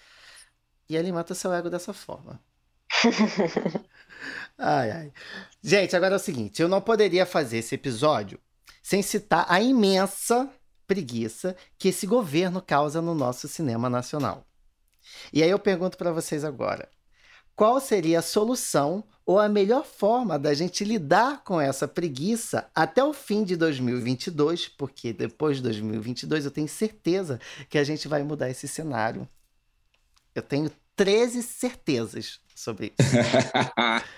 e 0.88 0.96
alimenta 0.96 1.34
seu 1.34 1.52
ego 1.52 1.68
dessa 1.68 1.92
forma. 1.92 2.40
ai, 4.56 4.90
ai. 4.92 5.12
Gente, 5.60 5.96
agora 5.96 6.14
é 6.14 6.18
o 6.18 6.20
seguinte: 6.20 6.62
eu 6.62 6.68
não 6.68 6.80
poderia 6.80 7.26
fazer 7.26 7.58
esse 7.58 7.74
episódio 7.74 8.38
sem 8.80 9.02
citar 9.02 9.44
a 9.48 9.60
imensa 9.60 10.48
preguiça 10.86 11.56
que 11.76 11.88
esse 11.88 12.06
governo 12.06 12.62
causa 12.62 13.02
no 13.02 13.12
nosso 13.12 13.48
cinema 13.48 13.90
nacional. 13.90 14.46
E 15.32 15.42
aí 15.42 15.50
eu 15.50 15.58
pergunto 15.58 15.98
para 15.98 16.12
vocês 16.12 16.44
agora: 16.44 16.88
qual 17.56 17.80
seria 17.80 18.18
a 18.18 18.22
solução 18.22 19.02
ou 19.24 19.40
a 19.40 19.48
melhor 19.48 19.84
forma 19.84 20.38
da 20.38 20.52
gente 20.54 20.84
lidar 20.84 21.42
com 21.42 21.58
essa 21.60 21.88
preguiça 21.88 22.70
até 22.74 23.02
o 23.02 23.12
fim 23.14 23.42
de 23.42 23.56
2022? 23.56 24.68
Porque 24.68 25.12
depois 25.12 25.56
de 25.56 25.62
2022 25.64 26.44
eu 26.44 26.50
tenho 26.50 26.68
certeza 26.68 27.40
que 27.70 27.78
a 27.78 27.82
gente 27.84 28.06
vai 28.06 28.22
mudar 28.22 28.50
esse 28.50 28.68
cenário. 28.68 29.26
Eu 30.34 30.42
tenho 30.42 30.70
13 30.94 31.42
certezas 31.42 32.40
sobre 32.54 32.92
isso. 32.98 33.16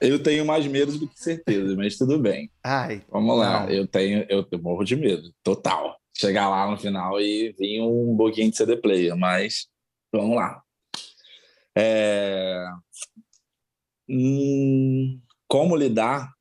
Eu 0.00 0.22
tenho 0.22 0.46
mais 0.46 0.64
medo 0.66 0.96
do 0.96 1.08
que 1.08 1.18
certeza, 1.20 1.74
mas 1.74 1.96
tudo 1.98 2.20
bem. 2.20 2.48
Ai, 2.62 3.02
Vamos 3.10 3.36
lá, 3.36 3.64
não. 3.66 3.70
eu 3.70 3.84
tenho, 3.86 4.24
eu, 4.28 4.46
eu 4.48 4.58
morro 4.62 4.84
de 4.84 4.94
medo, 4.94 5.34
total. 5.42 5.98
Chegar 6.16 6.48
lá 6.48 6.70
no 6.70 6.76
final 6.78 7.20
e 7.20 7.52
vir 7.58 7.80
um 7.82 8.16
pouquinho 8.16 8.48
de 8.48 8.56
CD 8.56 8.76
player, 8.76 9.16
mas 9.16 9.66
vamos 10.12 10.36
lá. 10.36 10.62
É... 11.78 12.64
Hum, 14.08 15.20
como 15.46 15.76
lidar? 15.76 16.32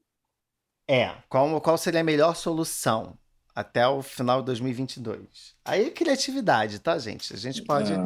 É, 0.89 1.13
qual, 1.29 1.59
qual 1.59 1.77
seria 1.77 1.99
a 1.99 2.03
melhor 2.03 2.35
solução 2.35 3.17
até 3.53 3.85
o 3.88 4.01
final 4.01 4.39
de 4.39 4.45
2022? 4.47 5.55
Aí 5.65 5.88
é 5.88 5.91
criatividade, 5.91 6.79
tá, 6.79 6.97
gente? 6.97 7.33
A 7.33 7.38
gente 7.38 7.61
pode. 7.61 7.91
É 7.91 7.97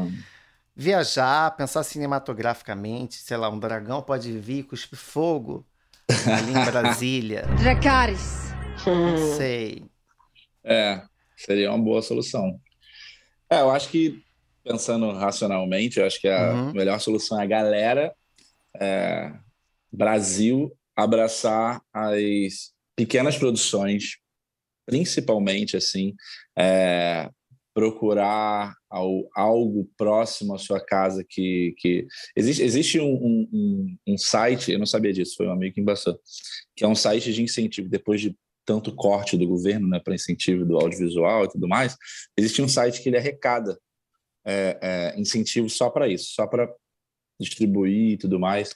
viajar, 0.75 1.55
pensar 1.55 1.83
cinematograficamente, 1.83 3.15
sei 3.15 3.37
lá, 3.37 3.49
um 3.49 3.59
dragão 3.59 4.01
pode 4.01 4.37
vir 4.39 4.63
cuspir 4.63 4.97
fogo 4.97 5.65
ali 6.09 6.51
em 6.51 6.65
Brasília. 6.65 7.43
Dracarys. 7.59 8.51
Não 8.85 9.37
sei. 9.37 9.85
É, 10.63 11.03
seria 11.35 11.71
uma 11.71 11.83
boa 11.83 12.01
solução. 12.01 12.59
É, 13.49 13.61
eu 13.61 13.69
acho 13.69 13.89
que, 13.89 14.23
pensando 14.63 15.11
racionalmente, 15.11 15.99
eu 15.99 16.05
acho 16.05 16.19
que 16.19 16.27
a 16.27 16.53
uhum. 16.53 16.73
melhor 16.73 16.99
solução 16.99 17.39
é 17.39 17.43
a 17.43 17.47
galera 17.47 18.13
é, 18.79 19.33
Brasil 19.91 20.71
abraçar 20.95 21.81
as 21.93 22.71
pequenas 22.95 23.37
produções, 23.37 24.17
principalmente, 24.85 25.75
assim, 25.75 26.15
é, 26.57 27.29
procurar 27.73 28.75
algo 29.33 29.89
próximo 29.97 30.53
à 30.53 30.57
sua 30.57 30.83
casa 30.83 31.25
que, 31.27 31.73
que... 31.77 32.05
existe 32.35 32.61
existe 32.61 32.99
um, 32.99 33.13
um, 33.13 33.97
um, 34.05 34.17
site 34.17 34.73
eu 34.73 34.79
não 34.79 34.85
sabia 34.85 35.13
disso 35.13 35.35
foi 35.37 35.47
um 35.47 35.53
amigo 35.53 35.75
que 35.75 35.79
embaçou 35.79 36.19
que 36.75 36.83
é 36.83 36.87
um 36.87 36.95
site 36.95 37.31
de 37.31 37.41
incentivo 37.41 37.87
depois 37.87 38.19
de 38.19 38.35
tanto 38.65 38.93
corte 38.93 39.37
do 39.37 39.47
governo 39.47 39.87
né 39.87 40.01
para 40.03 40.13
incentivo 40.13 40.65
do 40.65 40.75
audiovisual 40.75 41.45
e 41.45 41.49
tudo 41.49 41.65
mais 41.65 41.95
existe 42.37 42.61
um 42.61 42.67
site 42.67 43.01
que 43.01 43.07
ele 43.07 43.17
arrecada 43.17 43.79
é, 44.45 44.79
é, 44.81 45.19
incentivo 45.19 45.69
só 45.69 45.89
para 45.89 46.07
isso 46.07 46.33
só 46.33 46.47
para 46.47 46.71
distribuir 47.39 48.13
e 48.13 48.17
tudo 48.17 48.39
mais. 48.39 48.75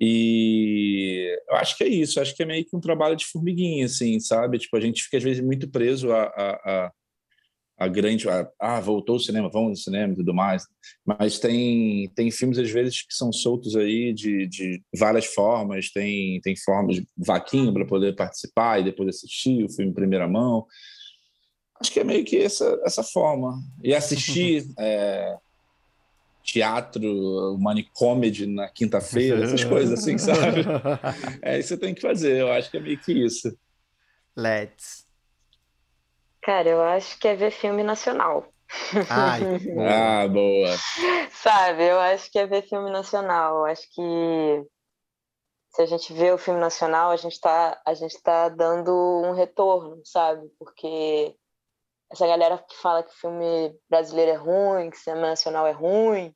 E 0.00 1.38
eu 1.48 1.56
acho 1.56 1.76
que 1.76 1.84
é 1.84 1.88
isso, 1.88 2.20
acho 2.20 2.34
que 2.34 2.42
é 2.42 2.46
meio 2.46 2.64
que 2.64 2.76
um 2.76 2.80
trabalho 2.80 3.16
de 3.16 3.26
formiguinha, 3.26 3.86
assim, 3.86 4.18
sabe? 4.18 4.58
Tipo, 4.58 4.76
a 4.76 4.80
gente 4.80 5.02
fica 5.04 5.16
às 5.16 5.22
vezes 5.22 5.42
muito 5.42 5.70
preso 5.70 6.12
a, 6.12 6.24
a, 6.24 6.86
a 6.86 6.92
a 7.76 7.88
grande 7.88 8.26
ah 8.60 8.80
voltou 8.80 9.16
o 9.16 9.20
cinema 9.20 9.50
vamos 9.50 9.70
no 9.70 9.76
cinema 9.76 10.12
e 10.12 10.16
tudo 10.16 10.32
mais. 10.32 10.64
Mas 11.04 11.38
tem 11.38 12.08
tem 12.14 12.30
filmes 12.30 12.58
às 12.58 12.70
vezes 12.70 13.02
que 13.02 13.14
são 13.14 13.32
soltos 13.32 13.76
aí 13.76 14.12
de, 14.12 14.46
de 14.46 14.82
várias 14.96 15.26
formas. 15.26 15.90
Tem 15.90 16.40
tem 16.40 16.54
formas 16.56 16.96
de 16.96 17.06
vaquinha 17.16 17.72
para 17.72 17.84
poder 17.84 18.14
participar 18.14 18.80
e 18.80 18.84
depois 18.84 19.08
assistir 19.08 19.64
o 19.64 19.68
filme 19.68 19.90
em 19.90 19.94
primeira 19.94 20.28
mão 20.28 20.64
acho 21.84 21.92
que 21.92 22.00
é 22.00 22.04
meio 22.04 22.24
que 22.24 22.38
essa 22.38 22.80
essa 22.84 23.02
forma 23.02 23.60
e 23.82 23.94
assistir 23.94 24.66
é, 24.78 25.36
teatro 26.42 27.56
money 27.58 27.88
comedy 27.92 28.46
na 28.46 28.68
quinta-feira 28.68 29.44
essas 29.44 29.62
coisas 29.64 29.98
assim 29.98 30.18
sabe 30.18 30.64
é 31.42 31.58
isso 31.58 31.68
que 31.68 31.74
você 31.74 31.76
tem 31.78 31.94
que 31.94 32.02
fazer 32.02 32.40
eu 32.40 32.50
acho 32.52 32.70
que 32.70 32.76
é 32.76 32.80
meio 32.80 32.98
que 32.98 33.12
isso 33.12 33.56
let's 34.36 35.04
Cara, 36.44 36.68
eu 36.68 36.82
acho 36.82 37.18
que 37.18 37.26
é 37.26 37.34
ver 37.34 37.50
filme 37.50 37.82
nacional. 37.82 38.46
Ai, 39.08 39.40
ah, 39.88 40.28
boa. 40.28 40.76
Sabe, 41.30 41.84
eu 41.84 41.98
acho 41.98 42.30
que 42.30 42.38
é 42.38 42.46
ver 42.46 42.68
filme 42.68 42.90
nacional. 42.90 43.60
Eu 43.60 43.64
acho 43.64 43.88
que 43.90 44.66
se 45.70 45.82
a 45.82 45.86
gente 45.86 46.12
vê 46.12 46.32
o 46.32 46.38
filme 46.38 46.60
nacional, 46.60 47.10
a 47.10 47.16
gente 47.16 47.32
está 47.32 47.80
a 47.86 47.94
gente 47.94 48.22
tá 48.22 48.50
dando 48.50 48.92
um 49.24 49.32
retorno, 49.32 50.02
sabe? 50.04 50.46
Porque 50.58 51.34
essa 52.14 52.26
galera 52.26 52.58
que 52.58 52.76
fala 52.76 53.02
que 53.02 53.12
filme 53.14 53.76
brasileiro 53.90 54.30
é 54.30 54.34
ruim, 54.34 54.90
que 54.90 54.98
cinema 54.98 55.28
nacional 55.28 55.66
é 55.66 55.72
ruim, 55.72 56.34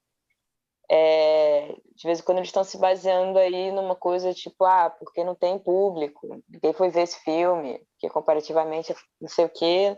é, 0.91 1.75
de 1.95 2.07
vez 2.07 2.19
em 2.19 2.23
quando 2.23 2.39
eles 2.39 2.49
estão 2.49 2.65
se 2.65 2.79
baseando 2.79 3.39
aí 3.39 3.71
numa 3.71 3.95
coisa 3.95 4.35
tipo, 4.35 4.65
ah, 4.65 4.91
porque 4.91 5.23
não 5.23 5.35
tem 5.35 5.59
público, 5.59 6.43
ninguém 6.49 6.73
foi 6.73 6.91
ver 6.91 7.03
esse 7.03 7.19
filme, 7.21 7.81
que 7.99 8.09
comparativamente 8.09 8.95
não 9.21 9.29
sei 9.29 9.45
o 9.45 9.51
que, 9.51 9.97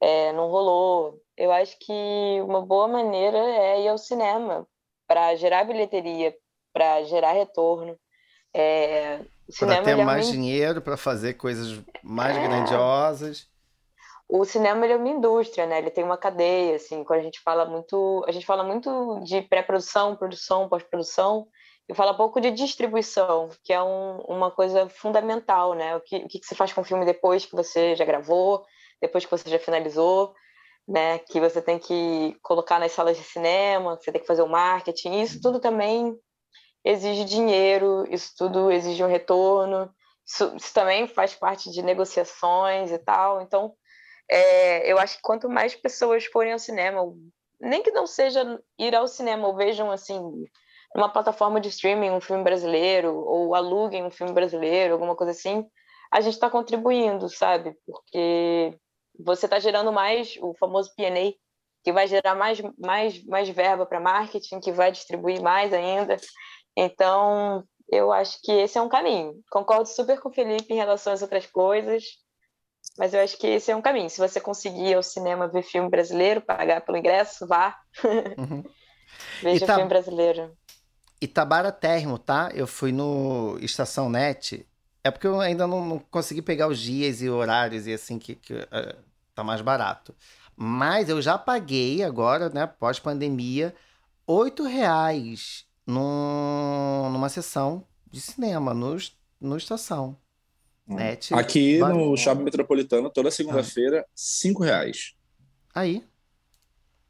é, 0.00 0.32
não 0.32 0.48
rolou. 0.48 1.20
Eu 1.36 1.50
acho 1.50 1.76
que 1.78 2.40
uma 2.42 2.64
boa 2.64 2.86
maneira 2.86 3.38
é 3.38 3.82
ir 3.82 3.88
ao 3.88 3.98
cinema 3.98 4.66
para 5.08 5.34
gerar 5.36 5.64
bilheteria, 5.64 6.36
para 6.72 7.02
gerar 7.04 7.32
retorno. 7.32 7.98
É, 8.56 9.20
para 9.58 9.82
ter 9.82 9.98
é 9.98 10.04
mais 10.04 10.30
dinheiro 10.30 10.80
para 10.80 10.96
fazer 10.96 11.34
coisas 11.34 11.82
mais 12.02 12.36
é... 12.36 12.42
grandiosas 12.42 13.48
o 14.28 14.44
cinema 14.44 14.86
é 14.86 14.96
uma 14.96 15.08
indústria, 15.08 15.66
né? 15.66 15.78
Ele 15.78 15.90
tem 15.90 16.02
uma 16.02 16.16
cadeia, 16.16 16.76
assim, 16.76 17.04
quando 17.04 17.20
a 17.20 17.22
gente 17.22 17.40
fala 17.40 17.64
muito, 17.66 18.24
a 18.26 18.32
gente 18.32 18.46
fala 18.46 18.64
muito 18.64 19.20
de 19.20 19.42
pré-produção, 19.42 20.16
produção, 20.16 20.68
pós-produção, 20.68 21.46
e 21.88 21.94
fala 21.94 22.16
pouco 22.16 22.40
de 22.40 22.50
distribuição, 22.50 23.50
que 23.62 23.72
é 23.72 23.82
um, 23.82 24.18
uma 24.20 24.50
coisa 24.50 24.88
fundamental, 24.88 25.74
né? 25.74 25.96
O 25.96 26.00
que, 26.00 26.16
o 26.16 26.28
que 26.28 26.40
você 26.42 26.54
faz 26.54 26.72
com 26.72 26.80
o 26.80 26.84
filme 26.84 27.04
depois 27.04 27.44
que 27.44 27.54
você 27.54 27.94
já 27.94 28.04
gravou, 28.04 28.64
depois 29.00 29.24
que 29.24 29.30
você 29.30 29.48
já 29.50 29.58
finalizou, 29.58 30.34
né? 30.88 31.18
Que 31.18 31.38
você 31.40 31.60
tem 31.60 31.78
que 31.78 32.36
colocar 32.42 32.78
nas 32.78 32.92
salas 32.92 33.16
de 33.16 33.22
cinema, 33.22 33.96
que 33.98 34.04
você 34.04 34.12
tem 34.12 34.20
que 34.20 34.26
fazer 34.26 34.42
o 34.42 34.48
marketing, 34.48 35.20
isso 35.20 35.40
tudo 35.42 35.60
também 35.60 36.18
exige 36.84 37.24
dinheiro, 37.24 38.04
isso 38.10 38.32
tudo 38.36 38.70
exige 38.70 39.02
um 39.04 39.08
retorno, 39.08 39.90
isso, 40.26 40.54
isso 40.56 40.72
também 40.72 41.06
faz 41.06 41.34
parte 41.34 41.70
de 41.70 41.82
negociações 41.82 42.90
e 42.90 42.98
tal, 42.98 43.42
então 43.42 43.74
é, 44.30 44.90
eu 44.90 44.98
acho 44.98 45.16
que 45.16 45.22
quanto 45.22 45.48
mais 45.48 45.74
pessoas 45.74 46.24
forem 46.26 46.52
ao 46.52 46.58
cinema, 46.58 47.00
nem 47.60 47.82
que 47.82 47.90
não 47.90 48.06
seja 48.06 48.60
ir 48.78 48.94
ao 48.94 49.06
cinema, 49.06 49.46
ou 49.46 49.56
vejam 49.56 49.90
assim, 49.90 50.20
numa 50.94 51.08
plataforma 51.08 51.60
de 51.60 51.68
streaming 51.68 52.10
um 52.10 52.20
filme 52.20 52.42
brasileiro, 52.42 53.14
ou 53.14 53.54
aluguem 53.54 54.04
um 54.04 54.10
filme 54.10 54.32
brasileiro, 54.32 54.94
alguma 54.94 55.16
coisa 55.16 55.32
assim, 55.32 55.66
a 56.10 56.20
gente 56.20 56.34
está 56.34 56.48
contribuindo, 56.48 57.28
sabe? 57.28 57.76
Porque 57.86 58.78
você 59.18 59.46
está 59.46 59.58
gerando 59.58 59.92
mais 59.92 60.36
o 60.40 60.54
famoso 60.54 60.94
P&A, 60.94 61.34
que 61.82 61.92
vai 61.92 62.06
gerar 62.06 62.34
mais, 62.34 62.60
mais, 62.78 63.24
mais 63.24 63.48
verba 63.48 63.84
para 63.84 64.00
marketing, 64.00 64.60
que 64.60 64.72
vai 64.72 64.90
distribuir 64.90 65.42
mais 65.42 65.72
ainda. 65.72 66.16
Então, 66.76 67.64
eu 67.88 68.12
acho 68.12 68.40
que 68.42 68.52
esse 68.52 68.78
é 68.78 68.82
um 68.82 68.88
caminho. 68.88 69.40
Concordo 69.50 69.86
super 69.86 70.20
com 70.20 70.28
o 70.28 70.32
Felipe 70.32 70.72
em 70.72 70.76
relação 70.76 71.12
às 71.12 71.22
outras 71.22 71.46
coisas. 71.46 72.04
Mas 72.96 73.12
eu 73.12 73.20
acho 73.20 73.36
que 73.38 73.46
esse 73.46 73.70
é 73.70 73.76
um 73.76 73.82
caminho. 73.82 74.08
Se 74.08 74.18
você 74.18 74.40
conseguir 74.40 74.90
ir 74.90 74.94
ao 74.94 75.02
cinema 75.02 75.48
ver 75.48 75.62
filme 75.62 75.88
brasileiro, 75.88 76.40
pagar 76.40 76.80
pelo 76.80 76.98
ingresso, 76.98 77.46
vá. 77.46 77.76
Uhum. 78.38 78.64
Veja 79.42 79.66
tá... 79.66 79.74
filme 79.74 79.88
brasileiro. 79.88 80.56
E 81.20 81.26
tá 81.26 81.44
baratérrimo, 81.44 82.18
tá? 82.18 82.50
Eu 82.54 82.66
fui 82.66 82.92
no 82.92 83.58
Estação 83.60 84.10
Net. 84.10 84.66
É 85.02 85.10
porque 85.10 85.26
eu 85.26 85.40
ainda 85.40 85.66
não, 85.66 85.84
não 85.84 85.98
consegui 85.98 86.40
pegar 86.40 86.68
os 86.68 86.78
dias 86.78 87.20
e 87.20 87.28
horários 87.28 87.86
e 87.86 87.92
assim 87.92 88.18
que, 88.18 88.34
que 88.34 88.54
uh, 88.54 88.96
tá 89.34 89.42
mais 89.42 89.60
barato. 89.60 90.14
Mas 90.56 91.08
eu 91.08 91.20
já 91.20 91.36
paguei 91.36 92.02
agora, 92.02 92.48
né, 92.48 92.66
pós-pandemia, 92.66 93.74
oito 94.26 94.62
reais 94.62 95.66
num, 95.86 97.10
numa 97.10 97.28
sessão 97.28 97.84
de 98.10 98.20
cinema 98.20 98.72
no, 98.72 98.96
no 99.40 99.56
Estação. 99.56 100.16
Hum. 100.86 100.96
Net, 100.96 101.32
Aqui 101.32 101.78
no 101.78 102.16
Shopping 102.16 102.44
Metropolitano, 102.44 103.08
toda 103.10 103.30
segunda-feira, 103.30 104.00
ah. 104.06 104.10
cinco 104.14 104.62
reais. 104.62 105.14
Aí. 105.74 106.04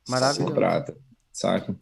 Maravilhoso. 0.08 0.54
prata, 0.54 0.96
saca? 1.32 1.74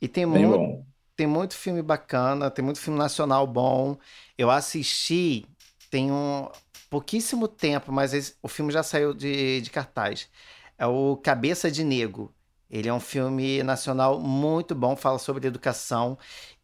E 0.00 0.08
tem 0.08 0.30
Bem 0.30 0.46
muito, 0.46 0.58
bom. 0.58 0.86
tem 1.16 1.26
muito 1.26 1.54
filme 1.54 1.82
bacana, 1.82 2.50
tem 2.50 2.64
muito 2.64 2.80
filme 2.80 2.98
nacional 2.98 3.46
bom. 3.46 3.98
Eu 4.38 4.50
assisti, 4.50 5.46
tem 5.90 6.10
um 6.10 6.48
pouquíssimo 6.88 7.48
tempo, 7.48 7.92
mas 7.92 8.14
esse, 8.14 8.34
o 8.42 8.48
filme 8.48 8.72
já 8.72 8.82
saiu 8.82 9.12
de, 9.12 9.60
de 9.60 9.70
cartaz. 9.70 10.28
É 10.78 10.86
o 10.86 11.16
Cabeça 11.16 11.70
de 11.70 11.84
Nego. 11.84 12.32
Ele 12.70 12.88
é 12.88 12.92
um 12.92 13.00
filme 13.00 13.62
nacional 13.62 14.18
muito 14.18 14.74
bom, 14.74 14.96
fala 14.96 15.18
sobre 15.18 15.46
educação 15.46 16.18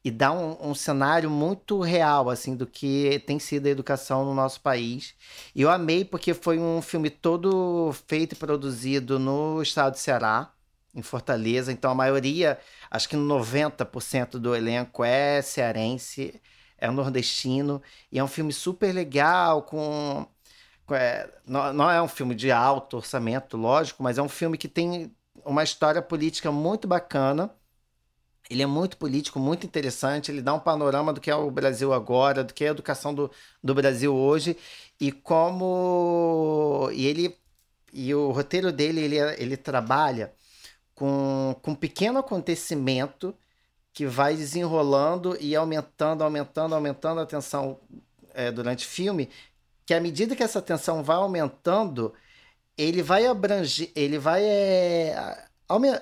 e 0.05 0.11
dá 0.11 0.33
um, 0.33 0.71
um, 0.71 0.75
cenário 0.75 1.29
muito 1.31 1.81
real, 1.81 2.31
assim, 2.31 2.57
do 2.57 2.67
que 2.67 3.23
tem 3.27 3.39
sido 3.39 3.67
a 3.67 3.71
educação 3.71 4.25
no 4.25 4.35
nosso 4.35 4.61
país. 4.61 5.15
E 5.55 5.63
eu 5.63 5.71
amei 5.71 6.05
porque 6.05 6.33
foi 6.33 6.59
um 6.59 6.81
filme 6.81 7.11
todo 7.11 7.93
feito 8.09 8.33
e 8.33 8.37
produzido 8.37 9.19
no 9.19 9.61
estado 9.63 9.95
de 9.95 10.01
Ceará, 10.01 10.53
em 10.95 11.03
Fortaleza. 11.03 11.71
Então 11.73 11.91
a 11.91 11.95
maioria, 11.95 12.59
acho 12.91 13.09
que 13.09 13.17
90% 13.17 14.33
do 14.39 14.55
elenco 14.57 15.05
é 15.05 15.43
cearense, 15.43 16.41
é 16.79 16.91
nordestino. 16.91 17.83
E 18.11 18.19
é 18.19 18.25
um 18.25 18.29
filme 18.29 18.53
super 18.53 18.93
legal, 18.95 19.63
com... 19.63 20.27
com 20.87 20.95
é, 20.95 21.31
não, 21.47 21.73
não 21.75 21.91
é 21.91 22.01
um 22.03 22.09
filme 22.09 22.35
de 22.35 22.51
alto 22.51 22.97
orçamento, 22.97 23.57
lógico, 23.57 24.03
mas 24.03 24.19
é 24.19 24.23
um 24.23 24.29
filme 24.29 24.57
que 24.59 24.69
tem 24.69 25.15
uma 25.45 25.63
história 25.63 26.03
política 26.03 26.51
muito 26.53 26.89
bacana 26.89 27.55
ele 28.51 28.63
é 28.63 28.67
muito 28.67 28.97
político, 28.97 29.39
muito 29.39 29.65
interessante. 29.65 30.31
Ele 30.31 30.43
dá 30.43 30.53
um 30.53 30.59
panorama 30.59 31.13
do 31.13 31.21
que 31.21 31.31
é 31.31 31.35
o 31.37 31.51
Brasil 31.51 31.93
agora, 31.93 32.43
do 32.43 32.53
que 32.53 32.65
é 32.65 32.69
a 32.69 32.73
educação 32.73 33.15
do, 33.15 33.31
do 33.63 33.75
Brasil 33.75 34.15
hoje 34.15 34.57
e 35.01 35.13
como. 35.13 36.91
E 36.93 37.07
ele. 37.07 37.39
E 37.93 38.15
o 38.15 38.31
roteiro 38.31 38.73
dele, 38.73 39.01
ele, 39.01 39.19
ele 39.19 39.57
trabalha 39.57 40.33
com, 40.95 41.57
com 41.63 41.73
um 41.73 41.75
pequeno 41.75 42.19
acontecimento 42.21 43.35
que 43.93 44.07
vai 44.07 44.37
desenrolando 44.37 45.37
e 45.41 45.57
aumentando, 45.57 46.23
aumentando, 46.23 46.75
aumentando 46.75 47.21
a 47.21 47.27
tensão 47.27 47.81
é, 48.35 48.51
durante 48.53 48.87
o 48.87 48.89
filme, 48.89 49.29
que 49.85 49.95
à 49.95 50.01
medida 50.01 50.37
que 50.37 50.43
essa 50.43 50.63
tensão 50.63 51.03
vai 51.03 51.17
aumentando, 51.17 52.15
ele 52.79 53.03
vai 53.03 53.27
abranger, 53.27 53.91
ele 53.95 54.19
vai 54.19 54.45
é, 54.45 55.50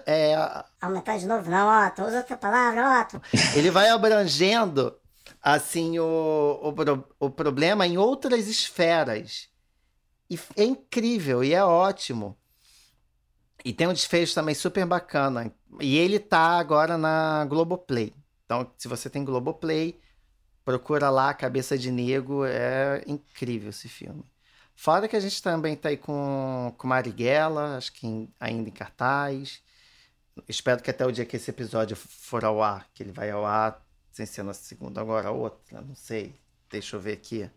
é, 0.06 0.64
Aumentar 0.80 1.18
de 1.18 1.26
novo, 1.26 1.50
não, 1.50 1.86
Otto, 1.86 2.02
usa 2.02 2.18
outra 2.18 2.36
palavra, 2.36 3.00
Otto. 3.00 3.20
Ele 3.54 3.70
vai 3.70 3.88
abrangendo, 3.88 4.96
assim, 5.42 5.98
o, 5.98 6.74
o, 7.20 7.26
o 7.26 7.30
problema 7.30 7.86
em 7.86 7.98
outras 7.98 8.48
esferas. 8.48 9.48
E 10.30 10.38
é 10.56 10.64
incrível, 10.64 11.44
e 11.44 11.52
é 11.52 11.62
ótimo. 11.62 12.36
E 13.64 13.72
tem 13.72 13.86
um 13.86 13.92
desfecho 13.92 14.34
também 14.34 14.54
super 14.54 14.86
bacana. 14.86 15.52
E 15.80 15.98
ele 15.98 16.18
tá 16.18 16.58
agora 16.58 16.96
na 16.96 17.44
Globoplay. 17.44 18.14
Então, 18.44 18.70
se 18.78 18.88
você 18.88 19.10
tem 19.10 19.24
Globoplay, 19.24 20.00
procura 20.64 21.10
lá 21.10 21.34
Cabeça 21.34 21.76
de 21.76 21.90
Negro. 21.90 22.44
É 22.44 23.02
incrível 23.06 23.70
esse 23.70 23.88
filme. 23.88 24.24
Fora 24.80 25.08
que 25.08 25.16
a 25.16 25.20
gente 25.20 25.42
também 25.42 25.74
tá 25.74 25.88
aí 25.88 25.96
com, 25.96 26.72
com 26.78 26.86
Marighella, 26.86 27.76
acho 27.76 27.92
que 27.92 28.06
em, 28.06 28.32
ainda 28.38 28.68
em 28.68 28.72
cartaz. 28.72 29.60
Espero 30.48 30.80
que 30.80 30.88
até 30.88 31.04
o 31.04 31.10
dia 31.10 31.26
que 31.26 31.34
esse 31.34 31.50
episódio 31.50 31.96
for 31.96 32.44
ao 32.44 32.62
ar, 32.62 32.88
que 32.94 33.02
ele 33.02 33.10
vai 33.10 33.28
ao 33.28 33.44
ar, 33.44 33.84
sem 34.12 34.24
ser 34.24 34.44
na 34.44 34.54
segunda, 34.54 35.00
agora 35.00 35.32
outra, 35.32 35.80
não 35.80 35.96
sei. 35.96 36.32
Deixa 36.70 36.94
eu 36.94 37.00
ver 37.00 37.14
aqui 37.14 37.50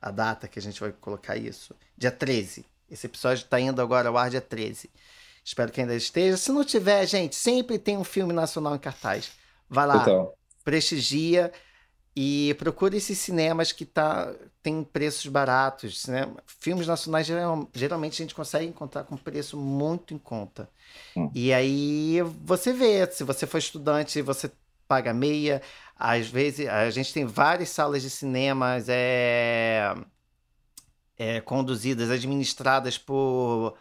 a 0.00 0.10
data 0.10 0.48
que 0.48 0.58
a 0.58 0.62
gente 0.62 0.80
vai 0.80 0.90
colocar 0.92 1.36
isso. 1.36 1.76
Dia 1.94 2.10
13. 2.10 2.64
Esse 2.90 3.06
episódio 3.06 3.44
está 3.44 3.60
indo 3.60 3.82
agora 3.82 4.08
ao 4.08 4.16
ar 4.16 4.30
dia 4.30 4.40
13. 4.40 4.88
Espero 5.44 5.70
que 5.70 5.82
ainda 5.82 5.94
esteja. 5.94 6.38
Se 6.38 6.50
não 6.52 6.64
tiver, 6.64 7.04
gente, 7.04 7.36
sempre 7.36 7.78
tem 7.78 7.98
um 7.98 8.04
filme 8.04 8.32
nacional 8.32 8.74
em 8.74 8.78
cartaz. 8.78 9.32
Vai 9.68 9.86
lá, 9.86 9.96
então. 10.00 10.32
prestigia. 10.64 11.52
E 12.16 12.54
procure 12.58 12.96
esses 12.96 13.18
cinemas 13.18 13.72
que 13.72 13.84
tá, 13.84 14.34
tem 14.62 14.84
preços 14.84 15.26
baratos. 15.26 16.06
Né? 16.06 16.28
Filmes 16.46 16.86
nacionais, 16.86 17.26
geral, 17.26 17.68
geralmente, 17.74 18.14
a 18.14 18.24
gente 18.24 18.34
consegue 18.34 18.66
encontrar 18.66 19.04
com 19.04 19.16
preço 19.16 19.56
muito 19.56 20.14
em 20.14 20.18
conta. 20.18 20.68
Hum. 21.16 21.30
E 21.34 21.52
aí 21.52 22.22
você 22.44 22.72
vê, 22.72 23.06
se 23.10 23.24
você 23.24 23.46
for 23.46 23.58
estudante, 23.58 24.22
você 24.22 24.50
paga 24.86 25.12
meia. 25.12 25.60
Às 25.96 26.28
vezes, 26.28 26.68
a 26.68 26.90
gente 26.90 27.12
tem 27.12 27.24
várias 27.24 27.70
salas 27.70 28.02
de 28.02 28.10
cinemas 28.10 28.86
é, 28.88 29.94
é, 31.16 31.40
conduzidas, 31.40 32.10
administradas 32.10 32.98
por, 32.98 33.76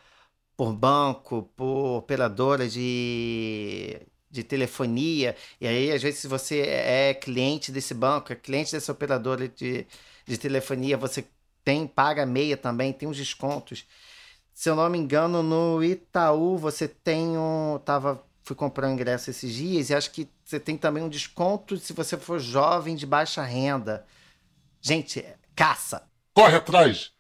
por 0.55 0.73
banco, 0.73 1.49
por 1.55 1.97
operadora 1.97 2.67
de, 2.67 3.99
de 4.29 4.43
telefonia, 4.43 5.36
e 5.59 5.67
aí 5.67 5.91
às 5.91 6.01
vezes 6.01 6.19
se 6.19 6.27
você 6.27 6.61
é 6.61 7.13
cliente 7.13 7.71
desse 7.71 7.93
banco, 7.93 8.32
é 8.32 8.36
cliente 8.36 8.71
dessa 8.71 8.91
operadora 8.91 9.47
de, 9.47 9.88
de 10.32 10.38
telefonia, 10.38 10.97
você 10.97 11.25
tem, 11.63 11.86
paga 11.86 12.25
meia 12.25 12.55
também, 12.55 12.93
tem 12.93 13.07
uns 13.07 13.17
descontos. 13.17 13.86
Se 14.53 14.69
eu 14.69 14.75
não 14.75 14.89
me 14.89 14.97
engano, 14.97 15.43
no 15.43 15.84
Itaú 15.84 16.57
você 16.57 16.88
tem 16.88 17.38
um. 17.38 17.79
Tava, 17.84 18.23
fui 18.43 18.55
comprar 18.55 18.88
um 18.88 18.93
ingresso 18.93 19.29
esses 19.29 19.53
dias 19.53 19.89
e 19.89 19.95
acho 19.95 20.11
que 20.11 20.27
você 20.43 20.59
tem 20.59 20.77
também 20.77 21.03
um 21.03 21.09
desconto 21.09 21.77
se 21.77 21.93
você 21.93 22.17
for 22.17 22.39
jovem 22.39 22.95
de 22.95 23.05
baixa 23.05 23.43
renda. 23.43 24.05
Gente, 24.82 25.23
caça! 25.55 26.03
Corre 26.34 26.55
atrás! 26.55 27.11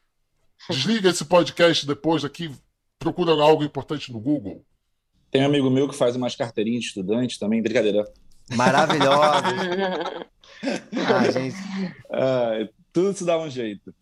Desliga 0.69 1.09
esse 1.09 1.25
podcast 1.25 1.85
depois 1.85 2.23
aqui, 2.23 2.51
procura 2.99 3.31
algo 3.31 3.63
importante 3.63 4.11
no 4.11 4.19
Google. 4.19 4.63
Tem 5.29 5.41
um 5.41 5.45
amigo 5.45 5.69
meu 5.69 5.87
que 5.87 5.95
faz 5.95 6.15
umas 6.15 6.35
carteirinhas 6.35 6.81
de 6.81 6.87
estudante 6.89 7.39
também, 7.39 7.61
brincadeira. 7.61 8.03
Maravilhosa. 8.55 9.41
ah, 10.61 11.31
gente. 11.31 11.55
Ah, 12.11 12.67
tudo 12.91 13.13
se 13.13 13.25
dá 13.25 13.37
um 13.37 13.49
jeito. 13.49 13.93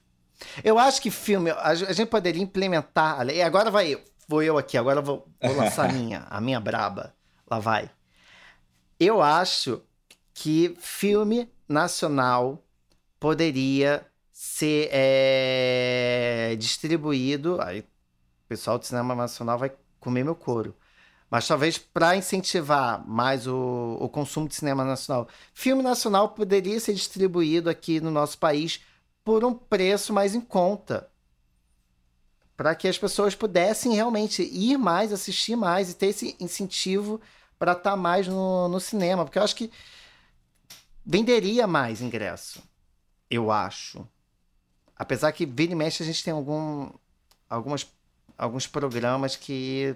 Eu 0.63 0.79
acho 0.79 1.01
que 1.01 1.11
filme, 1.11 1.51
a 1.51 1.73
gente 1.75 2.05
poderia 2.05 2.41
implementar. 2.41 3.27
E 3.29 3.41
agora 3.41 3.69
vai, 3.69 4.01
vou 4.27 4.41
eu 4.41 4.57
aqui, 4.57 4.77
agora 4.77 5.01
vou, 5.01 5.27
vou 5.41 5.55
lançar 5.55 5.89
a 5.89 5.93
minha, 5.93 6.25
a 6.29 6.39
minha 6.39 6.59
braba. 6.59 7.13
Lá 7.49 7.59
vai. 7.59 7.89
Eu 8.99 9.21
acho 9.21 9.81
que 10.33 10.75
filme 10.79 11.51
nacional 11.67 12.63
poderia 13.19 14.05
ser 14.31 14.89
é, 14.91 16.55
distribuído. 16.57 17.61
Aí 17.61 17.81
o 17.81 17.85
pessoal 18.47 18.79
do 18.79 18.85
cinema 18.85 19.13
nacional 19.15 19.57
vai 19.57 19.71
comer 19.99 20.23
meu 20.23 20.35
couro. 20.35 20.75
Mas 21.29 21.47
talvez 21.47 21.77
para 21.77 22.15
incentivar 22.15 23.05
mais 23.07 23.45
o, 23.45 23.97
o 23.99 24.09
consumo 24.09 24.47
de 24.47 24.55
cinema 24.55 24.83
nacional, 24.83 25.27
filme 25.53 25.83
nacional 25.83 26.29
poderia 26.29 26.79
ser 26.79 26.93
distribuído 26.93 27.69
aqui 27.69 28.01
no 28.01 28.09
nosso 28.09 28.37
país 28.37 28.81
por 29.23 29.45
um 29.45 29.53
preço 29.53 30.11
mais 30.11 30.33
em 30.33 30.41
conta. 30.41 31.07
Para 32.57 32.73
que 32.73 32.87
as 32.87 32.97
pessoas 32.97 33.35
pudessem 33.35 33.93
realmente 33.93 34.41
ir 34.41 34.77
mais, 34.77 35.13
assistir 35.13 35.55
mais 35.55 35.91
e 35.91 35.95
ter 35.95 36.07
esse 36.07 36.35
incentivo 36.39 37.21
para 37.59 37.73
estar 37.73 37.91
tá 37.91 37.95
mais 37.95 38.27
no, 38.27 38.67
no 38.67 38.79
cinema. 38.79 39.23
Porque 39.23 39.37
eu 39.37 39.43
acho 39.43 39.55
que 39.55 39.71
venderia 41.05 41.67
mais 41.67 42.01
ingresso. 42.01 42.61
Eu 43.29 43.51
acho. 43.51 44.05
Apesar 44.95 45.31
que 45.31 45.45
vira 45.45 45.73
e 45.73 45.75
mexe 45.75 46.01
a 46.01 46.05
gente 46.05 46.23
tem 46.23 46.33
algum, 46.33 46.89
algumas, 47.47 47.87
alguns 48.37 48.67
programas 48.67 49.35
que 49.35 49.95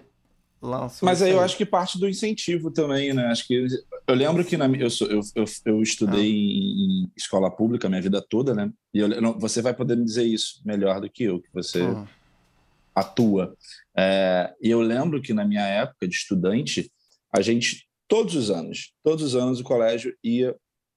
mas 1.02 1.22
aí 1.22 1.32
eu 1.32 1.42
acho 1.42 1.58
que 1.58 1.66
parte 1.66 2.00
do 2.00 2.08
incentivo 2.08 2.72
também, 2.72 3.14
né? 3.14 3.26
Acho 3.26 3.46
que 3.46 3.68
eu 4.08 4.16
lembro 4.16 4.46
que 4.46 4.56
na, 4.56 4.66
eu, 4.68 4.90
sou, 4.90 5.08
eu, 5.08 5.20
eu, 5.36 5.44
eu 5.66 5.82
estudei 5.82 6.22
ah. 6.22 6.26
em, 6.26 7.12
escola 7.18 7.52
pública 7.52 7.88
a 7.88 7.90
minha 7.90 8.02
vida 8.02 8.22
toda, 8.22 8.54
né? 8.54 8.72
E 8.94 9.00
eu, 9.00 9.10
não, 9.22 9.38
você 9.38 9.62
vai 9.62 9.74
poder 9.74 9.98
me 9.98 10.06
dizer 10.06 10.24
isso 10.24 10.62
melhor 10.66 11.02
do 11.02 11.10
que 11.10 11.26
eu, 11.26 11.42
que 11.42 11.50
você 11.54 11.82
ah. 11.82 12.08
atua. 12.96 13.56
É, 13.98 14.54
e 14.62 14.70
eu 14.70 14.82
lembro 14.82 15.22
que 15.22 15.34
na 15.34 15.46
minha 15.46 15.66
época 15.66 16.08
de 16.08 16.16
estudante, 16.16 16.90
a 17.36 17.42
gente, 17.42 17.86
todos 18.08 18.34
os 18.36 18.50
anos, 18.50 18.94
todos 19.04 19.22
os 19.22 19.36
anos 19.36 19.60
o 19.60 19.64
colégio 19.64 20.16
ia 20.24 20.56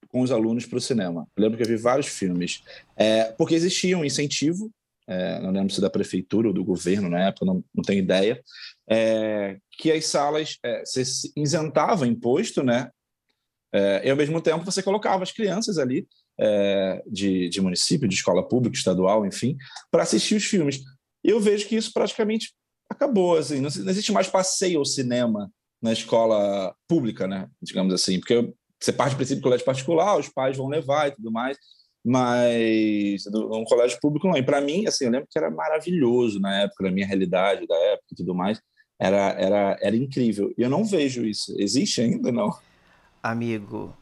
com 0.09 0.21
os 0.21 0.31
alunos 0.31 0.65
para 0.65 0.79
o 0.79 0.81
cinema. 0.81 1.27
Eu 1.37 1.43
lembro 1.43 1.57
que 1.59 1.65
eu 1.65 1.69
vi 1.69 1.77
vários 1.77 2.07
filmes, 2.07 2.63
é, 2.97 3.25
porque 3.33 3.57
existia 3.57 3.99
um 3.99 4.05
incentivo 4.05 4.71
é, 5.07 5.41
não 5.41 5.51
lembro 5.51 5.73
se 5.73 5.81
da 5.81 5.89
prefeitura 5.89 6.49
ou 6.49 6.55
do 6.55 6.65
governo 6.65 7.09
na 7.09 7.29
época, 7.29 7.47
não, 7.47 7.65
não 7.73 7.83
tenho 7.83 8.01
ideia, 8.01 8.43
é, 8.89 9.59
que 9.79 9.91
as 9.91 10.07
salas 10.07 10.59
é, 10.65 10.83
se 10.85 11.33
isentava 11.37 12.07
imposto, 12.07 12.63
né? 12.63 12.91
É, 13.73 14.07
e 14.07 14.11
ao 14.11 14.17
mesmo 14.17 14.41
tempo 14.41 14.65
você 14.65 14.83
colocava 14.83 15.23
as 15.23 15.33
crianças 15.33 15.77
ali 15.77 16.07
é, 16.39 17.03
de, 17.07 17.49
de 17.49 17.61
município, 17.61 18.09
de 18.09 18.15
escola 18.15 18.47
pública, 18.47 18.77
estadual, 18.77 19.27
enfim, 19.27 19.57
para 19.91 20.03
assistir 20.03 20.37
os 20.37 20.45
filmes. 20.45 20.81
Eu 21.23 21.41
vejo 21.41 21.67
que 21.67 21.77
isso 21.77 21.93
praticamente 21.93 22.53
acabou, 22.89 23.37
assim, 23.37 23.61
não, 23.61 23.69
não 23.69 23.91
existe 23.91 24.13
mais 24.13 24.29
passeio 24.29 24.79
ao 24.79 24.85
cinema 24.85 25.51
na 25.83 25.93
escola 25.93 26.75
pública, 26.89 27.27
né, 27.27 27.49
digamos 27.61 27.93
assim, 27.93 28.19
porque 28.19 28.53
você 28.81 28.93
parte 28.93 29.15
do 29.15 29.17
princípio 29.17 29.41
do 29.41 29.45
colégio 29.45 29.67
particular, 29.67 30.19
os 30.19 30.29
pais 30.29 30.57
vão 30.57 30.69
levar 30.69 31.09
e 31.09 31.13
tudo 31.13 31.33
mais, 31.33 31.57
mas 32.05 33.27
um 33.27 33.65
colégio 33.65 33.99
público 34.01 34.29
não. 34.29 34.37
E 34.37 34.43
para 34.43 34.61
mim, 34.61 34.87
assim, 34.87 35.07
eu 35.07 35.11
lembro 35.11 35.27
que 35.29 35.37
era 35.37 35.51
maravilhoso 35.51 36.39
na 36.39 36.63
época, 36.63 36.85
na 36.85 36.91
minha 36.91 37.07
realidade 37.07 37.67
da 37.67 37.77
época 37.77 38.07
e 38.13 38.15
tudo 38.15 38.35
mais, 38.35 38.61
era, 38.99 39.31
era, 39.33 39.79
era 39.81 39.97
incrível. 39.97 40.53
E 40.57 40.63
eu 40.63 40.71
não 40.71 40.85
vejo 40.85 41.25
isso. 41.25 41.55
Existe 41.59 42.01
ainda, 42.01 42.33
não? 42.33 42.57
Amigo, 43.23 43.95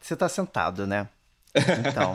você 0.00 0.14
está 0.14 0.28
sentado, 0.28 0.86
né? 0.86 1.08
Então, 1.86 2.12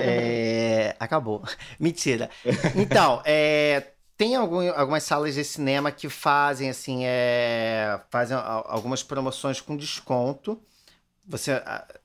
é... 0.00 0.94
acabou. 1.00 1.42
Mentira. 1.78 2.30
Então, 2.76 3.20
é... 3.24 3.92
tem 4.16 4.36
algum, 4.36 4.70
algumas 4.72 5.02
salas 5.02 5.34
de 5.34 5.42
cinema 5.42 5.90
que 5.90 6.08
fazem 6.08 6.70
assim, 6.70 7.04
é... 7.04 8.00
fazem 8.10 8.36
algumas 8.36 9.02
promoções 9.02 9.60
com 9.60 9.76
desconto. 9.76 10.60
Você, 11.26 11.52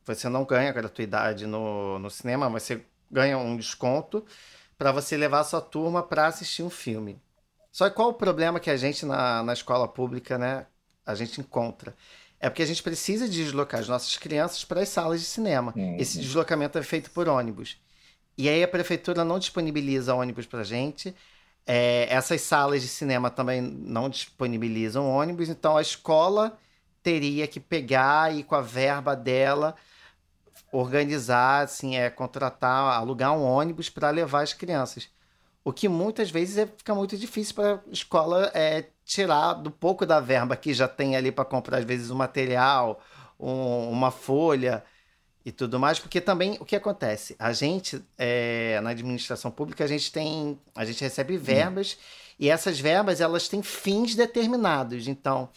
você 0.05 0.29
não 0.29 0.43
ganha 0.43 0.71
gratuidade 0.71 1.45
no, 1.45 1.99
no 1.99 2.09
cinema, 2.09 2.49
mas 2.49 2.63
você 2.63 2.81
ganha 3.11 3.37
um 3.37 3.55
desconto 3.55 4.25
para 4.77 4.91
você 4.91 5.15
levar 5.15 5.39
a 5.41 5.43
sua 5.43 5.61
turma 5.61 6.03
para 6.03 6.27
assistir 6.27 6.63
um 6.63 6.69
filme. 6.69 7.19
Só 7.75 7.89
que 7.89 7.95
qual 7.97 8.07
o 8.07 8.13
problema 8.13 8.57
que 8.57 8.69
a 8.69 8.77
gente 8.77 9.05
na, 9.05 9.43
na 9.43 9.51
escola 9.51 9.85
pública, 9.85 10.37
né, 10.37 10.65
a 11.05 11.13
gente 11.13 11.41
encontra? 11.41 11.93
É 12.39 12.49
porque 12.49 12.63
a 12.63 12.65
gente 12.65 12.81
precisa 12.81 13.27
deslocar 13.27 13.81
as 13.81 13.89
nossas 13.89 14.15
crianças 14.15 14.63
para 14.63 14.79
as 14.79 14.87
salas 14.87 15.19
de 15.19 15.25
cinema. 15.25 15.73
Uhum. 15.75 15.97
Esse 15.99 16.17
deslocamento 16.17 16.77
é 16.77 16.83
feito 16.83 17.11
por 17.11 17.27
ônibus. 17.27 17.75
E 18.37 18.47
aí 18.47 18.63
a 18.63 18.67
prefeitura 18.67 19.25
não 19.25 19.37
disponibiliza 19.37 20.15
ônibus 20.15 20.45
para 20.45 20.61
a 20.61 20.63
gente. 20.63 21.13
É, 21.67 22.07
essas 22.09 22.39
salas 22.39 22.81
de 22.81 22.87
cinema 22.87 23.29
também 23.29 23.59
não 23.59 24.09
disponibilizam 24.09 25.09
ônibus, 25.09 25.49
então 25.49 25.75
a 25.75 25.81
escola 25.81 26.57
teria 27.03 27.45
que 27.45 27.59
pegar 27.59 28.33
e 28.33 28.41
com 28.41 28.55
a 28.55 28.61
verba 28.61 29.17
dela 29.17 29.75
organizar, 30.71 31.65
assim, 31.65 31.97
é 31.97 32.09
contratar, 32.09 32.97
alugar 32.97 33.33
um 33.33 33.43
ônibus 33.43 33.89
para 33.89 34.09
levar 34.11 34.43
as 34.43 34.53
crianças. 34.53 35.09
O 35.65 35.73
que 35.73 35.89
muitas 35.89 36.29
vezes 36.29 36.59
é, 36.59 36.67
fica 36.67 36.93
muito 36.93 37.17
difícil 37.17 37.55
para 37.55 37.73
a 37.73 37.79
escola 37.91 38.51
é, 38.53 38.85
tirar 39.03 39.53
do 39.53 39.71
pouco 39.71 40.05
da 40.05 40.19
verba 40.19 40.55
que 40.55 40.71
já 40.71 40.87
tem 40.87 41.15
ali 41.15 41.31
para 41.31 41.43
comprar, 41.43 41.79
às 41.79 41.83
vezes, 41.83 42.11
um 42.11 42.15
material, 42.15 43.01
um, 43.39 43.89
uma 43.89 44.11
folha 44.11 44.83
e 45.43 45.51
tudo 45.51 45.79
mais, 45.79 45.97
porque 45.97 46.21
também 46.21 46.55
o 46.59 46.65
que 46.65 46.75
acontece? 46.75 47.35
A 47.39 47.51
gente, 47.51 47.99
é, 48.15 48.79
na 48.83 48.91
administração 48.91 49.49
pública, 49.49 49.83
a 49.83 49.87
gente 49.87 50.11
tem. 50.11 50.59
A 50.75 50.85
gente 50.85 51.01
recebe 51.01 51.35
verbas 51.35 51.97
hum. 51.99 52.35
e 52.41 52.49
essas 52.49 52.79
verbas 52.79 53.19
elas 53.19 53.47
têm 53.47 53.63
fins 53.63 54.13
determinados. 54.13 55.07
Então, 55.07 55.49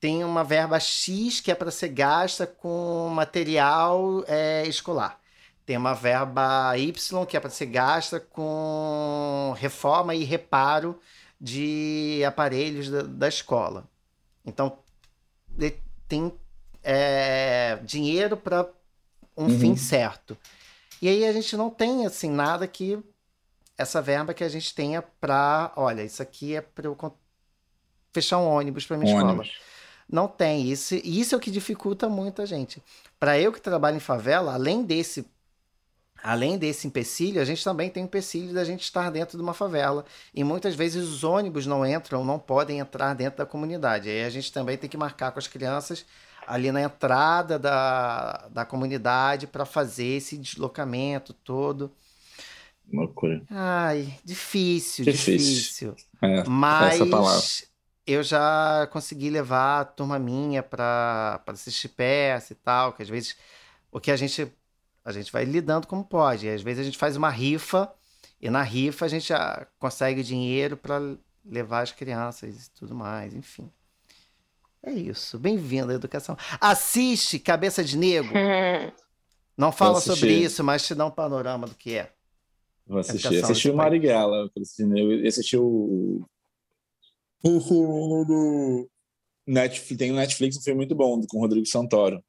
tem 0.00 0.24
uma 0.24 0.42
verba 0.42 0.80
X 0.80 1.38
que 1.38 1.50
é 1.50 1.54
para 1.54 1.70
ser 1.70 1.88
gasta 1.88 2.46
com 2.46 3.10
material 3.14 4.24
é, 4.26 4.66
escolar. 4.66 5.19
Tem 5.70 5.76
uma 5.76 5.94
verba 5.94 6.76
Y 6.76 7.26
que 7.26 7.36
é 7.36 7.38
para 7.38 7.48
ser 7.48 7.66
gasta 7.66 8.18
com 8.18 9.54
reforma 9.56 10.16
e 10.16 10.24
reparo 10.24 10.98
de 11.40 12.24
aparelhos 12.26 12.90
da, 12.90 13.02
da 13.02 13.28
escola. 13.28 13.88
Então, 14.44 14.80
tem 16.08 16.32
é, 16.82 17.78
dinheiro 17.84 18.36
para 18.36 18.68
um 19.36 19.44
uhum. 19.44 19.60
fim 19.60 19.76
certo. 19.76 20.36
E 21.00 21.08
aí 21.08 21.24
a 21.24 21.32
gente 21.32 21.56
não 21.56 21.70
tem 21.70 22.04
assim 22.04 22.32
nada 22.32 22.66
que 22.66 22.98
essa 23.78 24.02
verba 24.02 24.34
que 24.34 24.42
a 24.42 24.48
gente 24.48 24.74
tenha 24.74 25.00
para, 25.00 25.72
olha, 25.76 26.02
isso 26.02 26.20
aqui 26.20 26.56
é 26.56 26.60
para 26.60 26.88
eu 26.88 26.98
fechar 28.12 28.38
um 28.38 28.48
ônibus 28.48 28.84
para 28.86 28.98
minha 28.98 29.14
escola. 29.14 29.44
Não 30.10 30.26
tem 30.26 30.68
isso, 30.68 30.96
e 30.96 31.20
isso 31.20 31.32
é 31.32 31.38
o 31.38 31.40
que 31.40 31.48
dificulta 31.48 32.08
muito 32.08 32.42
a 32.42 32.44
gente. 32.44 32.82
Para 33.20 33.38
eu 33.38 33.52
que 33.52 33.60
trabalho 33.60 33.98
em 33.98 34.00
favela, 34.00 34.54
além 34.54 34.82
desse 34.82 35.24
Além 36.22 36.58
desse 36.58 36.86
empecilho, 36.86 37.40
a 37.40 37.44
gente 37.44 37.64
também 37.64 37.88
tem 37.88 38.02
o 38.02 38.06
empecilho 38.06 38.52
da 38.52 38.64
gente 38.64 38.82
estar 38.82 39.10
dentro 39.10 39.38
de 39.38 39.42
uma 39.42 39.54
favela. 39.54 40.04
E 40.34 40.44
muitas 40.44 40.74
vezes 40.74 41.08
os 41.08 41.24
ônibus 41.24 41.66
não 41.66 41.84
entram, 41.84 42.24
não 42.24 42.38
podem 42.38 42.78
entrar 42.78 43.14
dentro 43.14 43.38
da 43.38 43.46
comunidade. 43.46 44.08
Aí 44.08 44.24
a 44.24 44.30
gente 44.30 44.52
também 44.52 44.76
tem 44.76 44.88
que 44.88 44.96
marcar 44.96 45.32
com 45.32 45.38
as 45.38 45.46
crianças 45.46 46.04
ali 46.46 46.70
na 46.72 46.82
entrada 46.82 47.58
da, 47.58 48.48
da 48.48 48.64
comunidade 48.64 49.46
para 49.46 49.64
fazer 49.64 50.16
esse 50.16 50.36
deslocamento 50.36 51.32
todo. 51.32 51.90
Loucura. 52.92 53.40
Ai, 53.48 54.18
difícil, 54.24 55.04
difícil. 55.04 55.92
difícil. 55.92 55.96
É, 56.20 56.44
Mas 56.46 57.70
eu 58.06 58.22
já 58.22 58.88
consegui 58.90 59.30
levar 59.30 59.80
a 59.80 59.84
turma 59.84 60.18
minha 60.18 60.62
para 60.62 61.40
assistir 61.46 61.88
peça 61.88 62.52
e 62.52 62.56
tal, 62.56 62.92
que 62.92 63.02
às 63.02 63.08
vezes 63.08 63.36
o 63.92 64.00
que 64.00 64.10
a 64.10 64.16
gente 64.16 64.52
a 65.10 65.20
gente 65.20 65.32
vai 65.32 65.44
lidando 65.44 65.86
como 65.86 66.04
pode. 66.04 66.46
E 66.46 66.50
às 66.50 66.62
vezes 66.62 66.80
a 66.80 66.84
gente 66.84 66.98
faz 66.98 67.16
uma 67.16 67.30
rifa 67.30 67.92
e 68.40 68.48
na 68.48 68.62
rifa 68.62 69.04
a 69.04 69.08
gente 69.08 69.28
já 69.28 69.66
consegue 69.78 70.22
dinheiro 70.22 70.76
para 70.76 71.00
levar 71.44 71.82
as 71.82 71.92
crianças 71.92 72.66
e 72.66 72.70
tudo 72.72 72.94
mais, 72.94 73.34
enfim. 73.34 73.70
É 74.82 74.92
isso. 74.92 75.38
Bem-vindo 75.38 75.92
à 75.92 75.94
educação. 75.94 76.36
Assiste 76.60 77.38
Cabeça 77.38 77.84
de 77.84 77.98
Negro. 77.98 78.32
Não 79.56 79.70
fala 79.70 80.00
sobre 80.00 80.32
isso, 80.32 80.64
mas 80.64 80.86
te 80.86 80.94
dá 80.94 81.04
um 81.04 81.10
panorama 81.10 81.66
do 81.66 81.74
que 81.74 81.96
é. 81.96 82.10
Vou 82.86 82.98
assistir. 82.98 83.44
Assisti 83.44 83.68
o 83.68 83.76
Marighella, 83.76 84.50
assisti 85.26 85.56
o. 85.56 86.24
O 87.42 88.88
Netflix, 89.46 89.98
tem 89.98 90.10
o 90.10 90.14
Netflix, 90.14 90.56
um 90.56 90.62
filme 90.62 90.78
muito 90.78 90.94
bom 90.94 91.20
com 91.26 91.38
o 91.38 91.40
Rodrigo 91.40 91.66
Santoro. 91.66 92.22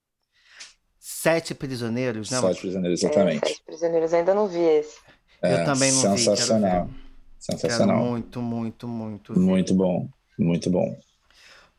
Sete 1.04 1.56
Prisioneiros, 1.56 2.30
né? 2.30 2.39
Sete 2.39 2.62
Prisioneiros, 2.62 3.02
exatamente. 3.02 3.43
É, 3.43 3.47
Sete 3.47 3.64
Prisioneiros, 3.64 4.14
ainda 4.14 4.36
não 4.36 4.47
vi 4.47 4.60
esse. 4.60 4.99
É, 5.41 5.62
Eu 5.62 5.66
também 5.66 5.91
não 5.91 6.16
sensacional. 6.16 6.86
vi. 6.86 6.93
Sensacional. 7.39 7.97
Quero 7.97 8.10
muito, 8.12 8.39
muito, 8.39 8.88
muito. 8.88 9.39
Muito 9.39 9.74
bom, 9.74 10.08
muito 10.38 10.70
bom. 10.70 10.95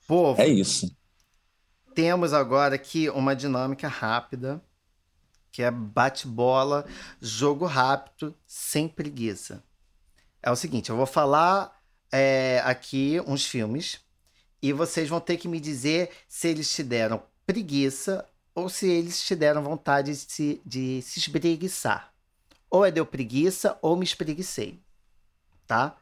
Povo, 0.08 0.42
é 0.42 0.48
isso. 0.48 0.92
Temos 1.94 2.32
agora 2.32 2.74
aqui 2.74 3.08
uma 3.10 3.36
dinâmica 3.36 3.86
rápida, 3.86 4.60
que 5.52 5.62
é 5.62 5.70
bate-bola, 5.70 6.84
jogo 7.20 7.64
rápido, 7.64 8.34
sem 8.44 8.88
preguiça. 8.88 9.62
É 10.42 10.50
o 10.50 10.56
seguinte, 10.56 10.90
eu 10.90 10.96
vou 10.96 11.06
falar 11.06 11.80
é, 12.10 12.60
aqui 12.64 13.22
uns 13.24 13.46
filmes 13.46 14.00
e 14.60 14.72
vocês 14.72 15.08
vão 15.08 15.20
ter 15.20 15.36
que 15.36 15.46
me 15.46 15.60
dizer 15.60 16.10
se 16.26 16.48
eles 16.48 16.74
te 16.74 16.82
deram 16.82 17.22
preguiça 17.46 18.26
ou 18.54 18.68
se 18.68 18.88
eles 18.88 19.22
te 19.22 19.34
deram 19.34 19.62
vontade 19.62 20.12
de 20.12 20.16
se, 20.16 20.62
de 20.64 21.02
se 21.02 21.18
espreguiçar. 21.18 22.12
Ou 22.70 22.84
é 22.84 22.90
deu 22.90 23.04
preguiça 23.04 23.78
ou 23.82 23.96
me 23.96 24.04
espreguicei. 24.04 24.80
Tá? 25.66 25.96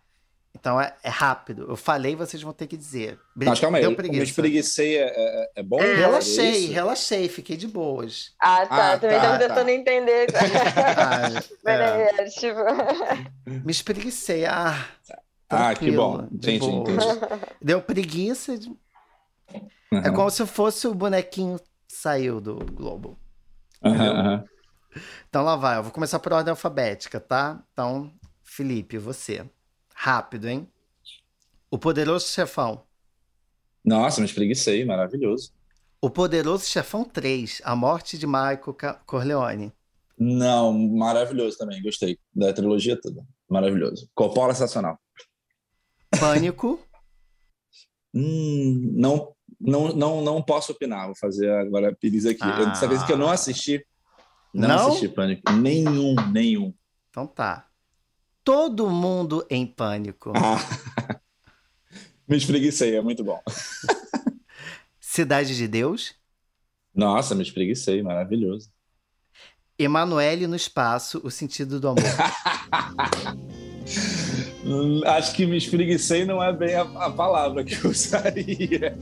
Então 0.55 0.81
é, 0.81 0.95
é, 1.03 1.09
rápido. 1.09 1.67
Eu 1.69 1.77
falei, 1.77 2.17
vocês 2.17 2.43
vão 2.43 2.53
ter 2.53 2.67
que 2.67 2.77
dizer. 2.77 3.19
Mas 3.35 3.61
calma 3.61 3.79
aí, 3.79 3.83
deu 3.83 3.95
preguiça. 3.95 4.21
me 4.21 4.29
espreguicei 4.29 4.99
é, 4.99 5.13
é, 5.17 5.51
é 5.57 5.63
bom? 5.63 5.81
É, 5.81 5.95
relaxei, 5.95 6.67
relaxei, 6.67 7.29
fiquei 7.29 7.57
de 7.57 7.69
boas. 7.69 8.33
Ah, 8.39 8.67
tá. 8.67 8.93
Ah, 8.93 8.99
Também 8.99 9.17
tá, 9.17 9.23
tava 9.23 9.39
tá. 9.39 9.49
tentando 9.49 9.69
entender. 9.69 10.27
ah, 10.97 11.71
é. 11.71 12.25
tipo... 12.25 12.59
Me 13.47 13.71
espreguicei. 13.71 14.45
Ah, 14.45 14.89
ah 15.49 15.75
que 15.75 15.91
bom. 15.93 16.27
Entendi, 16.33 16.67
entendi. 16.67 17.07
Deu 17.63 17.81
preguiça. 17.81 18.59
De... 18.59 18.69
Uhum. 18.69 19.99
É 20.05 20.11
como 20.11 20.31
se 20.31 20.45
fosse 20.47 20.87
o 20.89 20.95
bonequinho 20.95 21.61
saiu 22.01 22.41
do 22.41 22.57
Globo. 22.57 23.19
Uhum, 23.85 24.43
Então 25.29 25.43
lá 25.45 25.55
vai, 25.57 25.79
eu 25.79 25.83
vou 25.83 25.93
começar 25.93 26.19
por 26.19 26.33
ordem 26.33 26.51
alfabética, 26.51 27.21
tá? 27.21 27.63
Então, 27.73 28.13
Felipe, 28.43 28.99
você. 28.99 29.49
Rápido, 29.95 30.49
hein? 30.49 30.67
O 31.71 31.79
Poderoso 31.79 32.27
Chefão. 32.29 32.83
Nossa, 33.85 34.21
me 34.21 34.27
espreguicei, 34.27 34.85
maravilhoso. 34.85 35.53
O 36.01 36.11
Poderoso 36.11 36.65
Chefão 36.65 37.05
3, 37.05 37.61
A 37.65 37.77
Morte 37.77 38.17
de 38.19 38.27
Michael 38.27 38.77
Corleone. 39.05 39.73
Não, 40.19 40.73
maravilhoso 40.73 41.59
também, 41.59 41.83
gostei 41.83 42.19
da 42.35 42.53
trilogia 42.53 42.99
toda. 42.99 43.23
Maravilhoso. 43.49 44.09
Coppola 44.15 44.55
sensacional. 44.55 44.99
Pânico. 46.19 46.81
hum, 48.15 48.93
não 48.97 49.35
não, 49.61 49.95
não, 49.95 50.23
não 50.23 50.43
posso 50.43 50.73
opinar, 50.73 51.07
vou 51.07 51.15
fazer 51.15 51.51
agora 51.51 51.91
a 51.91 51.95
Pires 51.95 52.25
aqui. 52.25 52.41
Ah. 52.43 52.65
Dessa 52.65 52.89
vez 52.89 53.03
que 53.03 53.13
eu 53.13 53.19
não 53.19 53.29
assisti, 53.29 53.85
não, 54.55 54.69
não 54.69 54.89
assisti 54.89 55.09
Pânico. 55.09 55.53
Nenhum, 55.53 56.15
nenhum. 56.33 56.73
Então 57.11 57.27
tá. 57.27 57.67
Todo 58.43 58.89
mundo 58.89 59.47
em 59.51 59.67
pânico. 59.67 60.33
Ah. 60.35 61.21
Me 62.27 62.37
espreguicei, 62.37 62.97
é 62.97 63.03
muito 63.03 63.23
bom. 63.23 63.41
Cidade 65.01 65.57
de 65.57 65.67
Deus? 65.67 66.15
Nossa, 66.95 67.35
me 67.35 67.43
espreguicei, 67.43 68.01
maravilhoso. 68.03 68.71
Emanuele 69.77 70.47
no 70.47 70.55
espaço, 70.55 71.21
o 71.25 71.31
sentido 71.31 71.81
do 71.81 71.89
amor. 71.89 72.05
Acho 75.07 75.35
que 75.35 75.47
me 75.47 75.57
espreguicei 75.57 76.25
não 76.25 76.41
é 76.43 76.53
bem 76.53 76.77
a, 76.77 76.83
a 76.83 77.11
palavra 77.11 77.65
que 77.65 77.75
eu 77.75 77.91
usaria. 77.91 78.97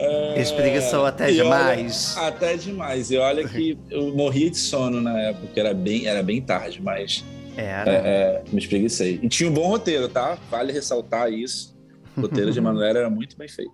É... 0.00 0.40
Espreguiçou 0.40 1.04
até 1.04 1.30
demais. 1.30 2.16
Olha, 2.16 2.28
até 2.28 2.56
demais. 2.56 3.10
E 3.10 3.18
olha 3.18 3.46
que 3.46 3.78
eu 3.90 4.14
morria 4.14 4.50
de 4.50 4.56
sono 4.56 5.00
na 5.00 5.18
época, 5.20 5.60
era 5.60 5.74
bem, 5.74 6.06
era 6.06 6.22
bem 6.22 6.40
tarde, 6.40 6.80
mas 6.80 7.22
era. 7.56 7.90
É, 7.90 7.96
é, 7.96 8.44
me 8.50 8.58
espreguicei. 8.58 9.20
E 9.22 9.28
tinha 9.28 9.50
um 9.50 9.52
bom 9.52 9.68
roteiro, 9.68 10.08
tá? 10.08 10.38
Vale 10.50 10.72
ressaltar 10.72 11.30
isso. 11.30 11.76
O 12.16 12.22
roteiro 12.22 12.50
de 12.50 12.58
Emanuel 12.58 12.96
era 12.96 13.10
muito 13.10 13.36
bem 13.36 13.48
feito. 13.48 13.72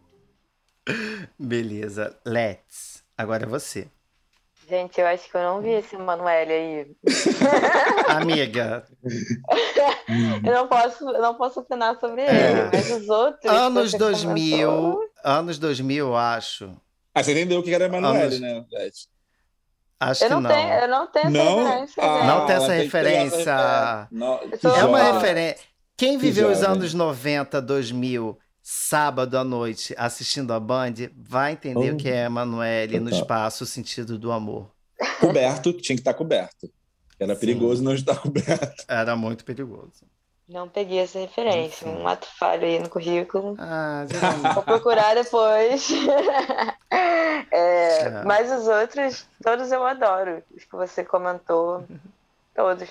Beleza. 1.39 2.16
Let's. 2.27 3.05
Agora 3.16 3.45
é 3.45 3.47
você. 3.47 3.87
Gente, 4.69 5.01
eu 5.01 5.07
acho 5.07 5.31
que 5.31 5.37
eu 5.37 5.43
não 5.43 5.62
vi 5.62 5.71
esse 5.71 5.95
Emanuele 5.95 6.53
aí. 6.53 6.97
Amiga. 8.09 8.85
eu 10.45 10.53
não 10.53 10.67
posso, 10.67 11.09
eu 11.09 11.23
não 11.23 11.35
posso 11.37 11.61
opinar 11.61 11.99
sobre 12.01 12.23
é. 12.23 12.51
ele, 12.51 12.71
mas 12.73 12.91
os 12.91 13.09
outros. 13.09 13.53
Anos 13.53 13.93
2000, 13.93 14.69
comentou... 14.69 15.11
anos 15.23 15.59
2000, 15.59 16.07
eu 16.09 16.17
acho. 16.17 16.77
Ah, 17.14 17.23
você 17.23 17.33
entendeu 17.33 17.61
o 17.61 17.62
que 17.62 17.73
era 17.73 17.85
Emanuele, 17.85 18.37
anos... 18.37 18.41
né, 18.41 18.64
Acho 20.01 20.25
eu 20.25 20.29
que 20.29 20.35
não. 20.35 20.41
não. 20.41 20.51
Tenho, 20.51 20.73
eu 20.73 20.89
não 20.89 21.07
tenho 21.07 21.27
essa 21.27 21.45
não? 21.45 21.59
referência. 21.59 22.03
Ah, 22.03 22.25
não 22.27 22.47
tem 22.47 22.57
essa 22.57 22.73
referência. 22.73 23.39
Essa... 23.41 24.09
Não, 24.11 24.41
é 24.77 24.85
uma 24.85 25.03
referência. 25.12 25.64
Quem 25.97 26.19
viveu 26.19 26.51
os 26.51 26.62
anos 26.62 26.93
90, 26.93 27.62
2000 27.62 28.39
sábado 28.69 29.39
à 29.39 29.45
noite 29.45 29.95
assistindo 29.97 30.53
a 30.53 30.59
Band, 30.59 30.95
vai 31.17 31.53
entender 31.53 31.93
oh. 31.93 31.95
o 31.95 31.97
que 31.97 32.09
é 32.09 32.25
Emanuele 32.25 32.99
no 32.99 33.09
espaço, 33.09 33.62
o 33.62 33.67
sentido 33.67 34.19
do 34.19 34.33
amor. 34.33 34.69
Coberto, 35.21 35.73
tinha 35.73 35.95
que 35.95 36.01
estar 36.01 36.14
coberto. 36.14 36.69
Era 37.17 37.35
Sim. 37.35 37.41
perigoso 37.41 37.85
não 37.85 37.95
estar 37.95 38.17
coberto. 38.19 38.85
Era 38.89 39.14
muito 39.14 39.45
perigoso. 39.45 40.05
Não 40.49 40.69
peguei 40.69 40.99
essa 40.99 41.17
referência, 41.21 41.87
um 41.87 42.09
ato 42.09 42.27
falho 42.37 42.64
aí 42.64 42.81
no 42.81 42.89
currículo. 42.89 43.55
Ah, 43.57 44.05
Vou 44.55 44.62
procurar 44.64 45.14
depois. 45.14 45.89
é, 46.91 47.47
é. 47.53 48.25
Mas 48.25 48.51
os 48.51 48.67
outros, 48.67 49.29
todos 49.45 49.71
eu 49.71 49.87
adoro. 49.87 50.43
Os 50.57 50.64
que 50.64 50.75
você 50.75 51.05
comentou, 51.05 51.85
todos. 52.53 52.89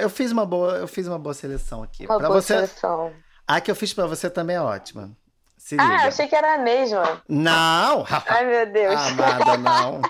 Eu 0.00 0.08
fiz 0.08 0.30
uma 0.30 0.46
boa, 0.46 0.74
eu 0.74 0.86
fiz 0.86 1.08
uma 1.08 1.18
boa 1.18 1.34
seleção 1.34 1.82
aqui. 1.82 2.04
Uma 2.04 2.18
pra 2.18 2.28
boa 2.28 2.40
você, 2.40 2.54
seleção. 2.54 3.12
A 3.52 3.60
que 3.60 3.70
eu 3.70 3.76
fiz 3.76 3.92
pra 3.92 4.06
você 4.06 4.30
também 4.30 4.56
é 4.56 4.60
ótima. 4.62 5.14
Se 5.58 5.76
ah, 5.78 5.84
liga. 5.84 6.08
achei 6.08 6.26
que 6.26 6.34
era 6.34 6.54
a 6.54 6.58
mesma. 6.58 7.22
Não! 7.28 8.02
Ai, 8.26 8.46
meu 8.46 8.72
Deus. 8.72 8.94
Amada, 8.94 9.58
não. 9.60 10.00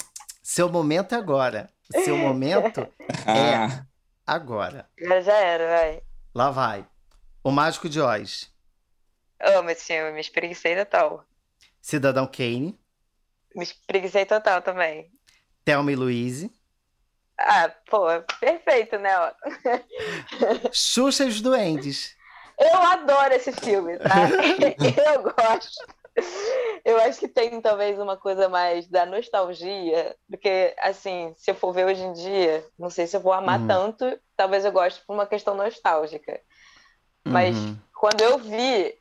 Seu 0.40 0.68
momento 0.68 1.16
é 1.16 1.18
agora. 1.18 1.68
Seu 2.04 2.16
momento 2.16 2.82
é 3.26 3.56
Ah, 3.56 3.84
agora. 4.24 4.88
Já, 4.96 5.20
já 5.22 5.32
era, 5.32 5.66
vai. 5.66 6.02
Lá 6.32 6.50
vai. 6.52 6.86
O 7.42 7.50
Mágico 7.50 7.88
de 7.88 8.00
Oz. 8.00 8.48
Amo 9.40 9.70
esse 9.70 9.86
filme, 9.86 10.12
me 10.12 10.20
espreguicei 10.20 10.76
total. 10.76 11.24
Cidadão 11.80 12.28
Kane. 12.28 12.78
Me 13.56 13.64
espreguicei 13.64 14.24
total 14.24 14.62
também. 14.62 15.10
Thelma 15.64 15.90
e 15.90 15.96
Louise. 15.96 16.48
Ah, 17.36 17.72
pô, 17.90 18.06
perfeito, 18.38 18.98
né? 18.98 19.10
Xuxa 20.72 21.24
e 21.24 21.28
os 21.28 21.40
Duendes. 21.40 22.21
Eu 22.64 22.76
adoro 22.82 23.34
esse 23.34 23.52
filme, 23.52 23.98
tá? 23.98 24.28
eu 25.14 25.22
gosto. 25.22 25.92
Eu 26.84 26.98
acho 27.00 27.18
que 27.18 27.28
tem 27.28 27.60
talvez 27.60 27.98
uma 27.98 28.16
coisa 28.16 28.48
mais 28.48 28.86
da 28.86 29.06
nostalgia, 29.06 30.14
porque, 30.28 30.74
assim, 30.78 31.32
se 31.36 31.50
eu 31.50 31.54
for 31.54 31.72
ver 31.72 31.86
hoje 31.86 32.02
em 32.02 32.12
dia, 32.12 32.64
não 32.78 32.90
sei 32.90 33.06
se 33.06 33.16
eu 33.16 33.20
vou 33.20 33.32
amar 33.32 33.60
Uhum. 33.60 33.66
tanto, 33.66 34.20
talvez 34.36 34.64
eu 34.64 34.72
goste 34.72 35.02
por 35.06 35.14
uma 35.14 35.26
questão 35.26 35.54
nostálgica. 35.54 36.40
Mas 37.24 37.56
Uhum. 37.56 37.76
quando 37.94 38.20
eu 38.20 38.38
vi, 38.38 38.94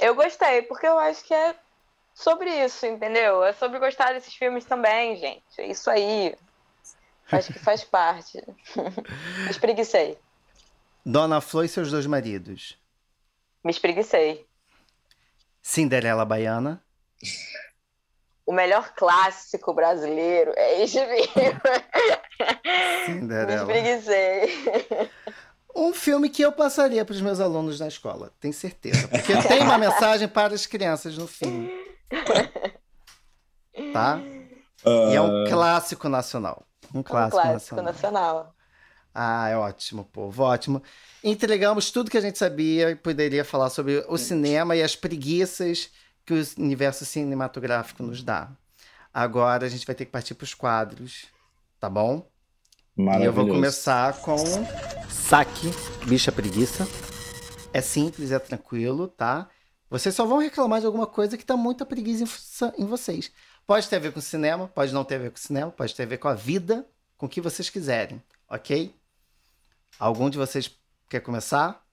eu 0.00 0.14
gostei, 0.14 0.62
porque 0.62 0.86
eu 0.86 0.98
acho 0.98 1.22
que 1.24 1.34
é 1.34 1.54
sobre 2.14 2.48
isso, 2.64 2.86
entendeu? 2.86 3.44
É 3.44 3.52
sobre 3.52 3.78
gostar 3.78 4.14
desses 4.14 4.34
filmes 4.34 4.64
também, 4.64 5.16
gente. 5.16 5.44
É 5.58 5.66
isso 5.66 5.90
aí. 5.90 6.34
Acho 7.30 7.52
que 7.52 7.58
faz 7.58 7.84
parte. 7.84 8.42
Espreguicei. 9.50 10.18
Dona 11.04 11.40
Flor 11.40 11.64
e 11.64 11.68
seus 11.68 11.90
dois 11.90 12.06
maridos. 12.06 12.79
Me 13.64 13.70
espreguicei. 13.70 14.46
Cinderela 15.62 16.24
Baiana. 16.24 16.82
O 18.46 18.52
melhor 18.52 18.92
clássico 18.94 19.72
brasileiro 19.74 20.52
é 20.56 20.82
esse 20.82 20.98
filme. 20.98 21.20
Me 22.64 23.06
Cinderela. 23.06 23.60
espreguicei. 23.72 25.10
Um 25.76 25.92
filme 25.94 26.28
que 26.28 26.42
eu 26.42 26.50
passaria 26.50 27.04
para 27.04 27.12
os 27.14 27.20
meus 27.20 27.38
alunos 27.38 27.78
na 27.78 27.86
escola, 27.86 28.32
tenho 28.40 28.52
certeza. 28.54 29.06
Porque 29.06 29.36
tem 29.46 29.60
uma 29.60 29.78
mensagem 29.78 30.26
para 30.26 30.54
as 30.54 30.66
crianças 30.66 31.16
no 31.16 31.28
filme. 31.28 31.70
Tá? 33.92 34.18
E 34.84 35.14
é 35.14 35.20
um 35.20 35.44
clássico 35.48 36.08
nacional. 36.08 36.64
Um 36.92 37.00
Um 37.00 37.02
clássico, 37.04 37.40
clássico 37.42 37.76
nacional. 37.82 37.92
nacional. 37.92 38.54
Ah, 39.14 39.48
é 39.48 39.56
ótimo, 39.56 40.04
povo, 40.04 40.42
ótimo. 40.42 40.82
Entregamos 41.22 41.90
tudo 41.90 42.10
que 42.10 42.16
a 42.16 42.20
gente 42.20 42.38
sabia 42.38 42.90
e 42.90 42.94
poderia 42.96 43.44
falar 43.44 43.70
sobre 43.70 44.04
o 44.08 44.16
cinema 44.16 44.76
e 44.76 44.82
as 44.82 44.94
preguiças 44.96 45.90
que 46.24 46.32
o 46.32 46.42
universo 46.58 47.04
cinematográfico 47.04 48.02
nos 48.02 48.22
dá. 48.22 48.50
Agora 49.12 49.66
a 49.66 49.68
gente 49.68 49.84
vai 49.84 49.94
ter 49.94 50.04
que 50.04 50.12
partir 50.12 50.34
para 50.34 50.44
os 50.44 50.54
quadros, 50.54 51.26
tá 51.80 51.88
bom? 51.90 52.28
E 52.96 53.00
eu 53.00 53.04
maravilhoso. 53.04 53.36
vou 53.36 53.46
começar 53.48 54.12
com 54.20 54.36
saque, 55.08 55.70
bicha 56.06 56.30
preguiça. 56.30 56.86
É 57.72 57.80
simples, 57.80 58.30
é 58.30 58.38
tranquilo, 58.38 59.08
tá? 59.08 59.48
Vocês 59.88 60.14
só 60.14 60.24
vão 60.24 60.38
reclamar 60.38 60.80
de 60.80 60.86
alguma 60.86 61.06
coisa 61.06 61.36
que 61.36 61.44
tá 61.44 61.56
muita 61.56 61.84
preguiça 61.84 62.72
em- 62.78 62.82
em 62.82 62.86
vocês. 62.86 63.32
Pode 63.66 63.88
ter 63.88 63.96
a 63.96 64.00
ver 64.00 64.12
com 64.12 64.20
cinema, 64.20 64.68
pode 64.68 64.92
não 64.92 65.04
ter 65.04 65.16
a 65.16 65.18
ver 65.18 65.30
com 65.30 65.36
cinema, 65.36 65.70
pode 65.70 65.94
ter 65.94 66.04
a 66.04 66.06
ver 66.06 66.18
com 66.18 66.28
a 66.28 66.34
vida, 66.34 66.86
com 67.16 67.26
o 67.26 67.28
que 67.28 67.40
vocês 67.40 67.68
quiserem, 67.70 68.22
ok? 68.48 68.94
Algum 70.00 70.30
de 70.30 70.38
vocês 70.38 70.74
quer 71.10 71.20
começar? 71.20 71.84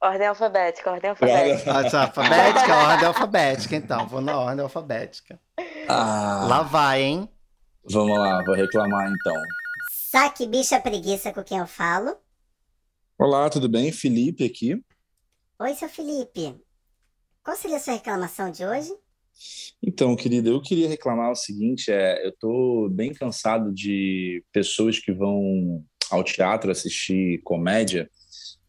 Ordem 0.00 0.28
alfabética, 0.28 0.88
ordem 0.88 1.10
alfabética. 1.10 1.74
Ordem 1.74 2.00
alfabética? 2.00 2.72
A 2.72 2.88
ordem 2.92 3.06
alfabética, 3.08 3.76
então. 3.76 4.06
Vou 4.06 4.20
na 4.20 4.38
ordem 4.38 4.62
alfabética. 4.62 5.40
Ah, 5.88 6.46
Lá 6.48 6.62
vai, 6.62 7.02
hein? 7.02 7.28
Vamos 7.90 8.16
lá, 8.16 8.40
vou 8.44 8.54
reclamar 8.54 9.10
então. 9.10 9.34
Saque 9.90 10.46
bicha 10.46 10.78
preguiça 10.80 11.32
com 11.32 11.42
quem 11.42 11.58
eu 11.58 11.66
falo. 11.66 12.16
Olá, 13.18 13.50
tudo 13.50 13.68
bem? 13.68 13.90
Felipe 13.90 14.44
aqui. 14.44 14.80
Oi, 15.58 15.74
seu 15.74 15.88
Felipe. 15.88 16.54
Qual 17.42 17.56
seria 17.56 17.78
a 17.78 17.80
sua 17.80 17.94
reclamação 17.94 18.48
de 18.48 18.64
hoje? 18.64 18.92
Então, 19.82 20.14
querida, 20.14 20.50
eu 20.50 20.62
queria 20.62 20.88
reclamar 20.88 21.32
o 21.32 21.36
seguinte, 21.36 21.90
é, 21.90 22.24
eu 22.24 22.32
tô 22.38 22.88
bem 22.92 23.12
cansado 23.12 23.74
de 23.74 24.44
pessoas 24.52 25.00
que 25.00 25.12
vão 25.12 25.84
ao 26.10 26.22
teatro 26.24 26.70
assistir 26.70 27.40
comédia 27.42 28.08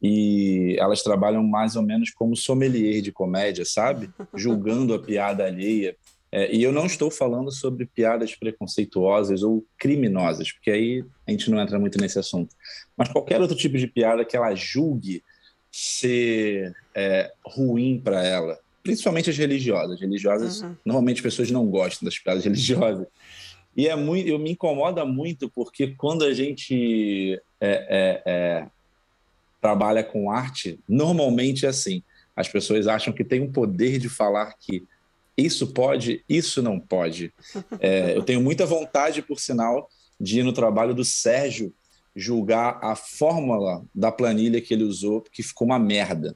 e 0.01 0.75
elas 0.79 1.01
trabalham 1.01 1.43
mais 1.43 1.75
ou 1.75 1.81
menos 1.81 2.11
como 2.11 2.35
sommelier 2.35 3.01
de 3.01 3.11
comédia, 3.11 3.65
sabe? 3.65 4.09
Julgando 4.35 4.93
a 4.93 4.99
piada 4.99 5.45
alheia. 5.45 5.95
É, 6.31 6.53
e 6.53 6.61
eu 6.61 6.71
não 6.73 6.85
estou 6.85 7.09
falando 7.09 7.51
sobre 7.51 7.85
piadas 7.85 8.35
preconceituosas 8.35 9.43
ou 9.43 9.65
criminosas, 9.77 10.51
porque 10.51 10.69
aí 10.69 11.03
a 11.25 11.31
gente 11.31 11.49
não 11.49 11.59
entra 11.59 11.79
muito 11.79 11.99
nesse 11.99 12.19
assunto. 12.19 12.53
Mas 12.97 13.09
qualquer 13.09 13.39
outro 13.41 13.55
tipo 13.55 13.77
de 13.77 13.87
piada 13.87 14.25
que 14.25 14.35
ela 14.35 14.53
julgue 14.53 15.23
ser 15.71 16.75
é, 16.93 17.31
ruim 17.45 17.99
para 18.03 18.23
ela, 18.23 18.59
principalmente 18.83 19.29
as 19.29 19.37
religiosas. 19.37 19.99
Religiosas, 19.99 20.61
Uhum. 20.61 20.75
normalmente 20.85 21.17
as 21.17 21.21
pessoas 21.23 21.49
não 21.49 21.65
gostam 21.67 22.05
das 22.05 22.19
piadas 22.19 22.43
religiosas. 22.45 23.07
E 23.77 23.87
é 23.87 23.95
muito, 23.95 24.27
eu 24.27 24.39
me 24.39 24.51
incomoda 24.51 25.05
muito 25.05 25.47
porque 25.47 25.93
quando 25.95 26.25
a 26.25 26.33
gente 26.33 27.39
é, 27.61 27.69
é, 27.69 28.21
é, 28.25 28.67
trabalha 29.61 30.03
com 30.03 30.31
arte, 30.31 30.79
normalmente 30.89 31.65
é 31.67 31.69
assim. 31.69 32.01
As 32.35 32.47
pessoas 32.47 32.87
acham 32.87 33.13
que 33.13 33.23
tem 33.23 33.39
um 33.39 33.51
poder 33.51 33.99
de 33.99 34.09
falar 34.09 34.53
que 34.59 34.83
isso 35.37 35.67
pode, 35.67 36.23
isso 36.27 36.63
não 36.63 36.79
pode. 36.79 37.31
É, 37.79 38.17
eu 38.17 38.23
tenho 38.23 38.41
muita 38.41 38.65
vontade, 38.65 39.21
por 39.21 39.39
sinal, 39.39 39.87
de 40.19 40.39
ir 40.39 40.43
no 40.43 40.51
trabalho 40.51 40.95
do 40.95 41.05
Sérgio 41.05 41.71
julgar 42.15 42.79
a 42.81 42.95
fórmula 42.95 43.85
da 43.93 44.11
planilha 44.11 44.59
que 44.59 44.73
ele 44.73 44.83
usou, 44.83 45.21
que 45.21 45.43
ficou 45.43 45.67
uma 45.67 45.77
merda. 45.77 46.35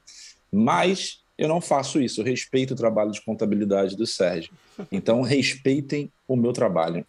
Mas 0.52 1.22
eu 1.36 1.48
não 1.48 1.60
faço 1.60 2.00
isso, 2.00 2.20
eu 2.20 2.24
respeito 2.24 2.74
o 2.74 2.76
trabalho 2.76 3.10
de 3.10 3.20
contabilidade 3.20 3.96
do 3.96 4.06
Sérgio. 4.06 4.52
Então, 4.92 5.22
respeitem 5.22 6.12
o 6.28 6.36
meu 6.36 6.52
trabalho. 6.52 7.04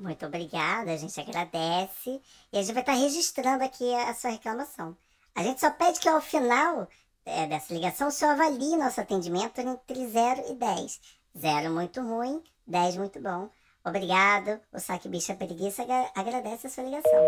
Muito 0.00 0.24
obrigada, 0.24 0.90
a 0.90 0.96
gente 0.96 1.20
agradece. 1.20 2.22
E 2.50 2.58
a 2.58 2.62
gente 2.62 2.72
vai 2.72 2.82
estar 2.82 2.94
registrando 2.94 3.62
aqui 3.62 3.94
a 3.94 4.14
sua 4.14 4.30
reclamação. 4.30 4.96
A 5.34 5.42
gente 5.42 5.60
só 5.60 5.70
pede 5.70 6.00
que 6.00 6.08
ao 6.08 6.22
final 6.22 6.88
é, 7.26 7.46
dessa 7.46 7.74
ligação 7.74 8.08
o 8.08 8.10
senhor 8.10 8.32
avalie 8.32 8.78
nosso 8.78 8.98
atendimento 8.98 9.60
entre 9.60 10.08
0 10.08 10.44
e 10.50 10.54
10. 10.54 11.00
0 11.38 11.70
muito 11.70 12.00
ruim, 12.00 12.42
10 12.66 12.96
muito 12.96 13.20
bom. 13.20 13.50
Obrigado. 13.84 14.58
O 14.72 14.80
Saque 14.80 15.06
Bicha 15.06 15.34
Preguiça 15.34 15.84
agradece 16.14 16.66
a 16.66 16.70
sua 16.70 16.84
ligação. 16.84 17.20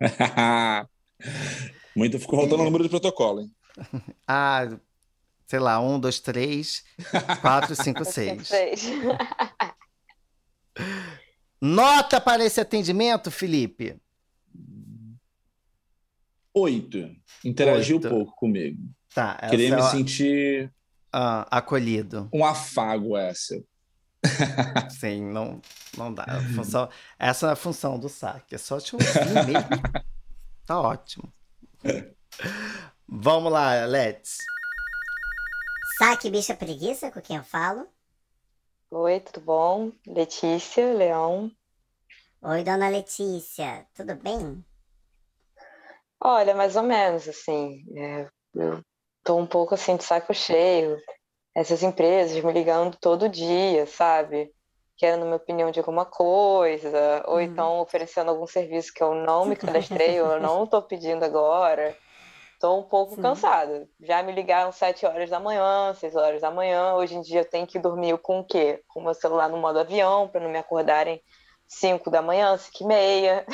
Muito, 1.94 2.18
ficou 2.18 2.40
faltando 2.40 2.62
o 2.62 2.64
número 2.64 2.82
de 2.82 2.90
protocolo, 2.90 3.42
hein? 3.42 3.54
Ah, 4.26 4.66
sei 5.46 5.60
lá, 5.60 5.78
um, 5.80 6.00
dois, 6.00 6.18
três, 6.18 6.82
quatro, 7.40 7.76
cinco, 7.76 8.02
seis. 8.04 8.50
Nota 11.64 12.20
para 12.20 12.44
esse 12.44 12.60
atendimento, 12.60 13.30
Felipe? 13.30 13.96
Oito. 16.52 17.08
Interagiu 17.44 17.98
Oito. 17.98 18.08
pouco 18.08 18.34
comigo. 18.34 18.82
Tá. 19.14 19.36
Queria 19.48 19.76
me 19.76 19.80
é... 19.80 19.84
sentir. 19.84 20.74
Ah, 21.12 21.46
acolhido. 21.48 22.28
Um 22.32 22.44
afago 22.44 23.16
essa. 23.16 23.62
Sim, 24.90 25.22
não, 25.30 25.62
não 25.96 26.12
dá. 26.12 26.26
Função, 26.52 26.88
essa 27.16 27.46
é 27.46 27.52
a 27.52 27.56
função 27.56 27.96
do 27.96 28.08
saque. 28.08 28.56
É 28.56 28.58
só 28.58 28.80
te 28.80 28.96
ouvir 28.96 29.46
mesmo. 29.46 30.02
tá 30.66 30.80
ótimo. 30.80 31.32
Vamos 33.06 33.52
lá, 33.52 33.84
let's. 33.84 34.38
Saque 35.96 36.28
bicha 36.28 36.56
preguiça 36.56 37.08
com 37.12 37.20
quem 37.20 37.36
eu 37.36 37.44
falo. 37.44 37.86
Oi, 38.94 39.20
tudo 39.20 39.40
bom? 39.40 39.90
Letícia, 40.06 40.92
Leão. 40.92 41.50
Oi, 42.42 42.62
dona 42.62 42.90
Letícia, 42.90 43.86
tudo 43.94 44.14
bem? 44.14 44.62
Olha, 46.22 46.54
mais 46.54 46.76
ou 46.76 46.82
menos, 46.82 47.26
assim. 47.26 47.82
É, 47.96 48.28
eu 48.54 48.82
tô 49.24 49.38
um 49.38 49.46
pouco 49.46 49.72
assim 49.72 49.96
de 49.96 50.04
saco 50.04 50.34
cheio. 50.34 50.98
Essas 51.56 51.82
empresas 51.82 52.44
me 52.44 52.52
ligando 52.52 52.94
todo 53.00 53.30
dia, 53.30 53.86
sabe? 53.86 54.52
Querendo 54.98 55.24
minha 55.24 55.36
opinião 55.36 55.70
de 55.70 55.80
alguma 55.80 56.04
coisa, 56.04 57.24
ou 57.26 57.36
uhum. 57.36 57.40
então 57.40 57.80
oferecendo 57.80 58.30
algum 58.30 58.46
serviço 58.46 58.92
que 58.92 59.02
eu 59.02 59.14
não 59.14 59.46
me 59.46 59.56
cadastrei, 59.56 60.20
ou 60.20 60.32
eu 60.32 60.40
não 60.40 60.64
estou 60.64 60.82
pedindo 60.82 61.24
agora. 61.24 61.96
Estou 62.62 62.78
um 62.78 62.84
pouco 62.84 63.16
Sim. 63.16 63.22
cansada. 63.22 63.88
Já 63.98 64.22
me 64.22 64.30
ligaram 64.30 64.70
sete 64.70 65.04
horas 65.04 65.28
da 65.28 65.40
manhã, 65.40 65.92
seis 65.94 66.14
horas 66.14 66.40
da 66.40 66.48
manhã. 66.48 66.94
Hoje 66.94 67.16
em 67.16 67.20
dia 67.20 67.40
eu 67.40 67.44
tenho 67.44 67.66
que 67.66 67.76
dormir 67.76 68.16
com 68.18 68.38
o 68.38 68.44
quê? 68.44 68.80
Com 68.86 69.00
o 69.00 69.02
meu 69.02 69.14
celular 69.14 69.48
no 69.48 69.56
modo 69.56 69.80
avião, 69.80 70.28
para 70.28 70.40
não 70.40 70.48
me 70.48 70.58
acordarem 70.58 71.20
cinco 71.66 72.08
da 72.08 72.22
manhã, 72.22 72.56
cinco 72.56 72.84
e 72.84 72.86
meia. 72.86 73.44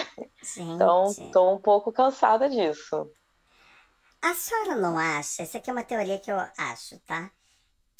Sim, 0.43 0.75
então, 0.75 1.07
estou 1.07 1.55
um 1.55 1.59
pouco 1.59 1.91
cansada 1.91 2.51
disso. 2.51 3.11
A 4.21 4.35
senhora 4.35 4.77
não 4.77 4.99
acha, 4.99 5.43
essa 5.43 5.57
aqui 5.57 5.71
é 5.71 5.73
uma 5.73 5.85
teoria 5.85 6.19
que 6.19 6.31
eu 6.31 6.37
acho, 6.59 6.99
tá? 7.07 7.31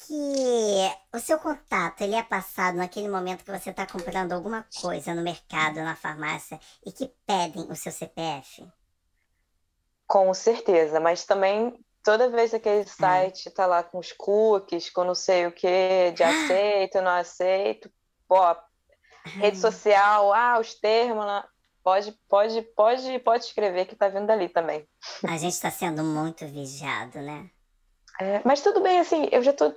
Que 0.05 0.91
o 1.11 1.19
seu 1.19 1.39
contato 1.39 2.01
ele 2.01 2.13
é 2.13 2.21
passado 2.21 2.75
naquele 2.75 3.09
momento 3.09 3.43
que 3.43 3.51
você 3.51 3.71
está 3.71 3.87
comprando 3.87 4.33
alguma 4.33 4.63
coisa 4.79 5.15
no 5.15 5.23
mercado, 5.23 5.77
na 5.77 5.95
farmácia, 5.95 6.59
e 6.85 6.91
que 6.91 7.11
pedem 7.25 7.63
o 7.63 7.75
seu 7.75 7.91
CPF? 7.91 8.63
Com 10.09 10.33
certeza, 10.33 10.99
mas 10.99 11.23
também 11.23 11.79
toda 12.03 12.29
vez 12.29 12.51
aquele 12.51 12.81
hum. 12.81 12.87
site 12.87 13.47
está 13.47 13.67
lá 13.67 13.83
com 13.83 13.99
os 13.99 14.11
cookies, 14.11 14.89
com 14.89 15.03
não 15.03 15.13
sei 15.13 15.45
o 15.45 15.51
que, 15.51 16.11
de 16.15 16.23
aceito, 16.23 16.99
não 16.99 17.11
aceito, 17.11 17.91
pô, 18.27 18.41
rede 19.23 19.57
hum. 19.57 19.61
social, 19.61 20.33
ah, 20.33 20.57
os 20.59 20.73
termos, 20.73 21.25
Pode, 21.83 22.11
pode, 22.27 22.61
pode, 22.75 23.19
pode 23.19 23.45
escrever 23.45 23.85
que 23.85 23.95
tá 23.95 24.09
vindo 24.09 24.27
dali 24.27 24.49
também. 24.49 24.87
A 25.23 25.37
gente 25.37 25.53
está 25.53 25.71
sendo 25.71 26.03
muito 26.03 26.45
vigiado, 26.45 27.19
né? 27.21 27.49
É, 28.19 28.41
mas 28.43 28.61
tudo 28.61 28.81
bem, 28.81 28.99
assim, 28.99 29.29
eu 29.31 29.41
já 29.41 29.53
tô, 29.53 29.73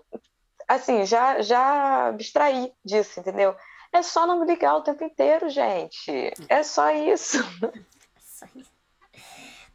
assim, 0.66 1.06
já, 1.06 1.40
já 1.42 2.08
abstraí 2.08 2.72
disso, 2.84 3.20
entendeu? 3.20 3.54
É 3.92 4.02
só 4.02 4.26
não 4.26 4.40
me 4.40 4.46
ligar 4.46 4.76
o 4.76 4.82
tempo 4.82 5.04
inteiro, 5.04 5.48
gente. 5.48 6.32
É 6.48 6.62
só 6.62 6.90
isso. 6.90 7.38
É 8.14 8.46
só 8.46 8.46
isso. 8.56 8.71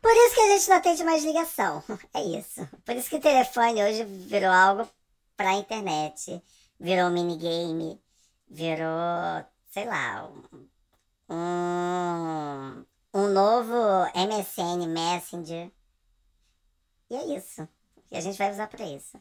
Por 0.08 0.16
isso 0.16 0.36
que 0.36 0.40
a 0.40 0.48
gente 0.48 0.70
não 0.70 0.78
atende 0.78 1.04
mais 1.04 1.24
ligação. 1.26 1.84
É 2.14 2.24
isso. 2.24 2.66
Por 2.86 2.96
isso 2.96 3.10
que 3.10 3.18
o 3.18 3.22
telefone 3.22 3.84
hoje 3.84 4.06
virou 4.06 4.50
algo 4.50 4.90
pra 5.36 5.56
internet. 5.56 6.42
Virou 6.80 7.10
minigame. 7.10 8.02
Virou, 8.48 9.46
sei 9.70 9.84
lá, 9.84 10.32
um, 11.30 12.86
um 13.14 13.28
novo 13.28 13.76
MSN 14.16 14.88
Messenger. 14.88 15.70
E 17.10 17.16
é 17.18 17.26
isso. 17.38 17.68
E 18.10 18.16
a 18.16 18.22
gente 18.22 18.38
vai 18.38 18.50
usar 18.50 18.68
para 18.68 18.86
isso. 18.86 19.20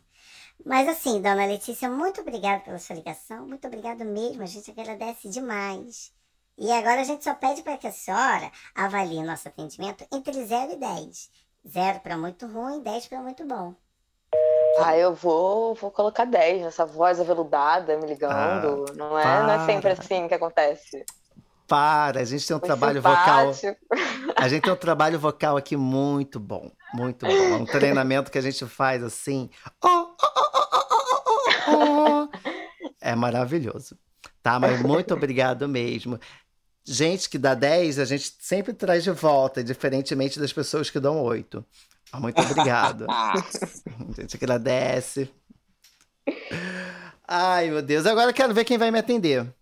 Mas 0.64 0.86
assim, 0.86 1.20
dona 1.20 1.46
Letícia, 1.46 1.90
muito 1.90 2.20
obrigada 2.20 2.62
pela 2.62 2.78
sua 2.78 2.94
ligação. 2.94 3.44
Muito 3.44 3.66
obrigado 3.66 4.04
mesmo. 4.04 4.44
A 4.44 4.46
gente 4.46 4.70
agradece 4.70 5.28
demais. 5.28 6.14
E 6.58 6.72
agora 6.72 7.02
a 7.02 7.04
gente 7.04 7.22
só 7.22 7.34
pede 7.34 7.62
para 7.62 7.76
que 7.76 7.86
a 7.86 7.92
senhora 7.92 8.50
avalie 8.74 9.22
nosso 9.22 9.46
atendimento 9.46 10.06
entre 10.10 10.44
0 10.44 10.72
e 10.72 10.76
10. 10.76 11.30
0 11.68 12.00
para 12.00 12.16
muito 12.16 12.46
ruim, 12.46 12.82
10 12.82 13.08
para 13.08 13.20
muito 13.20 13.44
bom. 13.44 13.74
Ah, 14.78 14.96
eu 14.96 15.14
vou, 15.14 15.74
vou 15.74 15.90
colocar 15.90 16.24
10 16.24 16.62
nessa 16.62 16.86
voz 16.86 17.20
aveludada 17.20 17.96
me 17.98 18.06
ligando. 18.06 18.86
Ah, 18.90 18.94
não, 18.94 19.18
é, 19.18 19.42
não 19.42 19.50
é 19.50 19.66
sempre 19.66 19.90
assim 19.90 20.28
que 20.28 20.34
acontece. 20.34 21.04
Para, 21.66 22.20
a 22.20 22.24
gente 22.24 22.46
tem 22.46 22.56
um 22.56 22.60
Foi 22.60 22.68
trabalho 22.68 23.02
simpático. 23.02 23.76
vocal. 23.90 24.34
A 24.36 24.48
gente 24.48 24.62
tem 24.62 24.72
um 24.72 24.76
trabalho 24.76 25.18
vocal 25.18 25.56
aqui 25.56 25.76
muito 25.76 26.38
bom, 26.38 26.70
muito 26.94 27.26
bom. 27.26 27.32
É 27.32 27.56
um 27.56 27.66
treinamento 27.66 28.30
que 28.30 28.38
a 28.38 28.42
gente 28.42 28.64
faz 28.66 29.02
assim. 29.02 29.50
Oh, 29.84 30.14
oh, 31.68 31.72
oh, 31.72 32.28
é 33.00 33.14
maravilhoso. 33.16 33.98
Tá, 34.42 34.60
mas 34.60 34.80
muito 34.80 35.12
obrigado 35.12 35.68
mesmo. 35.68 36.20
Gente 36.88 37.28
que 37.28 37.36
dá 37.36 37.52
10, 37.52 37.98
a 37.98 38.04
gente 38.04 38.36
sempre 38.38 38.72
traz 38.72 39.02
de 39.02 39.10
volta, 39.10 39.64
diferentemente 39.64 40.38
das 40.38 40.52
pessoas 40.52 40.88
que 40.88 41.00
dão 41.00 41.20
8. 41.20 41.64
Muito 42.14 42.40
obrigado. 42.40 43.06
a 43.10 43.34
gente 44.16 44.36
agradece. 44.36 45.28
Ai, 47.26 47.70
meu 47.70 47.82
Deus. 47.82 48.06
Agora 48.06 48.30
eu 48.30 48.34
quero 48.34 48.54
ver 48.54 48.64
quem 48.64 48.78
vai 48.78 48.92
me 48.92 49.00
atender. 49.00 49.52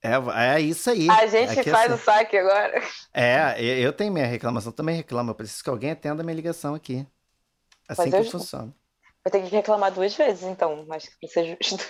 É, 0.00 0.54
é 0.54 0.60
isso 0.60 0.88
aí. 0.88 1.10
A 1.10 1.26
gente 1.26 1.58
Aqui 1.58 1.70
faz 1.70 1.90
assim. 1.90 2.00
o 2.00 2.04
saque 2.04 2.36
agora. 2.36 2.80
É, 3.12 3.60
eu 3.60 3.92
tenho 3.92 4.12
minha 4.12 4.26
reclamação, 4.26 4.70
também 4.70 4.94
reclamo. 4.94 5.32
Eu 5.32 5.34
preciso 5.34 5.64
que 5.64 5.70
alguém 5.70 5.90
atenda 5.90 6.22
a 6.22 6.24
minha 6.24 6.36
ligação 6.36 6.76
aqui. 6.76 7.04
Assim 7.88 8.10
Mas 8.10 8.10
que 8.10 8.16
eu... 8.28 8.30
funciona. 8.30 8.72
Vou 9.24 9.32
ter 9.32 9.42
que 9.42 9.48
reclamar 9.48 9.92
duas 9.92 10.14
vezes, 10.14 10.44
então, 10.44 10.86
acho 10.90 11.08
que 11.18 11.26
ser 11.26 11.56
justo. 11.60 11.84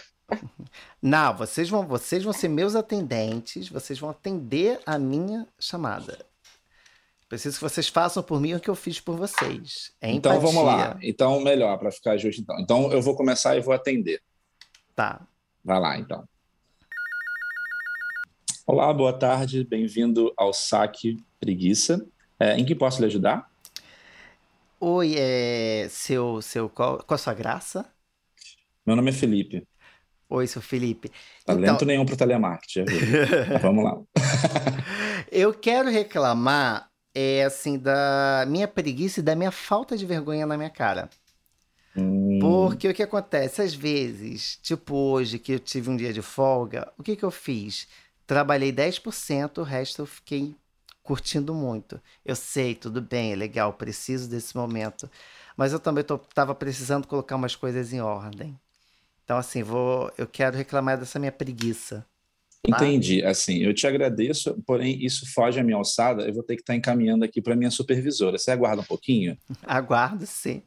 Não, 1.00 1.36
vocês 1.36 1.68
vão, 1.68 1.86
vocês 1.86 2.24
vão 2.24 2.32
ser 2.32 2.48
meus 2.48 2.74
atendentes, 2.74 3.68
vocês 3.68 3.98
vão 3.98 4.10
atender 4.10 4.80
a 4.84 4.98
minha 4.98 5.46
chamada. 5.58 6.18
Preciso 7.28 7.56
que 7.56 7.64
vocês 7.64 7.88
façam 7.88 8.22
por 8.22 8.40
mim 8.40 8.54
o 8.54 8.60
que 8.60 8.70
eu 8.70 8.76
fiz 8.76 9.00
por 9.00 9.16
vocês. 9.16 9.92
É 10.00 10.12
então 10.12 10.40
vamos 10.40 10.64
lá. 10.64 10.96
Então, 11.02 11.40
melhor, 11.40 11.76
para 11.76 11.90
ficar 11.90 12.16
justo, 12.16 12.40
então. 12.40 12.58
Então 12.60 12.92
eu 12.92 13.02
vou 13.02 13.16
começar 13.16 13.56
e 13.56 13.60
vou 13.60 13.74
atender. 13.74 14.22
Tá. 14.94 15.26
Vai 15.64 15.80
lá, 15.80 15.98
então. 15.98 16.26
Olá, 18.64 18.92
boa 18.92 19.12
tarde, 19.12 19.64
bem-vindo 19.64 20.32
ao 20.36 20.52
Saque 20.52 21.16
Preguiça. 21.40 22.06
É, 22.38 22.56
em 22.56 22.64
que 22.64 22.74
posso 22.74 23.00
lhe 23.00 23.06
ajudar? 23.06 23.50
Oi, 24.78 25.14
é, 25.16 25.88
seu, 25.90 26.40
seu, 26.42 26.68
qual, 26.68 26.98
qual 26.98 27.16
a 27.16 27.18
sua 27.18 27.34
graça? 27.34 27.90
Meu 28.84 28.94
nome 28.94 29.10
é 29.10 29.12
Felipe. 29.12 29.66
Oi, 30.28 30.46
seu 30.46 30.60
Felipe. 30.60 31.10
Talento 31.44 31.76
então... 31.76 31.86
nenhum 31.86 32.04
para 32.04 32.16
telemarketing, 32.16 32.84
vamos 33.62 33.84
lá. 33.84 33.96
Eu 35.30 35.54
quero 35.54 35.88
reclamar, 35.88 36.90
é, 37.14 37.44
assim, 37.44 37.78
da 37.78 38.44
minha 38.48 38.66
preguiça 38.66 39.20
e 39.20 39.22
da 39.22 39.36
minha 39.36 39.52
falta 39.52 39.96
de 39.96 40.04
vergonha 40.04 40.44
na 40.44 40.56
minha 40.56 40.70
cara. 40.70 41.08
Hum. 41.96 42.38
Porque 42.40 42.88
o 42.88 42.94
que 42.94 43.02
acontece, 43.02 43.62
às 43.62 43.74
vezes, 43.74 44.58
tipo 44.62 44.94
hoje 44.94 45.38
que 45.38 45.52
eu 45.52 45.58
tive 45.58 45.90
um 45.90 45.96
dia 45.96 46.12
de 46.12 46.22
folga, 46.22 46.92
o 46.98 47.02
que 47.02 47.16
que 47.16 47.24
eu 47.24 47.30
fiz? 47.30 47.88
Trabalhei 48.26 48.72
10%, 48.72 49.58
o 49.58 49.62
resto 49.62 50.02
eu 50.02 50.06
fiquei 50.06 50.54
curtindo 51.02 51.54
muito. 51.54 52.00
Eu 52.24 52.34
sei, 52.34 52.74
tudo 52.74 53.00
bem, 53.00 53.32
é 53.32 53.36
legal, 53.36 53.72
preciso 53.72 54.28
desse 54.28 54.56
momento. 54.56 55.08
Mas 55.56 55.72
eu 55.72 55.78
também 55.78 56.04
estava 56.04 56.54
precisando 56.54 57.06
colocar 57.06 57.36
umas 57.36 57.54
coisas 57.54 57.92
em 57.92 58.00
ordem. 58.00 58.58
Então, 59.26 59.38
assim, 59.38 59.60
vou, 59.60 60.08
eu 60.16 60.24
quero 60.24 60.56
reclamar 60.56 60.96
dessa 60.96 61.18
minha 61.18 61.32
preguiça. 61.32 62.06
Tá? 62.70 62.76
Entendi. 62.76 63.24
Assim, 63.24 63.58
eu 63.58 63.74
te 63.74 63.84
agradeço, 63.84 64.62
porém 64.64 65.04
isso 65.04 65.26
foge 65.34 65.58
à 65.58 65.64
minha 65.64 65.76
alçada. 65.76 66.22
Eu 66.22 66.32
vou 66.32 66.44
ter 66.44 66.54
que 66.54 66.62
estar 66.62 66.76
encaminhando 66.76 67.24
aqui 67.24 67.42
para 67.42 67.56
minha 67.56 67.70
supervisora. 67.72 68.38
Você 68.38 68.52
aguarda 68.52 68.82
um 68.82 68.84
pouquinho? 68.84 69.36
Aguardo, 69.66 70.24
sim. 70.28 70.62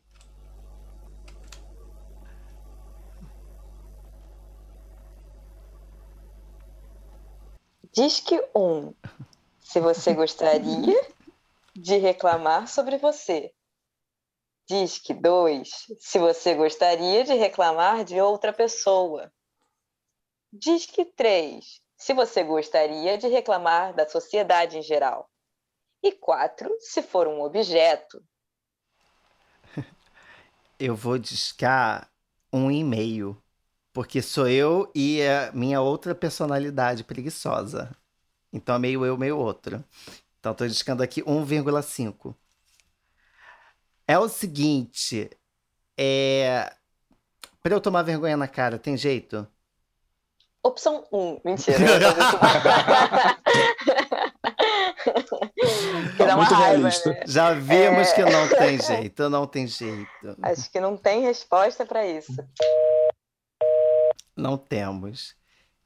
Disque 7.95 8.38
1. 8.53 8.94
Se 9.61 9.80
você 9.80 10.14
gostaria 10.14 11.02
de 11.73 11.95
reclamar 11.95 12.68
sobre 12.68 12.98
você. 12.98 13.53
Disque 14.70 15.16
2. 15.16 15.68
Se 16.00 16.20
você 16.20 16.54
gostaria 16.54 17.24
de 17.24 17.34
reclamar 17.34 18.04
de 18.04 18.22
outra 18.22 18.54
pessoa. 18.54 19.34
Disque 20.54 21.06
3. 21.06 21.82
Se 21.98 22.14
você 22.14 22.44
gostaria 22.44 23.18
de 23.18 23.28
reclamar 23.28 23.96
da 23.96 24.08
sociedade 24.08 24.78
em 24.78 24.84
geral. 24.84 25.28
E 26.04 26.12
4. 26.12 26.70
Se 26.82 27.02
for 27.02 27.28
um 27.28 27.41
objeto. 27.41 28.24
Eu 30.78 30.96
vou 30.96 31.18
discar 31.18 32.08
um 32.54 32.70
e-mail. 32.70 33.36
Porque 33.91 34.22
sou 34.22 34.48
eu 34.48 34.90
e 34.94 35.24
a 35.24 35.52
minha 35.52 35.82
outra 35.82 36.14
personalidade 36.14 37.04
preguiçosa. 37.04 37.98
Então 38.54 38.76
é 38.76 38.80
meio 38.80 39.04
eu, 39.04 39.18
meio 39.18 39.36
outro. 39.36 39.84
Então 40.40 40.52
estou 40.52 40.68
discando 40.68 41.02
aqui 41.02 41.24
1,5. 41.24 42.36
É 44.10 44.18
o 44.18 44.27
seguinte, 44.27 45.30
é... 45.95 46.73
Pra 47.61 47.76
eu 47.76 47.80
tomar 47.80 48.02
vergonha 48.02 48.36
na 48.36 48.48
cara, 48.48 48.80
tem 48.80 48.98
jeito? 48.98 49.48
Opção 50.64 51.06
1. 51.11 51.41
Mentira. 51.45 51.77
que 56.18 56.18
dá 56.26 56.34
uma 56.34 56.38
Muito 56.38 56.53
raiva, 56.56 56.77
realista. 56.77 57.11
Né? 57.11 57.22
Já 57.27 57.53
vimos 57.53 58.07
é... 58.07 58.15
que 58.15 58.26
não 58.26 58.49
tem 58.49 58.81
jeito, 58.81 59.30
não 59.30 59.45
tem 59.45 59.68
jeito. 59.68 60.38
Acho 60.41 60.72
que 60.72 60.80
não 60.80 60.98
tem 60.98 61.22
resposta 61.22 61.86
para 61.86 62.03
isso. 62.07 62.34
Não 64.36 64.57
temos. 64.57 65.36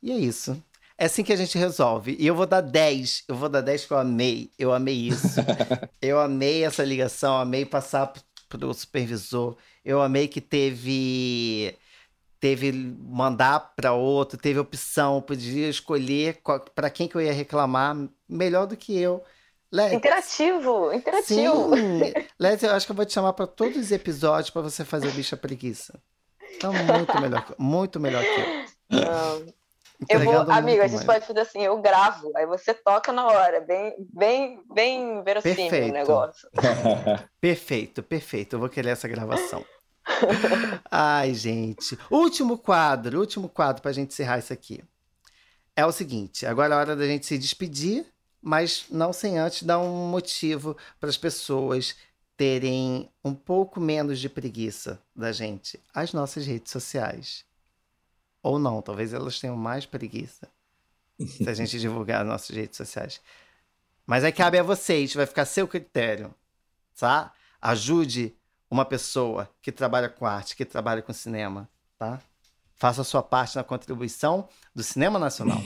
E 0.02 0.14
é 0.14 0.16
isso. 0.16 0.64
É 0.98 1.06
assim 1.06 1.24
que 1.24 1.34
a 1.34 1.36
gente 1.36 1.58
resolve. 1.58 2.16
E 2.20 2.28
eu 2.28 2.36
vou 2.36 2.46
dar 2.46 2.62
10. 2.62 3.26
Eu 3.28 3.36
vou 3.36 3.50
dar 3.50 3.62
10 3.62 3.86
que 3.86 3.94
eu 3.94 3.98
amei. 3.98 4.52
Eu 4.58 4.74
amei 4.74 4.96
isso. 4.96 5.40
eu 6.02 6.20
amei 6.20 6.64
essa 6.64 6.84
ligação, 6.84 7.38
amei 7.38 7.66
passar 7.66 8.14
pro 8.48 8.74
supervisor. 8.74 9.58
Eu 9.84 10.02
amei 10.02 10.28
que 10.28 10.40
teve 10.40 11.76
teve 12.40 12.74
mandar 12.74 13.74
para 13.74 13.94
outro, 13.94 14.38
teve 14.38 14.60
opção, 14.60 15.22
podia 15.22 15.70
escolher 15.70 16.42
para 16.76 16.90
quem 16.90 17.08
que 17.08 17.16
eu 17.16 17.22
ia 17.22 17.32
reclamar, 17.32 17.96
melhor 18.28 18.68
do 18.68 18.76
que 18.76 18.98
eu. 18.98 19.24
Let's. 19.72 19.94
Interativo, 19.94 20.94
interativo. 20.94 21.76
Sim. 21.76 22.14
Let's, 22.38 22.62
eu 22.62 22.72
acho 22.72 22.86
que 22.86 22.92
eu 22.92 22.96
vou 22.98 23.06
te 23.06 23.14
chamar 23.14 23.32
para 23.32 23.48
todos 23.48 23.78
os 23.78 23.92
episódios 23.94 24.50
para 24.50 24.62
você 24.62 24.84
fazer 24.84 25.08
o 25.08 25.12
bicha 25.12 25.38
preguiça. 25.38 25.98
Então, 26.56 26.74
muito 26.74 27.22
melhor, 27.22 27.56
muito 27.58 28.00
melhor 28.00 28.24
que 28.24 28.42
eu. 28.42 29.00
Não. 29.00 29.54
Eu 30.10 30.20
vou, 30.20 30.52
amiga, 30.52 30.84
a 30.84 30.88
gente 30.88 31.06
pode 31.06 31.26
fazer 31.26 31.40
assim, 31.40 31.62
eu 31.62 31.82
gravo, 31.82 32.32
aí 32.36 32.46
você 32.46 32.74
toca 32.74 33.12
na 33.12 33.26
hora, 33.26 33.62
bem, 33.62 33.96
bem, 34.14 34.64
bem 34.74 35.24
verossímil 35.24 35.56
perfeito. 35.56 35.90
o 35.90 35.94
negócio. 35.94 36.50
perfeito, 37.40 38.04
perfeito. 38.04 38.56
Eu 38.56 38.60
vou 38.60 38.70
querer 38.70 38.90
essa 38.90 39.08
gravação. 39.08 39.66
Ai, 40.90 41.34
gente. 41.34 41.98
Último 42.10 42.58
quadro, 42.58 43.20
último 43.20 43.50
quadro 43.50 43.82
para 43.82 43.92
a 43.92 43.94
gente 43.94 44.12
encerrar 44.12 44.40
isso 44.40 44.54
aqui. 44.54 44.84
É 45.76 45.86
o 45.86 45.92
seguinte, 45.92 46.46
agora 46.46 46.74
é 46.74 46.78
a 46.78 46.80
hora 46.80 46.96
da 46.96 47.06
gente 47.06 47.26
se 47.26 47.38
despedir, 47.38 48.06
mas 48.42 48.86
não 48.92 49.12
sem 49.12 49.40
antes 49.40 49.64
dar 49.64 49.80
um 49.80 50.08
motivo 50.08 50.78
para 51.00 51.10
as 51.10 51.18
pessoas 51.18 51.96
terem 52.38 53.10
um 53.24 53.34
pouco 53.34 53.80
menos 53.80 54.20
de 54.20 54.30
preguiça 54.30 55.00
da 55.16 55.32
gente. 55.32 55.80
As 55.94 56.14
nossas 56.14 56.46
redes 56.46 56.72
sociais. 56.72 57.46
Ou 58.44 58.60
não, 58.60 58.82
talvez 58.82 59.14
elas 59.14 59.40
tenham 59.40 59.56
mais 59.56 59.86
preguiça 59.86 60.50
se 61.18 61.50
a 61.50 61.54
gente 61.54 61.80
divulgar 61.80 62.20
nas 62.26 62.34
nossas 62.34 62.56
redes 62.56 62.76
sociais. 62.76 63.22
Mas 64.06 64.26
aí 64.26 64.34
cabe 64.34 64.60
a 64.60 64.64
vocês, 64.64 65.14
vai 65.14 65.26
ficar 65.26 65.44
a 65.44 65.46
seu 65.46 65.66
critério, 65.66 66.36
tá? 67.00 67.32
Ajude 67.62 68.36
uma 68.70 68.84
pessoa 68.84 69.50
que 69.62 69.72
trabalha 69.72 70.10
com 70.10 70.26
arte, 70.26 70.58
que 70.58 70.66
trabalha 70.66 71.02
com 71.02 71.14
cinema, 71.14 71.70
tá? 71.98 72.22
Faça 72.76 73.02
a 73.02 73.06
sua 73.06 73.24
parte 73.24 73.56
na 73.56 73.64
contribuição 73.64 74.50
do 74.76 74.84
cinema 74.84 75.18
nacional. 75.18 75.64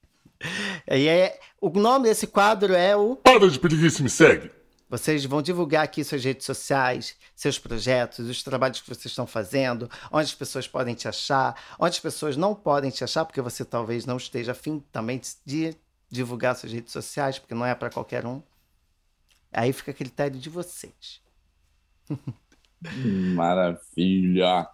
e 0.90 1.06
é, 1.06 1.38
o 1.60 1.70
nome 1.70 2.08
desse 2.08 2.26
quadro 2.26 2.74
é 2.74 2.96
o. 2.96 3.14
Para 3.14 3.48
de 3.48 3.60
preguiça, 3.60 4.02
me 4.02 4.10
segue! 4.10 4.50
Vocês 4.88 5.24
vão 5.24 5.42
divulgar 5.42 5.84
aqui 5.84 6.04
suas 6.04 6.24
redes 6.24 6.46
sociais, 6.46 7.16
seus 7.34 7.58
projetos, 7.58 8.28
os 8.28 8.42
trabalhos 8.42 8.80
que 8.80 8.88
vocês 8.88 9.06
estão 9.06 9.26
fazendo, 9.26 9.90
onde 10.12 10.26
as 10.26 10.34
pessoas 10.34 10.68
podem 10.68 10.94
te 10.94 11.08
achar, 11.08 11.58
onde 11.78 11.96
as 11.96 12.00
pessoas 12.00 12.36
não 12.36 12.54
podem 12.54 12.90
te 12.90 13.02
achar, 13.02 13.24
porque 13.24 13.40
você 13.40 13.64
talvez 13.64 14.04
não 14.04 14.16
esteja 14.16 14.52
afim 14.52 14.78
também 14.92 15.20
de 15.44 15.74
divulgar 16.10 16.54
suas 16.54 16.72
redes 16.72 16.92
sociais, 16.92 17.38
porque 17.38 17.54
não 17.54 17.66
é 17.66 17.74
para 17.74 17.90
qualquer 17.90 18.26
um. 18.26 18.42
Aí 19.52 19.72
fica 19.72 19.90
a 19.90 19.94
critério 19.94 20.38
de 20.38 20.50
vocês. 20.50 21.22
Maravilha! 23.34 24.68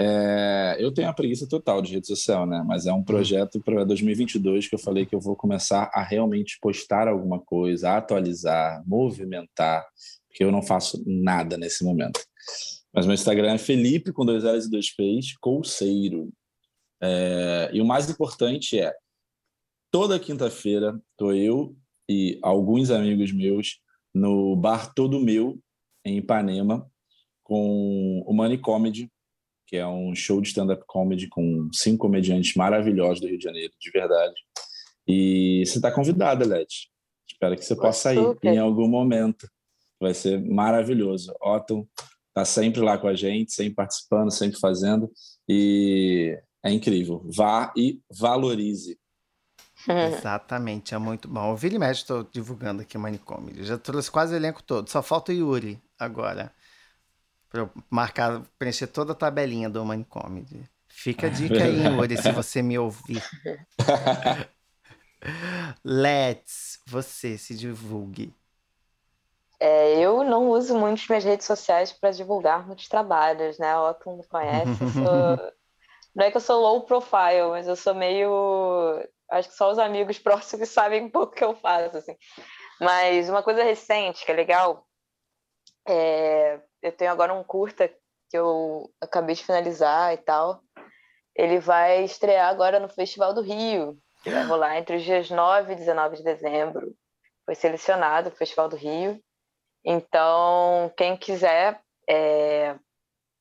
É, 0.00 0.76
eu 0.78 0.92
tenho 0.92 1.08
a 1.08 1.12
preguiça 1.12 1.48
total 1.48 1.82
de 1.82 1.94
rede 1.94 2.06
social, 2.06 2.46
né? 2.46 2.62
Mas 2.64 2.86
é 2.86 2.92
um 2.92 3.02
projeto 3.02 3.60
para 3.60 3.82
2022 3.84 4.68
que 4.68 4.76
eu 4.76 4.78
falei 4.78 5.04
que 5.04 5.14
eu 5.14 5.20
vou 5.20 5.34
começar 5.34 5.90
a 5.92 6.04
realmente 6.04 6.56
postar 6.62 7.08
alguma 7.08 7.40
coisa, 7.40 7.96
atualizar, 7.96 8.80
movimentar, 8.86 9.84
porque 10.28 10.44
eu 10.44 10.52
não 10.52 10.62
faço 10.62 11.02
nada 11.04 11.56
nesse 11.56 11.84
momento. 11.84 12.20
Mas 12.94 13.06
meu 13.06 13.14
Instagram 13.14 13.54
é 13.54 13.58
Felipe 13.58 14.12
com 14.12 14.24
dois 14.24 14.44
L's 14.44 14.66
e 14.66 14.70
dois 14.70 14.94
P's, 14.94 15.36
Colseiro. 15.40 16.32
É, 17.02 17.70
e 17.72 17.80
o 17.80 17.84
mais 17.84 18.08
importante 18.08 18.78
é 18.78 18.94
toda 19.90 20.18
quinta-feira 20.18 20.96
tô 21.16 21.32
eu 21.32 21.76
e 22.08 22.38
alguns 22.40 22.90
amigos 22.90 23.32
meus 23.32 23.80
no 24.14 24.54
bar 24.54 24.92
Todo 24.94 25.20
Meu 25.20 25.58
em 26.04 26.18
Ipanema 26.18 26.88
com 27.42 28.22
o 28.24 28.32
Money 28.32 28.58
Comedy 28.58 29.10
que 29.68 29.76
é 29.76 29.86
um 29.86 30.14
show 30.14 30.40
de 30.40 30.48
stand-up 30.48 30.82
comedy 30.86 31.28
com 31.28 31.68
cinco 31.74 31.98
comediantes 31.98 32.54
maravilhosos 32.54 33.20
do 33.20 33.28
Rio 33.28 33.36
de 33.36 33.44
Janeiro, 33.44 33.72
de 33.78 33.90
verdade. 33.90 34.34
E 35.06 35.62
você 35.66 35.76
está 35.76 35.92
convidada, 35.92 36.46
Leti. 36.46 36.90
Espero 37.30 37.54
que 37.54 37.64
você 37.64 37.76
possa 37.76 38.14
ir 38.14 38.36
em 38.42 38.58
algum 38.58 38.88
momento. 38.88 39.46
Vai 40.00 40.14
ser 40.14 40.40
maravilhoso. 40.40 41.34
Otto 41.40 41.86
está 42.28 42.46
sempre 42.46 42.80
lá 42.80 42.96
com 42.96 43.08
a 43.08 43.14
gente, 43.14 43.52
sempre 43.52 43.74
participando, 43.74 44.30
sempre 44.30 44.58
fazendo. 44.58 45.12
E 45.46 46.40
é 46.64 46.72
incrível. 46.72 47.22
Vá 47.26 47.70
e 47.76 48.00
valorize. 48.10 48.98
Exatamente, 49.86 50.94
é 50.94 50.98
muito 50.98 51.28
bom. 51.28 51.52
O 51.52 51.56
Vili 51.56 51.76
e 51.76 51.90
estou 51.90 52.24
divulgando 52.24 52.82
aqui 52.82 52.96
o 52.96 53.00
Manicomedy. 53.00 53.64
Já 53.64 53.76
trouxe 53.76 54.10
quase 54.10 54.34
o 54.34 54.36
elenco 54.36 54.62
todo. 54.62 54.88
Só 54.88 55.02
falta 55.02 55.30
o 55.30 55.34
Yuri 55.34 55.78
agora. 55.98 56.52
Pra 57.48 57.62
eu 57.62 57.70
marcar, 57.88 58.42
preencher 58.58 58.86
toda 58.86 59.12
a 59.12 59.16
tabelinha 59.16 59.70
do 59.70 59.84
Money 59.84 60.04
Comedy. 60.04 60.68
Fica 60.88 61.28
a 61.28 61.30
dica 61.30 61.64
aí, 61.64 61.84
Yuri, 61.86 62.16
se 62.16 62.32
você 62.32 62.60
me 62.60 62.78
ouvir. 62.78 63.22
Let's, 65.84 66.80
você 66.86 67.38
se 67.38 67.56
divulgue. 67.56 68.34
É, 69.60 69.98
eu 69.98 70.22
não 70.22 70.50
uso 70.50 70.76
muito 70.76 71.04
minhas 71.08 71.24
redes 71.24 71.46
sociais 71.46 71.92
para 71.92 72.10
divulgar 72.10 72.66
muitos 72.66 72.88
trabalhos, 72.88 73.58
né? 73.58 73.76
O 73.76 73.90
Otto 73.90 74.16
me 74.16 74.26
conhece. 74.26 74.76
Sou... 74.92 75.52
não 76.14 76.24
é 76.24 76.30
que 76.30 76.36
eu 76.36 76.40
sou 76.40 76.60
low 76.60 76.82
profile, 76.82 77.48
mas 77.50 77.66
eu 77.66 77.74
sou 77.74 77.94
meio. 77.94 79.02
Acho 79.30 79.48
que 79.48 79.56
só 79.56 79.70
os 79.70 79.78
amigos 79.78 80.18
próximos 80.18 80.68
sabem 80.68 81.04
um 81.04 81.10
pouco 81.10 81.32
o 81.32 81.36
que 81.36 81.44
eu 81.44 81.54
faço. 81.56 81.96
Assim. 81.96 82.16
Mas 82.80 83.28
uma 83.28 83.42
coisa 83.42 83.62
recente 83.62 84.24
que 84.24 84.30
é 84.30 84.34
legal 84.34 84.86
é 85.86 86.60
eu 86.82 86.92
tenho 86.92 87.10
agora 87.10 87.34
um 87.34 87.44
curta 87.44 87.88
que 88.28 88.36
eu 88.36 88.90
acabei 89.00 89.34
de 89.34 89.44
finalizar 89.44 90.12
e 90.12 90.18
tal. 90.18 90.62
Ele 91.34 91.58
vai 91.58 92.04
estrear 92.04 92.48
agora 92.48 92.80
no 92.80 92.88
Festival 92.88 93.32
do 93.32 93.40
Rio, 93.40 93.98
que 94.22 94.30
vai 94.30 94.44
rolar 94.44 94.78
entre 94.78 94.96
os 94.96 95.02
dias 95.02 95.30
9 95.30 95.72
e 95.72 95.76
19 95.76 96.16
de 96.16 96.24
dezembro. 96.24 96.94
Foi 97.44 97.54
selecionado 97.54 98.28
o 98.28 98.32
Festival 98.32 98.68
do 98.68 98.76
Rio. 98.76 99.22
Então, 99.84 100.92
quem 100.96 101.16
quiser, 101.16 101.80
é... 102.08 102.76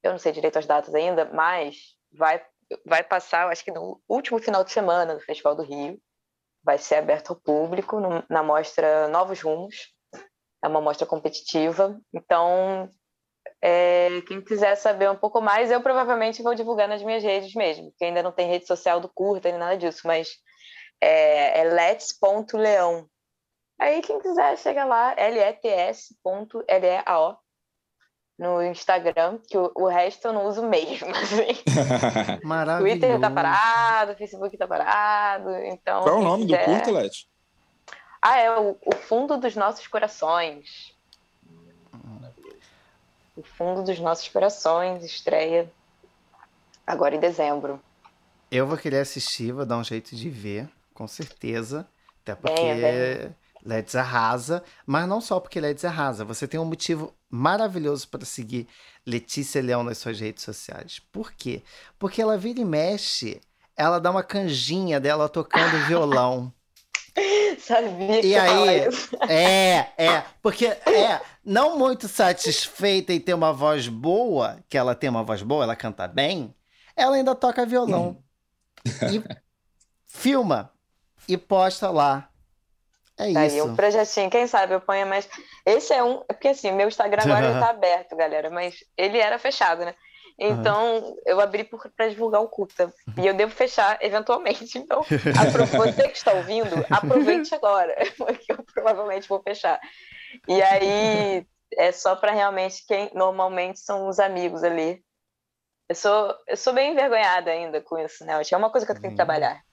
eu 0.03 0.11
não 0.11 0.19
sei 0.19 0.31
direito 0.31 0.59
as 0.59 0.65
datas 0.65 0.93
ainda, 0.93 1.25
mas 1.25 1.97
vai, 2.11 2.41
vai 2.85 3.03
passar, 3.03 3.49
acho 3.49 3.63
que 3.63 3.71
no 3.71 4.01
último 4.07 4.39
final 4.39 4.63
de 4.63 4.71
semana 4.71 5.15
do 5.15 5.21
Festival 5.21 5.55
do 5.55 5.63
Rio. 5.63 5.99
Vai 6.63 6.77
ser 6.77 6.95
aberto 6.95 7.29
ao 7.29 7.39
público 7.39 7.99
no, 7.99 8.23
na 8.29 8.43
mostra 8.43 9.07
Novos 9.07 9.41
Rumos. 9.41 9.93
É 10.61 10.67
uma 10.67 10.81
mostra 10.81 11.07
competitiva. 11.07 11.97
Então, 12.13 12.91
é, 13.61 14.21
quem 14.27 14.41
quiser 14.41 14.75
saber 14.75 15.09
um 15.09 15.15
pouco 15.15 15.41
mais, 15.41 15.71
eu 15.71 15.81
provavelmente 15.81 16.43
vou 16.43 16.53
divulgar 16.53 16.87
nas 16.87 17.01
minhas 17.03 17.23
redes 17.23 17.53
mesmo, 17.55 17.89
porque 17.91 18.05
ainda 18.05 18.21
não 18.21 18.31
tem 18.31 18.47
rede 18.47 18.67
social 18.67 18.99
do 18.99 19.09
curta 19.09 19.49
nem 19.49 19.59
nada 19.59 19.77
disso, 19.77 20.01
mas 20.05 20.29
é, 21.01 21.61
é 21.61 21.63
lets.leão. 21.63 23.07
Aí 23.79 24.01
quem 24.01 24.19
quiser, 24.19 24.57
chega 24.57 24.85
lá, 24.85 25.15
lets.leao 25.15 26.59
no 28.37 28.61
Instagram, 28.61 29.39
que 29.47 29.57
o, 29.57 29.71
o, 29.75 29.87
resto 29.87 30.27
eu 30.27 30.33
não 30.33 30.45
uso 30.45 30.61
mesmo. 30.67 31.09
Assim. 31.15 31.47
Maravilhoso. 32.45 32.99
Twitter 32.99 33.19
tá 33.19 33.31
parado, 33.31 34.15
Facebook 34.15 34.55
tá 34.55 34.67
parado, 34.67 35.55
então... 35.65 36.03
Qual 36.03 36.15
é 36.15 36.19
o 36.19 36.23
nome 36.23 36.45
quiser... 36.45 36.65
do 36.65 36.71
curta, 36.71 36.91
Let? 36.91 37.27
Ah, 38.21 38.37
é 38.39 38.51
o, 38.59 38.77
o 38.85 38.95
Fundo 38.95 39.37
dos 39.37 39.55
Nossos 39.55 39.87
Corações. 39.87 40.95
O 43.37 43.43
Fundo 43.43 43.83
dos 43.83 43.99
Nossos 43.99 44.27
Corações 44.29 45.05
estreia 45.05 45.71
agora 46.87 47.15
em 47.15 47.19
dezembro. 47.19 47.79
Eu 48.49 48.65
vou 48.65 48.75
querer 48.75 48.97
assistir, 48.97 49.51
vou 49.51 49.63
dar 49.63 49.77
um 49.77 49.83
jeito 49.83 50.15
de 50.15 50.27
ver, 50.27 50.67
com 50.91 51.07
certeza. 51.07 51.87
Até 52.23 52.33
porque 52.33 52.59
é, 52.59 53.29
Let's 53.63 53.93
arrasa, 53.95 54.63
mas 54.87 55.07
não 55.07 55.21
só 55.21 55.39
porque 55.39 55.59
Let's 55.59 55.85
arrasa. 55.85 56.25
Você 56.25 56.47
tem 56.47 56.59
um 56.59 56.65
motivo 56.65 57.13
maravilhoso 57.29 58.07
para 58.07 58.25
seguir 58.25 58.67
Letícia 59.05 59.61
Leão 59.61 59.83
nas 59.83 59.99
suas 59.99 60.19
redes 60.19 60.43
sociais. 60.43 60.99
Por 61.11 61.31
quê? 61.31 61.61
Porque 61.99 62.19
ela 62.19 62.39
vira 62.39 62.59
e 62.59 62.65
mexe, 62.65 63.39
ela 63.75 63.99
dá 63.99 64.09
uma 64.09 64.23
canjinha 64.23 64.99
dela 64.99 65.29
tocando 65.29 65.77
violão. 65.85 66.51
Sabia 67.59 68.21
que 68.21 68.27
e 68.27 68.35
aí, 68.35 68.79
é, 69.27 69.87
é, 69.97 70.23
porque 70.41 70.67
é 70.67 71.21
não 71.43 71.77
muito 71.77 72.07
satisfeita 72.07 73.11
em 73.13 73.19
ter 73.19 73.33
uma 73.33 73.51
voz 73.51 73.87
boa, 73.87 74.59
que 74.69 74.77
ela 74.77 74.93
tem 74.93 75.09
uma 75.09 75.23
voz 75.23 75.41
boa, 75.41 75.63
ela 75.63 75.75
canta 75.75 76.07
bem, 76.07 76.53
ela 76.95 77.15
ainda 77.15 77.33
toca 77.33 77.65
violão. 77.65 78.21
e 78.85 79.23
filma 80.05 80.71
e 81.27 81.37
posta 81.37 81.89
lá. 81.89 82.29
É 83.17 83.33
tá 83.33 83.45
isso. 83.45 83.55
Aí 83.55 83.61
um 83.63 83.75
projetinho, 83.75 84.29
quem 84.29 84.45
sabe 84.45 84.75
eu 84.75 84.81
ponho 84.81 85.07
mais. 85.07 85.27
Esse 85.65 85.93
é 85.93 86.03
um. 86.03 86.23
É 86.29 86.33
porque 86.33 86.49
assim, 86.49 86.71
meu 86.71 86.87
Instagram 86.87 87.23
agora 87.23 87.49
ele 87.49 87.59
tá 87.59 87.69
aberto, 87.71 88.15
galera, 88.15 88.49
mas 88.49 88.83
ele 88.95 89.17
era 89.17 89.39
fechado, 89.39 89.83
né? 89.83 89.95
Então, 90.39 90.99
uhum. 90.99 91.17
eu 91.25 91.39
abri 91.41 91.63
para 91.63 92.09
divulgar 92.09 92.41
o 92.41 92.47
Culta. 92.47 92.93
E 93.17 93.25
eu 93.25 93.33
devo 93.33 93.51
fechar 93.51 93.97
eventualmente. 94.01 94.77
Então, 94.77 95.01
você 95.75 96.09
que 96.09 96.17
está 96.17 96.33
ouvindo, 96.33 96.85
aproveite 96.91 97.55
agora, 97.55 97.95
porque 98.17 98.51
eu 98.51 98.63
provavelmente 98.63 99.27
vou 99.27 99.41
fechar. 99.41 99.79
E 100.47 100.61
aí, 100.61 101.47
é 101.73 101.91
só 101.91 102.15
para 102.15 102.31
realmente 102.31 102.85
quem 102.85 103.09
normalmente 103.15 103.79
são 103.79 104.07
os 104.07 104.19
amigos 104.19 104.63
ali. 104.63 105.03
Eu 105.89 105.95
sou, 105.95 106.35
eu 106.47 106.57
sou 106.57 106.73
bem 106.73 106.91
envergonhada 106.91 107.49
ainda 107.49 107.81
com 107.81 107.97
isso, 107.97 108.23
né? 108.23 108.39
É 108.51 108.57
uma 108.57 108.69
coisa 108.69 108.85
que 108.85 108.91
eu 108.91 108.99
tenho 108.99 109.13
que 109.13 109.17
trabalhar. 109.17 109.63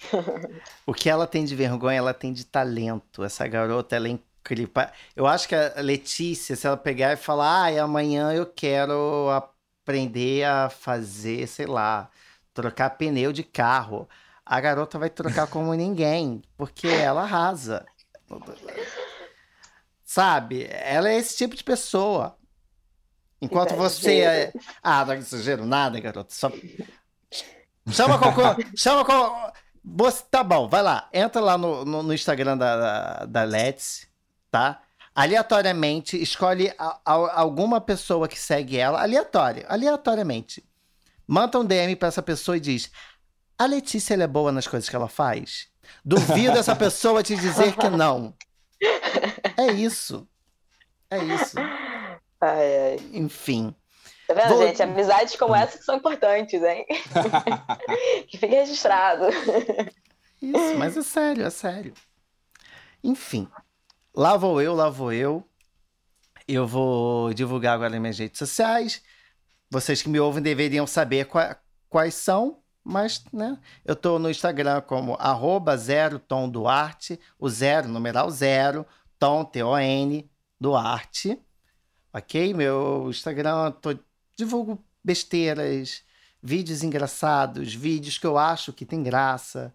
o 0.86 0.94
que 0.94 1.10
ela 1.10 1.26
tem 1.26 1.44
de 1.44 1.54
vergonha, 1.54 1.98
ela 1.98 2.14
tem 2.14 2.32
de 2.32 2.46
talento. 2.46 3.22
Essa 3.24 3.46
garota, 3.46 3.94
ela 3.96 4.08
é 4.08 4.12
incrível. 4.12 4.72
Eu 5.14 5.26
acho 5.26 5.48
que 5.48 5.54
a 5.54 5.74
Letícia, 5.80 6.56
se 6.56 6.66
ela 6.66 6.76
pegar 6.76 7.12
e 7.12 7.16
falar, 7.16 7.68
ah, 7.68 7.82
amanhã 7.82 8.32
eu 8.32 8.46
quero 8.46 9.28
aprender 9.82 10.44
a 10.44 10.70
fazer, 10.70 11.46
sei 11.46 11.66
lá, 11.66 12.08
trocar 12.54 12.90
pneu 12.90 13.32
de 13.32 13.42
carro. 13.42 14.08
A 14.44 14.60
garota 14.60 14.98
vai 14.98 15.10
trocar 15.10 15.46
como 15.46 15.74
ninguém, 15.74 16.42
porque 16.56 16.86
ela 16.86 17.22
arrasa. 17.22 17.84
Sabe? 20.04 20.66
Ela 20.70 21.10
é 21.10 21.16
esse 21.16 21.36
tipo 21.36 21.56
de 21.56 21.64
pessoa. 21.64 22.36
Enquanto 23.40 23.74
você 23.74 24.20
é. 24.20 24.52
Ah, 24.82 25.04
não 25.04 25.14
exagero 25.14 25.66
nada, 25.66 25.98
garoto. 25.98 26.32
Só... 26.32 26.50
Chama 27.90 28.18
qualquer. 28.18 28.68
Chama 28.76 29.04
qual. 29.04 29.52
Você, 29.84 30.22
tá 30.30 30.44
bom, 30.44 30.68
vai 30.68 30.82
lá. 30.82 31.08
Entra 31.12 31.40
lá 31.40 31.58
no, 31.58 31.84
no, 31.84 32.02
no 32.04 32.14
Instagram 32.14 32.56
da, 32.56 32.76
da, 32.76 33.24
da 33.26 33.42
Let's, 33.42 34.06
tá? 34.48 34.80
Aleatoriamente, 35.14 36.20
escolhe 36.20 36.72
a, 36.78 36.98
a, 37.04 37.40
alguma 37.40 37.80
pessoa 37.80 38.28
que 38.28 38.38
segue 38.38 38.78
ela, 38.78 39.02
aleatório, 39.02 39.64
aleatoriamente. 39.68 40.64
Manda 41.26 41.58
um 41.58 41.64
DM 41.64 41.96
para 41.96 42.08
essa 42.08 42.22
pessoa 42.22 42.56
e 42.56 42.60
diz: 42.60 42.90
A 43.58 43.66
Letícia 43.66 44.14
é 44.14 44.26
boa 44.26 44.52
nas 44.52 44.66
coisas 44.66 44.88
que 44.88 44.96
ela 44.96 45.08
faz? 45.08 45.68
Duvido 46.04 46.58
essa 46.58 46.74
pessoa 46.74 47.22
te 47.22 47.36
dizer 47.36 47.76
que 47.76 47.88
não. 47.88 48.34
É 49.56 49.72
isso. 49.72 50.26
É 51.10 51.18
isso. 51.18 51.56
Ai, 52.40 52.90
ai. 52.90 52.96
Enfim. 53.12 53.74
Tá 54.26 54.34
vendo, 54.34 54.48
Vou... 54.48 54.66
gente? 54.66 54.82
Amizades 54.82 55.36
como 55.36 55.54
essa 55.54 55.78
que 55.78 55.84
são 55.84 55.96
importantes, 55.96 56.62
hein? 56.62 56.86
que 58.28 58.38
fique 58.38 58.54
registrado. 58.54 59.26
Isso, 60.40 60.76
mas 60.76 60.96
é 60.96 61.02
sério, 61.02 61.44
é 61.44 61.50
sério. 61.50 61.94
Enfim, 63.04 63.48
Lá 64.14 64.36
vou 64.36 64.60
eu, 64.60 64.74
lá 64.74 64.90
vou 64.90 65.12
eu. 65.12 65.46
Eu 66.46 66.66
vou 66.66 67.32
divulgar 67.32 67.74
agora 67.74 67.90
nas 67.90 68.00
minhas 68.00 68.18
redes 68.18 68.38
sociais. 68.38 69.02
Vocês 69.70 70.02
que 70.02 70.08
me 70.08 70.20
ouvem 70.20 70.42
deveriam 70.42 70.86
saber 70.86 71.24
qua, 71.26 71.56
quais 71.88 72.14
são, 72.14 72.62
mas 72.84 73.24
né, 73.32 73.58
eu 73.84 73.94
estou 73.94 74.18
no 74.18 74.28
Instagram 74.28 74.82
como 74.82 75.14
arroba 75.14 75.76
zero 75.78 76.18
tom 76.18 76.46
Duarte, 76.48 77.18
o 77.38 77.48
zero, 77.48 77.88
numeral 77.88 78.30
zero, 78.30 78.84
tom, 79.18 79.44
T-O-N, 79.44 80.30
Duarte. 80.60 81.40
Ok? 82.12 82.52
Meu 82.52 83.08
Instagram, 83.08 83.70
tô, 83.72 83.96
divulgo 84.36 84.84
besteiras, 85.02 86.02
vídeos 86.42 86.82
engraçados, 86.82 87.74
vídeos 87.74 88.18
que 88.18 88.26
eu 88.26 88.36
acho 88.36 88.74
que 88.74 88.84
tem 88.84 89.02
graça, 89.02 89.72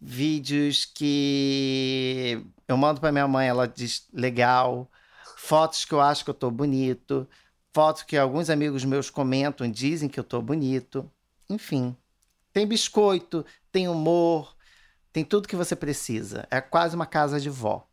vídeos 0.00 0.84
que 0.84 2.44
eu 2.66 2.76
mando 2.76 3.00
para 3.00 3.12
minha 3.12 3.28
mãe, 3.28 3.48
ela 3.48 3.68
diz 3.68 4.08
legal, 4.12 4.90
fotos 5.36 5.84
que 5.84 5.92
eu 5.92 6.00
acho 6.00 6.24
que 6.24 6.30
eu 6.30 6.34
tô 6.34 6.50
bonito, 6.50 7.28
fotos 7.72 8.02
que 8.02 8.16
alguns 8.16 8.48
amigos 8.48 8.84
meus 8.84 9.10
comentam, 9.10 9.70
dizem 9.70 10.08
que 10.08 10.18
eu 10.18 10.24
tô 10.24 10.40
bonito, 10.40 11.10
enfim. 11.48 11.96
Tem 12.52 12.66
biscoito, 12.66 13.44
tem 13.70 13.88
humor, 13.88 14.56
tem 15.12 15.24
tudo 15.24 15.48
que 15.48 15.56
você 15.56 15.76
precisa. 15.76 16.46
É 16.50 16.60
quase 16.60 16.96
uma 16.96 17.06
casa 17.06 17.40
de 17.40 17.50
vó. 17.50 17.86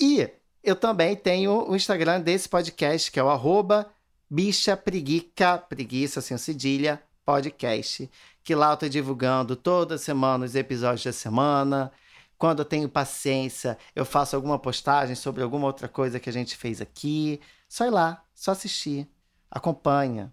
E 0.00 0.28
eu 0.62 0.76
também 0.76 1.16
tenho 1.16 1.68
o 1.68 1.76
Instagram 1.76 2.20
desse 2.20 2.48
podcast, 2.48 3.10
que 3.10 3.18
é 3.18 3.22
o 3.22 3.28
arroba 3.28 3.90
bicha 4.28 4.76
preguiça, 4.76 5.58
preguiça 5.58 6.20
sem 6.20 6.36
cedilha, 6.36 7.00
podcast, 7.24 8.10
que 8.46 8.54
lá 8.54 8.70
eu 8.70 8.76
tô 8.76 8.88
divulgando 8.88 9.56
toda 9.56 9.98
semana 9.98 10.44
os 10.44 10.54
episódios 10.54 11.02
da 11.02 11.12
semana. 11.12 11.90
Quando 12.38 12.60
eu 12.60 12.64
tenho 12.64 12.88
paciência, 12.88 13.76
eu 13.92 14.04
faço 14.04 14.36
alguma 14.36 14.56
postagem 14.56 15.16
sobre 15.16 15.42
alguma 15.42 15.66
outra 15.66 15.88
coisa 15.88 16.20
que 16.20 16.30
a 16.30 16.32
gente 16.32 16.56
fez 16.56 16.80
aqui. 16.80 17.40
Só 17.68 17.86
ir 17.86 17.90
lá, 17.90 18.24
só 18.32 18.52
assistir. 18.52 19.10
Acompanha. 19.50 20.32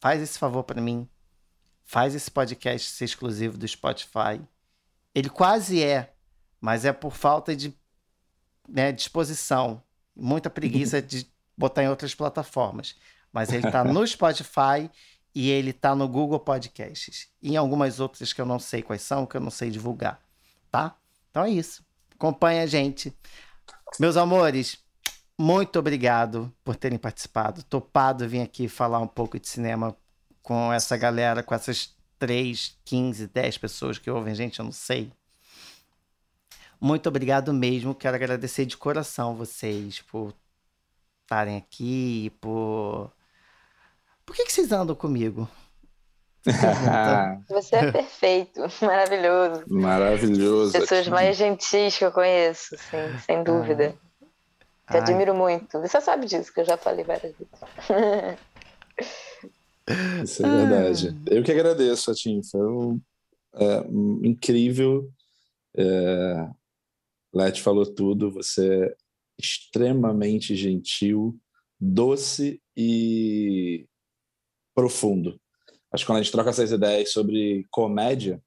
Faz 0.00 0.20
esse 0.20 0.36
favor 0.36 0.64
para 0.64 0.80
mim. 0.80 1.08
Faz 1.84 2.12
esse 2.12 2.28
podcast 2.28 2.90
ser 2.90 3.04
exclusivo 3.04 3.56
do 3.56 3.68
Spotify. 3.68 4.40
Ele 5.14 5.28
quase 5.28 5.80
é, 5.80 6.12
mas 6.60 6.84
é 6.84 6.92
por 6.92 7.14
falta 7.14 7.54
de 7.54 7.72
né, 8.68 8.90
disposição, 8.90 9.80
muita 10.14 10.50
preguiça 10.50 11.00
de 11.00 11.24
botar 11.56 11.84
em 11.84 11.88
outras 11.88 12.16
plataformas. 12.16 12.96
Mas 13.32 13.52
ele 13.52 13.64
está 13.64 13.84
no 13.84 14.04
Spotify 14.04 14.90
e 15.38 15.50
ele 15.50 15.72
tá 15.72 15.94
no 15.94 16.08
Google 16.08 16.40
Podcasts. 16.40 17.28
E 17.40 17.52
em 17.52 17.56
algumas 17.56 18.00
outras 18.00 18.32
que 18.32 18.40
eu 18.40 18.44
não 18.44 18.58
sei 18.58 18.82
quais 18.82 19.02
são, 19.02 19.24
que 19.24 19.36
eu 19.36 19.40
não 19.40 19.52
sei 19.52 19.70
divulgar, 19.70 20.20
tá? 20.68 20.96
Então 21.30 21.44
é 21.44 21.50
isso. 21.50 21.84
Acompanha 22.12 22.64
a 22.64 22.66
gente. 22.66 23.16
Meus 24.00 24.16
amores, 24.16 24.78
muito 25.38 25.78
obrigado 25.78 26.52
por 26.64 26.74
terem 26.74 26.98
participado. 26.98 27.62
Topado 27.62 28.28
vir 28.28 28.40
aqui 28.40 28.66
falar 28.66 28.98
um 28.98 29.06
pouco 29.06 29.38
de 29.38 29.46
cinema 29.46 29.96
com 30.42 30.72
essa 30.72 30.96
galera, 30.96 31.40
com 31.40 31.54
essas 31.54 31.94
3, 32.18 32.76
15, 32.84 33.28
10 33.28 33.58
pessoas 33.58 33.96
que 33.96 34.10
ouvem 34.10 34.34
gente, 34.34 34.58
eu 34.58 34.64
não 34.64 34.72
sei. 34.72 35.12
Muito 36.80 37.08
obrigado 37.08 37.54
mesmo. 37.54 37.94
Quero 37.94 38.16
agradecer 38.16 38.66
de 38.66 38.76
coração 38.76 39.36
vocês 39.36 40.00
por 40.00 40.34
estarem 41.22 41.56
aqui, 41.56 42.32
por 42.40 43.12
por 44.28 44.36
que, 44.36 44.44
que 44.44 44.52
vocês 44.52 44.70
andam 44.72 44.94
comigo? 44.94 45.48
Você 47.48 47.76
é 47.76 47.90
perfeito, 47.90 48.60
maravilhoso. 48.84 49.64
Maravilhoso. 49.68 50.72
Pessoas 50.72 51.08
mais 51.08 51.34
gentis 51.38 51.96
que 51.96 52.04
eu 52.04 52.12
conheço, 52.12 52.76
sim, 52.76 53.18
sem 53.24 53.42
dúvida. 53.42 53.96
Te 54.90 54.96
Ai. 54.96 55.00
admiro 55.00 55.34
muito. 55.34 55.80
Você 55.80 55.98
sabe 56.02 56.26
disso, 56.26 56.52
que 56.52 56.60
eu 56.60 56.66
já 56.66 56.76
falei 56.76 57.06
várias 57.06 57.34
vezes. 57.34 58.38
Isso 60.22 60.44
é 60.44 60.48
verdade. 60.50 61.16
Eu 61.26 61.42
que 61.42 61.50
agradeço, 61.50 62.10
Atim. 62.10 62.42
Foi 62.42 62.60
um, 62.60 63.00
é, 63.54 63.86
incrível. 64.28 65.10
É, 65.74 66.48
Leti 67.32 67.62
falou 67.62 67.86
tudo. 67.86 68.30
Você 68.32 68.84
é 68.84 68.94
extremamente 69.38 70.54
gentil, 70.54 71.34
doce 71.80 72.60
e 72.76 73.88
profundo. 74.78 75.40
Acho 75.92 76.04
que 76.04 76.06
quando 76.06 76.18
a 76.18 76.22
gente 76.22 76.30
troca 76.30 76.50
essas 76.50 76.70
ideias 76.70 77.10
sobre 77.10 77.66
comédia, 77.68 78.40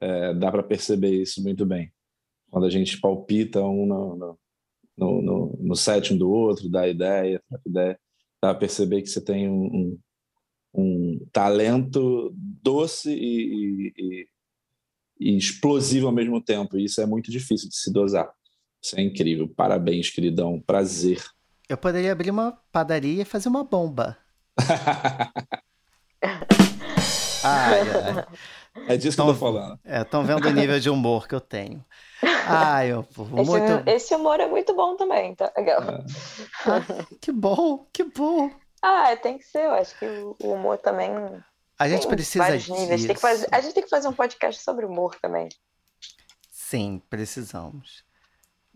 é, 0.00 0.32
dá 0.32 0.48
para 0.48 0.62
perceber 0.62 1.10
isso 1.10 1.42
muito 1.42 1.66
bem. 1.66 1.92
Quando 2.48 2.66
a 2.66 2.70
gente 2.70 3.00
palpita 3.00 3.60
um 3.60 3.84
no, 3.84 4.16
no, 4.96 5.22
no, 5.22 5.58
no, 5.60 5.74
set 5.74 6.14
um 6.14 6.16
do 6.16 6.30
outro, 6.30 6.68
dá 6.68 6.86
ideia, 6.86 7.42
troca 7.48 7.68
ideia, 7.68 8.00
dá 8.40 8.50
para 8.50 8.60
perceber 8.60 9.02
que 9.02 9.08
você 9.08 9.20
tem 9.20 9.48
um, 9.48 9.64
um, 9.64 9.98
um 10.72 11.26
talento 11.32 12.32
doce 12.32 13.12
e, 13.12 13.92
e, 13.98 14.28
e, 15.18 15.36
explosivo 15.36 16.06
ao 16.06 16.12
mesmo 16.12 16.40
tempo. 16.40 16.78
E 16.78 16.84
isso 16.84 17.00
é 17.00 17.06
muito 17.06 17.28
difícil 17.28 17.68
de 17.68 17.74
se 17.74 17.92
dosar. 17.92 18.32
Isso 18.80 18.96
é 18.96 19.02
incrível. 19.02 19.48
Parabéns, 19.48 20.10
queridão. 20.10 20.60
Prazer. 20.60 21.20
Eu 21.68 21.76
poderia 21.76 22.12
abrir 22.12 22.30
uma 22.30 22.52
padaria 22.70 23.22
e 23.22 23.24
fazer 23.24 23.48
uma 23.48 23.64
bomba. 23.64 24.16
Ah, 27.44 27.70
Ai, 27.70 27.80
ai. 27.80 28.26
É 28.88 28.96
disso 28.96 29.16
tão, 29.16 29.26
que 29.26 29.30
eu 29.32 29.34
tô 29.34 29.40
falando. 29.40 29.78
Estão 29.84 30.22
é, 30.22 30.24
vendo 30.24 30.46
o 30.46 30.50
nível 30.50 30.80
de 30.80 30.88
humor 30.88 31.28
que 31.28 31.34
eu 31.34 31.40
tenho. 31.40 31.84
Ai, 32.46 32.92
eu, 32.92 33.06
muito... 33.16 33.56
esse, 33.88 33.90
esse 33.90 34.14
humor 34.14 34.40
é 34.40 34.46
muito 34.46 34.74
bom 34.74 34.96
também, 34.96 35.34
tá 35.34 35.52
legal. 35.56 35.82
É. 35.82 36.04
Ah, 36.66 37.04
que 37.20 37.30
bom, 37.32 37.86
que 37.92 38.04
bom. 38.04 38.50
Ah, 38.80 39.14
tem 39.16 39.38
que 39.38 39.44
ser, 39.44 39.64
eu 39.64 39.72
acho 39.72 39.98
que 39.98 40.06
o 40.06 40.52
humor 40.52 40.78
também. 40.78 41.10
A 41.78 41.88
gente 41.88 42.06
precisa 42.06 42.56
disso. 42.56 42.72
Níveis. 42.72 43.04
Tem 43.04 43.14
que 43.14 43.20
fazer, 43.20 43.46
a 43.50 43.60
gente 43.60 43.74
tem 43.74 43.82
que 43.82 43.90
fazer 43.90 44.08
um 44.08 44.12
podcast 44.12 44.62
sobre 44.62 44.86
humor 44.86 45.16
também. 45.20 45.48
Sim, 46.50 47.02
precisamos. 47.10 48.04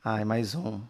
Ai, 0.04 0.24
mais 0.24 0.54
um. 0.54 0.80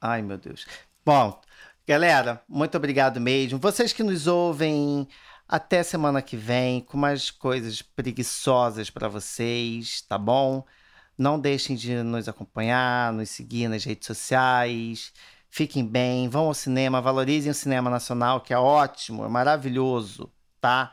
Ai, 0.00 0.22
meu 0.22 0.36
Deus. 0.36 0.66
Bom, 1.04 1.40
galera, 1.86 2.42
muito 2.48 2.76
obrigado 2.76 3.20
mesmo. 3.20 3.58
Vocês 3.58 3.92
que 3.92 4.02
nos 4.02 4.26
ouvem, 4.26 5.08
até 5.50 5.82
semana 5.82 6.22
que 6.22 6.36
vem 6.36 6.80
com 6.80 6.96
mais 6.96 7.28
coisas 7.28 7.82
preguiçosas 7.82 8.88
para 8.88 9.08
vocês, 9.08 10.00
tá 10.02 10.16
bom? 10.16 10.64
Não 11.18 11.40
deixem 11.40 11.74
de 11.74 12.04
nos 12.04 12.28
acompanhar, 12.28 13.12
nos 13.12 13.30
seguir 13.30 13.66
nas 13.66 13.82
redes 13.82 14.06
sociais. 14.06 15.12
Fiquem 15.50 15.84
bem, 15.84 16.28
vão 16.28 16.46
ao 16.46 16.54
cinema, 16.54 17.00
valorizem 17.02 17.50
o 17.50 17.54
cinema 17.54 17.90
nacional, 17.90 18.40
que 18.40 18.54
é 18.54 18.58
ótimo, 18.58 19.24
é 19.24 19.28
maravilhoso, 19.28 20.32
tá? 20.60 20.92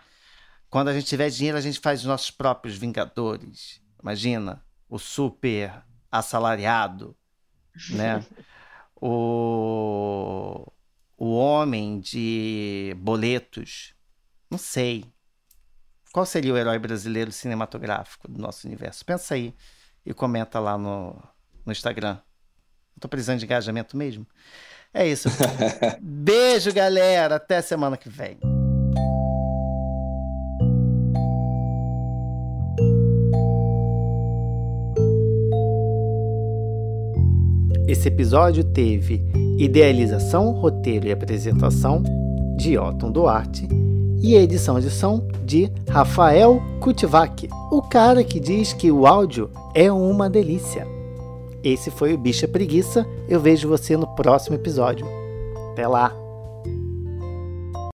Quando 0.72 0.88
a 0.88 0.94
gente 0.94 1.06
tiver 1.06 1.30
dinheiro, 1.30 1.56
a 1.60 1.62
gente 1.62 1.80
faz 1.80 2.00
os 2.00 2.08
nossos 2.08 2.32
próprios 2.32 2.76
Vingadores. 2.78 3.80
Imagina, 4.02 4.66
o 4.90 4.98
super 4.98 5.84
assalariado, 6.12 7.16
né? 7.92 8.26
o, 9.00 10.66
o 11.16 11.38
homem 11.38 12.00
de 12.00 12.96
boletos. 12.98 13.96
Não 14.50 14.58
sei. 14.58 15.06
Qual 16.14 16.26
seria 16.26 16.54
o 16.54 16.58
herói 16.58 16.80
brasileiro 16.80 17.32
cinematográfico 17.32 18.28
do 18.28 18.42
nosso 18.42 18.66
universo? 18.66 19.06
Pensa 19.06 19.36
aí 19.36 19.54
e 20.06 20.14
comenta 20.14 20.60
lá 20.60 20.78
no, 20.78 21.22
no 21.66 21.72
Instagram. 21.72 22.18
Tô 23.00 23.08
precisando 23.08 23.40
de 23.40 23.46
engajamento 23.46 23.96
mesmo. 23.96 24.26
É 24.94 25.06
isso. 25.06 25.30
Beijo, 26.02 26.74
galera. 26.74 27.36
Até 27.36 27.62
semana 27.62 27.98
que 27.98 28.10
vem. 28.10 28.40
Esse 37.88 38.08
episódio 38.08 38.64
teve 38.64 39.22
idealização, 39.60 40.52
roteiro 40.52 41.08
e 41.08 41.12
apresentação 41.12 42.04
de 42.58 42.78
Otton 42.78 43.12
Duarte 43.12 43.68
e 44.22 44.36
edição 44.36 44.80
de 44.80 44.90
som 44.90 45.28
de 45.44 45.72
Rafael 45.90 46.62
Kutivac, 46.80 47.48
o 47.72 47.82
cara 47.82 48.24
que 48.24 48.40
diz 48.40 48.74
que 48.74 48.92
o 48.92 49.06
áudio 49.06 49.50
é 49.74 49.92
uma 49.92 50.30
delícia. 50.30 50.88
Esse 51.64 51.92
foi 51.92 52.14
o 52.14 52.18
Bicha 52.18 52.48
Preguiça. 52.48 53.06
Eu 53.28 53.40
vejo 53.40 53.68
você 53.68 53.98
no 53.98 54.08
próximo 54.16 54.56
episódio. 54.56 55.06
Até 55.72 55.88
lá! 55.88 56.27